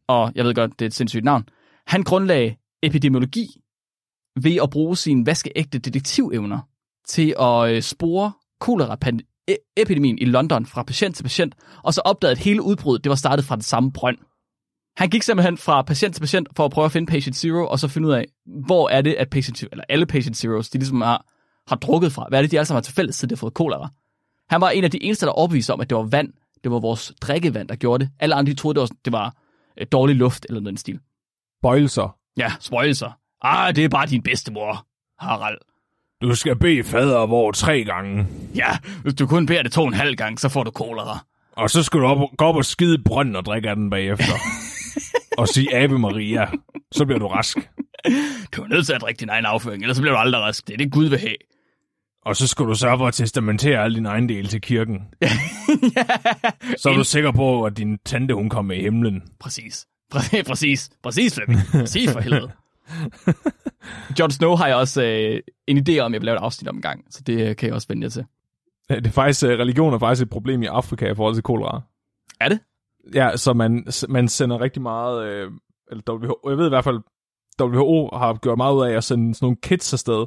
og 0.08 0.32
jeg 0.36 0.46
ved 0.46 0.54
godt, 0.54 0.80
det 0.80 0.86
er 0.86 0.88
et 0.88 0.94
sindssygt 0.94 1.24
navn, 1.24 1.50
han 1.88 2.04
grundlagde 2.04 2.56
epidemiologi 2.84 3.62
ved 4.44 4.60
at 4.64 4.70
bruge 4.70 4.98
sine 4.98 5.26
vaskeægte 5.26 5.80
detektivevner 5.80 6.60
til 7.08 7.36
at 7.40 7.72
øh, 7.72 7.82
spore 7.82 8.32
kolera-epidemien 8.60 10.18
i 10.18 10.26
London 10.26 10.66
fra 10.66 10.84
patient 10.84 11.16
til 11.16 11.24
patient, 11.24 11.56
og 11.84 11.94
så 11.94 12.02
opdagede, 12.06 12.32
at 12.32 12.38
hele 12.38 12.62
udbruddet 12.62 13.04
det 13.04 13.10
var 13.10 13.16
startet 13.16 13.46
fra 13.46 13.56
den 13.56 13.62
samme 13.62 13.92
brønd. 13.92 14.18
Han 15.00 15.10
gik 15.10 15.24
simpelthen 15.24 15.58
fra 15.58 15.82
patient 15.82 16.16
til 16.16 16.22
patient 16.22 16.48
for 16.56 16.66
at 16.66 16.72
prøve 16.72 16.86
at 16.86 16.92
finde 16.92 17.12
patient 17.12 17.36
zero, 17.36 17.68
og 17.68 17.80
så 17.80 17.88
finde 17.88 18.08
ud 18.08 18.14
af, 18.14 18.26
hvor 18.46 18.90
er 18.90 19.02
det, 19.02 19.14
at 19.14 19.30
patient, 19.30 19.64
eller 19.72 19.84
alle 19.90 20.06
patient 20.06 20.38
zeros, 20.38 20.70
de 20.70 20.78
ligesom 20.78 21.02
har, 21.02 21.26
har 21.68 21.76
drukket 21.76 22.12
fra. 22.12 22.26
Hvad 22.30 22.40
er 22.40 22.42
det, 22.42 22.52
de 22.52 22.58
alle 22.58 22.66
sammen 22.66 22.78
har 22.78 22.82
til 22.82 22.94
fælles, 22.94 23.16
siden 23.16 23.30
de 23.30 23.36
har 23.36 23.38
fået 23.38 23.54
kolera? 23.54 23.90
Han 24.50 24.62
var 24.62 24.70
en 24.70 24.84
af 24.84 24.92
de 24.92 25.04
eneste, 25.04 25.26
der 25.26 25.32
overbeviste 25.32 25.74
om, 25.74 25.82
at 25.82 25.90
det 25.90 25.98
var 25.98 26.04
vand. 26.04 26.34
Det 26.64 26.72
var 26.72 26.80
vores 26.80 27.14
drikkevand, 27.22 27.68
der 27.68 27.76
gjorde 27.76 28.06
det. 28.06 28.12
Alle 28.20 28.36
andre 28.36 28.52
de 28.52 28.58
troede, 28.58 28.76
det 28.76 28.82
var, 28.82 28.88
det 29.06 29.12
var 29.14 29.36
øh, 29.78 29.88
dårlig 29.92 30.16
luft 30.16 30.46
eller 30.50 30.62
noget 30.62 30.72
i 30.72 30.74
den 30.74 30.78
stil. 30.78 31.00
Bøjelser. 31.62 32.18
Ja, 32.38 32.52
spøjelser. 32.60 33.12
Ah, 33.42 33.76
det 33.76 33.84
er 33.84 33.90
bare 33.90 34.08
din 34.08 34.22
bedstemor, 34.22 34.86
Harald. 35.20 35.58
Du 36.22 36.36
skal 36.36 36.56
bede 36.56 36.84
fader 36.84 37.18
over 37.18 37.52
tre 37.52 37.84
gange. 37.84 38.28
Ja, 38.56 38.78
hvis 39.04 39.14
du 39.14 39.28
kun 39.28 39.46
beder 39.46 39.64
det 39.64 39.72
to 39.72 39.82
og 39.82 39.88
en 39.88 39.94
halv 39.94 40.16
gang, 40.16 40.40
så 40.40 40.50
får 40.50 40.64
du 40.64 40.72
kolera. 40.72 41.20
Og 41.60 41.70
så 41.70 41.84
skal 41.84 42.00
du 42.00 42.06
op, 42.06 42.18
gå 42.38 42.46
op 42.46 42.56
og 42.56 42.66
skide 42.66 43.04
brønden 43.04 43.36
og 43.36 43.46
drikke 43.46 43.70
af 43.70 43.76
den 43.76 43.90
bagefter. 43.90 44.34
og 45.38 45.48
sige 45.48 45.76
Ave 45.76 46.00
Maria. 46.00 46.48
Så 46.92 47.06
bliver 47.06 47.20
du 47.20 47.28
rask. 47.28 47.58
Du 48.56 48.64
er 48.64 48.68
nødt 48.68 48.86
til 48.86 48.94
at 48.94 49.02
drikke 49.02 49.20
din 49.20 49.30
egen 49.30 49.46
afføring, 49.46 49.84
ellers 49.84 49.98
så 49.98 50.02
bliver 50.02 50.14
du 50.14 50.20
aldrig 50.20 50.42
rask. 50.42 50.68
Det 50.68 50.74
er 50.74 50.78
det, 50.78 50.92
Gud 50.92 51.06
vil 51.06 51.20
have. 51.20 51.36
Og 52.26 52.36
så 52.36 52.48
skal 52.48 52.66
du 52.66 52.76
sørge 52.76 52.98
for 52.98 53.08
at 53.08 53.14
testamentere 53.14 53.84
alle 53.84 53.96
dine 53.96 54.10
ejendele 54.10 54.48
til 54.48 54.62
kirken. 54.62 55.02
Så 56.78 56.90
er 56.90 56.94
du 56.94 57.04
sikker 57.04 57.32
på, 57.32 57.64
at 57.64 57.78
din 57.78 57.98
tante, 58.06 58.34
hun 58.34 58.50
kommer 58.50 58.74
i 58.74 58.82
himlen. 58.82 59.24
Præcis. 59.40 59.86
Præcis, 60.12 60.44
præcis, 60.48 60.90
præcis, 61.04 61.36
Flemming. 61.36 61.60
Præcis 61.72 62.12
for 62.12 62.20
helvede. 62.20 62.52
Jon 64.20 64.32
Snow 64.32 64.56
har 64.56 64.68
jeg 64.68 64.76
også 64.76 65.04
øh, 65.04 65.42
en 65.68 65.78
idé 65.78 66.00
om, 66.00 66.14
jeg 66.14 66.22
vil 66.22 66.26
lave 66.26 66.36
et 66.38 66.42
afsnit 66.42 66.68
om 66.68 66.76
en 66.76 66.82
gang, 66.82 67.06
så 67.10 67.22
det 67.28 67.50
øh, 67.50 67.56
kan 67.56 67.68
jeg 67.68 67.76
også 67.76 67.88
vende 67.88 68.04
jer 68.04 68.10
til. 68.10 68.26
Det 68.96 69.08
er 69.08 69.12
faktisk, 69.12 69.44
øh, 69.44 69.50
religion 69.50 69.94
er 69.94 70.00
faktisk 70.00 70.22
et 70.26 70.30
problem 70.30 70.64
i 70.64 70.66
Afrika 70.66 71.12
i 71.12 71.16
forhold 71.16 71.34
til 71.34 71.44
kolera. 71.44 71.82
Er 72.40 72.50
det? 72.50 72.60
Ja, 73.14 73.38
så 73.38 73.54
man, 73.54 73.88
man 74.10 74.28
sender 74.28 74.62
rigtig 74.62 74.82
meget, 74.82 75.28
øh, 75.28 75.52
eller 75.92 76.04
WHO, 76.10 76.50
jeg 76.50 76.58
ved 76.58 76.66
i 76.66 76.70
hvert 76.70 76.84
fald, 76.84 77.00
WHO 77.62 78.10
har 78.14 78.34
gjort 78.34 78.58
meget 78.58 78.76
ud 78.76 78.86
af 78.86 78.94
at 78.98 79.04
sende 79.04 79.36
sådan 79.36 79.46
nogle 79.46 79.58
kits 79.64 79.94
afsted 79.94 80.26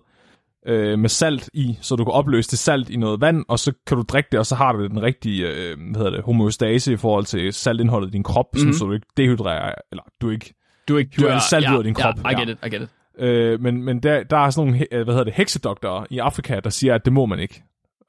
øh, 0.66 0.98
med 0.98 1.08
salt 1.08 1.50
i, 1.54 1.78
så 1.80 1.96
du 1.96 2.04
kan 2.04 2.12
opløse 2.12 2.50
det 2.50 2.58
salt 2.58 2.90
i 2.90 2.96
noget 2.96 3.20
vand, 3.20 3.44
og 3.48 3.58
så 3.58 3.72
kan 3.86 3.96
du 3.96 4.02
drikke 4.02 4.28
det, 4.32 4.38
og 4.38 4.46
så 4.46 4.54
har 4.54 4.72
du 4.72 4.86
den 4.86 5.02
rigtige 5.02 5.48
øh, 5.48 5.76
hvad 5.90 5.96
hedder 5.96 6.10
det, 6.10 6.24
homeostase 6.24 6.92
i 6.92 6.96
forhold 6.96 7.24
til 7.24 7.52
saltindholdet 7.52 8.08
i 8.08 8.10
din 8.10 8.22
krop, 8.22 8.46
mm-hmm. 8.54 8.60
sådan, 8.60 8.74
så 8.78 8.84
du 8.84 8.92
ikke 8.92 9.06
dehydrerer, 9.16 9.74
eller 9.92 10.02
du 10.20 10.30
ikke 10.30 10.54
Du 10.88 10.96
ikke 10.96 11.30
alt 11.30 11.42
salt 11.42 11.70
ud 11.70 11.78
af 11.78 11.84
din 11.84 11.94
krop. 11.94 12.14
Ja, 12.24 12.30
I 12.30 12.34
get 12.40 12.48
it, 12.48 12.58
I 12.66 12.68
get 12.68 12.82
it. 12.82 12.88
Øh, 13.18 13.60
men 13.60 13.82
men 13.82 14.00
der, 14.00 14.22
der 14.22 14.36
er 14.36 14.50
sådan 14.50 14.70
nogle, 14.70 14.86
øh, 14.92 15.02
hvad 15.04 15.14
hedder 15.14 15.24
det, 15.24 15.34
heksedoktorer 15.34 16.06
i 16.10 16.18
Afrika, 16.18 16.60
der 16.60 16.70
siger, 16.70 16.94
at 16.94 17.04
det 17.04 17.12
må 17.12 17.26
man 17.26 17.38
ikke. 17.38 17.62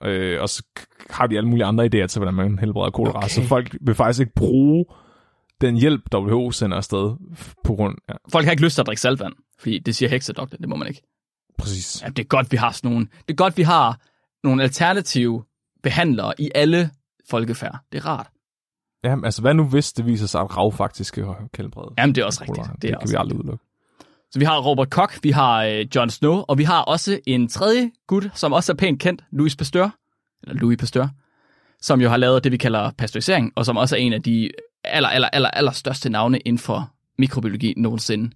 Øh, 0.06 0.42
og 0.42 0.50
så 0.50 0.64
har 1.10 1.28
de 1.28 1.38
alle 1.38 1.50
mulige 1.50 1.66
andre 1.66 1.86
idéer 1.86 2.08
til, 2.08 2.20
hvordan 2.20 2.34
man 2.34 2.60
helbreder 2.60 2.90
kolera. 2.92 3.18
Okay. 3.18 3.28
Så 3.28 3.44
folk 3.44 3.76
vil 3.82 3.96
faktisk 3.96 4.20
ikke 4.20 4.34
bruge 4.36 4.86
den 5.62 5.76
hjælp, 5.76 6.02
WHO 6.14 6.52
sender 6.52 6.78
afsted 6.78 7.16
på 7.64 7.76
grund 7.76 7.98
af... 8.08 8.14
Ja, 8.14 8.18
Folk 8.32 8.46
har 8.46 8.52
ikke 8.52 8.64
lyst 8.64 8.76
til 8.76 8.82
at 8.82 8.88
drikke 8.88 9.02
saltvand, 9.02 9.34
fordi 9.60 9.80
det 9.80 9.96
siger 9.96 10.10
heksedoktor, 10.10 10.58
det 10.58 10.70
må 10.70 10.76
man 10.76 10.88
ikke. 10.88 11.02
præcis. 11.58 12.02
Ja, 12.04 12.08
det 12.10 12.20
er 12.20 12.24
godt, 12.28 12.52
vi 12.52 12.58
har 12.58 12.72
sådan 12.72 12.92
nogle, 12.92 13.06
det 13.28 13.34
er 13.34 13.36
godt, 13.36 13.58
vi 13.58 13.64
har 13.64 14.00
nogle 14.44 14.64
alternative 14.64 15.44
behandlere 15.84 16.34
i 16.40 16.50
alle 16.56 16.90
folkefærd. 17.30 17.78
Det 17.92 17.98
er 17.98 18.06
rart. 18.06 18.28
Ja, 19.04 19.16
altså 19.26 19.42
hvad 19.42 19.54
nu 19.54 19.64
hvis 19.66 19.94
det 19.94 20.06
viser 20.06 20.28
sig, 20.28 20.42
at 20.42 20.58
rav 20.58 20.72
faktisk 20.72 21.14
kan 21.14 21.26
helbrede 21.58 21.94
Jamen, 21.98 22.16
det 22.16 22.22
er 22.22 22.26
også 22.26 22.42
rigtigt. 22.42 22.68
Det, 22.68 22.82
Det, 22.82 22.88
er 22.88 22.92
kan 22.92 23.02
også 23.02 23.14
vi 23.14 23.18
aldrig 23.20 23.40
udelukke. 23.40 23.66
Så 24.34 24.40
vi 24.40 24.46
har 24.46 24.60
Robert 24.60 24.90
Koch, 24.90 25.20
vi 25.24 25.32
har 25.32 25.64
øh, 25.64 25.86
Jon 25.96 26.10
Snow, 26.10 26.34
og 26.34 26.58
vi 26.58 26.64
har 26.64 26.82
også 26.82 27.20
en 27.28 27.48
tredje 27.48 27.92
gut, 28.08 28.32
som 28.34 28.54
også 28.54 28.72
er 28.72 28.76
pænt 28.76 29.00
kendt, 29.00 29.24
Louis 29.32 29.56
Pasteur, 29.56 29.96
eller 30.44 30.60
Louis 30.60 30.78
Pasteur, 30.78 31.10
som 31.82 32.02
jo 32.02 32.10
har 32.10 32.18
lavet 32.18 32.44
det, 32.44 32.52
vi 32.52 32.58
kalder 32.58 32.92
pasteurisering, 32.98 33.54
og 33.56 33.66
som 33.66 33.78
også 33.78 33.96
er 33.96 34.00
en 34.00 34.14
af 34.14 34.24
de 34.24 34.50
aller, 34.84 35.10
aller, 35.10 35.30
aller, 35.34 35.50
aller 35.50 35.72
største 35.72 36.10
navne 36.10 36.40
inden 36.40 36.60
for 36.60 36.92
mikrobiologi 37.20 37.74
nogensinde. 37.78 38.32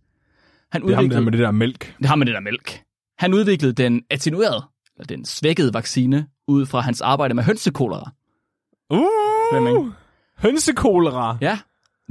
Han 0.71 0.81
Det 0.81 0.91
er 0.91 0.95
ham 0.95 1.09
der 1.09 1.15
udviklede, 1.17 1.21
med 1.21 1.31
det 1.31 1.39
der 1.39 1.51
mælk. 1.51 1.95
det 1.99 2.05
har 2.05 2.15
med 2.15 2.25
det 2.25 2.33
der 2.33 2.41
mælk. 2.41 2.81
Han 3.19 3.33
udviklede 3.33 3.73
den 3.73 4.01
attenuerede, 4.09 4.65
eller 4.95 5.07
den 5.07 5.25
svækkede 5.25 5.73
vaccine, 5.73 6.27
ud 6.47 6.65
fra 6.65 6.79
hans 6.79 7.01
arbejde 7.01 7.33
med 7.33 7.43
hønsekolera. 7.43 8.11
Uh! 8.89 9.91
Hønsekolera. 10.37 11.37
Ja, 11.41 11.59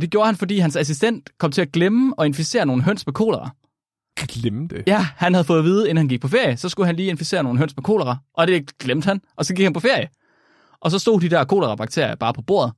det 0.01 0.11
gjorde 0.11 0.27
han, 0.27 0.37
fordi 0.37 0.59
hans 0.59 0.77
assistent 0.77 1.31
kom 1.39 1.53
til 1.53 1.63
at 1.63 1.73
glemme 1.73 2.15
at 2.19 2.27
inficere 2.27 2.67
nogle 2.67 2.83
høns 2.83 3.07
med 3.07 3.15
kolera 3.15 3.51
glemme 4.17 4.69
det. 4.69 4.83
Ja, 4.87 5.07
han 5.17 5.35
havde 5.35 5.45
fået 5.45 5.59
at 5.59 5.65
vide, 5.65 5.85
inden 5.85 5.97
han 5.97 6.09
gik 6.09 6.21
på 6.21 6.29
ferie, 6.29 6.57
så 6.57 6.69
skulle 6.69 6.87
han 6.87 6.97
lige 6.97 7.09
inficere 7.09 7.43
nogle 7.43 7.59
høns 7.59 7.77
med 7.77 7.85
kolera, 7.85 8.17
og 8.35 8.47
det 8.47 8.79
glemte 8.79 9.07
han, 9.07 9.21
og 9.37 9.45
så 9.45 9.55
gik 9.55 9.65
han 9.65 9.73
på 9.73 9.81
ferie. 9.81 10.09
Og 10.81 10.91
så 10.91 10.99
stod 10.99 11.21
de 11.21 11.29
der 11.29 11.45
kolera-bakterier 11.45 12.15
bare 12.15 12.35
på 12.35 12.43
bordet, 12.43 12.73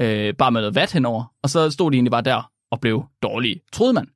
øh, 0.00 0.34
bare 0.34 0.50
med 0.50 0.60
noget 0.60 0.74
vat 0.74 0.92
henover, 0.92 1.24
og 1.42 1.50
så 1.50 1.70
stod 1.70 1.90
de 1.90 1.94
egentlig 1.94 2.10
bare 2.10 2.22
der 2.22 2.50
og 2.70 2.80
blev 2.80 3.04
dårlige, 3.22 3.60
troede 3.72 3.92
man. 3.92 4.08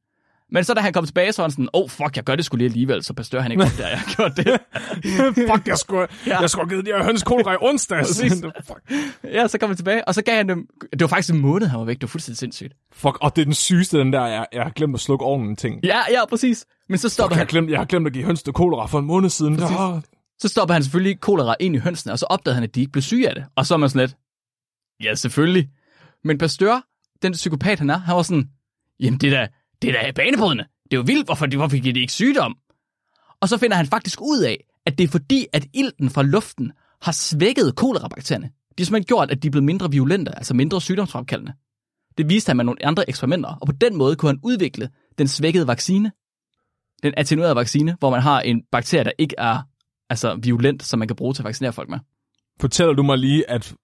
Men 0.53 0.65
så 0.65 0.75
da 0.75 0.81
han 0.81 0.93
kom 0.93 1.07
tilbage, 1.07 1.33
så 1.33 1.43
var 1.43 1.47
han 1.47 1.51
sådan, 1.51 1.69
oh 1.73 1.89
fuck, 1.89 2.17
jeg 2.17 2.25
gør 2.25 2.37
det 2.37 2.45
skulle 2.45 2.59
lige 2.59 2.69
alligevel, 2.69 3.03
så 3.05 3.15
Pasteur 3.15 3.41
han 3.41 3.51
ikke 3.51 3.65
opdager, 3.65 3.89
jeg 3.89 3.99
har 3.99 4.15
gjort 4.17 4.37
det. 4.37 4.61
Fuck, 5.51 5.69
jeg 5.69 5.79
skulle, 5.79 6.01
Ja. 6.01 6.07
ja. 6.33 6.41
jeg 6.41 6.51
skulle 6.51 6.65
have 6.65 6.71
givet 6.71 6.87
de 6.87 6.91
her 6.91 7.05
hønsekolera 7.05 7.53
i. 7.55 7.57
Præcis. 8.07 8.33
Fuck. 8.67 8.93
ja, 9.25 9.49
så 9.49 9.59
kom 9.59 9.69
han 9.71 9.77
tilbage, 9.77 10.09
og 10.09 10.15
så 10.15 10.23
gav 10.23 10.37
han 10.37 10.49
dem, 10.49 10.67
det 10.93 11.01
var 11.01 11.07
faktisk 11.07 11.35
en 11.35 11.41
måned, 11.41 11.67
han 11.67 11.79
var 11.79 11.85
væk, 11.85 11.97
det 11.97 12.03
var 12.03 12.09
fuldstændig 12.09 12.39
sindssygt. 12.39 12.75
Fuck, 12.93 13.19
og 13.21 13.37
det 13.37 13.43
er 13.43 13.47
den 13.47 13.55
sygeste, 13.55 13.99
den 13.99 14.13
der, 14.13 14.27
jeg, 14.27 14.47
jeg 14.53 14.63
har 14.63 14.71
glemt 14.71 14.95
at 14.95 15.01
slukke 15.01 15.25
ovnen 15.25 15.57
ting. 15.57 15.81
Ja, 15.85 15.99
ja, 16.11 16.27
præcis. 16.27 16.67
Men 16.89 16.99
så 16.99 17.09
Fuck, 17.09 17.13
stopper 17.13 17.37
jeg, 17.37 17.39
han, 17.41 17.47
har 17.47 17.51
glemt, 17.51 17.71
jeg 17.71 17.79
har 17.79 17.85
glemt 17.85 18.07
at 18.07 18.13
give 18.13 18.25
hønsene 18.25 18.53
kolera 18.53 18.87
for 18.87 18.99
en 18.99 19.05
måned 19.07 19.31
siden. 19.31 19.63
Oh, 19.63 20.01
så 20.39 20.49
stopper 20.49 20.73
han 20.75 20.83
selvfølgelig 20.83 21.21
kolera 21.21 21.55
ind 21.61 21.77
i 21.77 21.79
hønsene, 21.79 22.13
og 22.13 22.19
så 22.19 22.27
opdagede 22.31 22.55
han, 22.55 22.65
at 22.65 22.75
de 22.75 22.81
ikke 22.81 22.93
blev 22.93 23.03
syge 23.03 23.29
af 23.29 23.35
det. 23.35 23.45
Og 23.57 23.67
så 23.67 23.75
er 23.75 23.79
man 23.79 23.89
sådan 23.89 24.01
lidt, 24.01 24.17
ja, 25.05 25.15
selvfølgelig. 25.15 25.69
Men 26.25 26.39
Pasteur, 26.39 26.83
den 27.23 27.33
psykopat 27.33 27.79
han 27.79 27.91
er, 27.91 27.99
han 27.99 28.17
var 28.17 28.23
sådan, 28.23 28.49
jamen 29.01 29.19
det 29.19 29.33
er 29.33 29.41
da, 29.41 29.49
det 29.85 29.99
er 29.99 30.03
da 30.03 30.11
banebrydende. 30.11 30.65
Det 30.85 30.93
er 30.93 30.97
jo 30.97 31.03
vildt, 31.07 31.27
hvorfor, 31.27 31.57
hvorfor 31.57 31.81
giver 31.81 31.93
de 31.93 32.01
ikke 32.01 32.13
sygdom? 32.13 32.57
Og 33.41 33.49
så 33.49 33.59
finder 33.59 33.77
han 33.77 33.87
faktisk 33.87 34.21
ud 34.21 34.43
af, 34.43 34.65
at 34.87 34.99
det 34.99 35.05
er 35.05 35.09
fordi, 35.09 35.47
at 35.53 35.67
ilten 35.75 36.11
fra 36.11 36.23
luften 36.23 36.73
har 37.03 37.13
svækket 37.13 37.77
kolerabakterierne. 37.77 38.47
Det 38.47 38.81
har 38.81 38.85
simpelthen 38.85 39.07
gjort, 39.07 39.31
at 39.31 39.43
de 39.43 39.49
er 39.49 39.51
blevet 39.51 39.65
mindre 39.65 39.91
violente, 39.91 40.37
altså 40.37 40.55
mindre 40.55 40.81
sygdomsfremkaldende. 40.81 41.53
Det 42.19 42.29
viste 42.29 42.49
han 42.49 42.57
med 42.57 42.65
nogle 42.65 42.87
andre 42.87 43.09
eksperimenter, 43.09 43.49
og 43.61 43.67
på 43.67 43.73
den 43.73 43.97
måde 43.97 44.17
kunne 44.17 44.29
han 44.29 44.41
udvikle 44.43 44.89
den 45.19 45.29
svækkede 45.29 45.67
vaccine. 45.67 46.13
Den 47.03 47.15
attenuerede 47.17 47.57
vaccine, 47.57 47.97
hvor 47.99 48.11
man 48.11 48.23
har 48.23 48.41
en 48.41 48.63
bakterie, 48.73 49.05
der 49.05 49.13
ikke 49.19 49.35
er 49.39 49.59
altså 50.11 50.39
violent, 50.43 50.83
som 50.83 50.99
man 50.99 51.09
kan 51.09 51.17
bruge 51.17 51.35
til 51.35 51.43
at 51.43 51.45
vaccinere 51.45 51.73
folk 51.73 51.89
med. 51.89 51.99
Fortæller 52.61 52.95
du 52.95 53.03
mig 53.03 53.19
lige, 53.19 53.51
at 53.51 53.75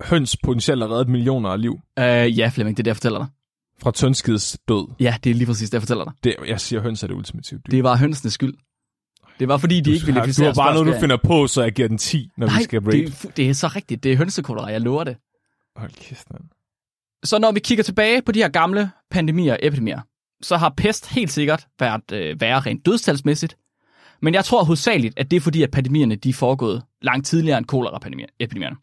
høns 0.00 0.36
potentielt 0.44 0.82
har 0.82 0.90
reddet 0.90 1.08
millioner 1.08 1.50
af 1.50 1.60
liv 1.60 1.80
Uh, 2.00 2.38
ja, 2.38 2.50
Flemming, 2.54 2.76
det 2.76 2.80
er 2.80 2.84
det, 2.84 2.88
jeg 2.88 2.96
fortæller 2.96 3.18
dig. 3.18 3.28
Fra 3.82 3.90
tønskids 3.90 4.58
død? 4.68 4.88
Ja, 5.00 5.14
det 5.24 5.30
er 5.30 5.34
lige 5.34 5.46
præcis 5.46 5.70
det, 5.70 5.74
jeg 5.74 5.82
fortæller 5.82 6.04
dig. 6.04 6.12
Det, 6.24 6.34
jeg 6.46 6.60
siger, 6.60 6.80
høns 6.82 7.02
er 7.02 7.06
det 7.06 7.14
ultimative 7.14 7.60
dyr. 7.66 7.70
Det 7.70 7.84
var 7.84 7.96
hønsenes 7.96 8.32
skyld. 8.34 8.54
Det 9.40 9.48
var 9.48 9.56
fordi, 9.56 9.80
de 9.80 9.92
ikke 9.92 10.06
ville 10.06 10.20
du 10.20 10.44
har 10.44 10.54
bare 10.54 10.74
noget, 10.74 10.94
du 10.94 11.00
finder 11.00 11.16
på, 11.24 11.46
så 11.46 11.62
jeg 11.62 11.72
giver 11.72 11.88
den 11.88 11.98
10, 11.98 12.30
når 12.36 12.46
Nej, 12.46 12.58
vi 12.58 12.64
skal 12.64 12.80
det, 12.84 12.88
rate. 12.88 13.12
fu- 13.12 13.30
det 13.36 13.48
er 13.48 13.52
så 13.54 13.68
rigtigt. 13.68 14.02
Det 14.04 14.12
er 14.12 14.16
hønsekolera, 14.16 14.66
jeg 14.66 14.80
lover 14.80 15.04
det. 15.04 15.16
Hold 15.76 15.90
kæft, 15.90 16.30
mand. 16.32 16.42
Så 17.24 17.38
når 17.38 17.52
vi 17.52 17.60
kigger 17.60 17.84
tilbage 17.84 18.22
på 18.22 18.32
de 18.32 18.38
her 18.38 18.48
gamle 18.48 18.90
pandemier 19.10 19.52
og 19.52 19.58
epidemier, 19.62 20.00
så 20.42 20.56
har 20.56 20.74
pest 20.76 21.06
helt 21.10 21.32
sikkert 21.32 21.66
været 21.80 22.12
øh, 22.12 22.40
værre 22.40 22.60
rent 22.60 22.86
dødstalsmæssigt. 22.86 23.56
Men 24.22 24.34
jeg 24.34 24.44
tror 24.44 24.64
hovedsageligt, 24.64 25.14
at 25.18 25.30
det 25.30 25.36
er 25.36 25.40
fordi, 25.40 25.62
at 25.62 25.70
pandemierne 25.70 26.14
de 26.16 26.28
er 26.28 26.32
foregået 26.32 26.82
langt 27.02 27.26
tidligere 27.26 27.58
end 27.58 27.66
kolera-epidemierne. 27.66 28.76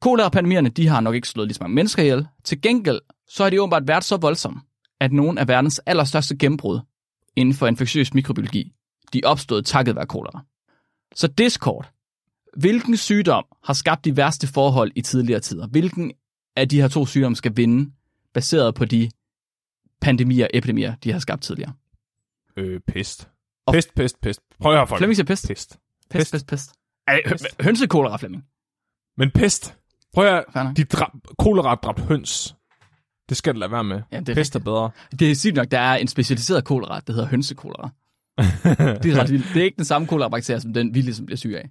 Kolera-epidemierne 0.00 0.68
de 0.68 0.86
har 0.88 1.00
nok 1.00 1.14
ikke 1.14 1.28
slået 1.28 1.48
lige 1.48 1.54
så 1.54 1.62
mange 1.62 1.74
mennesker 1.74 2.02
ihjel. 2.02 2.26
Til 2.44 2.60
gengæld 2.60 3.00
så 3.28 3.42
har 3.42 3.50
de 3.50 3.62
åbenbart 3.62 3.88
været 3.88 4.04
så 4.04 4.16
voldsomme, 4.16 4.60
at 5.00 5.12
nogle 5.12 5.40
af 5.40 5.48
verdens 5.48 5.78
allerstørste 5.78 6.36
gennembrud 6.36 6.80
inden 7.36 7.54
for 7.54 7.66
infektiøs 7.66 8.14
mikrobiologi, 8.14 8.72
de 9.12 9.20
opstået 9.24 9.66
takket 9.66 9.96
være 9.96 10.06
kolera. 10.06 10.44
Så 11.14 11.26
Discord. 11.28 11.90
Hvilken 12.56 12.96
sygdom 12.96 13.44
har 13.64 13.72
skabt 13.74 14.04
de 14.04 14.16
værste 14.16 14.46
forhold 14.46 14.92
i 14.96 15.02
tidligere 15.02 15.40
tider? 15.40 15.66
Hvilken 15.66 16.12
af 16.56 16.68
de 16.68 16.80
her 16.80 16.88
to 16.88 17.06
sygdomme 17.06 17.36
skal 17.36 17.56
vinde, 17.56 17.92
baseret 18.34 18.74
på 18.74 18.84
de 18.84 19.10
pandemier 20.00 20.44
og 20.44 20.50
epidemier, 20.54 20.94
de 21.04 21.12
har 21.12 21.18
skabt 21.18 21.42
tidligere? 21.42 21.72
Øh, 22.56 22.80
pest. 22.86 23.28
Og- 23.66 23.74
Pest, 23.74 23.94
pest, 23.94 24.20
pest. 24.20 24.40
Prøv 24.60 24.72
at 24.72 24.78
høre, 24.78 24.86
folk. 24.86 24.98
Flemming 25.00 25.16
siger 25.16 25.26
pest. 25.26 25.48
Pest. 25.48 25.78
Pest, 26.10 26.32
pest, 26.32 26.46
pest. 26.46 26.72
Ej, 27.06 27.22
hø- 27.26 27.34
hønsekolera, 27.64 28.16
Flemming. 28.16 28.44
Men 29.16 29.30
pest. 29.30 29.76
Prøv 30.14 30.26
at 30.26 30.44
høre, 30.54 30.72
de 30.76 30.84
drab, 30.84 31.10
kolera 31.38 31.74
dræbt 31.74 32.00
høns. 32.00 32.56
Det 33.28 33.36
skal 33.36 33.54
du 33.54 33.58
lade 33.58 33.70
være 33.72 33.84
med. 33.84 34.02
Ja, 34.12 34.20
det 34.20 34.28
er 34.28 34.34
pest 34.34 34.54
er 34.56 34.60
bedre. 34.60 34.90
Det 35.18 35.30
er 35.30 35.34
sygt 35.34 35.54
nok, 35.56 35.70
der 35.70 35.78
er 35.80 35.96
en 35.96 36.08
specialiseret 36.08 36.64
kolera, 36.64 37.00
der 37.00 37.12
hedder 37.12 37.28
hønsekolera. 37.28 37.90
Det 39.02 39.12
er 39.12 39.20
ret 39.22 39.30
vildt. 39.30 39.46
Det 39.54 39.60
er 39.60 39.64
ikke 39.64 39.76
den 39.76 39.84
samme 39.84 40.06
kolera-bakterie, 40.08 40.60
som 40.60 40.72
den 40.74 40.94
vi 40.94 41.00
ligesom 41.00 41.26
bliver 41.26 41.36
syge 41.36 41.58
af. 41.58 41.70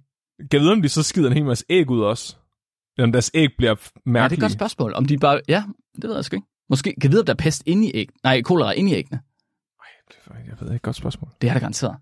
Kan 0.50 0.60
vide, 0.60 0.72
om 0.72 0.82
de 0.82 0.88
så 0.88 1.02
skider 1.02 1.26
en 1.30 1.32
hel 1.36 1.44
masse 1.44 1.64
æg 1.68 1.90
ud 1.90 2.00
også? 2.00 2.36
Eller 2.96 3.06
om 3.08 3.12
deres 3.12 3.30
æg 3.34 3.48
bliver 3.58 3.74
f- 3.74 3.78
Ja, 3.78 4.00
det 4.00 4.06
er 4.06 4.10
mærkelige? 4.10 4.36
et 4.36 4.40
godt 4.40 4.52
spørgsmål. 4.52 4.94
Om 4.94 5.04
de 5.04 5.18
bare... 5.18 5.40
Ja, 5.48 5.64
det 5.96 6.04
ved 6.04 6.14
jeg 6.14 6.24
sgu 6.24 6.36
ikke. 6.36 6.46
Måske 6.70 6.94
kan 7.00 7.10
vide, 7.10 7.20
om 7.20 7.26
der 7.26 7.32
er 7.32 7.36
pest 7.36 7.62
inde 7.66 7.86
i 7.86 7.90
æg. 7.94 8.08
Nej, 8.24 8.42
kolera 8.42 8.70
inde 8.72 8.90
i 8.90 8.94
æggene. 8.94 9.20
Jeg 10.46 10.56
ved 10.60 10.72
ikke, 10.72 10.82
godt 10.82 10.96
spørgsmål. 10.96 11.30
Det 11.40 11.48
er 11.48 11.52
der 11.52 11.60
garanteret. 11.60 11.96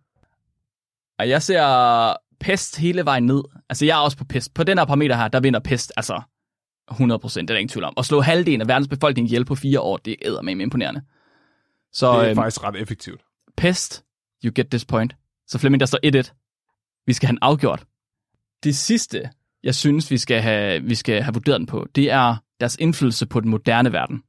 Og 1.19 1.29
jeg 1.29 1.43
ser 1.43 2.17
pest 2.41 2.77
hele 2.79 3.05
vejen 3.05 3.27
ned. 3.27 3.43
Altså, 3.69 3.85
jeg 3.87 3.95
er 3.99 4.01
også 4.03 4.17
på 4.17 4.25
pest. 4.25 4.55
På 4.55 4.65
den 4.65 4.79
her 4.79 4.85
parameter 4.85 5.17
her, 5.17 5.29
der 5.29 5.41
vinder 5.41 5.61
pest, 5.61 5.93
altså 5.97 6.23
100 6.91 7.19
procent, 7.19 7.49
det 7.49 7.55
er 7.55 7.57
der 7.57 7.61
ingen 7.61 7.73
tvivl 7.73 7.85
om. 7.85 7.95
At 7.97 8.05
slå 8.05 8.21
halvdelen 8.21 8.61
af 8.61 8.69
verdens 8.69 8.89
befolkning 8.89 9.27
ihjel 9.29 9.45
på 9.45 9.55
fire 9.55 9.81
år, 9.81 9.97
det 9.97 10.17
er 10.27 10.43
med 10.43 10.57
imponerende. 10.57 11.03
Så 11.93 12.13
Det 12.13 12.23
er 12.23 12.29
øhm, 12.29 12.37
faktisk 12.37 12.65
ret 12.65 12.77
effektivt. 12.77 13.21
pest, 13.57 14.05
you 14.45 14.53
get 14.55 14.67
this 14.71 14.85
point. 14.85 15.17
Så 15.47 15.59
Flemming, 15.59 15.81
der 15.81 15.87
står 15.87 15.99
1-1. 16.07 17.03
Vi 17.07 17.13
skal 17.13 17.27
have 17.27 17.33
den 17.33 17.39
afgjort. 17.43 17.85
Det 18.65 18.77
sidste, 18.77 19.31
jeg 19.63 19.75
synes, 19.75 20.11
vi 20.11 20.19
skal, 20.19 20.43
have, 20.43 20.83
vi 20.83 20.95
skal 20.95 21.23
have 21.23 21.35
vurderet 21.35 21.59
den 21.61 21.67
på, 21.67 21.87
det 21.95 22.11
er 22.11 22.37
deres 22.61 22.77
indflydelse 22.77 23.27
på 23.27 23.41
den 23.41 23.51
moderne 23.51 23.93
verden. 23.93 24.23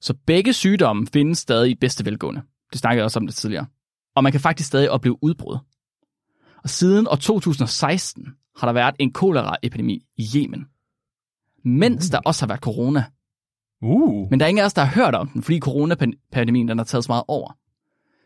Så 0.00 0.14
begge 0.26 0.52
sygdomme 0.52 1.06
findes 1.06 1.38
stadig 1.38 1.70
i 1.70 1.74
bedste 1.74 2.04
velgående. 2.04 2.42
Det 2.72 2.78
snakkede 2.80 2.98
jeg 2.98 3.04
også 3.04 3.18
om 3.18 3.26
det 3.26 3.34
tidligere. 3.36 3.66
Og 4.14 4.22
man 4.22 4.32
kan 4.32 4.40
faktisk 4.40 4.66
stadig 4.66 4.90
opleve 4.90 5.18
udbrud. 5.22 5.58
Og 6.62 6.70
siden 6.70 7.06
år 7.08 7.16
2016 7.16 8.26
har 8.56 8.66
der 8.66 8.72
været 8.72 8.94
en 8.98 9.12
koleraepidemi 9.12 10.06
i 10.16 10.26
Yemen. 10.36 10.66
Mens 11.64 12.10
der 12.10 12.18
også 12.24 12.42
har 12.42 12.48
været 12.48 12.60
corona. 12.60 13.04
Uh. 13.82 14.30
Men 14.30 14.40
der 14.40 14.46
er 14.46 14.48
ingen 14.48 14.62
af 14.62 14.66
os, 14.66 14.74
der 14.74 14.82
har 14.84 14.94
hørt 15.04 15.14
om 15.14 15.28
den, 15.28 15.42
fordi 15.42 15.60
coronapandemien 15.60 16.68
den 16.68 16.78
har 16.78 16.84
taget 16.84 17.04
så 17.04 17.12
meget 17.12 17.24
over. 17.28 17.56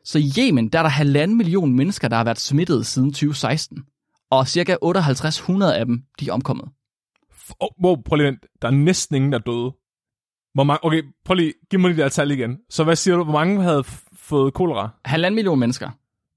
Så 0.04 0.18
i 0.18 0.30
Yemen, 0.38 0.68
der 0.68 0.78
er 0.78 0.82
der 0.82 0.90
halvanden 0.90 1.36
million 1.36 1.76
mennesker, 1.76 2.08
der 2.08 2.16
har 2.16 2.24
været 2.24 2.40
smittet 2.40 2.86
siden 2.86 3.12
2016. 3.12 3.78
Og 4.30 4.48
cirka 4.48 4.76
5800 4.82 5.76
af 5.76 5.86
dem, 5.86 6.02
de 6.20 6.28
er 6.28 6.32
omkommet. 6.32 6.68
Oh, 7.60 7.68
wow, 7.84 7.96
prøv 8.02 8.16
lige. 8.16 8.38
Der 8.62 8.68
er 8.68 8.72
næsten 8.72 9.16
ingen, 9.16 9.32
der 9.32 9.38
er 9.38 9.42
døde. 9.42 9.72
Hvor 10.54 10.64
mange, 10.64 10.84
okay, 10.84 11.02
prøv 11.24 11.34
lige, 11.34 11.52
giv 11.70 11.80
mig 11.80 11.90
de 11.90 11.96
der 11.96 12.08
tal 12.08 12.30
igen. 12.30 12.58
Så 12.70 12.84
hvad 12.84 12.96
siger 12.96 13.16
du, 13.16 13.24
hvor 13.24 13.32
mange 13.32 13.62
havde 13.62 13.84
fået 14.12 14.54
kolera? 14.54 14.88
Halvanden 15.04 15.34
million 15.34 15.58
mennesker. 15.58 15.90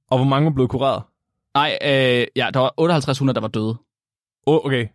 Og 0.10 0.18
hvor 0.18 0.28
mange 0.28 0.54
blevet 0.54 0.70
kureret? 0.70 1.04
Nej, 1.54 1.78
øh, 1.82 2.28
ja, 2.36 2.50
der 2.54 2.60
var 2.60 2.74
5800, 2.78 3.36
der 3.36 3.42
var 3.42 3.48
døde. 3.48 3.78
Oh, 4.46 4.66
okay. 4.66 4.88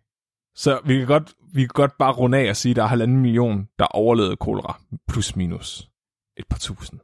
Så 0.57 0.81
vi 0.85 0.99
kan, 0.99 1.07
godt, 1.07 1.35
vi 1.53 1.61
kan 1.61 1.69
godt 1.69 1.99
bare 1.99 2.13
runde 2.13 2.39
af 2.39 2.51
og 2.51 2.57
sige, 2.57 2.71
at 2.71 2.77
der 2.77 2.83
er 2.83 2.87
halvanden 2.87 3.17
million, 3.17 3.69
der 3.79 3.85
overlevede 3.85 4.37
kolera. 4.37 4.81
Plus 5.09 5.37
minus 5.37 5.89
et 6.37 6.45
par 6.51 6.59
tusind. 6.59 7.01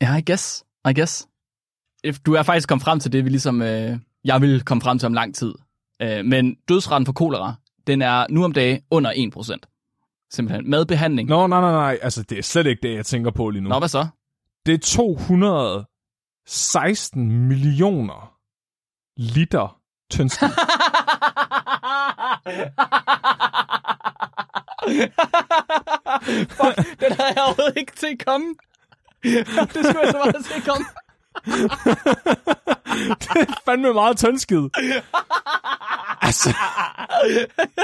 Ja, 0.00 0.16
I 0.16 0.22
guess. 0.26 0.64
I 0.88 0.92
guess. 0.94 1.28
If 2.04 2.18
du 2.18 2.34
er 2.34 2.42
faktisk 2.42 2.68
kommet 2.68 2.84
frem 2.84 3.00
til 3.00 3.12
det, 3.12 3.24
vi 3.24 3.30
ligesom... 3.30 3.62
Øh, 3.62 3.98
jeg 4.24 4.40
vil 4.40 4.64
komme 4.64 4.80
frem 4.80 4.98
til 4.98 5.06
om 5.06 5.14
lang 5.14 5.34
tid. 5.34 5.54
Øh, 6.02 6.24
men 6.24 6.56
dødsraten 6.68 7.06
for 7.06 7.12
kolera, 7.12 7.54
den 7.86 8.02
er 8.02 8.26
nu 8.30 8.44
om 8.44 8.52
dagen 8.52 8.82
under 8.90 9.12
1%. 9.12 9.56
Simpelthen. 10.30 10.70
Med 10.70 10.86
behandling. 10.86 11.28
Nå, 11.28 11.46
nej, 11.46 11.60
nej, 11.60 11.72
nej. 11.72 11.98
Altså, 12.02 12.22
det 12.22 12.38
er 12.38 12.42
slet 12.42 12.66
ikke 12.66 12.88
det, 12.88 12.94
jeg 12.94 13.06
tænker 13.06 13.30
på 13.30 13.50
lige 13.50 13.62
nu. 13.62 13.68
Nå, 13.68 13.78
hvad 13.78 13.88
så? 13.88 14.06
Det 14.66 14.74
er 14.74 14.78
216 14.78 17.48
millioner 17.48 18.36
liter 19.16 19.80
tyndskid. 20.10 20.48
Fuck, 26.58 26.76
den 27.00 27.12
havde 27.12 27.32
jeg 27.36 27.42
overhovedet 27.42 27.76
ikke 27.76 27.92
til 27.96 28.06
at 28.06 28.26
komme. 28.26 28.54
det 29.22 29.46
skulle 29.86 30.00
jeg 30.00 30.10
så 30.10 30.18
meget 30.24 30.34
at 30.56 30.64
komme. 30.66 30.86
det 33.20 33.36
er 33.36 33.60
fandme 33.64 33.92
meget 33.92 34.16
tyndskid. 34.18 34.68
altså, 36.22 36.54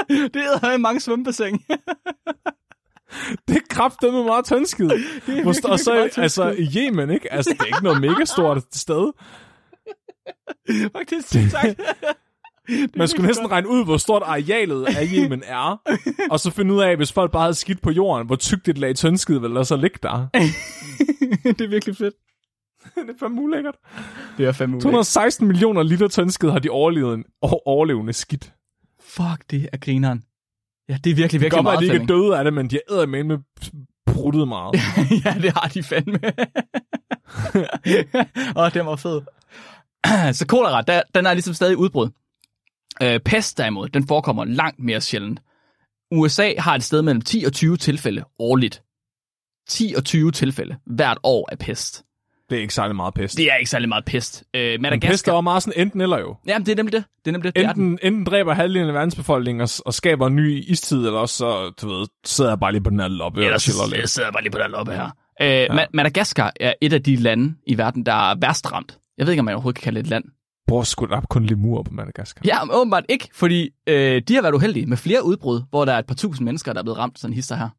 Det 0.09 0.41
hedder 0.41 0.77
mange 0.77 0.99
svømmebassin. 0.99 1.57
det 3.47 3.55
er 3.55 3.61
kraftedeme 3.69 4.23
meget 4.23 4.45
tyndskid. 4.45 4.89
Og 5.45 5.79
så, 5.79 6.09
altså, 6.17 6.49
i 6.57 6.69
Yemen, 6.77 7.09
ikke? 7.09 7.33
Altså, 7.33 7.49
det 7.53 7.61
er 7.61 7.65
ikke 7.65 7.83
noget 7.83 8.01
mega 8.01 8.25
stort 8.25 8.63
sted. 8.73 9.11
Faktisk, 10.97 11.33
det, 11.33 11.51
sagt. 11.51 11.79
Man 12.97 13.07
skulle 13.07 13.27
næsten 13.27 13.51
regne 13.51 13.67
ud, 13.67 13.85
hvor 13.85 13.97
stort 13.97 14.21
arealet 14.25 14.85
af 14.85 15.07
Yemen 15.13 15.43
er, 15.45 15.81
og 16.31 16.39
så 16.39 16.51
finde 16.51 16.73
ud 16.73 16.81
af, 16.81 16.95
hvis 16.95 17.11
folk 17.11 17.31
bare 17.31 17.41
havde 17.41 17.53
skidt 17.53 17.81
på 17.81 17.91
jorden, 17.91 18.27
hvor 18.27 18.35
tykt 18.35 18.67
et 18.67 18.77
lag 18.77 18.95
tyndskid 18.95 19.39
vil 19.39 19.49
der 19.49 19.63
så 19.63 19.75
ligge 19.75 19.99
der. 20.03 20.27
det 21.57 21.61
er 21.61 21.67
virkelig 21.67 21.97
fedt. 21.97 22.13
det 22.95 23.09
er 23.09 23.13
fandme 23.19 23.41
ulækkert. 23.41 23.75
Det 24.37 24.45
er 24.45 24.51
fandme 24.51 24.81
216 24.81 25.47
millioner 25.47 25.83
liter 25.83 26.07
tyndskid 26.07 26.49
har 26.49 26.59
de 26.59 26.69
overlevet 26.69 27.13
en 27.13 27.25
overlevende 27.65 28.13
skidt. 28.13 28.53
Fuck, 29.01 29.49
det 29.49 29.69
er 29.73 29.77
grineren. 29.77 30.23
Ja, 30.89 30.97
det 31.03 31.11
er 31.11 31.15
virkelig, 31.15 31.31
Det 31.31 31.41
virkelig 31.41 31.51
godt 31.51 31.59
at 31.59 31.63
meget 31.63 31.79
de 31.79 31.85
ikke 31.85 32.03
er 32.03 32.07
døde 32.07 32.37
af 32.37 32.43
det, 32.43 32.53
men 32.53 32.69
de 32.69 32.79
er 32.89 33.05
med 33.05 33.23
med 33.23 33.37
bruttet 34.05 34.47
meget. 34.47 34.75
ja, 35.25 35.35
det 35.41 35.51
har 35.51 35.67
de 35.73 35.83
fandme. 35.83 36.19
Åh, 38.59 38.73
det 38.73 38.85
var 38.85 38.95
fed. 38.95 39.21
Så 40.39 40.45
kolera, 40.47 40.81
der, 40.81 41.01
den 41.15 41.25
er 41.25 41.33
ligesom 41.33 41.53
stadig 41.53 41.77
udbrud. 41.77 42.09
Øh, 43.03 43.19
pest 43.19 43.57
derimod, 43.57 43.89
den 43.89 44.07
forekommer 44.07 44.45
langt 44.45 44.79
mere 44.79 45.01
sjældent. 45.01 45.39
USA 46.11 46.53
har 46.57 46.75
et 46.75 46.83
sted 46.83 47.01
mellem 47.01 47.21
10 47.21 47.43
og 47.45 47.53
20 47.53 47.77
tilfælde 47.77 48.23
årligt. 48.39 48.81
10 49.69 49.93
og 49.97 50.05
20 50.05 50.31
tilfælde 50.31 50.75
hvert 50.85 51.17
år 51.23 51.49
af 51.51 51.59
pest. 51.59 52.03
Det 52.49 52.57
er 52.57 52.61
ikke 52.61 52.73
særlig 52.73 52.95
meget 52.95 53.13
pest. 53.13 53.37
Det 53.37 53.51
er 53.51 53.55
ikke 53.55 53.69
særlig 53.69 53.89
meget 53.89 54.05
pest. 54.05 54.43
Øh, 54.53 54.61
men 54.61 54.69
pest 54.69 54.75
er 54.75 54.79
Madagaskar... 54.81 55.33
jo 55.33 55.41
meget 55.41 55.63
sådan 55.63 55.81
enten 55.81 56.01
eller 56.01 56.19
jo. 56.19 56.35
Jamen, 56.47 56.65
det 56.65 56.71
er 56.71 56.75
nemlig 56.75 56.93
det. 56.93 57.03
Det 57.25 57.27
er 57.27 57.31
nemlig 57.31 57.55
det. 57.55 57.55
det 57.55 57.65
er 57.69 57.73
den. 57.73 57.83
Enten, 57.83 58.07
enten 58.07 58.23
dræber 58.23 58.53
halvdelen 58.53 58.87
af 58.87 58.93
verdens 58.93 59.15
befolkning 59.15 59.61
og, 59.61 59.69
og 59.85 59.93
skaber 59.93 60.27
en 60.27 60.35
ny 60.35 60.63
istid, 60.67 60.97
eller 60.97 61.19
også 61.19 61.35
så, 61.35 61.73
du 61.81 61.89
ved, 61.89 62.07
sidder 62.25 62.51
jeg 62.51 62.59
bare 62.59 62.71
lige 62.71 62.83
på 62.83 62.89
den 62.89 62.99
her 62.99 63.07
loppe 63.07 63.41
jeg 63.41 63.49
lidt. 63.51 63.61
sidder 64.09 64.27
jeg 64.27 64.33
bare 64.33 64.43
lige 64.43 64.51
på 64.51 64.57
den 64.57 64.71
loppe 64.71 64.91
her. 64.93 65.09
Øh, 65.41 65.47
ja. 65.49 65.85
Madagaskar 65.93 66.53
er 66.59 66.73
et 66.81 66.93
af 66.93 67.03
de 67.03 67.15
lande 67.15 67.55
i 67.67 67.77
verden, 67.77 68.05
der 68.05 68.31
er 68.31 68.35
værst 68.41 68.71
ramt. 68.71 68.97
Jeg 69.17 69.25
ved 69.25 69.33
ikke, 69.33 69.41
om 69.41 69.45
man 69.45 69.53
overhovedet 69.53 69.75
kan 69.81 69.83
kalde 69.83 69.99
det 69.99 70.05
et 70.05 70.09
land. 70.09 70.25
Hvor 70.65 70.83
skulle 70.83 71.15
der 71.15 71.21
kun 71.21 71.45
lemur 71.45 71.83
på 71.83 71.93
Madagaskar? 71.93 72.41
Ja, 72.45 72.63
men 72.63 72.75
åbenbart 72.75 73.05
ikke, 73.09 73.29
fordi 73.33 73.69
øh, 73.87 74.21
de 74.27 74.35
har 74.35 74.41
været 74.41 74.53
uheldige 74.53 74.85
med 74.85 74.97
flere 74.97 75.25
udbrud, 75.25 75.61
hvor 75.69 75.85
der 75.85 75.93
er 75.93 75.99
et 75.99 76.05
par 76.05 76.15
tusind 76.15 76.45
mennesker, 76.45 76.73
der 76.73 76.79
er 76.79 76.83
blevet 76.83 76.97
ramt 76.97 77.19
sådan 77.19 77.33
hister 77.33 77.55
her. 77.55 77.69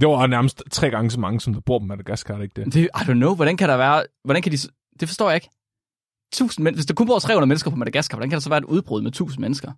Det 0.00 0.08
var 0.08 0.26
nærmest 0.26 0.62
tre 0.70 0.90
gange 0.90 1.10
så 1.10 1.20
mange, 1.20 1.40
som 1.40 1.54
der 1.54 1.60
bor 1.60 1.78
på 1.78 1.84
Madagaskar, 1.84 2.34
er 2.34 2.38
det 2.38 2.44
ikke 2.44 2.64
det? 2.64 2.74
Det, 2.74 2.80
I 2.84 2.88
don't 2.98 3.12
know, 3.12 3.34
hvordan 3.34 3.56
kan 3.56 3.68
der 3.68 3.76
være, 3.76 4.04
hvordan 4.24 4.42
kan 4.42 4.52
de, 4.52 4.58
det 5.00 5.08
forstår 5.08 5.28
jeg 5.28 5.34
ikke. 5.34 5.50
Tusind 6.32 6.64
men, 6.64 6.74
hvis 6.74 6.86
der 6.86 6.94
kun 6.94 7.06
bor 7.06 7.18
300 7.18 7.46
mennesker 7.46 7.70
på 7.70 7.76
Madagaskar, 7.76 8.16
hvordan 8.16 8.30
kan 8.30 8.36
der 8.36 8.40
så 8.40 8.48
være 8.48 8.58
et 8.58 8.64
udbrud 8.64 9.02
med 9.02 9.10
1000 9.10 9.40
mennesker? 9.40 9.72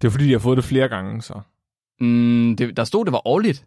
Det 0.00 0.08
er 0.08 0.10
fordi, 0.10 0.26
de 0.26 0.32
har 0.32 0.38
fået 0.38 0.56
det 0.56 0.64
flere 0.64 0.88
gange, 0.88 1.22
så. 1.22 1.40
Mm, 2.00 2.56
det, 2.56 2.76
der 2.76 2.84
stod, 2.84 3.04
det 3.04 3.12
var 3.12 3.26
årligt. 3.26 3.66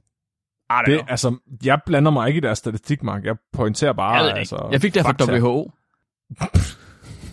Det, 0.70 0.86
know. 0.86 1.06
altså, 1.08 1.38
jeg 1.64 1.80
blander 1.86 2.12
mig 2.12 2.28
ikke 2.28 2.38
i 2.38 2.42
deres 2.42 2.58
statistik, 2.58 3.04
Mark. 3.04 3.26
Jeg 3.26 3.36
pointerer 3.54 3.94
bare, 3.94 4.14
Jeg 4.14 4.24
ved 4.24 4.32
altså... 4.32 4.68
Jeg 4.72 4.82
fik 4.82 4.94
det 4.94 5.02
fra 5.02 5.34
WHO. 5.34 5.72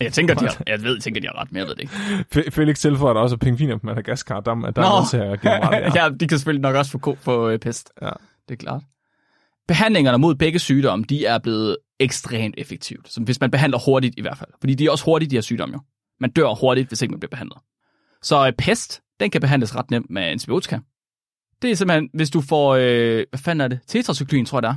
Jeg 0.00 0.12
tænker, 0.12 0.34
de 0.34 0.44
har, 0.46 0.62
jeg 0.66 0.82
ved, 0.82 0.94
jeg 0.94 1.02
tænker, 1.02 1.20
de 1.20 1.26
har 1.26 1.40
ret, 1.40 1.52
men 1.52 1.58
jeg 1.58 1.66
ved 1.66 1.74
det 1.74 1.80
ikke. 1.82 1.94
Fe- 2.34 2.50
Felix 2.50 2.78
tilføjer 2.80 3.14
der 3.14 3.20
også, 3.20 3.34
at 3.36 3.40
pingviner 3.40 3.76
på 3.78 3.86
Madagaskar, 3.86 4.40
der, 4.40 4.54
der 4.54 4.82
er 4.82 5.00
nødt 5.00 5.10
til 5.10 5.16
at 5.16 5.30
ret, 5.44 5.94
ja. 5.96 6.02
ja, 6.04 6.10
de 6.20 6.28
kan 6.28 6.38
selvfølgelig 6.38 6.62
nok 6.62 6.76
også 6.76 6.90
få, 6.90 6.98
ko- 6.98 7.16
få 7.20 7.48
øh, 7.48 7.58
pest. 7.58 7.92
Ja. 8.02 8.10
Det 8.48 8.54
er 8.54 8.56
klart. 8.56 8.82
Behandlingerne 9.68 10.18
mod 10.18 10.34
begge 10.34 10.58
sygdomme, 10.58 11.04
de 11.08 11.26
er 11.26 11.38
blevet 11.38 11.76
ekstremt 12.00 12.54
effektivt. 12.58 13.12
Så 13.12 13.20
hvis 13.20 13.40
man 13.40 13.50
behandler 13.50 13.78
hurtigt 13.86 14.14
i 14.18 14.20
hvert 14.20 14.38
fald. 14.38 14.50
Fordi 14.60 14.74
de 14.74 14.86
er 14.86 14.90
også 14.90 15.04
hurtigt, 15.04 15.30
de 15.30 15.36
her 15.36 15.40
sygdomme 15.40 15.72
jo. 15.74 15.80
Man 16.20 16.30
dør 16.30 16.54
hurtigt, 16.60 16.88
hvis 16.88 17.02
ikke 17.02 17.12
man 17.12 17.20
bliver 17.20 17.30
behandlet. 17.30 17.58
Så 18.22 18.46
øh, 18.46 18.52
pest, 18.52 19.00
den 19.20 19.30
kan 19.30 19.40
behandles 19.40 19.76
ret 19.76 19.90
nemt 19.90 20.10
med 20.10 20.22
antibiotika. 20.22 20.78
Det 21.62 21.70
er 21.70 21.74
simpelthen, 21.74 22.10
hvis 22.14 22.30
du 22.30 22.40
får, 22.40 22.74
øh, 22.74 23.24
hvad 23.30 23.38
fanden 23.38 23.60
er 23.60 23.68
det? 23.68 23.80
Tetracyklin, 23.86 24.46
tror 24.46 24.58
jeg 24.58 24.62
det 24.62 24.68
er. 24.68 24.74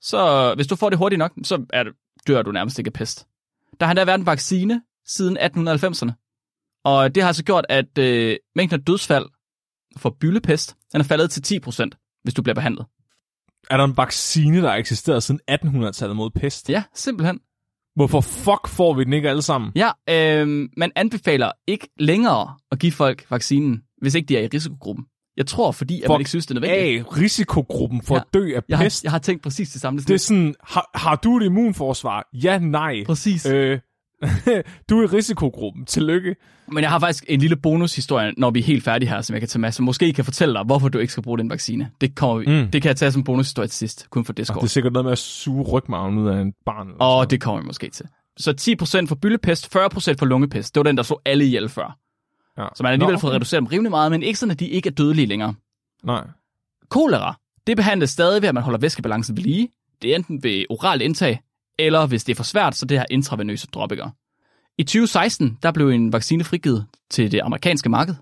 Så 0.00 0.52
hvis 0.54 0.66
du 0.66 0.76
får 0.76 0.90
det 0.90 0.98
hurtigt 0.98 1.18
nok, 1.18 1.32
så 1.42 1.66
er 1.72 1.82
det, 1.82 1.92
dør 2.26 2.42
du 2.42 2.52
nærmest 2.52 2.78
ikke 2.78 2.88
af 2.88 2.92
pest. 2.92 3.26
Der 3.80 3.86
har 3.86 3.94
der 3.94 4.04
været 4.04 4.18
en 4.18 4.26
vaccine 4.26 4.82
siden 5.06 5.38
1890'erne. 5.38 6.12
Og 6.84 7.14
det 7.14 7.22
har 7.22 7.28
altså 7.28 7.44
gjort, 7.44 7.66
at 7.68 7.98
øh, 7.98 8.36
mængden 8.56 8.80
af 8.80 8.84
dødsfald 8.84 9.26
for 9.96 10.16
byllepest, 10.20 10.76
den 10.92 11.00
er 11.00 11.04
faldet 11.04 11.30
til 11.30 11.60
10%, 11.66 12.20
hvis 12.22 12.34
du 12.34 12.42
bliver 12.42 12.54
behandlet. 12.54 12.86
Er 13.70 13.76
der 13.76 13.84
en 13.84 13.96
vaccine, 13.96 14.62
der 14.62 14.70
har 14.70 14.76
eksisteret 14.76 15.22
siden 15.22 15.40
1800-tallet 15.50 16.16
mod 16.16 16.30
pest? 16.30 16.70
Ja, 16.70 16.82
simpelthen. 16.94 17.40
Hvorfor 17.96 18.20
fuck 18.20 18.68
får 18.68 18.94
vi 18.94 19.04
den 19.04 19.12
ikke 19.12 19.30
alle 19.30 19.42
sammen? 19.42 19.72
Ja, 19.76 19.90
øh, 20.08 20.68
man 20.76 20.92
anbefaler 20.96 21.52
ikke 21.66 21.88
længere 21.98 22.56
at 22.70 22.78
give 22.78 22.92
folk 22.92 23.30
vaccinen, 23.30 23.82
hvis 24.00 24.14
ikke 24.14 24.26
de 24.26 24.36
er 24.36 24.42
i 24.42 24.48
risikogruppen. 24.54 25.06
Jeg 25.36 25.46
tror, 25.46 25.72
fordi 25.72 26.02
at 26.02 26.08
man 26.08 26.14
Fuck 26.14 26.20
ikke 26.20 26.30
synes, 26.30 26.46
det 26.46 26.56
er 26.56 26.60
nødvendigt. 26.60 27.06
Af 27.08 27.20
risikogruppen 27.20 28.02
for 28.02 28.14
Ja. 28.14 28.20
at 28.20 28.26
dø 28.34 28.56
af 28.56 28.60
Jeg 28.68 28.78
har, 28.78 28.84
pest. 28.84 29.04
jeg 29.04 29.12
har 29.12 29.18
tænkt 29.18 29.42
præcis 29.42 29.70
det 29.70 29.80
samme. 29.80 30.00
Det 30.00 30.10
er 30.10 30.16
sådan, 30.16 30.54
har, 30.64 30.90
har 30.94 31.16
du 31.16 31.36
et 31.36 31.44
immunforsvar? 31.44 32.28
Ja, 32.32 32.58
nej. 32.58 33.04
Præcis. 33.06 33.46
Øh, 33.46 33.78
du 34.90 34.98
er 34.98 35.02
i 35.02 35.06
risikogruppen. 35.06 35.84
Tillykke. 35.84 36.36
Men 36.68 36.82
jeg 36.82 36.90
har 36.90 36.98
faktisk 36.98 37.24
en 37.28 37.40
lille 37.40 37.56
bonushistorie, 37.56 38.32
når 38.36 38.50
vi 38.50 38.58
er 38.58 38.64
helt 38.64 38.84
færdige 38.84 39.08
her, 39.08 39.20
som 39.20 39.34
jeg 39.34 39.40
kan 39.40 39.48
tage 39.48 39.60
med, 39.60 39.72
som 39.72 39.84
måske 39.84 40.12
kan 40.12 40.24
fortælle 40.24 40.54
dig, 40.54 40.62
hvorfor 40.64 40.88
du 40.88 40.98
ikke 40.98 41.12
skal 41.12 41.22
bruge 41.22 41.38
den 41.38 41.50
vaccine. 41.50 41.90
Det, 42.00 42.14
kommer 42.14 42.36
vi, 42.38 42.62
Mm. 42.62 42.70
det 42.70 42.82
kan 42.82 42.88
jeg 42.88 42.96
tage 42.96 43.12
som 43.12 43.24
bonushistorie 43.24 43.68
til 43.68 43.76
sidst, 43.78 44.10
kun 44.10 44.24
for 44.24 44.32
Det 44.32 44.38
Discord. 44.38 44.62
er 44.62 44.66
sikkert 44.66 44.92
noget 44.92 45.04
med 45.04 45.12
at 45.12 45.18
suge 45.18 45.62
rygmarven 45.62 46.18
ud 46.18 46.28
af 46.28 46.40
en 46.40 46.52
barn. 46.66 46.88
Og 46.88 46.96
noget. 46.98 47.30
det 47.30 47.40
kommer 47.40 47.60
vi 47.60 47.66
måske 47.66 47.90
til. 47.90 48.06
Så 48.36 48.52
10% 49.04 49.08
for 49.08 49.14
byllepest, 49.14 49.76
40% 49.76 50.14
for 50.18 50.24
lungepest. 50.26 50.74
Det 50.74 50.80
var 50.80 50.84
den, 50.84 50.96
der 50.96 51.02
slog 51.02 51.20
alle 51.26 51.44
ihjel 51.46 51.68
før. 51.68 51.98
Ja. 52.58 52.66
Så 52.74 52.82
man 52.82 52.88
har 52.88 52.92
alligevel 52.92 53.12
Nå, 53.12 53.18
fået 53.18 53.34
reduceret 53.34 53.60
dem 53.60 53.66
rimelig 53.66 53.90
meget, 53.90 54.10
men 54.10 54.22
ikke 54.22 54.38
sådan, 54.38 54.50
at 54.50 54.60
de 54.60 54.68
ikke 54.68 54.88
er 54.88 54.92
dødelige 54.92 55.26
længere. 55.26 55.54
Nej. 56.04 56.26
Kolera, 56.88 57.34
det 57.66 57.76
behandles 57.76 58.10
stadig 58.10 58.42
ved, 58.42 58.48
at 58.48 58.54
man 58.54 58.62
holder 58.64 58.78
væskebalancen 58.78 59.36
ved 59.36 59.42
lige. 59.42 59.68
Det 60.02 60.10
er 60.10 60.16
enten 60.16 60.42
ved 60.42 60.64
oralt 60.70 61.02
indtag, 61.02 61.40
eller 61.78 62.06
hvis 62.06 62.24
det 62.24 62.32
er 62.32 62.36
for 62.36 62.44
svært, 62.44 62.76
så 62.76 62.86
det 62.86 62.98
her 62.98 63.06
intravenøse 63.10 63.66
droppinger. 63.66 64.10
I 64.78 64.82
2016, 64.82 65.58
der 65.62 65.72
blev 65.72 65.88
en 65.88 66.12
vaccine 66.12 66.44
frigivet 66.44 66.86
til 67.10 67.32
det 67.32 67.40
amerikanske 67.40 67.88
marked. 67.88 68.14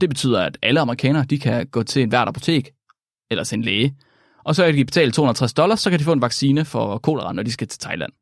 Det 0.00 0.08
betyder, 0.08 0.42
at 0.42 0.58
alle 0.62 0.80
amerikanere, 0.80 1.24
de 1.24 1.38
kan 1.38 1.66
gå 1.66 1.82
til 1.82 2.02
en 2.02 2.08
hvert 2.08 2.28
apotek, 2.28 2.70
eller 3.30 3.44
til 3.44 3.56
en 3.56 3.62
læge, 3.62 3.96
og 4.44 4.54
så 4.54 4.64
kan 4.64 4.74
de 4.74 4.84
betale 4.84 5.12
260 5.12 5.54
dollars, 5.54 5.80
så 5.80 5.90
kan 5.90 5.98
de 5.98 6.04
få 6.04 6.12
en 6.12 6.22
vaccine 6.22 6.64
for 6.64 6.98
kolera, 6.98 7.32
når 7.32 7.42
de 7.42 7.52
skal 7.52 7.68
til 7.68 7.80
Thailand. 7.80 8.12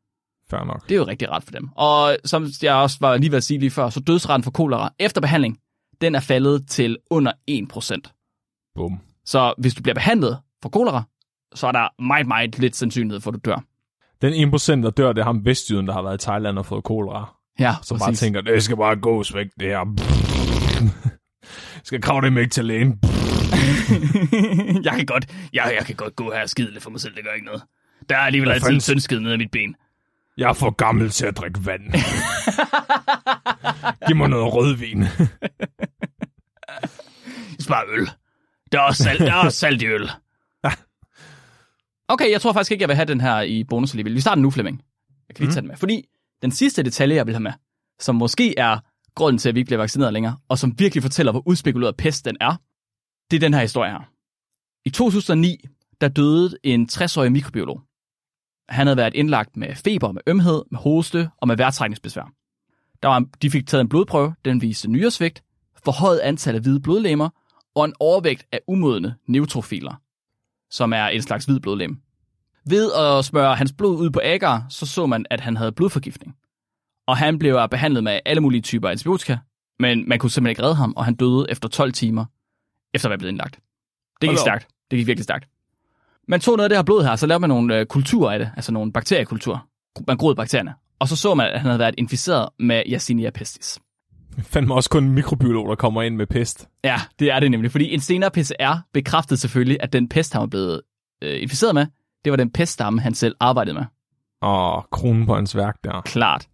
Fair 0.49 0.63
nok. 0.63 0.83
Det 0.83 0.91
er 0.91 0.95
jo 0.99 1.03
rigtig 1.07 1.29
ret 1.29 1.43
for 1.43 1.51
dem. 1.51 1.69
Og 1.75 2.17
som 2.25 2.47
jeg 2.61 2.73
også 2.73 2.97
var 3.01 3.17
lige 3.17 3.31
ved 3.31 3.37
at 3.37 3.43
sige 3.43 3.59
lige 3.59 3.71
før, 3.71 3.89
så 3.89 3.99
dødsraten 3.99 4.43
for 4.43 4.51
kolera 4.51 4.93
efter 4.99 5.21
behandling, 5.21 5.57
den 6.01 6.15
er 6.15 6.19
faldet 6.19 6.67
til 6.69 6.97
under 7.09 7.31
1%. 7.51 8.71
Bum. 8.75 8.99
Så 9.25 9.53
hvis 9.57 9.73
du 9.73 9.83
bliver 9.83 9.93
behandlet 9.93 10.39
for 10.61 10.69
kolera, 10.69 11.03
så 11.55 11.67
er 11.67 11.71
der 11.71 12.01
meget, 12.01 12.27
meget 12.27 12.59
lidt 12.59 12.75
sandsynlighed 12.75 13.21
for, 13.21 13.31
at 13.31 13.35
du 13.35 13.39
dør. 13.49 13.63
Den 14.21 14.53
1% 14.53 14.71
der 14.83 14.89
dør, 14.89 15.13
det 15.13 15.21
er 15.21 15.25
ham 15.25 15.45
vestjyden, 15.45 15.87
der 15.87 15.93
har 15.93 16.01
været 16.01 16.23
i 16.23 16.25
Thailand 16.25 16.59
og 16.59 16.65
fået 16.65 16.83
kolera. 16.83 17.35
Ja, 17.59 17.75
Så 17.81 17.97
bare 17.97 18.13
tænker, 18.13 18.41
det 18.41 18.63
skal 18.63 18.77
bare 18.77 18.95
gås 18.95 19.35
væk, 19.35 19.47
det 19.59 19.67
her. 19.67 19.85
skal 21.83 22.01
kravle 22.01 22.27
dem 22.27 22.37
ikke 22.37 22.49
til 22.49 22.65
lægen. 22.65 22.99
jeg 24.87 24.93
kan 24.93 25.05
godt, 25.05 25.25
jeg, 25.53 25.73
jeg 25.77 25.85
kan 25.85 25.95
godt 25.95 26.15
gå 26.15 26.31
her 26.31 26.41
og 26.41 26.49
skide 26.49 26.71
lidt 26.71 26.83
for 26.83 26.89
mig 26.89 26.99
selv, 26.99 27.15
det 27.15 27.23
gør 27.23 27.31
ikke 27.31 27.45
noget. 27.45 27.61
Der 28.09 28.15
er 28.15 28.19
alligevel 28.19 28.51
altid 28.51 28.73
en 28.73 28.79
tyndskid 28.79 29.19
nede 29.19 29.33
af 29.33 29.37
mit 29.37 29.51
ben. 29.51 29.75
Jeg 30.37 30.49
er 30.49 30.53
for 30.53 30.69
gammel 30.69 31.09
til 31.09 31.25
at 31.25 31.37
drikke 31.37 31.65
vand. 31.65 31.83
Giv 34.07 34.15
mig 34.15 34.29
noget 34.29 34.53
rødvin. 34.53 35.03
Spar 37.59 37.85
øl. 37.89 38.09
Der 38.71 38.79
er 38.79 38.83
også 38.83 39.03
salt, 39.03 39.19
der 39.19 39.33
er 39.33 39.45
også 39.45 39.59
salt 39.59 39.81
i 39.81 39.87
øl. 39.87 40.09
Okay, 42.07 42.31
jeg 42.31 42.41
tror 42.41 42.53
faktisk 42.53 42.71
ikke, 42.71 42.81
jeg 42.81 42.89
vil 42.89 42.95
have 42.95 43.05
den 43.05 43.21
her 43.21 43.41
i 43.41 43.63
bonus 43.63 43.91
alligevel. 43.91 44.15
Vi 44.15 44.21
starter 44.21 44.41
nu, 44.41 44.51
Flemming. 44.51 44.81
Jeg 45.27 45.35
kan 45.35 45.45
lige 45.45 45.53
tage 45.53 45.61
den 45.61 45.67
med. 45.67 45.77
Fordi 45.77 46.03
den 46.41 46.51
sidste 46.51 46.83
detalje, 46.83 47.15
jeg 47.15 47.25
vil 47.25 47.33
have 47.35 47.43
med, 47.43 47.51
som 47.99 48.15
måske 48.15 48.59
er 48.59 48.79
grunden 49.15 49.37
til, 49.37 49.49
at 49.49 49.55
vi 49.55 49.59
ikke 49.59 49.67
bliver 49.67 49.79
vaccineret 49.79 50.13
længere, 50.13 50.37
og 50.49 50.57
som 50.59 50.79
virkelig 50.79 51.01
fortæller, 51.03 51.31
hvor 51.31 51.47
udspekuleret 51.47 51.97
pest 51.97 52.25
den 52.25 52.37
er, 52.41 52.55
det 53.31 53.37
er 53.37 53.39
den 53.39 53.53
her 53.53 53.61
historie 53.61 53.91
her. 53.91 54.09
I 54.85 54.89
2009, 54.89 55.57
der 56.01 56.07
døde 56.07 56.57
en 56.63 56.89
60-årig 56.91 57.31
mikrobiolog. 57.31 57.81
Han 58.69 58.87
havde 58.87 58.97
været 58.97 59.13
indlagt 59.13 59.57
med 59.57 59.75
feber, 59.75 60.11
med 60.11 60.21
ømhed, 60.27 60.63
med 60.71 60.79
hoste 60.79 61.29
og 61.37 61.47
med 61.47 61.57
vejrtrækningsbesvær. 61.57 62.31
Der 63.03 63.07
var, 63.07 63.25
de 63.41 63.51
fik 63.51 63.67
taget 63.67 63.81
en 63.81 63.89
blodprøve, 63.89 64.35
den 64.45 64.61
viste 64.61 64.91
nyresvigt, 64.91 65.43
forhøjet 65.85 66.19
antal 66.19 66.55
af 66.55 66.61
hvide 66.61 66.79
blodlemmer 66.79 67.29
og 67.75 67.85
en 67.85 67.93
overvægt 67.99 68.45
af 68.51 68.59
umodne 68.67 69.15
neutrofiler, 69.27 70.01
som 70.69 70.93
er 70.93 71.05
en 71.07 71.21
slags 71.21 71.45
hvid 71.45 71.59
blodlem. 71.59 71.97
Ved 72.69 72.91
at 72.93 73.25
smøre 73.25 73.55
hans 73.55 73.73
blod 73.73 73.97
ud 73.97 74.09
på 74.09 74.19
agar, 74.23 74.65
så 74.69 74.85
så 74.85 75.05
man, 75.05 75.25
at 75.29 75.41
han 75.41 75.57
havde 75.57 75.71
blodforgiftning. 75.71 76.35
Og 77.07 77.17
han 77.17 77.39
blev 77.39 77.67
behandlet 77.71 78.03
med 78.03 78.19
alle 78.25 78.41
mulige 78.41 78.61
typer 78.61 78.89
antibiotika, 78.89 79.37
men 79.79 80.09
man 80.09 80.19
kunne 80.19 80.29
simpelthen 80.31 80.51
ikke 80.51 80.63
redde 80.63 80.75
ham, 80.75 80.93
og 80.97 81.05
han 81.05 81.15
døde 81.15 81.45
efter 81.49 81.69
12 81.69 81.93
timer, 81.93 82.25
efter 82.93 83.07
at 83.07 83.09
være 83.09 83.17
blevet 83.17 83.31
indlagt. 83.31 83.59
Det 84.21 84.29
gik 84.29 84.37
stærkt. 84.37 84.67
Det 84.91 84.97
gik 84.97 85.07
virkelig 85.07 85.23
stærkt. 85.23 85.47
Man 86.27 86.39
tog 86.39 86.57
noget 86.57 86.65
af 86.65 86.69
det 86.69 86.77
her 86.77 86.83
blod 86.83 87.03
her, 87.03 87.15
så 87.15 87.27
lavede 87.27 87.39
man 87.41 87.49
nogle 87.49 87.79
øh, 87.79 87.85
kulturer 87.85 88.31
af 88.31 88.39
det, 88.39 88.51
altså 88.55 88.71
nogle 88.71 88.91
bakteriekulturer. 88.91 89.67
Man 90.07 90.17
groede 90.17 90.35
bakterierne. 90.35 90.73
Og 90.99 91.07
så 91.07 91.15
så 91.15 91.33
man, 91.33 91.47
at 91.47 91.59
han 91.59 91.65
havde 91.65 91.79
været 91.79 91.95
inficeret 91.97 92.49
med 92.59 92.83
Yersinia 92.87 93.29
pestis. 93.29 93.79
Fandme 94.43 94.73
også 94.73 94.89
kun 94.89 95.03
en 95.03 95.13
mikrobiolog, 95.13 95.69
der 95.69 95.75
kommer 95.75 96.01
ind 96.01 96.15
med 96.15 96.27
pest. 96.27 96.67
Ja, 96.83 97.01
det 97.19 97.31
er 97.31 97.39
det 97.39 97.51
nemlig, 97.51 97.71
fordi 97.71 97.93
en 97.93 97.99
senere 97.99 98.31
PCR 98.31 98.77
bekræftede 98.93 99.39
selvfølgelig, 99.39 99.77
at 99.79 99.93
den 99.93 100.09
pest, 100.09 100.33
han 100.33 100.39
var 100.39 100.47
blevet 100.47 100.81
øh, 101.23 101.41
inficeret 101.41 101.75
med, 101.75 101.85
det 102.25 102.31
var 102.31 102.37
den 102.37 102.51
peststamme, 102.51 103.01
han 103.01 103.13
selv 103.13 103.35
arbejdede 103.39 103.73
med. 103.73 103.83
Åh, 104.41 104.81
kronen 104.91 105.25
på 105.25 105.35
hans 105.35 105.55
værk 105.55 105.75
der. 105.83 106.01
Klart. 106.01 106.47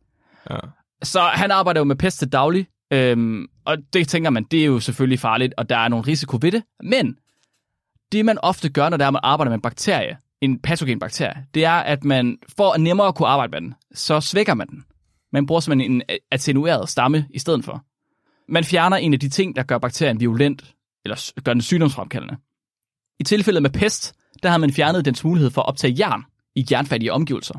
Ja. 0.49 0.57
Så 1.03 1.22
han 1.22 1.51
arbejder 1.51 1.80
jo 1.80 1.84
med 1.84 1.95
pest 1.95 2.19
til 2.19 2.32
daglig, 2.32 2.67
øhm, 2.93 3.47
og 3.65 3.78
det 3.93 4.07
tænker 4.07 4.30
man, 4.30 4.43
det 4.43 4.61
er 4.61 4.65
jo 4.65 4.80
selvfølgelig 4.80 5.19
farligt, 5.19 5.53
og 5.57 5.69
der 5.69 5.78
er 5.78 5.88
nogle 5.88 6.07
risiko 6.07 6.38
ved 6.41 6.51
det. 6.51 6.63
Men 6.84 7.15
det 8.12 8.26
man 8.26 8.38
ofte 8.43 8.70
gør, 8.70 8.89
når 8.89 8.97
der 8.97 9.05
er, 9.05 9.12
man 9.12 9.20
arbejder 9.24 9.49
med 9.49 9.57
en 9.57 9.62
bakterie, 9.62 10.18
en 10.41 10.59
patogen 10.59 10.99
bakterie, 10.99 11.45
det 11.53 11.66
er, 11.66 11.72
at 11.72 12.03
man 12.03 12.38
for 12.57 12.72
at 12.72 12.82
nemmere 12.82 13.07
at 13.07 13.16
kunne 13.16 13.28
arbejde 13.28 13.51
med 13.51 13.62
den, 13.62 13.74
så 13.93 14.22
svækker 14.22 14.53
man 14.53 14.68
den. 14.68 14.84
Man 15.32 15.45
bruger 15.45 15.62
simpelthen 15.62 15.91
en 15.91 16.01
øh, 16.09 16.18
attenueret 16.32 16.89
stamme 16.89 17.26
i 17.30 17.39
stedet 17.39 17.66
for. 17.66 17.86
Man 18.47 18.64
fjerner 18.64 18.97
en 18.97 19.14
af 19.14 19.20
de 19.20 19.30
ting, 19.30 19.55
der 19.55 19.64
gør 19.64 19.78
bakterien 19.78 20.20
virulent, 20.20 20.76
eller 21.05 21.32
gør 21.43 21.53
den 21.53 21.62
sygdomsfremkaldende. 21.62 22.38
I 23.20 23.24
tilfældet 23.24 23.62
med 23.62 23.70
pest, 23.70 24.16
der 24.43 24.49
har 24.49 24.57
man 24.57 24.74
fjernet 24.74 25.05
dens 25.05 25.24
mulighed 25.24 25.51
for 25.51 25.62
at 25.62 25.68
optage 25.68 25.95
jern 25.99 26.24
i 26.55 26.68
jernfattige 26.72 27.14
omgivelser. 27.14 27.53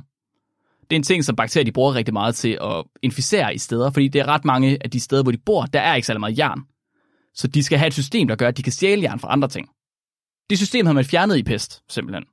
Det 0.81 0.97
er 0.97 0.97
en 0.97 1.03
ting, 1.03 1.25
som 1.25 1.37
bakterier 1.37 1.65
de 1.65 1.73
bruger 1.73 1.95
rigtig 1.95 2.15
meget 2.15 2.35
til 2.35 2.59
at 2.63 2.85
inficere 3.03 3.55
i 3.55 3.59
steder, 3.59 3.91
fordi 3.91 4.09
det 4.09 4.21
er 4.21 4.29
ret 4.29 4.45
mange 4.45 4.79
af 4.81 4.91
de 4.91 5.01
steder, 5.01 5.23
hvor 5.23 5.33
de 5.33 5.39
bor, 5.47 5.63
der 5.63 5.81
er 5.81 5.95
ikke 5.95 6.07
særlig 6.07 6.21
meget 6.21 6.39
jern. 6.39 6.61
Så 7.35 7.49
de 7.49 7.63
skal 7.63 7.79
have 7.79 7.87
et 7.87 7.93
system, 7.93 8.29
der 8.29 8.37
gør, 8.37 8.49
at 8.49 8.57
de 8.57 8.63
kan 8.63 8.73
stjæle 8.73 9.03
jern 9.03 9.21
fra 9.21 9.33
andre 9.33 9.49
ting. 9.49 9.69
Det 10.51 10.59
system 10.59 10.87
havde 10.87 10.95
man 10.95 11.05
fjernet 11.05 11.37
i 11.37 11.43
pest, 11.43 11.83
simpelthen. 11.89 12.25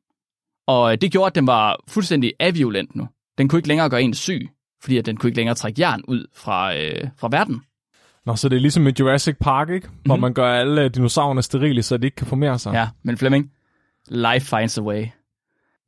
Og 0.68 0.92
øh, 0.92 0.98
det 1.02 1.12
gjorde, 1.12 1.28
at 1.28 1.36
den 1.36 1.48
var 1.48 1.80
fuldstændig 1.88 2.34
aviolent 2.40 2.96
nu. 2.96 3.08
Den 3.38 3.48
kunne 3.48 3.60
ikke 3.60 3.68
længere 3.68 3.90
gøre 3.90 4.02
en 4.02 4.14
syg, 4.14 4.50
fordi 4.82 4.98
at 4.98 5.06
den 5.06 5.18
kunne 5.18 5.28
ikke 5.28 5.38
længere 5.38 5.56
trække 5.56 5.82
jern 5.82 6.02
ud 6.08 6.28
fra, 6.36 6.76
øh, 6.78 7.08
fra 7.18 7.28
verden. 7.32 7.62
Nå, 8.26 8.36
så 8.36 8.50
det 8.50 8.56
er 8.56 8.60
ligesom 8.60 8.88
i 8.88 8.92
Jurassic 9.00 9.36
Park, 9.40 9.70
ikke? 9.70 9.90
Hvor 10.06 10.16
Mhm. 10.16 10.22
man 10.22 10.34
gør 10.34 10.54
alle 10.54 10.90
dinosaurerne 10.90 11.42
sterile, 11.42 11.84
så 11.84 11.98
de 11.98 12.08
ikke 12.08 12.16
kan 12.16 12.28
formere 12.28 12.60
sig. 12.60 12.74
Ja, 12.74 12.90
men 13.04 13.18
Flemming, 13.18 13.52
life 14.08 14.58
finds 14.58 14.78
a 14.78 14.82
way. 14.82 15.08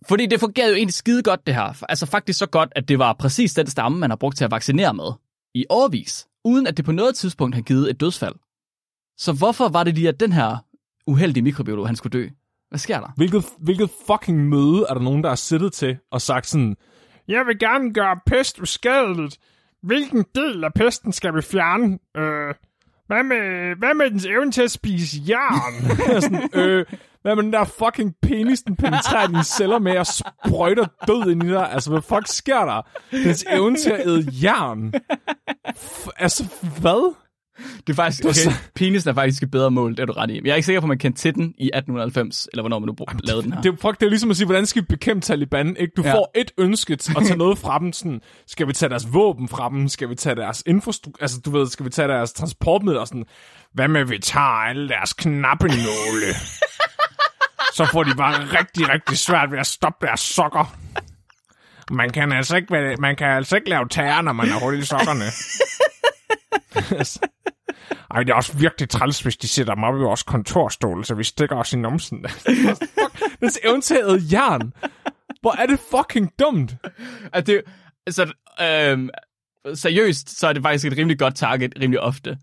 Fordi 0.08 0.26
det 0.26 0.40
fungerede 0.40 0.72
jo 0.72 0.76
egentlig 0.76 0.94
skide 0.94 1.24
godt, 1.24 1.48
det 1.48 1.56
her. 1.56 1.84
Altså 1.90 2.06
faktisk 2.06 2.40
så 2.40 2.46
godt, 2.46 2.70
at 2.76 2.88
det 2.88 3.00
var 3.00 3.14
præcis 3.14 3.54
den 3.54 3.68
stamme, 3.68 3.98
man 3.98 4.10
har 4.10 4.18
brugt 4.18 4.38
til 4.38 4.46
at 4.46 4.52
vaccinere 4.52 4.94
med 4.94 5.12
i 5.54 5.66
årvis, 5.70 6.28
uden 6.46 6.68
at 6.68 6.78
det 6.78 6.86
på 6.86 6.92
noget 6.92 7.16
tidspunkt 7.16 7.56
har 7.56 7.62
givet 7.62 7.90
et 7.90 8.00
dødsfald. 8.00 8.36
Så 9.18 9.34
hvorfor 9.34 9.70
var 9.70 9.84
det 9.84 9.96
lige, 9.96 10.08
at 10.10 10.20
den 10.20 10.32
her 10.34 10.58
uheldige 11.08 11.43
mikrobiolog, 11.43 11.88
han 11.88 11.95
skulle 11.95 12.20
dø? 12.20 12.28
Hvad 12.70 12.80
sker 12.80 12.99
der? 12.99 13.08
Hvilket, 13.18 13.45
hvilket 13.60 13.89
fucking 14.08 14.49
møde 14.49 14.86
er 14.89 14.93
der 14.93 15.02
nogen, 15.02 15.24
der 15.24 15.30
har 15.30 15.36
siddet 15.36 15.74
til 15.74 15.97
og 16.12 16.22
sagt 16.22 16.47
sådan, 16.47 16.76
jeg 17.28 17.45
vil 17.47 17.60
gerne 17.60 17.93
gøre 17.93 18.20
pest 18.26 18.60
uskadeligt. 18.62 19.38
Hvilken 19.84 20.26
del 20.36 20.64
af 20.64 20.74
pesten 20.74 21.14
skal 21.14 21.36
vi 21.36 21.41
fjerne? 21.41 21.99
Øh, 22.18 22.54
hvad, 23.08 23.24
med, 23.24 23.76
hvad 23.76 23.93
med 23.93 24.10
dens 24.12 24.26
evne 24.26 24.52
til 24.52 24.62
at 24.62 24.72
spise 24.72 25.18
jern? 25.28 25.97
sådan, 26.22 26.49
øh, 26.54 26.86
hvad 27.22 27.36
med 27.36 27.43
den 27.43 27.54
der 27.54 27.64
fucking 27.64 28.16
penis, 28.22 28.62
den 28.62 28.76
penetrerer 28.76 29.28
dine 29.28 29.43
celler 29.43 29.80
med 29.80 29.97
og 29.97 30.06
sprøjter 30.08 30.86
død 31.08 31.32
ind 31.32 31.43
i 31.43 31.47
dig? 31.47 31.72
Altså, 31.72 31.89
hvad 31.91 32.02
fuck 32.02 32.28
sker 32.28 32.66
der? 32.66 32.82
Dens 33.12 33.45
evne 33.49 33.78
til 33.78 33.89
at 33.91 34.08
æde 34.08 34.28
jern. 34.43 34.93
F- 35.68 36.10
altså, 36.18 36.47
hvad? 36.82 37.16
Det 37.88 37.93
er 37.93 37.95
faktisk, 37.95 38.26
okay, 38.26 38.55
penisen 38.76 39.09
er 39.09 39.14
faktisk 39.14 39.43
et 39.43 39.51
bedre 39.51 39.72
mål, 39.72 39.91
det 39.91 39.99
er 39.99 40.05
du 40.05 40.14
ret 40.14 40.30
i. 40.30 40.41
Jeg 40.43 40.51
er 40.51 40.55
ikke 40.55 40.66
sikker 40.66 40.82
på, 40.82 40.86
at 40.86 40.88
man 40.88 40.97
kendte 40.97 41.22
til 41.22 41.36
den 41.36 41.43
i 41.57 41.66
1890, 41.74 42.47
eller 42.53 42.62
hvornår 42.64 42.80
man 42.80 42.88
nu 42.88 42.95
br- 43.01 43.18
lavede 43.24 43.43
den 43.43 43.53
her. 43.53 43.62
Det, 43.62 43.72
er- 43.74 43.78
fuck, 43.82 43.99
det 43.99 44.05
er 44.05 44.09
ligesom 44.09 44.30
at 44.32 44.38
sige, 44.38 44.45
hvordan 44.45 44.66
skal 44.66 44.82
vi 44.82 44.86
bekæmpe 44.89 45.22
Taliban? 45.26 45.76
Ikke? 45.80 45.93
Du 45.97 46.01
Ja. 46.01 46.14
får 46.14 46.32
et 46.36 46.51
ønske 46.57 46.93
at 46.93 46.99
tage 46.99 47.36
noget 47.38 47.57
fra 47.57 47.80
dem. 47.80 47.93
Sådan, 47.93 48.22
skal 48.47 48.68
vi 48.68 48.74
tage 48.74 48.89
deres 48.89 49.14
våben 49.14 49.47
fra 49.47 49.70
dem? 49.70 49.88
Skal 49.88 50.09
vi 50.09 50.16
tage 50.16 50.36
deres 50.36 50.64
infrastruktur? 50.66 51.22
Altså, 51.22 51.39
du 51.45 51.51
ved, 51.51 51.68
skal 51.68 51.86
vi 51.86 51.89
tage 51.89 52.07
deres 52.07 52.34
transportmidler? 52.34 53.05
Sådan, 53.05 53.26
hvad 53.74 53.88
med, 53.88 54.05
vi 54.05 54.20
tager 54.20 54.45
alle 54.45 54.89
deres 54.89 55.14
knappenåle? 55.14 56.34
Så 57.76 57.86
får 57.91 58.03
de 58.03 58.16
bare 58.16 58.43
rigtig, 58.59 58.89
rigtig 58.89 59.18
svært 59.18 59.51
ved 59.51 59.59
at 59.59 59.68
stoppe 59.68 60.07
deres 60.07 60.20
sokker. 60.20 60.76
Man 61.91 62.09
kan 62.09 62.32
altså 62.32 62.55
ikke, 62.55 62.95
man 62.99 63.16
kan 63.16 63.28
altså 63.28 63.55
ikke 63.55 63.70
lave 63.70 63.88
terror, 63.89 64.22
når 64.22 64.34
man 64.34 64.47
har 64.49 64.59
hul 64.59 64.80
i 64.80 64.86
sokkerne. 64.86 65.26
Ej, 68.14 68.24
det 68.24 68.30
er 68.30 68.36
også 68.36 68.57
virkelig 68.57 68.89
træls, 68.89 69.22
hvis 69.22 69.38
de 69.38 69.47
sætter 69.47 69.76
dem 69.76 69.84
op 69.84 69.95
i 69.95 69.99
vores 69.99 70.24
kontorstol, 70.24 71.05
så 71.05 71.16
vi 71.16 71.24
stikker 71.24 71.55
os 71.55 71.74
i 71.74 71.78
numsen. 71.78 72.26
Dens 73.41 73.59
til 73.84 73.95
at 73.95 74.09
æde 74.09 74.22
jern. 74.32 74.74
Hvor 75.41 75.62
er 75.62 75.66
det 75.66 75.80
fucking 75.80 76.32
dumt. 76.39 76.76
Altså, 77.34 77.53
det, 77.53 77.62
altså 78.07 78.34
øhm, 78.62 79.09
seriøst, 79.74 80.39
så 80.39 80.47
er 80.47 80.53
det 80.53 80.62
faktisk 80.62 80.86
et 80.86 80.97
rimelig 80.97 81.20
godt 81.20 81.36
target, 81.36 81.74
rimelig 81.82 81.99
ofte. 81.99 82.38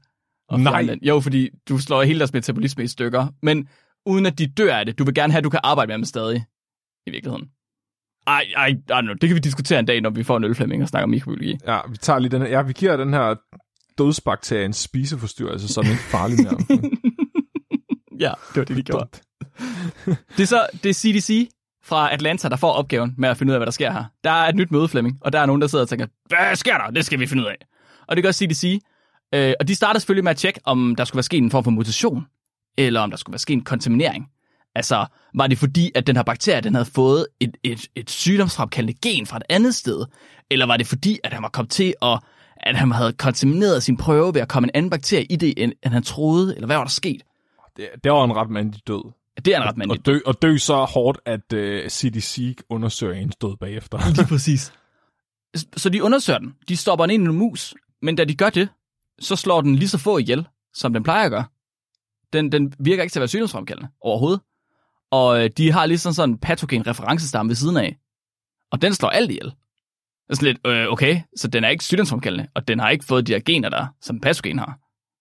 at 0.52 0.60
Nej. 0.60 0.82
Den. 0.82 0.98
Jo, 1.02 1.20
fordi 1.20 1.50
du 1.68 1.78
slår 1.78 2.02
hele 2.02 2.18
deres 2.18 2.32
metabolisme 2.32 2.84
i 2.84 2.86
stykker, 2.86 3.26
men 3.42 3.68
uden 4.06 4.26
at 4.26 4.38
de 4.38 4.46
dør 4.46 4.76
af 4.76 4.86
det. 4.86 4.98
Du 4.98 5.04
vil 5.04 5.14
gerne 5.14 5.32
have, 5.32 5.38
at 5.38 5.44
du 5.44 5.50
kan 5.50 5.60
arbejde 5.62 5.88
med 5.88 5.94
dem 5.96 6.04
stadig, 6.04 6.44
i 7.06 7.10
virkeligheden. 7.10 7.48
Ej, 8.26 8.44
ej, 8.56 8.66
I 8.66 8.92
don't 8.92 9.00
know. 9.00 9.14
det 9.14 9.28
kan 9.28 9.34
vi 9.34 9.40
diskutere 9.40 9.78
en 9.78 9.86
dag, 9.86 10.00
når 10.00 10.10
vi 10.10 10.22
får 10.22 10.36
en 10.36 10.44
ølflemming 10.44 10.82
og 10.82 10.88
snakker 10.88 11.04
om 11.04 11.10
mikrobiologi. 11.10 11.58
Ja, 11.66 11.80
vi 11.90 11.96
tager 11.96 12.18
lige 12.18 12.30
den 12.30 12.42
her. 12.42 12.48
Ja, 12.48 12.62
vi 12.62 12.72
giver 12.72 12.96
den 12.96 13.14
her 13.14 13.34
dødsbakterie 13.98 14.64
en 14.64 14.72
spiseforstyrrelse, 14.72 15.80
ikke 15.80 15.92
er 15.92 15.96
farlig 15.96 16.38
mere. 16.42 16.80
Ja, 18.20 18.32
det 18.48 18.56
var 18.56 18.64
det, 18.64 18.76
de 18.76 18.82
gjorde. 18.82 19.08
Det 20.36 20.42
er 20.42 20.46
så 20.46 20.66
det 20.82 20.88
er 20.90 20.94
CDC 20.94 21.50
fra 21.84 22.12
Atlanta, 22.12 22.48
der 22.48 22.56
får 22.56 22.72
opgaven 22.72 23.14
med 23.18 23.28
at 23.28 23.36
finde 23.36 23.50
ud 23.50 23.54
af, 23.54 23.58
hvad 23.58 23.66
der 23.66 23.72
sker 23.72 23.92
her. 23.92 24.04
Der 24.24 24.30
er 24.30 24.48
et 24.48 24.54
nyt 24.54 24.70
møde, 24.70 24.88
Flemming, 24.88 25.18
og 25.20 25.32
der 25.32 25.40
er 25.40 25.46
nogen, 25.46 25.60
der 25.60 25.68
sidder 25.68 25.84
og 25.84 25.88
tænker, 25.88 26.06
hvad 26.28 26.56
sker 26.56 26.78
der? 26.78 26.90
Det 26.90 27.06
skal 27.06 27.20
vi 27.20 27.26
finde 27.26 27.42
ud 27.42 27.48
af. 27.48 27.56
Og 28.08 28.16
det 28.16 28.24
gør 28.24 28.32
CDC. 28.32 28.80
Øh, 29.34 29.54
og 29.60 29.68
de 29.68 29.74
starter 29.74 30.00
selvfølgelig 30.00 30.24
med 30.24 30.30
at 30.30 30.36
tjekke, 30.36 30.60
om 30.64 30.94
der 30.96 31.04
skulle 31.04 31.16
være 31.16 31.22
sket 31.22 31.38
en 31.38 31.50
form 31.50 31.64
for 31.64 31.70
mutation, 31.70 32.26
eller 32.78 33.00
om 33.00 33.10
der 33.10 33.16
skulle 33.16 33.34
være 33.34 33.38
sket 33.38 33.54
en 33.54 33.64
kontaminering. 33.64 34.26
Altså, 34.74 35.06
var 35.34 35.46
det 35.46 35.58
fordi, 35.58 35.90
at 35.94 36.06
den 36.06 36.16
her 36.16 36.22
bakterie, 36.22 36.60
den 36.60 36.74
havde 36.74 36.88
fået 36.94 37.26
et, 37.40 37.56
et, 37.62 37.86
et 37.96 38.10
sygdomsfremkaldende 38.10 38.98
gen 39.02 39.26
fra 39.26 39.36
et 39.36 39.42
andet 39.48 39.74
sted? 39.74 40.04
Eller 40.50 40.66
var 40.66 40.76
det 40.76 40.86
fordi, 40.86 41.18
at 41.24 41.32
han 41.32 41.42
var 41.42 41.48
kommet 41.48 41.70
til 41.70 41.94
at, 42.02 42.18
at 42.60 42.76
han 42.76 42.90
havde 42.90 43.12
kontamineret 43.12 43.82
sin 43.82 43.96
prøve 43.96 44.34
ved 44.34 44.40
at 44.40 44.48
komme 44.48 44.66
en 44.66 44.70
anden 44.74 44.90
bakterie 44.90 45.24
i 45.24 45.36
det, 45.36 45.54
end, 45.56 45.72
end 45.84 45.92
han 45.92 46.02
troede? 46.02 46.54
Eller 46.54 46.66
hvad 46.66 46.76
var 46.76 46.84
der 46.84 46.90
sket? 46.90 47.22
Det, 47.76 47.88
det 48.04 48.12
var 48.12 48.24
en 48.24 48.36
ret 48.36 48.50
mandig 48.50 48.80
død. 48.86 49.12
Det 49.44 49.54
er 49.54 49.56
en 49.56 49.68
ret 49.68 49.76
mandlig 49.76 49.98
Og 49.98 50.06
dø, 50.06 50.18
og 50.26 50.42
dø 50.42 50.56
så 50.56 50.84
hårdt, 50.84 51.20
at 51.26 51.52
uh, 51.52 51.88
CDC 51.88 52.56
undersøger 52.68 53.14
ens 53.14 53.36
død 53.36 53.56
bagefter. 53.56 53.98
Lige 54.16 54.26
præcis. 54.26 54.72
Så 55.76 55.88
de 55.88 56.02
undersøger 56.02 56.38
den. 56.38 56.54
De 56.68 56.76
stopper 56.76 57.06
den 57.06 57.14
ind 57.14 57.24
i 57.24 57.26
en 57.26 57.36
mus. 57.36 57.74
Men 58.02 58.16
da 58.16 58.24
de 58.24 58.34
gør 58.34 58.50
det, 58.50 58.68
så 59.20 59.36
slår 59.36 59.60
den 59.60 59.74
lige 59.74 59.88
så 59.88 59.98
få 59.98 60.18
ihjel, 60.18 60.46
som 60.74 60.92
den 60.92 61.02
plejer 61.02 61.24
at 61.24 61.30
gøre. 61.30 61.44
Den, 62.32 62.52
den 62.52 62.72
virker 62.78 63.02
ikke 63.02 63.12
til 63.12 63.18
at 63.18 63.20
være 63.20 63.28
sygdomsfremkaldende 63.28 63.90
overhovedet. 64.00 64.40
Og 65.10 65.44
øh, 65.44 65.50
de 65.56 65.72
har 65.72 65.86
ligesom 65.86 66.12
sådan 66.12 66.30
en 66.30 66.38
patogen 66.38 66.86
referencestamme 66.86 67.50
ved 67.50 67.56
siden 67.56 67.76
af. 67.76 67.96
Og 68.72 68.82
den 68.82 68.94
slår 68.94 69.08
alt 69.08 69.30
ihjel. 69.30 69.52
Det 70.28 70.34
er 70.34 70.36
sådan 70.36 70.46
lidt, 70.46 70.66
øh, 70.66 70.92
okay, 70.92 71.20
så 71.36 71.48
den 71.48 71.64
er 71.64 71.68
ikke 71.68 71.84
sygdomsfremkaldende, 71.84 72.48
og 72.54 72.68
den 72.68 72.78
har 72.78 72.90
ikke 72.90 73.04
fået 73.04 73.26
de 73.26 73.32
her 73.32 73.40
gener 73.40 73.68
der, 73.68 73.86
som 74.00 74.20
pasogen 74.20 74.58
har. 74.58 74.78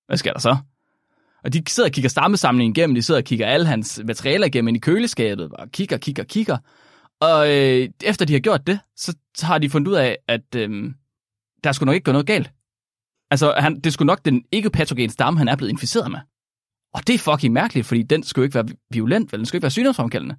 Hvad 0.07 0.17
sker 0.17 0.33
der 0.33 0.39
så? 0.39 0.57
Og 1.43 1.53
de 1.53 1.63
sidder 1.67 1.89
og 1.89 1.93
kigger 1.93 2.09
stammesamlingen 2.09 2.75
igennem, 2.75 2.95
de 2.95 3.01
sidder 3.01 3.21
og 3.21 3.25
kigger 3.25 3.47
alle 3.47 3.65
hans 3.65 4.01
materialer 4.05 4.47
igennem 4.47 4.67
ind 4.67 4.77
i 4.77 4.79
køleskabet, 4.79 5.51
og 5.51 5.71
kigger, 5.71 5.97
kigger, 5.97 6.23
kigger. 6.23 6.57
Og 7.19 7.55
øh, 7.55 7.89
efter 8.03 8.25
de 8.25 8.33
har 8.33 8.39
gjort 8.39 8.67
det, 8.67 8.79
så 8.95 9.15
har 9.41 9.57
de 9.57 9.69
fundet 9.69 9.87
ud 9.87 9.95
af, 9.95 10.17
at 10.27 10.55
øh, 10.55 10.93
der 11.63 11.71
skulle 11.71 11.87
nok 11.87 11.93
ikke 11.93 12.05
gå 12.05 12.11
noget 12.11 12.27
galt. 12.27 12.51
Altså, 13.31 13.53
han, 13.57 13.79
det 13.79 13.93
skulle 13.93 14.07
nok 14.07 14.25
den 14.25 14.43
ikke-patogene 14.51 15.11
stamme, 15.11 15.37
han 15.37 15.47
er 15.47 15.55
blevet 15.55 15.71
inficeret 15.71 16.11
med. 16.11 16.19
Og 16.93 17.07
det 17.07 17.15
er 17.15 17.19
fucking 17.19 17.53
mærkeligt, 17.53 17.87
fordi 17.87 18.03
den 18.03 18.23
skulle 18.23 18.45
ikke 18.45 18.55
være 18.55 18.67
violent, 18.89 19.31
vel? 19.31 19.39
Den 19.39 19.45
skulle 19.45 19.57
ikke 19.57 19.63
være 19.63 19.71
sygdomsfremkaldende. 19.71 20.35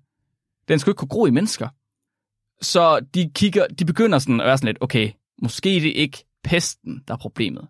Den 0.69 0.79
skulle 0.79 0.93
ikke 0.93 0.99
kunne 0.99 1.09
gro 1.09 1.27
i 1.27 1.31
mennesker. 1.31 1.69
Så 2.61 3.01
de, 3.15 3.31
kigger, 3.35 3.67
de 3.67 3.85
begynder 3.85 4.19
sådan 4.19 4.41
at 4.41 4.47
være 4.47 4.59
sådan 4.59 4.67
lidt, 4.67 4.79
okay, 4.81 5.11
måske 5.43 5.77
er 5.77 5.81
det 5.81 5.93
ikke 5.93 6.25
pesten, 6.45 7.03
der 7.09 7.15
er 7.15 7.19
problemet. 7.19 7.69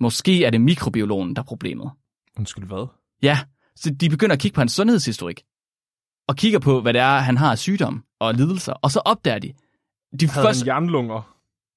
Måske 0.00 0.44
er 0.44 0.50
det 0.50 0.60
mikrobiologen, 0.60 1.36
der 1.36 1.42
er 1.42 1.46
problemet. 1.46 1.90
Undskyld, 2.38 2.64
hvad? 2.64 2.86
Ja, 3.22 3.38
så 3.76 3.90
de 3.90 4.10
begynder 4.10 4.32
at 4.32 4.40
kigge 4.40 4.54
på 4.54 4.60
hans 4.60 4.72
sundhedshistorik. 4.72 5.42
Og 6.28 6.36
kigger 6.36 6.58
på, 6.58 6.80
hvad 6.80 6.92
det 6.92 7.00
er, 7.00 7.18
han 7.18 7.36
har 7.36 7.50
af 7.50 7.58
sygdom 7.58 8.04
og 8.20 8.34
lidelser. 8.34 8.72
Og 8.72 8.90
så 8.90 9.00
opdager 9.04 9.38
de, 9.38 9.52
de 10.20 10.28
Havde 10.28 10.46
først, 10.46 10.60
han 10.60 10.66
jernlunger? 10.66 11.32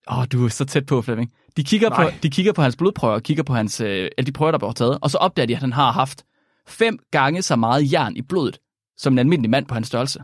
Åh, 0.08 0.20
oh, 0.20 0.26
du 0.32 0.46
er 0.46 0.50
så 0.50 0.66
tæt 0.66 0.86
på, 0.86 1.02
Flemming. 1.02 1.34
De 1.58 1.64
kigger, 1.64 1.90
på, 1.90 2.02
Nej. 2.02 2.14
de 2.24 2.30
kigger 2.30 2.54
på 2.54 2.62
hans 2.62 2.76
blodprøver, 2.76 3.20
kigger 3.20 3.44
på 3.44 3.54
hans, 3.54 3.82
øh, 3.82 4.10
alle 4.18 4.28
de 4.28 4.32
prøver, 4.32 4.52
der 4.52 4.58
blev 4.58 4.74
taget, 4.74 5.00
og 5.02 5.12
så 5.12 5.18
opdager 5.18 5.46
de, 5.46 5.56
at 5.56 5.62
han 5.62 5.74
har 5.74 5.92
haft 5.92 6.26
fem 6.68 7.00
gange 7.12 7.42
så 7.42 7.56
meget 7.56 7.92
jern 7.92 8.16
i 8.16 8.22
blodet, 8.22 8.60
som 8.98 9.14
en 9.14 9.20
almindelig 9.20 9.50
mand 9.50 9.66
på 9.66 9.74
hans 9.74 9.88
størrelse. 9.88 10.24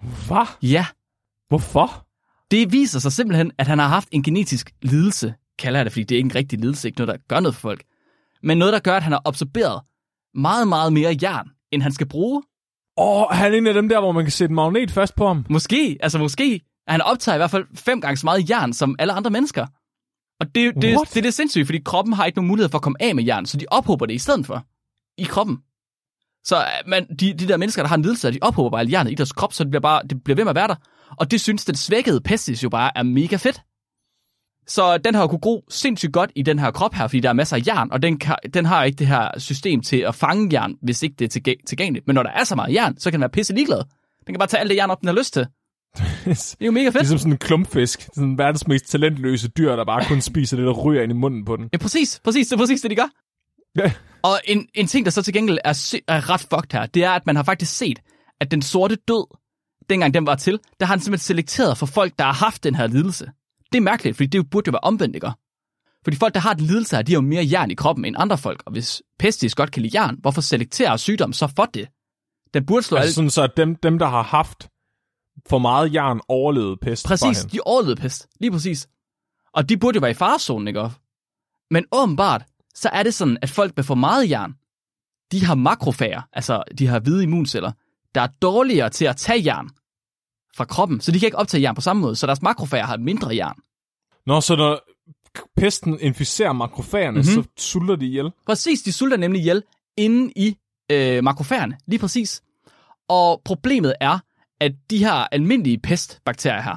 Hvad? 0.00 0.46
Ja, 0.62 0.86
Hvorfor? 1.48 2.08
det 2.50 2.72
viser 2.72 2.98
sig 2.98 3.12
simpelthen, 3.12 3.52
at 3.58 3.66
han 3.66 3.78
har 3.78 3.88
haft 3.88 4.08
en 4.12 4.22
genetisk 4.22 4.70
lidelse, 4.82 5.34
kalder 5.58 5.78
jeg 5.78 5.84
det, 5.84 5.92
fordi 5.92 6.04
det 6.04 6.14
er 6.14 6.16
ikke 6.16 6.26
en 6.26 6.34
rigtig 6.34 6.58
lidelse, 6.58 6.88
ikke 6.88 6.98
noget, 6.98 7.14
der 7.14 7.24
gør 7.28 7.40
noget 7.40 7.54
for 7.54 7.60
folk, 7.60 7.82
men 8.42 8.58
noget, 8.58 8.72
der 8.72 8.78
gør, 8.78 8.96
at 8.96 9.02
han 9.02 9.12
har 9.12 9.22
absorberet 9.24 9.80
meget, 10.34 10.68
meget 10.68 10.92
mere 10.92 11.16
jern, 11.22 11.48
end 11.72 11.82
han 11.82 11.92
skal 11.92 12.08
bruge. 12.08 12.42
Åh, 12.96 13.22
oh, 13.22 13.26
han 13.30 13.52
er 13.52 13.58
en 13.58 13.66
af 13.66 13.74
dem 13.74 13.88
der, 13.88 14.00
hvor 14.00 14.12
man 14.12 14.24
kan 14.24 14.32
sætte 14.32 14.54
magnet 14.54 14.90
fast 14.90 15.14
på 15.14 15.26
ham. 15.26 15.46
Måske, 15.50 15.98
altså 16.00 16.18
måske, 16.18 16.60
han 16.88 17.00
optager 17.00 17.36
i 17.36 17.38
hvert 17.38 17.50
fald 17.50 17.66
fem 17.74 18.00
gange 18.00 18.16
så 18.16 18.26
meget 18.26 18.50
jern 18.50 18.72
som 18.72 18.96
alle 18.98 19.12
andre 19.12 19.30
mennesker. 19.30 19.66
Og 20.40 20.46
det, 20.46 20.74
det, 20.74 20.82
det, 20.82 20.96
What? 20.96 21.08
det, 21.14 21.22
det 21.22 21.28
er 21.28 21.32
sindssygt, 21.32 21.66
fordi 21.66 21.78
kroppen 21.84 22.12
har 22.14 22.24
ikke 22.24 22.38
nogen 22.38 22.48
mulighed 22.48 22.70
for 22.70 22.78
at 22.78 22.82
komme 22.82 23.02
af 23.02 23.14
med 23.14 23.24
jern, 23.24 23.46
så 23.46 23.56
de 23.56 23.66
ophober 23.70 24.06
det 24.06 24.14
i 24.14 24.18
stedet 24.18 24.46
for 24.46 24.66
i 25.18 25.24
kroppen. 25.24 25.58
Så 26.44 26.56
øh, 26.56 26.90
man, 26.90 27.06
de, 27.20 27.32
de 27.32 27.48
der 27.48 27.56
mennesker, 27.56 27.82
der 27.82 27.88
har 27.88 27.96
en 27.96 28.02
lidelse, 28.02 28.32
de 28.32 28.38
ophober 28.40 28.70
bare 28.70 28.86
jernet 28.90 29.12
i 29.12 29.14
deres 29.14 29.32
krop, 29.32 29.52
så 29.52 29.64
det 29.64 29.70
bliver, 29.70 29.80
bare, 29.80 30.02
det 30.10 30.24
bliver 30.24 30.36
ved 30.36 30.44
med 30.44 30.50
at 30.50 30.56
være 30.56 30.68
der. 30.68 30.74
Og 31.16 31.30
det 31.30 31.40
synes 31.40 31.64
den 31.64 31.74
svækkede 31.74 32.20
pestis 32.20 32.62
jo 32.62 32.68
bare 32.68 32.90
er 32.96 33.02
mega 33.02 33.36
fedt. 33.36 33.60
Så 34.66 34.98
den 34.98 35.14
har 35.14 35.26
kunne 35.26 35.38
gro 35.40 35.64
sindssygt 35.68 36.12
godt 36.12 36.30
i 36.34 36.42
den 36.42 36.58
her 36.58 36.70
krop 36.70 36.94
her, 36.94 37.08
fordi 37.08 37.20
der 37.20 37.28
er 37.28 37.32
masser 37.32 37.56
af 37.56 37.62
jern, 37.66 37.92
og 37.92 38.02
den, 38.02 38.18
kan, 38.18 38.36
den 38.54 38.64
har 38.64 38.84
ikke 38.84 38.96
det 38.96 39.06
her 39.06 39.38
system 39.38 39.80
til 39.80 39.96
at 39.96 40.14
fange 40.14 40.48
jern, 40.52 40.74
hvis 40.82 41.02
ikke 41.02 41.16
det 41.18 41.36
er 41.36 41.40
tilgæ- 41.40 41.64
tilgængeligt. 41.66 42.06
Men 42.06 42.14
når 42.14 42.22
der 42.22 42.30
er 42.30 42.44
så 42.44 42.54
meget 42.54 42.74
jern, 42.74 42.98
så 42.98 43.10
kan 43.10 43.18
den 43.18 43.20
være 43.20 43.30
pisse 43.30 43.54
ligeglad. 43.54 43.78
Den 44.26 44.34
kan 44.34 44.38
bare 44.38 44.48
tage 44.48 44.60
alt 44.60 44.70
det 44.70 44.76
jern 44.76 44.90
op, 44.90 45.00
den 45.00 45.08
har 45.08 45.14
lyst 45.14 45.32
til. 45.32 45.46
Det 46.24 46.56
er 46.60 46.66
jo 46.66 46.72
mega 46.72 46.86
fedt. 46.86 46.96
Ligesom 46.96 47.18
sådan 47.18 47.32
en 47.32 47.38
klumpfisk. 47.38 48.00
Sådan 48.14 48.24
en 48.28 48.38
verdens 48.38 48.66
mest 48.66 48.84
talentløse 48.90 49.48
dyr, 49.48 49.76
der 49.76 49.84
bare 49.84 50.04
kun 50.04 50.20
spiser 50.20 50.56
det, 50.56 50.66
der 50.66 50.72
ryger 50.72 51.02
ind 51.02 51.12
i 51.12 51.14
munden 51.14 51.44
på 51.44 51.56
den. 51.56 51.68
Ja, 51.72 51.78
præcis. 51.78 52.20
Præcis, 52.24 52.46
det 52.46 52.54
er 52.54 52.58
præcis 52.58 52.80
det, 52.80 52.90
de 52.90 52.96
gør. 52.96 53.08
Ja. 53.76 53.92
Og 54.22 54.40
en, 54.44 54.66
en 54.74 54.86
ting, 54.86 55.04
der 55.04 55.10
så 55.10 55.22
til 55.22 55.34
gengæld 55.34 55.58
er, 55.64 56.00
er 56.08 56.30
ret 56.30 56.40
fucked 56.40 56.72
her, 56.72 56.86
det 56.86 57.04
er, 57.04 57.10
at 57.10 57.26
man 57.26 57.36
har 57.36 57.42
faktisk 57.42 57.76
set, 57.76 57.98
at 58.40 58.50
den 58.50 58.62
sorte 58.62 58.96
død, 59.08 59.36
dengang 59.90 60.14
den 60.14 60.26
var 60.26 60.34
til, 60.34 60.60
der 60.80 60.86
har 60.86 60.94
den 60.94 61.02
simpelthen 61.02 61.24
selekteret 61.24 61.78
for 61.78 61.86
folk, 61.86 62.18
der 62.18 62.24
har 62.24 62.32
haft 62.32 62.64
den 62.64 62.74
her 62.74 62.86
lidelse. 62.86 63.30
Det 63.72 63.78
er 63.78 63.82
mærkeligt, 63.82 64.16
fordi 64.16 64.26
det 64.26 64.50
burde 64.50 64.68
jo 64.68 64.70
være 64.70 64.80
omvendt, 64.82 65.14
ikke? 65.14 65.32
Fordi 66.04 66.16
folk, 66.16 66.34
der 66.34 66.40
har 66.40 66.54
den 66.54 66.64
lidelse 66.64 66.96
her, 66.96 67.02
de 67.02 67.12
har 67.12 67.16
jo 67.16 67.20
mere 67.20 67.48
jern 67.52 67.70
i 67.70 67.74
kroppen 67.74 68.04
end 68.04 68.16
andre 68.18 68.38
folk. 68.38 68.62
Og 68.66 68.72
hvis 68.72 69.02
pestis 69.18 69.54
godt 69.54 69.70
kan 69.72 69.82
lide 69.82 70.00
jern, 70.00 70.16
hvorfor 70.20 70.40
selekterer 70.40 70.96
sygdom 70.96 71.32
så 71.32 71.52
for 71.56 71.64
det? 71.64 71.88
Den 72.54 72.66
burde 72.66 72.82
slå 72.82 72.96
Altså 72.96 73.06
altså, 73.06 73.14
sådan 73.14 73.30
så, 73.30 73.42
at 73.42 73.56
dem, 73.56 73.76
dem, 73.76 73.98
der 73.98 74.06
har 74.06 74.22
haft 74.22 74.68
for 75.48 75.58
meget 75.58 75.94
jern, 75.94 76.20
overlevede 76.28 76.76
pest. 76.76 77.06
Præcis, 77.06 77.38
de 77.38 77.60
overlevede 77.64 78.00
pest. 78.00 78.28
Lige 78.40 78.50
præcis. 78.50 78.88
Og 79.52 79.68
de 79.68 79.76
burde 79.76 79.96
jo 79.96 80.00
være 80.00 80.10
i 80.10 80.14
farezonen, 80.14 80.68
ikke? 80.68 80.90
Men 81.70 81.84
åbenbart, 81.92 82.44
så 82.74 82.88
er 82.88 83.02
det 83.02 83.14
sådan, 83.14 83.38
at 83.42 83.50
folk 83.50 83.76
med 83.76 83.84
for 83.84 83.94
meget 83.94 84.30
jern, 84.30 84.54
de 85.32 85.44
har 85.44 85.54
makrofager, 85.54 86.22
altså 86.32 86.62
de 86.78 86.86
har 86.86 86.98
hvide 87.00 87.22
immunceller, 87.22 87.72
der 88.14 88.20
er 88.20 88.26
dårligere 88.42 88.90
til 88.90 89.04
at 89.04 89.16
tage 89.16 89.44
jern 89.44 89.70
fra 90.58 90.64
kroppen, 90.64 91.00
så 91.00 91.12
de 91.12 91.18
kan 91.20 91.26
ikke 91.26 91.38
optage 91.38 91.62
jern 91.62 91.74
på 91.74 91.80
samme 91.80 92.02
måde, 92.02 92.16
så 92.16 92.26
deres 92.26 92.42
makrofager 92.42 92.84
har 92.84 92.96
mindre 92.96 93.36
jern. 93.36 93.56
Nå, 94.26 94.40
så 94.40 94.56
når 94.56 94.80
pesten 95.60 95.98
inficerer 96.00 96.52
makrofagerne, 96.52 97.18
Mhm. 97.18 97.28
mm-hmm. 97.28 97.42
så 97.56 97.62
sulter 97.72 97.96
de 97.96 98.06
ihjel. 98.06 98.30
Præcis, 98.46 98.82
de 98.82 98.92
sulter 98.92 99.16
nemlig 99.16 99.40
ihjel 99.40 99.62
inde 99.96 100.32
i 100.36 100.56
øh, 100.92 101.24
makrofagerne, 101.24 101.78
lige 101.86 102.00
præcis. 102.00 102.42
Og 103.08 103.42
problemet 103.44 103.94
er, 104.00 104.18
at 104.60 104.72
de 104.90 104.98
her 104.98 105.12
almindelige 105.12 105.78
pestbakterier 105.78 106.62
her, 106.62 106.76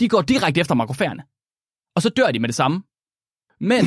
de 0.00 0.08
går 0.08 0.22
direkte 0.22 0.60
efter 0.60 0.74
makrofagerne. 0.74 1.22
Og 1.96 2.02
så 2.02 2.08
dør 2.08 2.30
de 2.30 2.38
med 2.38 2.48
det 2.48 2.54
samme. 2.56 2.82
Men 3.60 3.84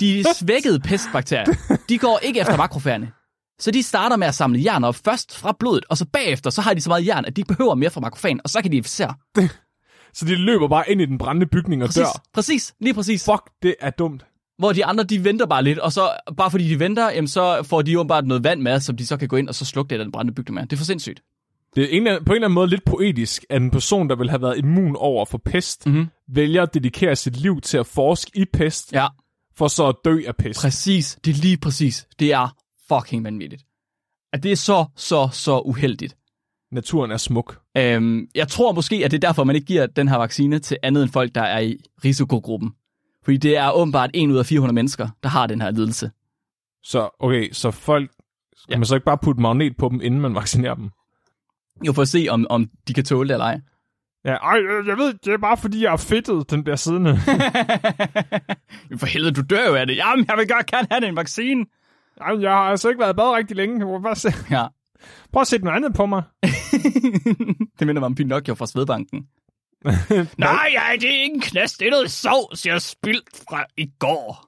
de 0.00 0.24
svækkede 0.40 0.80
pestbakterier, 0.80 1.54
de 1.88 1.98
går 1.98 2.18
ikke 2.22 2.40
efter 2.40 2.56
makrofagerne. 2.56 3.12
Så 3.60 3.70
de 3.70 3.82
starter 3.82 4.16
med 4.16 4.26
at 4.26 4.34
samle 4.34 4.62
jern 4.64 4.84
op 4.84 4.94
først 4.96 5.36
fra 5.38 5.56
blodet, 5.60 5.84
og 5.90 5.96
så 5.96 6.04
bagefter, 6.12 6.50
så 6.50 6.60
har 6.62 6.74
de 6.74 6.80
så 6.80 6.90
meget 6.90 7.06
jern, 7.06 7.24
at 7.24 7.36
de 7.36 7.40
ikke 7.40 7.48
behøver 7.54 7.74
mere 7.74 7.90
fra 7.90 8.00
makrofagen, 8.00 8.40
og 8.44 8.50
så 8.50 8.62
kan 8.62 8.72
de 8.72 8.76
inficere. 8.76 9.14
Så 10.14 10.24
de 10.24 10.34
løber 10.34 10.68
bare 10.68 10.90
ind 10.90 11.00
i 11.00 11.06
den 11.06 11.18
brændende 11.18 11.46
bygning 11.46 11.82
og 11.82 11.86
Præcis, 11.88 12.00
dør. 12.02 12.22
præcis, 12.34 12.74
lige 12.80 12.94
præcis. 12.94 13.24
Fuck, 13.24 13.42
det 13.62 13.74
er 13.80 13.90
dumt. 13.90 14.24
Hvor 14.58 14.72
de 14.72 14.84
andre, 14.84 15.04
de 15.04 15.24
venter 15.24 15.46
bare 15.46 15.62
lidt, 15.64 15.78
og 15.78 15.92
så 15.92 16.10
bare 16.36 16.50
fordi 16.50 16.68
de 16.68 16.78
venter, 16.78 17.10
jamen, 17.10 17.28
så 17.28 17.62
får 17.62 17.82
de 17.82 17.92
jo 17.92 18.04
bare 18.04 18.22
noget 18.22 18.44
vand 18.44 18.60
med, 18.62 18.80
som 18.80 18.96
de 18.96 19.06
så 19.06 19.16
kan 19.16 19.28
gå 19.28 19.36
ind 19.36 19.48
og 19.48 19.54
så 19.54 19.64
slukke 19.64 19.90
det 19.90 19.98
af 20.00 20.04
den 20.04 20.12
brændende 20.12 20.34
bygning 20.34 20.54
med. 20.54 20.62
Det 20.62 20.72
er 20.72 20.76
for 20.76 20.84
sindssygt. 20.84 21.20
Det 21.74 21.84
er 21.84 21.88
en, 21.90 22.04
på 22.04 22.32
en 22.32 22.36
eller 22.36 22.46
anden 22.46 22.52
måde 22.54 22.68
lidt 22.68 22.84
poetisk, 22.84 23.44
at 23.50 23.62
en 23.62 23.70
person, 23.70 24.08
der 24.08 24.16
vil 24.16 24.30
have 24.30 24.42
været 24.42 24.58
immun 24.58 24.96
over 24.96 25.24
for 25.24 25.38
pest, 25.44 25.86
Mhm. 25.86 25.94
mm-hmm. 25.94 26.10
vælger 26.34 26.62
at 26.62 26.74
dedikere 26.74 27.16
sit 27.16 27.36
liv 27.36 27.60
til 27.60 27.78
at 27.78 27.86
forske 27.86 28.30
i 28.34 28.44
pest, 28.52 28.92
Ja, 28.92 29.06
for 29.56 29.68
så 29.68 29.86
at 29.88 29.94
dø 30.04 30.20
af 30.26 30.36
pest. 30.36 30.60
præcis. 30.60 31.18
Det 31.24 31.30
er 31.30 31.40
lige 31.40 31.56
præcis. 31.56 32.06
Det 32.18 32.32
er 32.32 32.54
fucking 32.88 33.24
vanvittigt. 33.24 33.62
At 34.32 34.42
det 34.42 34.52
er 34.52 34.56
så, 34.56 34.84
så, 34.96 35.28
så 35.32 35.60
uheldigt. 35.60 36.16
Naturen 36.72 37.10
er 37.10 37.16
smuk. 37.16 37.60
Øhm, 37.76 38.28
jeg 38.34 38.48
tror 38.48 38.72
måske, 38.72 39.04
at 39.04 39.10
det 39.10 39.16
er 39.24 39.28
derfor, 39.28 39.44
man 39.44 39.56
ikke 39.56 39.66
giver 39.66 39.86
den 39.86 40.08
her 40.08 40.16
vaccine 40.16 40.58
til 40.58 40.76
andet 40.82 41.02
end 41.02 41.10
folk, 41.10 41.34
der 41.34 41.42
er 41.42 41.58
i 41.60 41.76
risikogruppen. 42.04 42.70
Fordi 43.24 43.36
det 43.36 43.56
er 43.56 43.70
åbenbart 43.70 44.10
1 44.14 44.30
ud 44.30 44.36
af 44.36 44.46
400 44.46 44.74
mennesker, 44.74 45.08
der 45.22 45.28
har 45.28 45.46
den 45.46 45.60
her 45.60 45.70
lidelse. 45.70 46.10
Så 46.82 47.08
okay, 47.20 47.52
så 47.52 47.70
folk... 47.70 48.10
Skal 48.56 48.72
Ja. 48.72 48.78
man 48.78 48.86
så 48.86 48.94
ikke 48.94 49.04
bare 49.04 49.18
putte 49.18 49.40
magnet 49.40 49.76
på 49.76 49.88
dem, 49.88 50.00
inden 50.02 50.20
man 50.20 50.34
vaccinerer 50.34 50.74
dem? 50.74 50.90
Jo, 51.86 51.92
for 51.92 52.02
at 52.02 52.08
se, 52.08 52.26
om, 52.30 52.46
om 52.50 52.70
de 52.88 52.94
kan 52.94 53.04
tåle 53.04 53.28
det 53.28 53.34
eller 53.34 53.44
ej. 53.44 53.60
Ja, 54.24 54.34
ej, 54.34 54.58
øh, 54.58 54.86
jeg 54.86 54.96
ved, 54.96 55.14
det 55.24 55.32
er 55.32 55.38
bare 55.38 55.56
fordi, 55.56 55.84
jeg 55.84 55.92
er 55.92 55.96
fedtet, 55.96 56.50
den 56.50 56.66
der 56.66 56.76
siddende. 56.76 57.16
For 59.00 59.06
helvede, 59.06 59.32
du 59.34 59.42
dør 59.50 59.68
jo 59.68 59.74
af 59.74 59.86
det. 59.86 59.96
Jamen, 59.96 60.24
jeg 60.28 60.36
vil 60.38 60.48
godt 60.48 60.66
gerne 60.66 60.86
have 60.90 61.08
en 61.08 61.16
vaccine. 61.16 61.66
Ej, 62.20 62.40
jeg 62.40 62.50
har 62.50 62.58
altså 62.58 62.88
ikke 62.88 62.98
været 63.00 63.12
i 63.12 63.16
bad 63.16 63.34
rigtig 63.36 63.56
længe. 63.56 63.84
Prøv, 63.84 64.02
bare 64.02 64.16
se. 64.16 64.32
Ja. 64.50 64.66
Prøv 65.32 65.40
at 65.40 65.46
sætte 65.46 65.64
noget 65.64 65.76
andet 65.76 65.94
på 65.94 66.06
mig. 66.06 66.22
det 67.78 67.86
minder 67.86 68.00
mig 68.00 68.06
om 68.06 68.14
Pinocchio 68.14 68.54
fra 68.54 68.66
Svedbanken. 68.66 69.26
Nej, 70.38 70.68
ja, 70.72 70.82
det 71.00 71.04
er 71.18 71.22
ikke 71.22 71.34
en 71.34 71.40
knast. 71.40 71.78
Det 71.80 71.86
er 71.86 71.90
noget 71.90 72.10
sovs, 72.10 72.66
jeg 72.66 72.74
har 72.74 72.78
spildt 72.78 73.28
fra 73.48 73.64
i 73.76 73.86
går. 73.98 74.44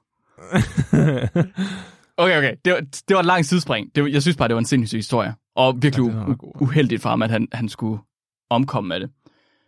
okay, 2.17 2.37
okay. 2.37 2.55
Det 2.65 2.73
var, 2.73 2.79
det 2.79 3.13
var 3.15 3.19
et 3.19 3.25
langt 3.25 3.47
sidespring. 3.47 3.95
Det 3.95 4.03
var, 4.03 4.09
jeg 4.09 4.21
synes 4.21 4.37
bare, 4.37 4.47
det 4.47 4.55
var 4.55 4.59
en 4.59 4.65
sindssyg 4.65 4.97
historie. 4.97 5.35
Og 5.55 5.83
virkelig 5.83 6.05
Ja, 6.05 6.33
god. 6.39 6.61
uheldigt 6.61 7.01
for 7.01 7.09
ham, 7.09 7.21
at 7.21 7.29
han, 7.31 7.47
han 7.53 7.69
skulle 7.69 8.01
omkomme 8.49 8.87
med 8.87 8.99
det. 8.99 9.09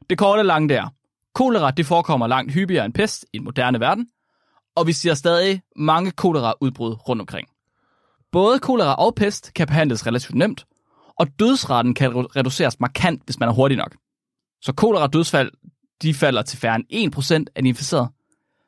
Det 0.09 0.17
korte 0.17 0.39
og 0.39 0.45
lange 0.45 0.69
der. 0.69 0.93
Kolera, 1.35 1.71
det 1.71 1.85
forekommer 1.85 2.27
langt 2.27 2.53
hyppigere 2.53 2.85
end 2.85 2.93
pest 2.93 3.25
i 3.33 3.37
den 3.37 3.43
moderne 3.45 3.79
verden. 3.79 4.07
Og 4.75 4.87
vi 4.87 4.93
ser 4.93 5.13
stadig 5.13 5.61
mange 5.75 6.11
kolera-udbrud 6.11 6.95
rundt 7.09 7.21
omkring. 7.21 7.47
Både 8.33 8.59
kolera 8.59 8.95
og 8.95 9.15
pest 9.15 9.53
kan 9.53 9.67
behandles 9.67 10.07
relativt 10.07 10.35
nemt, 10.35 10.65
og 11.19 11.27
dødsraten 11.39 11.93
kan 11.93 12.11
re- 12.11 12.27
reduceres 12.35 12.79
markant, 12.79 13.21
hvis 13.25 13.39
man 13.39 13.49
er 13.49 13.53
hurtig 13.53 13.77
nok. 13.77 13.95
Så 14.61 14.73
kolera-dødsfald, 14.73 15.51
de 16.01 16.13
falder 16.13 16.41
til 16.41 16.59
færre 16.59 16.83
end 16.89 17.15
1% 17.15 17.51
af 17.55 17.63
de 17.63 17.69
inficerede, 17.69 18.11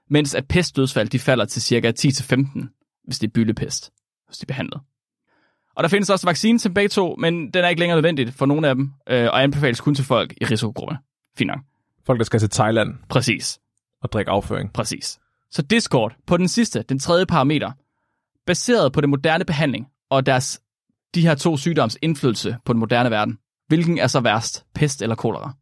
mens 0.09 0.35
at 0.35 0.47
pestdødsfald, 0.47 1.09
de 1.09 1.19
falder 1.19 1.45
til 1.45 1.61
cirka 1.61 1.91
10-15, 1.99 3.01
hvis 3.05 3.19
det 3.19 3.27
er 3.27 3.31
byllepest, 3.31 3.91
hvis 4.27 4.37
de 4.37 4.43
er 4.43 4.47
behandlet. 4.47 4.81
Og 5.75 5.83
der 5.83 5.89
findes 5.89 6.09
også 6.09 6.27
vaccine 6.27 6.59
til 6.59 6.73
begge 6.73 6.89
to, 6.89 7.15
men 7.19 7.51
den 7.51 7.63
er 7.63 7.67
ikke 7.67 7.79
længere 7.79 7.97
nødvendigt 7.97 8.33
for 8.33 8.45
nogle 8.45 8.67
af 8.67 8.75
dem, 8.75 8.91
øh, 9.09 9.25
og 9.25 9.43
anbefales 9.43 9.81
kun 9.81 9.95
til 9.95 10.05
folk 10.05 10.33
i 10.41 10.45
risikogruppe. 10.45 10.97
Fint 11.37 11.47
nok. 11.47 11.59
Folk, 12.05 12.19
der 12.19 12.25
skal 12.25 12.39
til 12.39 12.49
Thailand 12.49 12.95
Præcis. 13.09 13.59
og 14.01 14.11
drikke 14.11 14.31
afføring. 14.31 14.73
Præcis. 14.73 15.19
Så 15.51 15.61
Discord, 15.61 16.15
på 16.27 16.37
den 16.37 16.47
sidste, 16.47 16.83
den 16.89 16.99
tredje 16.99 17.25
parameter, 17.25 17.71
baseret 18.45 18.93
på 18.93 19.01
den 19.01 19.09
moderne 19.09 19.45
behandling 19.45 19.87
og 20.09 20.25
deres, 20.25 20.61
de 21.15 21.21
her 21.21 21.35
to 21.35 21.57
sygdoms 21.57 21.97
indflydelse 22.01 22.57
på 22.65 22.73
den 22.73 22.79
moderne 22.79 23.11
verden, 23.11 23.37
hvilken 23.67 23.97
er 23.97 24.07
så 24.07 24.19
værst, 24.19 24.65
pest 24.75 25.01
eller 25.01 25.15
kolera? 25.15 25.53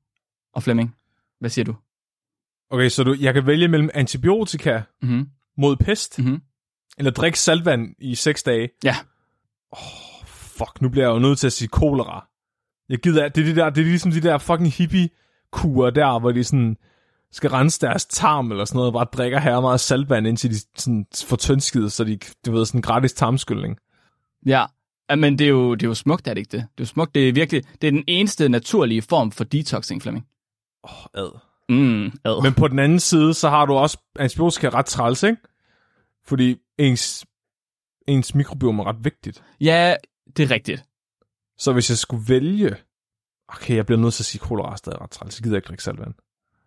Og 0.53 0.63
Flemming, 0.63 0.95
hvad 1.39 1.49
siger 1.49 1.65
du? 1.65 1.75
Okay, 2.71 2.89
så 2.89 3.03
du, 3.03 3.15
jeg 3.19 3.33
kan 3.33 3.47
vælge 3.47 3.67
mellem 3.67 3.89
antibiotika 3.93 4.81
Mm-hmm. 5.01 5.27
mod 5.57 5.75
pest, 5.75 6.19
Mm-hmm. 6.19 6.41
eller 6.97 7.11
drikke 7.11 7.39
salvand 7.39 7.95
i 7.99 8.15
6 8.15 8.43
dage. 8.43 8.69
Ja. 8.83 8.95
Fuck, 10.27 10.81
nu 10.81 10.89
bliver 10.89 11.05
jeg 11.07 11.13
jo 11.13 11.19
nødt 11.19 11.39
til 11.39 11.47
at 11.47 11.53
sige 11.53 11.67
kolera. 11.67 12.27
Jeg 12.89 12.99
gider, 12.99 13.29
det 13.29 13.41
er, 13.41 13.45
det 13.45 13.55
der, 13.55 13.69
det 13.69 13.81
er 13.81 13.85
ligesom 13.85 14.11
de 14.11 14.21
der 14.21 14.37
fucking 14.37 14.71
hippie-kurer 14.71 15.89
der, 15.89 16.19
hvor 16.19 16.31
de 16.31 16.43
sådan 16.43 16.77
skal 17.33 17.49
rense 17.49 17.81
deres 17.81 18.05
tarm 18.05 18.51
eller 18.51 18.65
sådan 18.65 18.77
noget, 18.77 18.87
og 18.87 18.93
bare 18.93 19.07
drikker 19.13 19.39
her 19.39 19.61
meget 19.61 19.79
saltvand, 19.79 20.27
indtil 20.27 20.51
de 20.51 20.55
sådan 20.75 21.05
får 21.25 21.35
tyndskid, 21.35 21.89
så 21.89 22.03
de, 22.03 22.19
du 22.45 22.51
ved, 22.51 22.65
sådan 22.65 22.81
gratis 22.81 23.13
tarmskyldning. 23.13 23.77
Ja, 24.45 24.65
men 25.15 25.39
det 25.39 25.45
er, 25.45 25.49
jo, 25.49 25.75
det 25.75 25.83
er 25.83 25.87
jo 25.87 25.93
smukt, 25.93 26.27
er 26.27 26.33
det 26.33 26.41
ikke 26.41 26.51
det? 26.51 26.61
Det 26.61 26.79
er 26.79 26.83
jo 26.83 26.85
smukt, 26.85 27.15
det 27.15 27.29
er 27.29 27.33
virkelig, 27.33 27.63
det 27.81 27.87
er 27.87 27.91
den 27.91 28.03
eneste 28.07 28.49
naturlige 28.49 29.01
form 29.01 29.31
for 29.31 29.43
detoxing, 29.43 30.01
Flemming. 30.01 30.27
Åh, 30.83 30.91
oh, 30.91 31.05
ad. 31.13 31.39
Mm, 31.69 32.05
ad. 32.25 32.43
Men 32.43 32.53
på 32.53 32.67
den 32.67 32.79
anden 32.79 32.99
side, 32.99 33.33
så 33.33 33.49
har 33.49 33.65
du 33.65 33.73
også 33.73 33.97
antibiotika 34.19 34.69
ret 34.69 34.85
træls, 34.85 35.23
ikke? 35.23 35.37
Fordi 36.25 36.55
ens, 36.77 37.25
ens 38.07 38.35
mikrobiom 38.35 38.79
er 38.79 38.87
ret 38.87 39.03
vigtigt. 39.03 39.43
Ja, 39.61 39.95
det 40.37 40.43
er 40.43 40.51
rigtigt. 40.51 40.83
Så 41.57 41.73
hvis 41.73 41.89
jeg 41.89 41.97
skulle 41.97 42.23
vælge... 42.27 42.75
Okay, 43.47 43.75
jeg 43.75 43.85
bliver 43.85 43.99
nødt 43.99 44.13
til 44.13 44.21
at 44.21 44.25
sige, 44.25 44.41
at 44.41 44.47
kolera 44.47 44.73
er 44.73 45.01
ret 45.01 45.09
træls. 45.09 45.39
Jeg 45.39 45.43
gider 45.43 45.55
ikke 45.55 45.67
drikke 45.67 45.83
saltvand. 45.83 46.13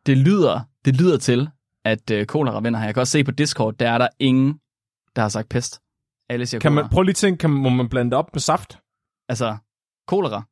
Det 0.06 0.18
lyder, 0.18 0.60
det 0.84 0.96
lyder 0.96 1.18
til, 1.18 1.48
at 1.84 2.10
øh, 2.10 2.26
kolera 2.26 2.60
vinder 2.60 2.78
her. 2.80 2.86
Jeg 2.86 2.94
kan 2.94 3.00
også 3.00 3.10
se 3.10 3.24
på 3.24 3.30
Discord, 3.30 3.74
der 3.74 3.90
er 3.90 3.98
der 3.98 4.08
ingen, 4.18 4.60
der 5.16 5.22
har 5.22 5.28
sagt 5.28 5.48
pest. 5.48 5.80
Alle 6.28 6.46
siger 6.46 6.60
Kan 6.60 6.70
kolera. 6.72 6.82
man, 6.84 6.90
prøv 6.90 7.02
lige 7.02 7.10
at 7.12 7.16
tænke, 7.16 7.38
kan, 7.38 7.50
man- 7.50 7.62
må 7.62 7.68
man 7.68 7.88
blande 7.88 8.10
det 8.10 8.18
op 8.18 8.30
med 8.34 8.40
saft? 8.40 8.78
Altså, 9.28 9.56
kolera. 10.06 10.42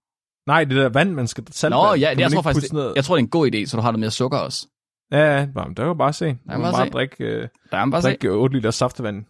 Nej, 0.46 0.64
det 0.64 0.76
der 0.76 0.88
vand, 0.88 1.10
man 1.12 1.26
skal 1.26 1.52
saltvand. 1.52 1.82
Nå, 1.82 1.94
ja, 1.94 2.08
Kan 2.08 2.16
det, 2.16 2.20
jeg 2.20 2.26
man 2.26 2.32
tror 2.32 2.42
faktisk, 2.42 2.72
det, 2.72 2.92
jeg 2.96 3.04
tror, 3.04 3.14
det 3.16 3.20
er 3.22 3.24
en 3.24 3.30
god 3.30 3.50
idé, 3.54 3.64
så 3.66 3.76
du 3.76 3.82
har 3.82 3.90
noget 3.90 4.00
mere 4.00 4.10
sukker 4.10 4.38
også. 4.38 4.68
Ja, 5.12 5.18
ja, 5.38 5.46
der 5.76 5.84
kan 5.86 5.98
bare 5.98 6.12
se. 6.12 6.28
Du 6.28 6.34
kan 6.34 6.38
kan 6.48 6.60
bare 6.62 6.72
bare 6.72 6.86
se. 6.86 6.90
drikke, 6.92 7.24
øh, 7.24 7.48
Der 7.70 7.76
er 7.76 7.84
man 7.84 7.90
bare 7.90 8.02
se. 8.02 8.08
drikke 8.08 8.30
8 8.30 8.56
liter 8.56 8.70
saftevand. 8.70 9.24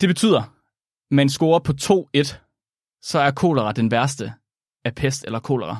Det 0.00 0.08
betyder, 0.08 0.42
med 1.14 1.22
en 1.22 1.28
score 1.28 1.60
på 1.60 1.72
2-1, 1.72 2.36
så 3.02 3.18
er 3.18 3.30
kolera 3.30 3.72
den 3.72 3.90
værste 3.90 4.32
af 4.84 4.94
pest 4.94 5.24
eller 5.24 5.40
kolera. 5.40 5.76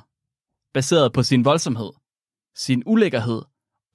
Baseret 0.74 1.12
på 1.12 1.22
sin 1.22 1.44
voldsomhed, 1.44 1.90
sin 2.56 2.82
ulækkerhed 2.86 3.42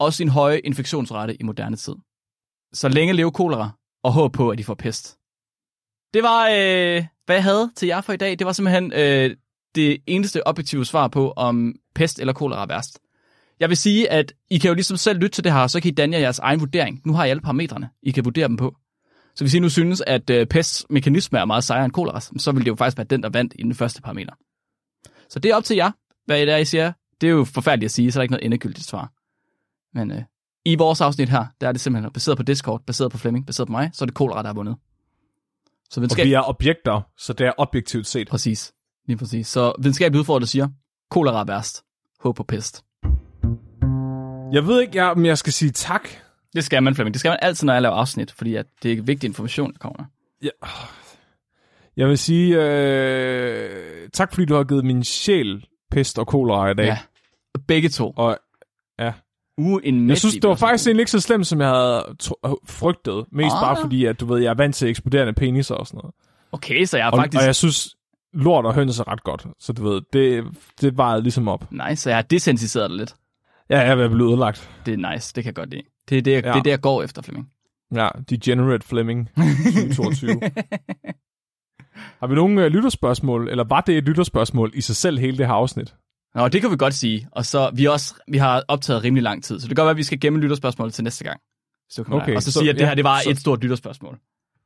og 0.06 0.14
sin 0.14 0.30
høje 0.30 0.60
infektionsrate 0.60 1.36
i 1.36 1.44
moderne 1.44 1.76
tid. 1.76 1.96
Så 2.74 2.90
længe 2.90 3.14
leve 3.14 3.32
kolera, 3.32 3.72
og 4.04 4.14
håb 4.14 4.34
på, 4.34 4.50
at 4.50 4.58
de 4.58 4.64
får 4.64 4.74
pest. 4.74 5.18
Det 6.14 6.24
var, 6.24 6.48
øh, 6.48 7.06
hvad 7.26 7.36
jeg 7.36 7.44
havde 7.44 7.72
til 7.76 7.88
jer 7.88 8.02
for 8.02 8.14
i 8.14 8.18
dag. 8.18 8.40
Det 8.40 8.46
var 8.46 8.54
simpelthen 8.54 8.94
øh, 8.94 9.36
det 9.76 9.98
eneste 10.08 10.48
objektive 10.48 10.86
svar 10.86 11.08
på, 11.08 11.32
om 11.32 11.76
pest 11.96 12.20
eller 12.20 12.34
kolera 12.34 12.62
er 12.62 12.68
værst. 12.68 13.00
Jeg 13.60 13.70
vil 13.70 13.78
sige, 13.78 14.12
at 14.12 14.34
I 14.50 14.58
kan 14.58 14.68
jo 14.68 14.74
ligesom 14.74 14.98
selv 14.98 15.20
lytte 15.20 15.36
til 15.36 15.44
det 15.44 15.54
her, 15.54 15.68
så 15.68 15.82
kan 15.82 15.92
I 15.92 15.96
danne 15.96 16.16
jer 16.16 16.22
jeres 16.22 16.40
egen 16.40 16.60
vurdering. 16.60 17.02
Nu 17.06 17.14
har 17.14 17.26
I 17.26 17.30
alle 17.30 17.42
parametrene, 17.42 17.90
I 18.04 18.12
kan 18.12 18.26
vurdere 18.26 18.48
dem 18.48 18.58
på. 18.58 18.76
Så 19.36 19.44
hvis 19.44 19.54
I 19.54 19.60
nu 19.60 19.70
synes, 19.70 20.04
at 20.08 20.30
øh, 20.30 20.48
pests 20.48 20.86
mekanisme 20.90 21.40
er 21.40 21.46
meget 21.46 21.64
sejere 21.64 21.86
end 21.86 21.94
kolera, 21.94 22.20
så 22.20 22.52
vil 22.52 22.66
det 22.66 22.72
jo 22.72 22.76
faktisk 22.76 22.98
være 22.98 23.08
den, 23.10 23.24
der 23.24 23.30
vandt 23.30 23.54
i 23.60 23.64
den 23.64 23.76
første 23.76 24.02
parameter. 24.02 24.34
Så 25.30 25.40
det 25.40 25.52
er 25.52 25.56
op 25.56 25.64
til 25.64 25.76
jer, 25.76 25.92
hvad 26.26 26.42
I 26.42 26.46
der 26.46 26.58
I 26.58 26.66
siger. 26.66 26.94
Det 27.22 27.28
er 27.28 27.32
jo 27.32 27.44
forfærdeligt 27.44 27.88
at 27.88 27.92
sige, 27.92 28.12
så 28.12 28.20
er 28.20 28.22
der 28.22 28.24
ikke 28.24 28.32
noget 28.32 28.46
endegyldigt 28.46 28.88
svar. 28.88 29.13
Men 29.94 30.12
øh, 30.12 30.22
i 30.66 30.76
vores 30.76 31.02
afsnit 31.02 31.30
her, 31.30 31.46
der 31.62 31.68
er 31.68 31.72
det 31.72 31.82
simpelthen 31.82 32.12
baseret 32.12 32.38
på 32.38 32.44
Discord, 32.44 32.82
baseret 32.88 33.12
på 33.12 33.18
Flemming, 33.18 33.46
baseret 33.46 33.68
på 33.68 33.72
mig, 33.72 33.90
så 33.94 34.04
er 34.04 34.06
det 34.06 34.16
kolera, 34.16 34.42
der 34.42 34.48
har 34.48 34.54
vundet. 34.54 34.76
Så 35.90 36.00
Og 36.00 36.02
videnskab... 36.02 36.26
vi 36.26 36.34
er 36.34 36.50
objekter, 36.50 37.02
så 37.18 37.34
det 37.34 37.48
er 37.48 37.52
objektivt 37.58 38.08
set. 38.08 38.28
Præcis. 38.28 38.74
Lige 39.08 39.18
præcis. 39.18 39.48
Så 39.48 39.74
videnskabelig 39.80 40.20
udfordret 40.20 40.50
siger, 40.50 40.68
kolera 41.12 41.40
er 41.40 41.46
værst. 41.46 41.84
Håb 42.20 42.36
på 42.36 42.44
pest. 42.44 42.84
Jeg 44.54 44.68
ved 44.68 44.82
ikke, 44.82 44.98
jeg, 44.98 45.06
om 45.06 45.26
jeg 45.26 45.38
skal 45.38 45.54
sige 45.54 45.72
tak. 45.72 46.10
Det 46.56 46.64
skal 46.64 46.84
man, 46.84 46.96
Flemming. 46.96 47.14
Det 47.14 47.20
skal 47.20 47.30
man 47.30 47.40
altid, 47.42 47.66
når 47.66 47.74
jeg 47.74 47.82
laver 47.82 47.96
afsnit, 47.96 48.32
fordi 48.32 48.56
at 48.56 48.66
det 48.84 48.92
er 48.92 49.02
vigtig 49.02 49.28
information, 49.28 49.74
der 49.74 49.78
kommer. 49.80 50.06
Jeg, 50.42 50.52
jeg 51.98 52.08
vil 52.08 52.18
sige 52.18 52.64
øh, 52.64 54.10
tak, 54.14 54.34
fordi 54.34 54.46
du 54.46 54.56
har 54.56 54.64
givet 54.64 54.86
min 54.86 55.04
sjæl 55.04 55.66
pest 55.92 56.20
og 56.20 56.28
kolera 56.28 56.72
i 56.72 56.74
dag. 56.74 56.86
Ja. 56.86 56.98
Begge 57.68 57.90
to. 57.90 58.14
Og 58.18 58.38
Uindmætteligt. 59.58 60.10
jeg 60.10 60.18
synes, 60.18 60.34
det 60.34 60.48
var 60.50 60.56
faktisk 60.56 60.88
egentlig 60.88 61.02
ikke 61.02 61.12
så 61.12 61.20
slemt, 61.20 61.48
som 61.48 61.62
jeg 61.62 61.70
havde 61.70 62.16
frygtet. 62.68 63.26
Mest 63.32 63.56
Ah. 63.56 63.62
bare 63.62 63.78
fordi, 63.82 64.06
at 64.06 64.20
du 64.20 64.26
ved, 64.26 64.42
jeg 64.42 64.50
er 64.50 64.54
vant 64.54 64.76
til 64.76 64.88
eksploderende 64.90 65.34
peniser 65.34 65.76
og 65.76 65.88
sådan 65.88 65.98
noget. 65.98 66.16
Okay, 66.52 66.86
så 66.86 66.98
jeg 66.98 67.08
er 67.08 67.12
Og, 67.12 67.18
faktisk... 67.18 67.42
og 67.42 67.46
jeg 67.46 67.56
synes, 67.56 67.96
lort 68.34 68.66
og 68.66 68.74
høns 68.74 69.00
er 69.00 69.08
ret 69.08 69.24
godt. 69.24 69.48
Så 69.60 69.74
du 69.74 69.84
ved, 69.90 70.02
det, 70.14 70.44
det 70.82 70.98
vejede 70.98 71.22
ligesom 71.24 71.48
op. 71.48 71.72
Nice, 71.72 71.96
så 72.02 72.10
jeg 72.10 72.18
har 72.18 72.22
desensiteret 72.22 72.90
dig 72.90 72.98
lidt. 72.98 73.16
Ja, 73.70 73.80
jeg 73.80 74.00
er 74.04 74.08
blive 74.10 74.28
ødelagt. 74.30 74.70
Det 74.86 74.94
er 74.94 75.12
nice, 75.14 75.34
det 75.36 75.44
kan 75.44 75.50
jeg 75.50 75.56
godt 75.56 75.70
lide. 75.70 75.82
Det 76.10 76.18
er 76.18 76.22
det, 76.22 76.32
jeg, 76.32 76.44
Ja. 76.44 76.50
det, 76.52 76.58
er 76.60 76.64
det, 76.64 76.70
jeg 76.72 76.82
går 76.82 77.04
efter, 77.04 77.22
Flemming. 77.22 77.50
Ja, 77.96 78.08
Degenerate 78.30 78.88
Fleming 78.88 79.30
2022. 79.36 80.42
Har 82.20 82.28
vi 82.28 82.36
nogle 82.36 82.66
uh, 82.66 82.72
lytterspørgsmål, 82.72 83.50
eller 83.50 83.64
var 83.64 83.82
det 83.82 83.98
et 83.98 84.04
lytterspørgsmål 84.04 84.72
i 84.74 84.82
sig 84.82 84.96
selv 84.96 85.20
hele 85.20 85.38
det 85.38 85.46
her 85.48 85.54
afsnit? 85.54 85.96
Nå, 86.36 86.48
det 86.48 86.62
kan 86.62 86.72
vi 86.72 86.76
godt 86.78 86.94
sige. 86.94 87.28
Og 87.32 87.46
så 87.46 87.72
vi, 87.74 87.86
også, 87.86 88.16
vi 88.28 88.38
har 88.38 88.64
optaget 88.68 89.04
rimelig 89.04 89.24
lang 89.24 89.44
tid, 89.44 89.60
så 89.60 89.68
det 89.68 89.76
kan 89.76 89.82
godt 89.82 89.86
være, 89.86 89.92
at 89.92 89.98
vi 89.98 90.04
skal 90.04 90.20
gemme 90.20 90.40
lytterspørgsmålet 90.40 90.94
til 90.94 91.04
næste 91.04 91.24
gang. 91.24 91.40
Så 91.90 92.04
kan 92.04 92.14
Okay, 92.14 92.36
og 92.36 92.44
så, 92.44 92.52
så- 92.52 92.60
sige, 92.60 92.70
at 92.70 92.76
det 92.76 92.82
ja, 92.82 92.88
her 92.88 92.96
det 92.96 93.04
var 93.04 93.20
så- 93.24 93.30
et 93.30 93.38
stort 93.40 93.62
lytterspørgsmål. 93.62 94.20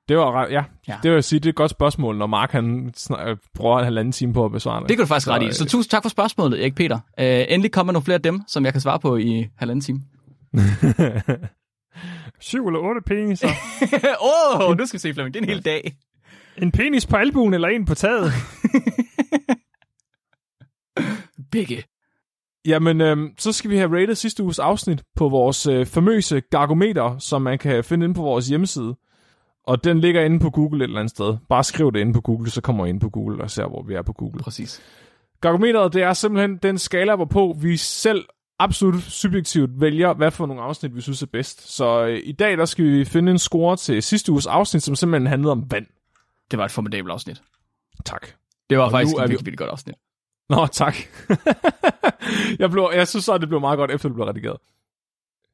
Det 0.09 0.17
var 0.17 0.47
ja, 0.47 0.63
Ja. 0.87 0.97
det 1.03 1.11
vil 1.11 1.15
jeg 1.15 1.23
sige, 1.23 1.39
det 1.39 1.45
er 1.45 1.49
et 1.49 1.55
godt 1.55 1.71
spørgsmål, 1.71 2.17
når 2.17 2.27
Mark 2.27 2.51
han 2.51 2.91
snak, 2.95 3.27
øh, 3.27 3.37
bruger 3.55 3.77
en 3.79 3.83
halvanden 3.83 4.11
time 4.11 4.33
på 4.33 4.45
at 4.45 4.51
besvare 4.51 4.79
det. 4.81 4.89
Det 4.89 4.97
kan 4.97 5.03
du 5.03 5.07
faktisk 5.07 5.25
Så, 5.25 5.31
ret 5.31 5.43
i. 5.43 5.45
øh, 5.45 5.53
Så 5.53 5.65
tusind 5.65 5.89
tak 5.89 6.03
for 6.03 6.09
spørgsmålet, 6.09 6.61
Erik 6.61 6.75
Peter. 6.75 6.95
Uh, 6.95 7.01
endelig 7.25 7.71
kommer 7.71 7.93
nogle 7.93 8.03
flere 8.05 8.15
af 8.15 8.21
dem, 8.21 8.41
som 8.47 8.65
jeg 8.65 8.73
kan 8.73 8.81
svare 8.81 8.99
på 8.99 9.17
i 9.17 9.47
halvanden 9.57 9.81
time. 9.81 9.99
Syv 12.39 12.67
eller 12.67 12.79
otte 12.79 13.01
peniser. 13.05 13.47
Åh, 14.61 14.69
oh, 14.69 14.77
nu 14.77 14.85
skal 14.85 14.97
vi 14.97 15.01
se, 15.01 15.13
Flemming. 15.13 15.33
Det 15.33 15.39
er 15.39 15.43
en 15.43 15.49
hel 15.49 15.65
dag. 15.65 15.95
en 16.57 16.71
penis 16.71 17.05
på 17.05 17.15
albuen 17.17 17.53
eller 17.53 17.67
en 17.67 17.85
på 17.85 17.95
taget. 17.95 18.31
Begge. 21.51 21.83
Jamen, 22.65 23.01
øhm, 23.01 23.33
så 23.37 23.51
skal 23.51 23.69
vi 23.71 23.77
have 23.77 24.01
rated 24.01 24.15
sidste 24.15 24.43
uges 24.43 24.59
afsnit 24.59 25.03
på 25.15 25.29
vores 25.29 25.67
øh, 25.67 25.85
famøse 25.85 26.41
gargometer, 26.41 27.17
som 27.17 27.41
man 27.41 27.57
kan 27.59 27.83
finde 27.83 28.03
inde 28.03 28.15
på 28.15 28.21
vores 28.21 28.47
hjemmeside. 28.47 28.95
Og 29.63 29.83
den 29.83 29.99
ligger 29.99 30.21
inde 30.23 30.39
på 30.39 30.49
Google 30.49 30.83
et 30.83 30.87
eller 30.87 30.99
andet 30.99 31.11
sted. 31.11 31.37
Bare 31.49 31.63
skriv 31.63 31.91
det 31.91 31.99
inde 31.99 32.13
på 32.13 32.21
Google, 32.21 32.49
så 32.49 32.61
kommer 32.61 32.85
I 32.85 32.89
ind 32.89 33.01
på 33.01 33.09
Google 33.09 33.43
og 33.43 33.51
ser, 33.51 33.67
hvor 33.67 33.83
vi 33.83 33.93
er 33.93 34.01
på 34.01 34.13
Google. 34.13 34.39
Præcis. 34.43 34.81
Gargometeret, 35.41 35.93
det 35.93 36.01
er 36.03 36.13
simpelthen 36.13 36.57
den 36.57 36.77
skala, 36.77 37.15
hvorpå 37.15 37.55
vi 37.61 37.77
selv 37.77 38.25
absolut 38.59 39.03
subjektivt 39.03 39.81
vælger, 39.81 40.13
hvad 40.13 40.31
for 40.31 40.45
nogle 40.45 40.61
afsnit, 40.61 40.95
vi 40.95 41.01
synes 41.01 41.21
er 41.21 41.27
bedst. 41.27 41.75
Så 41.75 42.05
øh, 42.05 42.19
i 42.23 42.31
dag, 42.31 42.57
der 42.57 42.65
skal 42.65 42.85
vi 42.85 43.05
finde 43.05 43.31
en 43.31 43.37
score 43.39 43.75
til 43.75 44.03
sidste 44.03 44.31
uges 44.31 44.45
afsnit, 44.47 44.83
som 44.83 44.95
simpelthen 44.95 45.27
handlede 45.27 45.51
om 45.51 45.71
vand. 45.71 45.85
Det 46.51 46.59
var 46.59 46.65
et 46.65 46.71
formidabelt 46.71 47.11
afsnit. 47.11 47.41
Tak. 48.05 48.27
Det 48.69 48.77
var 48.77 48.83
Og 48.83 48.91
faktisk 48.91 49.15
et 49.15 49.17
vi- 49.17 49.21
virkelig, 49.21 49.45
virkelig 49.45 49.57
godt 49.57 49.69
afsnit. 49.69 49.95
Nå, 50.49 50.67
tak. 50.71 50.95
jeg, 52.59 52.71
blev, 52.71 52.91
jeg 52.95 53.07
synes 53.07 53.25
så, 53.25 53.37
det 53.37 53.49
blev 53.49 53.61
meget 53.61 53.77
godt, 53.77 53.91
efter 53.91 54.09
det 54.09 54.15
blev 54.15 54.25
redigeret. 54.25 54.57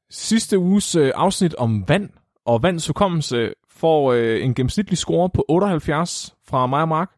Sidste 0.10 0.60
uges 0.60 0.96
øh, 0.96 1.12
afsnit 1.16 1.56
om 1.56 1.88
vand 1.88 2.10
og 2.46 2.64
vands 2.64 2.88
hukommelse 2.88 3.54
får 3.70 4.14
øh, 4.14 4.44
en 4.44 4.54
gennemsnitlig 4.54 4.98
score 4.98 5.30
på 5.30 5.46
78 5.50 6.36
fra 6.48 6.68
mig 6.68 6.82
og 6.82 6.88
Mark. 6.88 7.12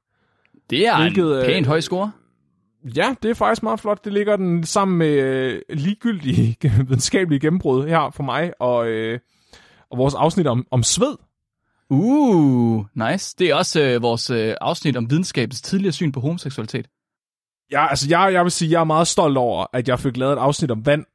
Det 0.70 0.88
er 0.88 1.02
Hvilket, 1.02 1.32
en 1.32 1.38
øh, 1.38 1.46
pænt 1.46 1.68
høj 1.68 1.82
score. 1.82 2.12
Ja, 2.96 3.16
det 3.24 3.30
er 3.30 3.34
faktisk 3.34 3.64
meget 3.64 3.80
flot. 3.80 4.06
Det 4.06 4.14
ligger 4.14 4.36
den 4.36 4.64
sammen 4.64 4.98
med 4.98 5.08
øh, 5.08 5.62
ligegyldige 5.70 6.58
videnskabelige 6.88 7.40
gennembrud 7.40 7.88
her 7.88 8.10
for 8.10 8.24
mig 8.24 8.52
og, 8.60 8.88
øh, 8.88 9.20
og 9.92 9.98
vores 9.98 10.14
afsnit 10.14 10.48
om, 10.48 10.68
om 10.72 10.84
sved. 10.84 11.16
Uh, 11.90 12.86
nice. 12.94 13.36
Det 13.40 13.50
er 13.50 13.56
også 13.56 13.82
øh, 13.82 14.02
vores 14.02 14.30
øh, 14.30 14.56
afsnit 14.62 14.98
om 14.98 15.10
videnskabens 15.10 15.62
tidligere 15.62 15.94
syn 15.94 16.12
på 16.12 16.20
homoseksualitet. 16.20 16.88
Ja, 17.72 17.88
altså 17.90 18.08
jeg, 18.10 18.34
jeg 18.34 18.44
vil 18.44 18.52
sige, 18.52 18.72
jeg 18.72 18.80
er 18.80 18.84
meget 18.84 19.08
stolt 19.08 19.38
over, 19.38 19.66
at 19.74 19.88
jeg 19.88 20.00
fik 20.00 20.18
lavet 20.18 20.34
et 20.34 20.38
afsnit 20.40 20.72
om 20.72 20.86
vand, 20.86 21.06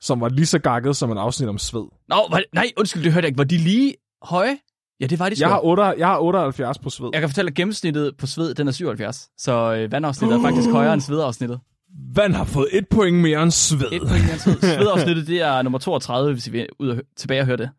som 0.00 0.20
var 0.20 0.28
lige 0.28 0.46
så 0.46 0.58
gakket 0.58 0.96
som 0.96 1.12
et 1.12 1.18
afsnit 1.18 1.48
om 1.48 1.58
sved. 1.58 1.84
Nå, 2.08 2.16
var, 2.30 2.42
nej, 2.54 2.72
undskyld, 2.76 3.02
det 3.02 3.12
hørte 3.12 3.24
jeg 3.24 3.28
ikke. 3.28 3.38
Var 3.38 3.44
de 3.44 3.58
lige 3.58 3.94
høje? 4.22 4.56
Ja, 5.00 5.06
det 5.06 5.18
var 5.18 5.28
de 5.28 5.36
sgu. 5.36 5.42
Jeg 5.42 5.48
har, 5.48 5.60
8, 5.64 5.82
jeg 5.82 6.06
har 6.06 6.18
78 6.18 6.78
på 6.78 6.90
sved. 6.90 7.08
jeg 7.12 7.20
kan 7.20 7.28
fortælle, 7.28 7.48
at 7.48 7.54
gennemsnittet 7.54 8.16
på 8.16 8.26
sved, 8.26 8.54
den 8.54 8.68
er 8.68 8.72
77. 8.72 9.28
Så 9.38 9.52
øh, 9.74 9.92
vandafsnittet 9.92 10.38
er 10.38 10.42
faktisk 10.42 10.70
højere 10.70 10.92
end 10.94 11.00
svedafsnittet. 11.00 11.60
Vand 12.14 12.34
har 12.34 12.44
fået 12.44 12.68
et 12.72 12.88
point 12.88 13.16
mere 13.16 13.42
end 13.42 13.50
sved. 13.50 13.92
Et 13.92 14.00
point 14.00 14.24
mere 14.24 14.32
end 14.32 14.40
sved. 14.40 14.60
Svedafsnittet, 14.60 15.26
det 15.26 15.40
er 15.40 15.62
nummer 15.62 15.78
32, 15.78 16.32
hvis 16.32 16.46
I 16.46 16.50
vil 16.50 16.66
ud 16.78 16.88
og 16.88 16.96
tilbage 17.16 17.40
og 17.40 17.46
høre 17.46 17.56
det. 17.56 17.70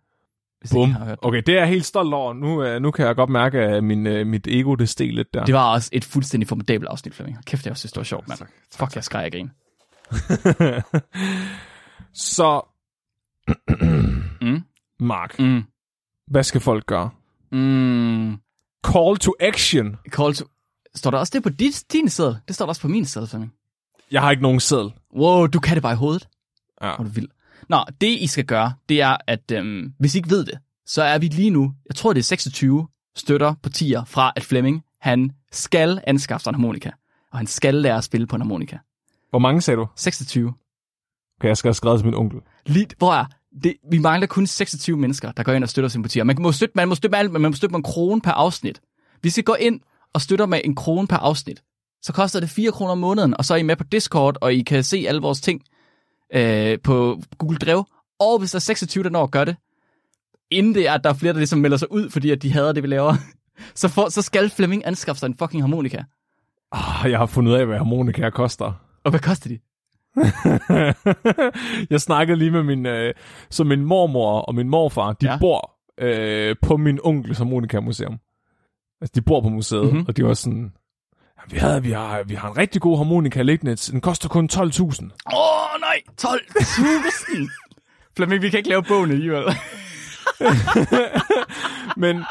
Hvis 0.60 0.72
Bum. 0.72 0.92
har 0.92 1.06
hørt 1.06 1.18
det. 1.20 1.28
Okay, 1.28 1.42
det 1.46 1.56
er 1.56 1.60
jeg 1.60 1.68
helt 1.70 1.86
stolt 1.86 2.14
over. 2.14 2.34
Nu, 2.34 2.64
øh, 2.64 2.82
nu 2.82 2.92
kan 2.92 3.06
jeg 3.06 3.16
godt 3.16 3.30
mærke, 3.30 3.60
at 3.60 3.84
min, 3.84 4.08
øh, 4.08 4.28
mit 4.28 4.48
ego, 4.48 4.76
det 4.76 4.90
steg 4.90 5.14
lidt 5.14 5.34
der. 5.34 5.46
Det 5.46 5.56
var 5.56 5.74
også 5.74 5.90
et 5.94 6.06
fuldstændig 6.06 6.48
formidabelt 6.48 6.90
afsnit, 6.90 7.16
Flemming. 7.16 7.46
Kæft, 7.46 7.66
jeg 7.66 7.78
synes, 7.78 7.92
det 7.92 7.98
var 7.98 8.04
sjovt, 8.04 8.28
mand. 8.28 8.40
Fuck, 8.76 8.96
jeg 8.96 9.04
skreg 9.04 9.24
af 9.26 9.32
grin. 9.32 9.50
Så, 12.14 12.62
Mm. 14.42 14.64
Mark, 15.00 15.40
Mm. 15.40 15.64
hvad 16.28 16.44
skal 16.44 16.62
folk 16.62 16.86
gøre? 16.86 17.10
Mm. 17.52 18.38
Call 18.88 19.18
to 19.18 19.32
action. 19.40 19.98
Call 20.12 20.34
to... 20.34 20.46
Står 20.96 21.12
der 21.12 21.18
også 21.18 21.32
det 21.36 21.44
på 21.44 21.50
dit, 21.50 21.84
din 21.94 22.10
sædel? 22.10 22.38
Det 22.48 22.56
står 22.56 22.66
der 22.66 22.70
også 22.70 22.82
på 22.82 22.88
min 22.88 23.06
sædel, 23.06 23.30
Flemming. 23.30 23.54
Jeg 24.12 24.22
har 24.22 24.32
ikke 24.32 24.44
nogen 24.44 24.60
seddel. 24.60 24.94
Wow, 25.16 25.48
du 25.48 25.60
kan 25.60 25.76
det 25.76 25.84
bare 25.84 25.94
i 25.94 25.96
hovedet. 25.96 26.28
Ja. 26.82 26.96
Hvor 26.96 27.04
du 27.04 27.10
vild. 27.10 27.28
Nå, 27.70 27.84
det 28.02 28.08
I 28.08 28.28
skal 28.28 28.46
gøre, 28.46 28.74
det 28.90 29.02
er, 29.02 29.18
at 29.28 29.52
øhm, 29.52 29.94
hvis 30.00 30.16
I 30.16 30.18
ikke 30.18 30.30
ved 30.30 30.46
det, 30.46 30.60
så 30.86 31.04
er 31.04 31.18
vi 31.18 31.28
lige 31.28 31.50
nu, 31.50 31.74
jeg 31.90 31.96
tror 31.96 32.14
det 32.14 32.20
er 32.20 32.24
26 32.24 32.88
støtter 33.16 33.54
på 33.64 33.70
tier 33.70 34.04
fra, 34.06 34.34
at 34.36 34.44
Flemming, 34.44 34.84
han 35.02 35.32
skal 35.52 36.02
anskaffe 36.08 36.44
sig 36.44 36.52
en 36.52 36.56
harmonika. 36.56 36.92
Og 37.32 37.38
han 37.38 37.48
skal 37.48 37.76
lære 37.76 37.98
at 37.98 38.04
spille 38.04 38.28
på 38.28 38.36
en 38.36 38.42
harmonika. 38.42 38.78
Hvor 39.30 39.40
mange 39.40 39.62
sagde 39.62 39.78
du? 39.78 39.88
26. 39.96 40.54
Okay, 41.40 41.48
jeg 41.48 41.58
skal 41.58 41.68
have 41.68 41.74
skrevet 41.74 42.00
til 42.00 42.06
min 42.06 42.16
onkel. 42.16 42.40
Lige, 42.66 42.88
hvor 42.98 43.14
er, 43.14 43.26
det, 43.64 43.76
vi 43.92 43.98
mangler 43.98 44.28
kun 44.28 44.48
26 44.48 44.98
mennesker, 44.98 45.32
der 45.32 45.44
går 45.44 45.54
ind 45.54 45.64
og 45.64 45.70
støtter 45.70 45.90
sin 45.90 46.04
tier. 46.04 46.24
Man 46.24 46.36
må 46.40 46.52
støtte, 46.52 46.74
man 46.76 46.88
må 46.88 46.96
støtte 46.96 47.12
med 47.12 47.20
alt, 47.20 47.32
man 47.32 47.42
må 47.42 47.54
støtte 47.54 47.72
med 47.72 47.80
en 47.80 47.84
krone 47.84 48.22
per 48.22 48.32
afsnit. 48.32 48.82
Hvis 49.22 49.38
I 49.38 49.42
går 49.42 49.56
ind 49.56 49.80
og 50.14 50.22
støtter 50.22 50.46
med 50.46 50.62
en 50.64 50.76
krone 50.76 51.08
per 51.08 51.18
afsnit, 51.18 51.64
så 52.02 52.14
koster 52.14 52.40
det 52.40 52.50
4 52.50 52.72
kroner 52.72 52.92
om 52.92 52.98
måneden, 52.98 53.38
og 53.38 53.46
så 53.46 53.54
er 53.54 53.58
I 53.58 53.64
med 53.64 53.76
på 53.76 53.84
Discord, 53.84 54.38
og 54.42 54.54
I 54.54 54.62
kan 54.62 54.84
se 54.84 55.06
alle 55.08 55.22
vores 55.22 55.42
ting 55.42 55.62
øh, 56.36 56.78
på 56.84 57.22
Google 57.38 57.58
Drive. 57.58 57.86
Og 58.20 58.40
hvis 58.40 58.52
der 58.52 58.56
er 58.56 58.60
26, 58.60 59.04
der 59.04 59.10
når 59.10 59.24
at 59.24 59.32
gøre 59.32 59.46
det, 59.46 59.56
inden 60.52 60.74
det 60.76 60.88
er, 60.88 60.94
at 60.94 61.04
der 61.04 61.10
er 61.10 61.14
flere, 61.14 61.34
der 61.34 61.40
ligesom 61.40 61.60
melder 61.60 61.78
sig 61.78 61.92
ud, 61.92 62.10
fordi 62.10 62.32
at 62.32 62.42
de 62.42 62.52
hader 62.54 62.72
det, 62.72 62.84
vi 62.84 62.88
laver, 62.88 63.14
så, 63.76 63.88
for, 63.88 64.10
så 64.10 64.22
skal 64.22 64.50
Flemming 64.50 64.86
anskaffe 64.86 65.20
sig 65.20 65.28
en 65.28 65.38
fucking 65.38 65.64
harmonika. 65.64 66.04
Ah, 66.72 67.12
jeg 67.12 67.20
har 67.20 67.26
fundet 67.26 67.52
ud 67.52 67.58
af, 67.58 67.66
hvad 67.66 67.78
harmonika 67.78 68.30
koster. 68.30 68.74
Og 69.04 69.10
hvad 69.12 69.20
koster 69.20 69.50
de? 69.50 69.60
jeg 71.90 72.02
snakkede 72.02 72.38
lige 72.40 72.52
med 72.52 72.64
min, 72.64 72.86
øh, 72.86 73.14
så 73.50 73.64
min 73.64 73.86
mormor 73.86 74.40
og 74.42 74.56
min 74.56 74.70
morfar, 74.70 75.14
de 75.14 75.32
Ja. 75.32 75.38
bor 75.40 75.72
øh, 76.00 76.56
på 76.62 76.78
min 76.78 77.00
onkels 77.04 77.38
harmonikamuseum. 77.38 78.18
Altså, 79.02 79.12
de 79.16 79.22
bor 79.22 79.42
på 79.42 79.50
museet, 79.50 79.82
Mhm. 79.84 79.92
mm-hmm. 79.94 80.06
og 80.08 80.18
de 80.18 80.24
var 80.26 80.34
sådan, 80.34 80.64
"Ja, 80.64 80.70
vi, 81.52 81.58
havde, 81.58 81.84
vi, 81.84 81.92
har, 81.92 82.24
vi 82.24 82.36
har 82.36 82.50
en 82.50 82.58
rigtig 82.58 82.82
god 82.82 82.98
harmonika 82.98 83.42
liggende, 83.42 83.76
den 83.76 84.02
koster 84.02 84.30
kun 84.30 84.50
12.000. 84.54 84.60
Åh, 84.60 84.64
oh, 85.34 85.80
nej! 85.80 86.02
12.000! 86.22 87.50
Flemming, 88.16 88.42
vi 88.42 88.50
kan 88.50 88.58
ikke 88.58 88.70
lave 88.70 88.84
bogen 88.84 89.12
alligevel. 89.12 89.44
Men 92.04 92.24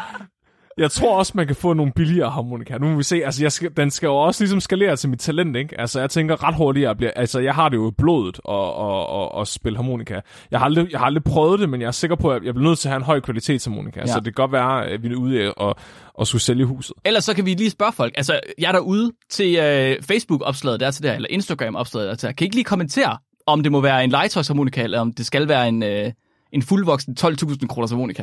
jeg 0.78 0.90
tror 0.90 1.18
også, 1.18 1.32
man 1.34 1.46
kan 1.46 1.56
få 1.56 1.72
nogle 1.72 1.92
billigere 1.92 2.30
harmonika. 2.30 2.78
Nu 2.78 2.88
må 2.88 2.96
vi 2.96 3.02
se. 3.02 3.24
Altså, 3.24 3.44
jeg 3.44 3.52
skal, 3.52 3.70
den 3.76 3.90
skal 3.90 4.06
jo 4.06 4.16
også 4.16 4.44
ligesom 4.44 4.60
skalere 4.60 4.96
til 4.96 5.08
mit 5.08 5.18
talent, 5.18 5.56
ikke? 5.56 5.80
Altså, 5.80 6.00
jeg 6.00 6.10
tænker 6.10 6.44
ret 6.44 6.54
hurtigt, 6.54 6.84
at 6.84 6.88
jeg 6.88 6.96
bliver... 6.96 7.10
Altså, 7.16 7.40
jeg 7.40 7.54
har 7.54 7.68
det 7.68 7.76
jo 7.76 7.88
i 7.88 7.92
blodet 7.98 8.40
at, 8.48 8.54
at, 8.54 9.22
at, 9.22 9.40
at 9.40 9.48
spille 9.48 9.76
harmonika. 9.76 10.20
Jeg 10.50 10.58
har, 10.58 10.64
aldrig, 10.64 10.90
jeg 10.90 11.00
har 11.00 11.06
aldrig 11.06 11.24
prøvet 11.24 11.60
det, 11.60 11.68
men 11.68 11.80
jeg 11.80 11.86
er 11.86 11.90
sikker 11.90 12.16
på, 12.16 12.30
at 12.30 12.44
jeg 12.44 12.54
bliver 12.54 12.68
nødt 12.68 12.78
til 12.78 12.88
at 12.88 12.90
have 12.90 12.96
en 12.96 13.04
høj 13.04 13.20
kvalitetsharmonika. 13.20 14.00
Ja. 14.00 14.06
Ja. 14.06 14.12
Så 14.12 14.20
det 14.20 14.24
kan 14.24 14.42
godt 14.42 14.52
være, 14.52 14.86
at 14.86 15.02
vi 15.02 15.08
er 15.08 15.16
ude 15.16 15.52
at, 15.60 15.74
at 16.20 16.26
skulle 16.26 16.42
sælge 16.42 16.64
huset. 16.64 16.96
Ellers 17.04 17.24
så 17.24 17.34
kan 17.34 17.46
vi 17.46 17.54
lige 17.54 17.70
spørge 17.70 17.92
folk. 17.92 18.14
Altså, 18.16 18.40
jeg 18.58 18.68
er 18.68 18.72
derude 18.72 19.12
til 19.30 19.56
øh, 19.56 20.02
Facebook-opslaget 20.02 20.80
der 20.80 20.90
til 20.90 21.02
der, 21.02 21.14
eller 21.14 21.28
Instagram-opslaget 21.30 22.08
der 22.08 22.14
til 22.14 22.26
der. 22.26 22.32
Kan 22.32 22.44
I 22.44 22.46
ikke 22.46 22.56
lige 22.56 22.64
kommentere, 22.64 23.18
om 23.46 23.62
det 23.62 23.72
må 23.72 23.80
være 23.80 24.04
en 24.04 24.10
legetøjsharmonika, 24.10 24.82
eller 24.82 25.00
om 25.00 25.12
det 25.12 25.26
skal 25.26 25.48
være 25.48 25.68
en, 25.68 25.82
øh, 25.82 26.12
en 26.52 26.62
fuldvoksen 26.62 27.16
12.000 27.20 27.66
kroners 27.66 27.90
harmonika? 27.90 28.22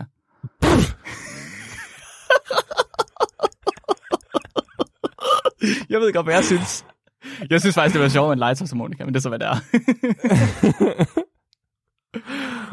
Jeg 5.89 5.99
ved 5.99 6.13
godt, 6.13 6.25
hvad 6.25 6.33
jeg 6.33 6.43
synes. 6.43 6.85
Jeg 7.49 7.59
synes 7.59 7.75
faktisk, 7.75 7.93
det 7.93 8.01
var 8.01 8.09
sjovt 8.09 8.27
med 8.27 8.33
en 8.33 8.39
legetøjsharmonika, 8.39 9.05
men 9.05 9.13
det 9.13 9.19
er 9.19 9.21
så, 9.21 9.29
hvad 9.29 9.39
det 9.39 9.47
er. 9.47 9.55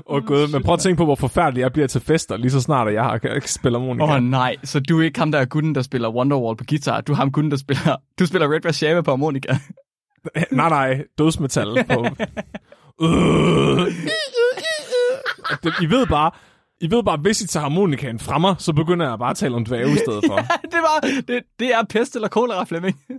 Åh 0.07 0.17
oh, 0.17 0.25
gud, 0.27 0.53
men 0.53 0.63
prøv 0.63 0.75
at 0.75 0.81
tænke 0.81 0.97
på, 0.99 1.05
hvor 1.05 1.15
forfærdelig 1.15 1.61
jeg 1.61 1.73
bliver 1.73 1.89
til 1.89 2.01
fester, 2.01 2.37
lige 2.37 2.51
så 2.51 2.61
snart 2.61 2.89
at 2.89 2.95
jeg 2.95 3.03
har 3.03 3.21
jeg 3.23 3.43
spiller 3.43 3.79
harmonika. 3.79 4.05
Åh 4.05 4.11
oh, 4.11 4.23
nej, 4.23 4.57
så 4.65 4.81
du 4.81 5.01
er 5.01 5.05
ikke 5.05 5.19
ham, 5.19 5.33
der 5.33 5.39
er 5.39 5.45
gutten, 5.45 5.75
der 5.75 5.83
spiller 5.83 6.11
Wonderwall 6.11 6.57
på 6.57 6.65
guitar. 6.69 7.01
Du 7.01 7.13
er 7.13 7.17
ham 7.17 7.33
gutten, 7.33 7.51
der 7.51 7.57
spiller... 7.57 7.97
Du 8.19 8.27
spiller 8.27 8.53
Red 8.53 8.65
Rashama 8.67 9.01
på 9.01 9.11
harmonika. 9.11 9.57
nej, 10.53 10.69
nej, 10.69 11.05
dødsmetal 11.19 11.85
på... 11.91 12.07
Det- 15.63 15.75
I 15.83 15.87
ved 15.91 16.07
bare, 16.07 16.31
I 16.83 16.91
ved 16.91 17.03
bare, 17.03 17.17
hvis 17.17 17.41
I 17.41 17.47
tager 17.47 17.63
harmonikaen 17.63 18.19
fra 18.19 18.39
mig, 18.39 18.55
så 18.59 18.73
begynder 18.73 19.09
jeg 19.09 19.19
bare 19.19 19.31
at 19.31 19.37
tale 19.37 19.55
om 19.57 19.65
dvæve 19.65 19.91
i 19.93 19.97
stedet 19.97 20.25
for. 20.27 20.37
det, 20.73 20.81
var, 20.83 21.01
det, 21.29 21.43
det 21.59 21.75
er 21.75 21.83
pest 21.91 22.15
eller 22.15 22.29
kolera, 22.29 22.65
Flemming. 22.65 23.01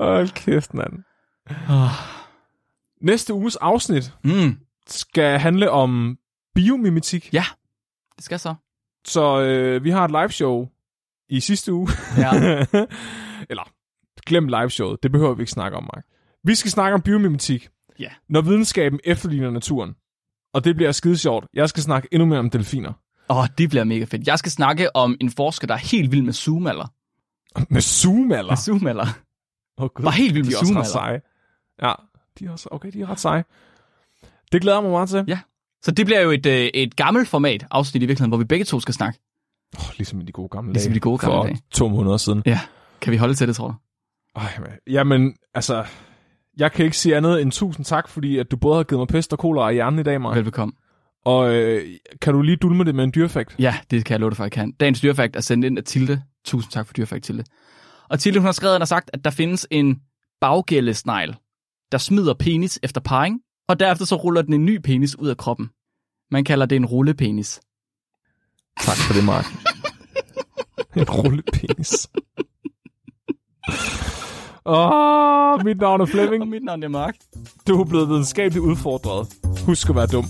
Hold 0.00 0.28
kæft, 0.28 0.74
mand. 0.74 0.92
Oh. 1.70 1.90
Næste 3.00 3.34
uges 3.34 3.56
afsnit 3.56 4.12
Mm, 4.24 4.56
skal 4.86 5.38
handle 5.38 5.70
om 5.70 6.18
biomimetik. 6.54 7.28
ja, 7.32 7.44
det 8.16 8.24
skal 8.24 8.38
så. 8.38 8.54
Så 9.06 9.40
øh, 9.42 9.84
vi 9.84 9.90
har 9.90 10.04
et 10.04 10.10
liveshow 10.10 10.68
i 11.28 11.40
sidste 11.40 11.72
uge. 11.72 11.88
Ja. 12.18 12.30
Eller, 13.50 13.70
glem 14.26 14.46
liveshowet. 14.48 15.02
Det 15.02 15.12
behøver 15.12 15.34
vi 15.34 15.42
ikke 15.42 15.52
snakke 15.52 15.76
om, 15.76 15.82
Mark. 15.94 16.04
Vi 16.44 16.54
skal 16.54 16.70
snakke 16.70 16.94
om 16.94 17.00
biomimetik. 17.02 17.68
Ja. 17.98 18.08
Når 18.28 18.40
videnskaben 18.40 19.00
efterligner 19.04 19.50
naturen. 19.50 19.94
Og 20.54 20.64
det 20.64 20.76
bliver 20.76 20.92
skide 20.92 21.18
sjovt. 21.18 21.46
Jeg 21.54 21.68
skal 21.68 21.82
snakke 21.82 22.08
endnu 22.12 22.26
mere 22.26 22.38
om 22.38 22.50
delfiner. 22.50 22.92
Åh, 23.30 23.36
oh, 23.38 23.46
det 23.58 23.68
bliver 23.70 23.84
mega 23.84 24.04
fedt. 24.04 24.26
Jeg 24.26 24.38
skal 24.38 24.52
snakke 24.52 24.96
om 24.96 25.16
en 25.20 25.30
forsker, 25.30 25.66
der 25.66 25.74
er 25.74 25.78
helt 25.78 26.12
vild 26.12 26.22
med 26.22 26.32
zoomaller. 26.32 26.86
Med 27.72 27.80
zoomaller. 27.80 28.50
Med 28.50 28.56
zoomaller. 28.56 29.06
Oh, 29.76 29.88
Gud. 29.94 30.04
Var 30.04 30.10
helt 30.10 30.34
vild 30.34 30.44
de 30.44 30.48
med 30.48 30.54
er 30.54 30.58
også 30.60 30.74
ret 30.78 30.86
zoomaller. 30.86 31.20
seje. 31.82 31.88
Ja, 31.88 31.92
de 32.38 32.44
er 32.46 32.50
også, 32.50 32.68
okay, 32.72 32.90
de 32.92 33.00
er 33.00 33.10
ret 33.10 33.20
seje. 33.20 33.44
Det 34.52 34.60
glæder 34.62 34.76
jeg 34.76 34.82
mig 34.82 34.92
meget 34.92 35.08
til. 35.08 35.24
Ja. 35.28 35.38
Så 35.82 35.90
det 35.90 36.06
bliver 36.06 36.20
jo 36.20 36.30
et, 36.30 36.46
øh, 36.46 36.70
et 36.74 36.96
gammelt 36.96 37.28
format, 37.28 37.66
afsnit 37.70 38.02
i 38.02 38.06
virkeligheden, 38.06 38.30
hvor 38.30 38.38
vi 38.38 38.44
begge 38.44 38.64
to 38.64 38.80
skal 38.80 38.94
snakke. 38.94 39.18
Oh, 39.78 39.84
ligesom 39.98 40.20
i 40.20 40.24
de 40.24 40.32
gode 40.32 40.48
gamle 40.48 40.72
Ligesom 40.72 40.90
dage. 40.90 40.94
i 40.94 40.98
de 40.98 41.00
gode 41.00 41.18
gamle 41.18 41.34
for 41.36 41.42
dage. 41.42 41.60
to 41.70 41.88
måneder 41.88 42.16
siden. 42.16 42.42
Ja. 42.46 42.60
Kan 43.00 43.12
vi 43.12 43.16
holde 43.16 43.34
til 43.34 43.48
det, 43.48 43.56
tror 43.56 43.68
du? 43.68 43.74
Ej. 44.36 44.78
Jamen, 44.86 45.36
altså, 45.54 45.84
jeg 46.56 46.72
kan 46.72 46.84
ikke 46.84 46.98
sige 46.98 47.16
andet 47.16 47.42
end 47.42 47.52
tusind 47.52 47.86
tak, 47.86 48.08
fordi 48.08 48.38
at 48.38 48.50
du 48.50 48.56
både 48.56 48.76
har 48.76 48.84
givet 48.84 49.00
mig 49.00 49.08
pest 49.08 49.32
og 49.32 49.38
kolera 49.38 49.68
i 49.68 49.74
hjernen 49.74 50.00
i 50.00 50.02
dag, 50.02 50.20
Mark. 50.20 50.36
Velbekomme. 50.36 50.72
Og 51.24 51.54
øh, 51.54 51.98
kan 52.20 52.32
du 52.32 52.42
lige 52.42 52.56
dulme 52.56 52.84
det 52.84 52.94
med 52.94 53.04
en 53.04 53.12
dyrefakt? 53.14 53.56
Ja, 53.58 53.74
det 53.90 54.04
kan 54.04 54.12
jeg 54.12 54.20
love 54.20 54.30
dig 54.30 54.36
for, 54.36 54.44
jeg 54.44 54.52
kan. 54.52 54.72
Dagens 54.72 55.00
dyrefakt 55.00 55.36
er 55.36 55.40
sendt 55.40 55.64
ind 55.64 55.78
af 55.78 55.84
Tilde. 55.84 56.22
Tusind 56.44 56.72
tak 56.72 56.86
for 56.86 56.94
dyrefakt, 56.94 57.24
Tilde. 57.24 57.44
Og 58.08 58.20
Tilde, 58.20 58.38
hun 58.38 58.44
har 58.44 58.52
skrevet, 58.52 58.80
og 58.80 58.88
sagt, 58.88 59.10
at 59.12 59.24
der 59.24 59.30
findes 59.30 59.66
en 59.70 60.00
baggældesnegl, 60.40 61.36
der 61.92 61.98
smider 61.98 62.34
penis 62.34 62.78
efter 62.82 63.00
parring, 63.00 63.40
og 63.68 63.80
derefter 63.80 64.04
så 64.04 64.16
ruller 64.16 64.42
den 64.42 64.54
en 64.54 64.64
ny 64.64 64.80
penis 64.80 65.18
ud 65.18 65.28
af 65.28 65.36
kroppen. 65.36 65.70
Man 66.30 66.44
kalder 66.44 66.66
det 66.66 66.76
en 66.76 66.86
rullepenis. 66.86 67.60
Tak 68.80 68.96
for 68.96 69.14
det, 69.14 69.24
Mark. 69.24 69.44
en 70.96 71.10
rullepenis. 71.10 72.08
Åh, 74.66 75.54
oh, 75.54 75.64
mit 75.64 75.80
navn 75.80 76.00
er 76.00 76.06
Flemming. 76.06 76.42
Og 76.46 76.48
mit 76.48 76.64
navn 76.64 76.82
er 76.82 76.88
Mark. 76.88 77.14
Du 77.68 77.80
er 77.80 77.84
blevet 77.84 78.08
videnskabeligt 78.08 78.64
udfordret. 78.64 79.28
Husk 79.66 79.88
at 79.88 79.96
være 79.96 80.06
dum. 80.06 80.24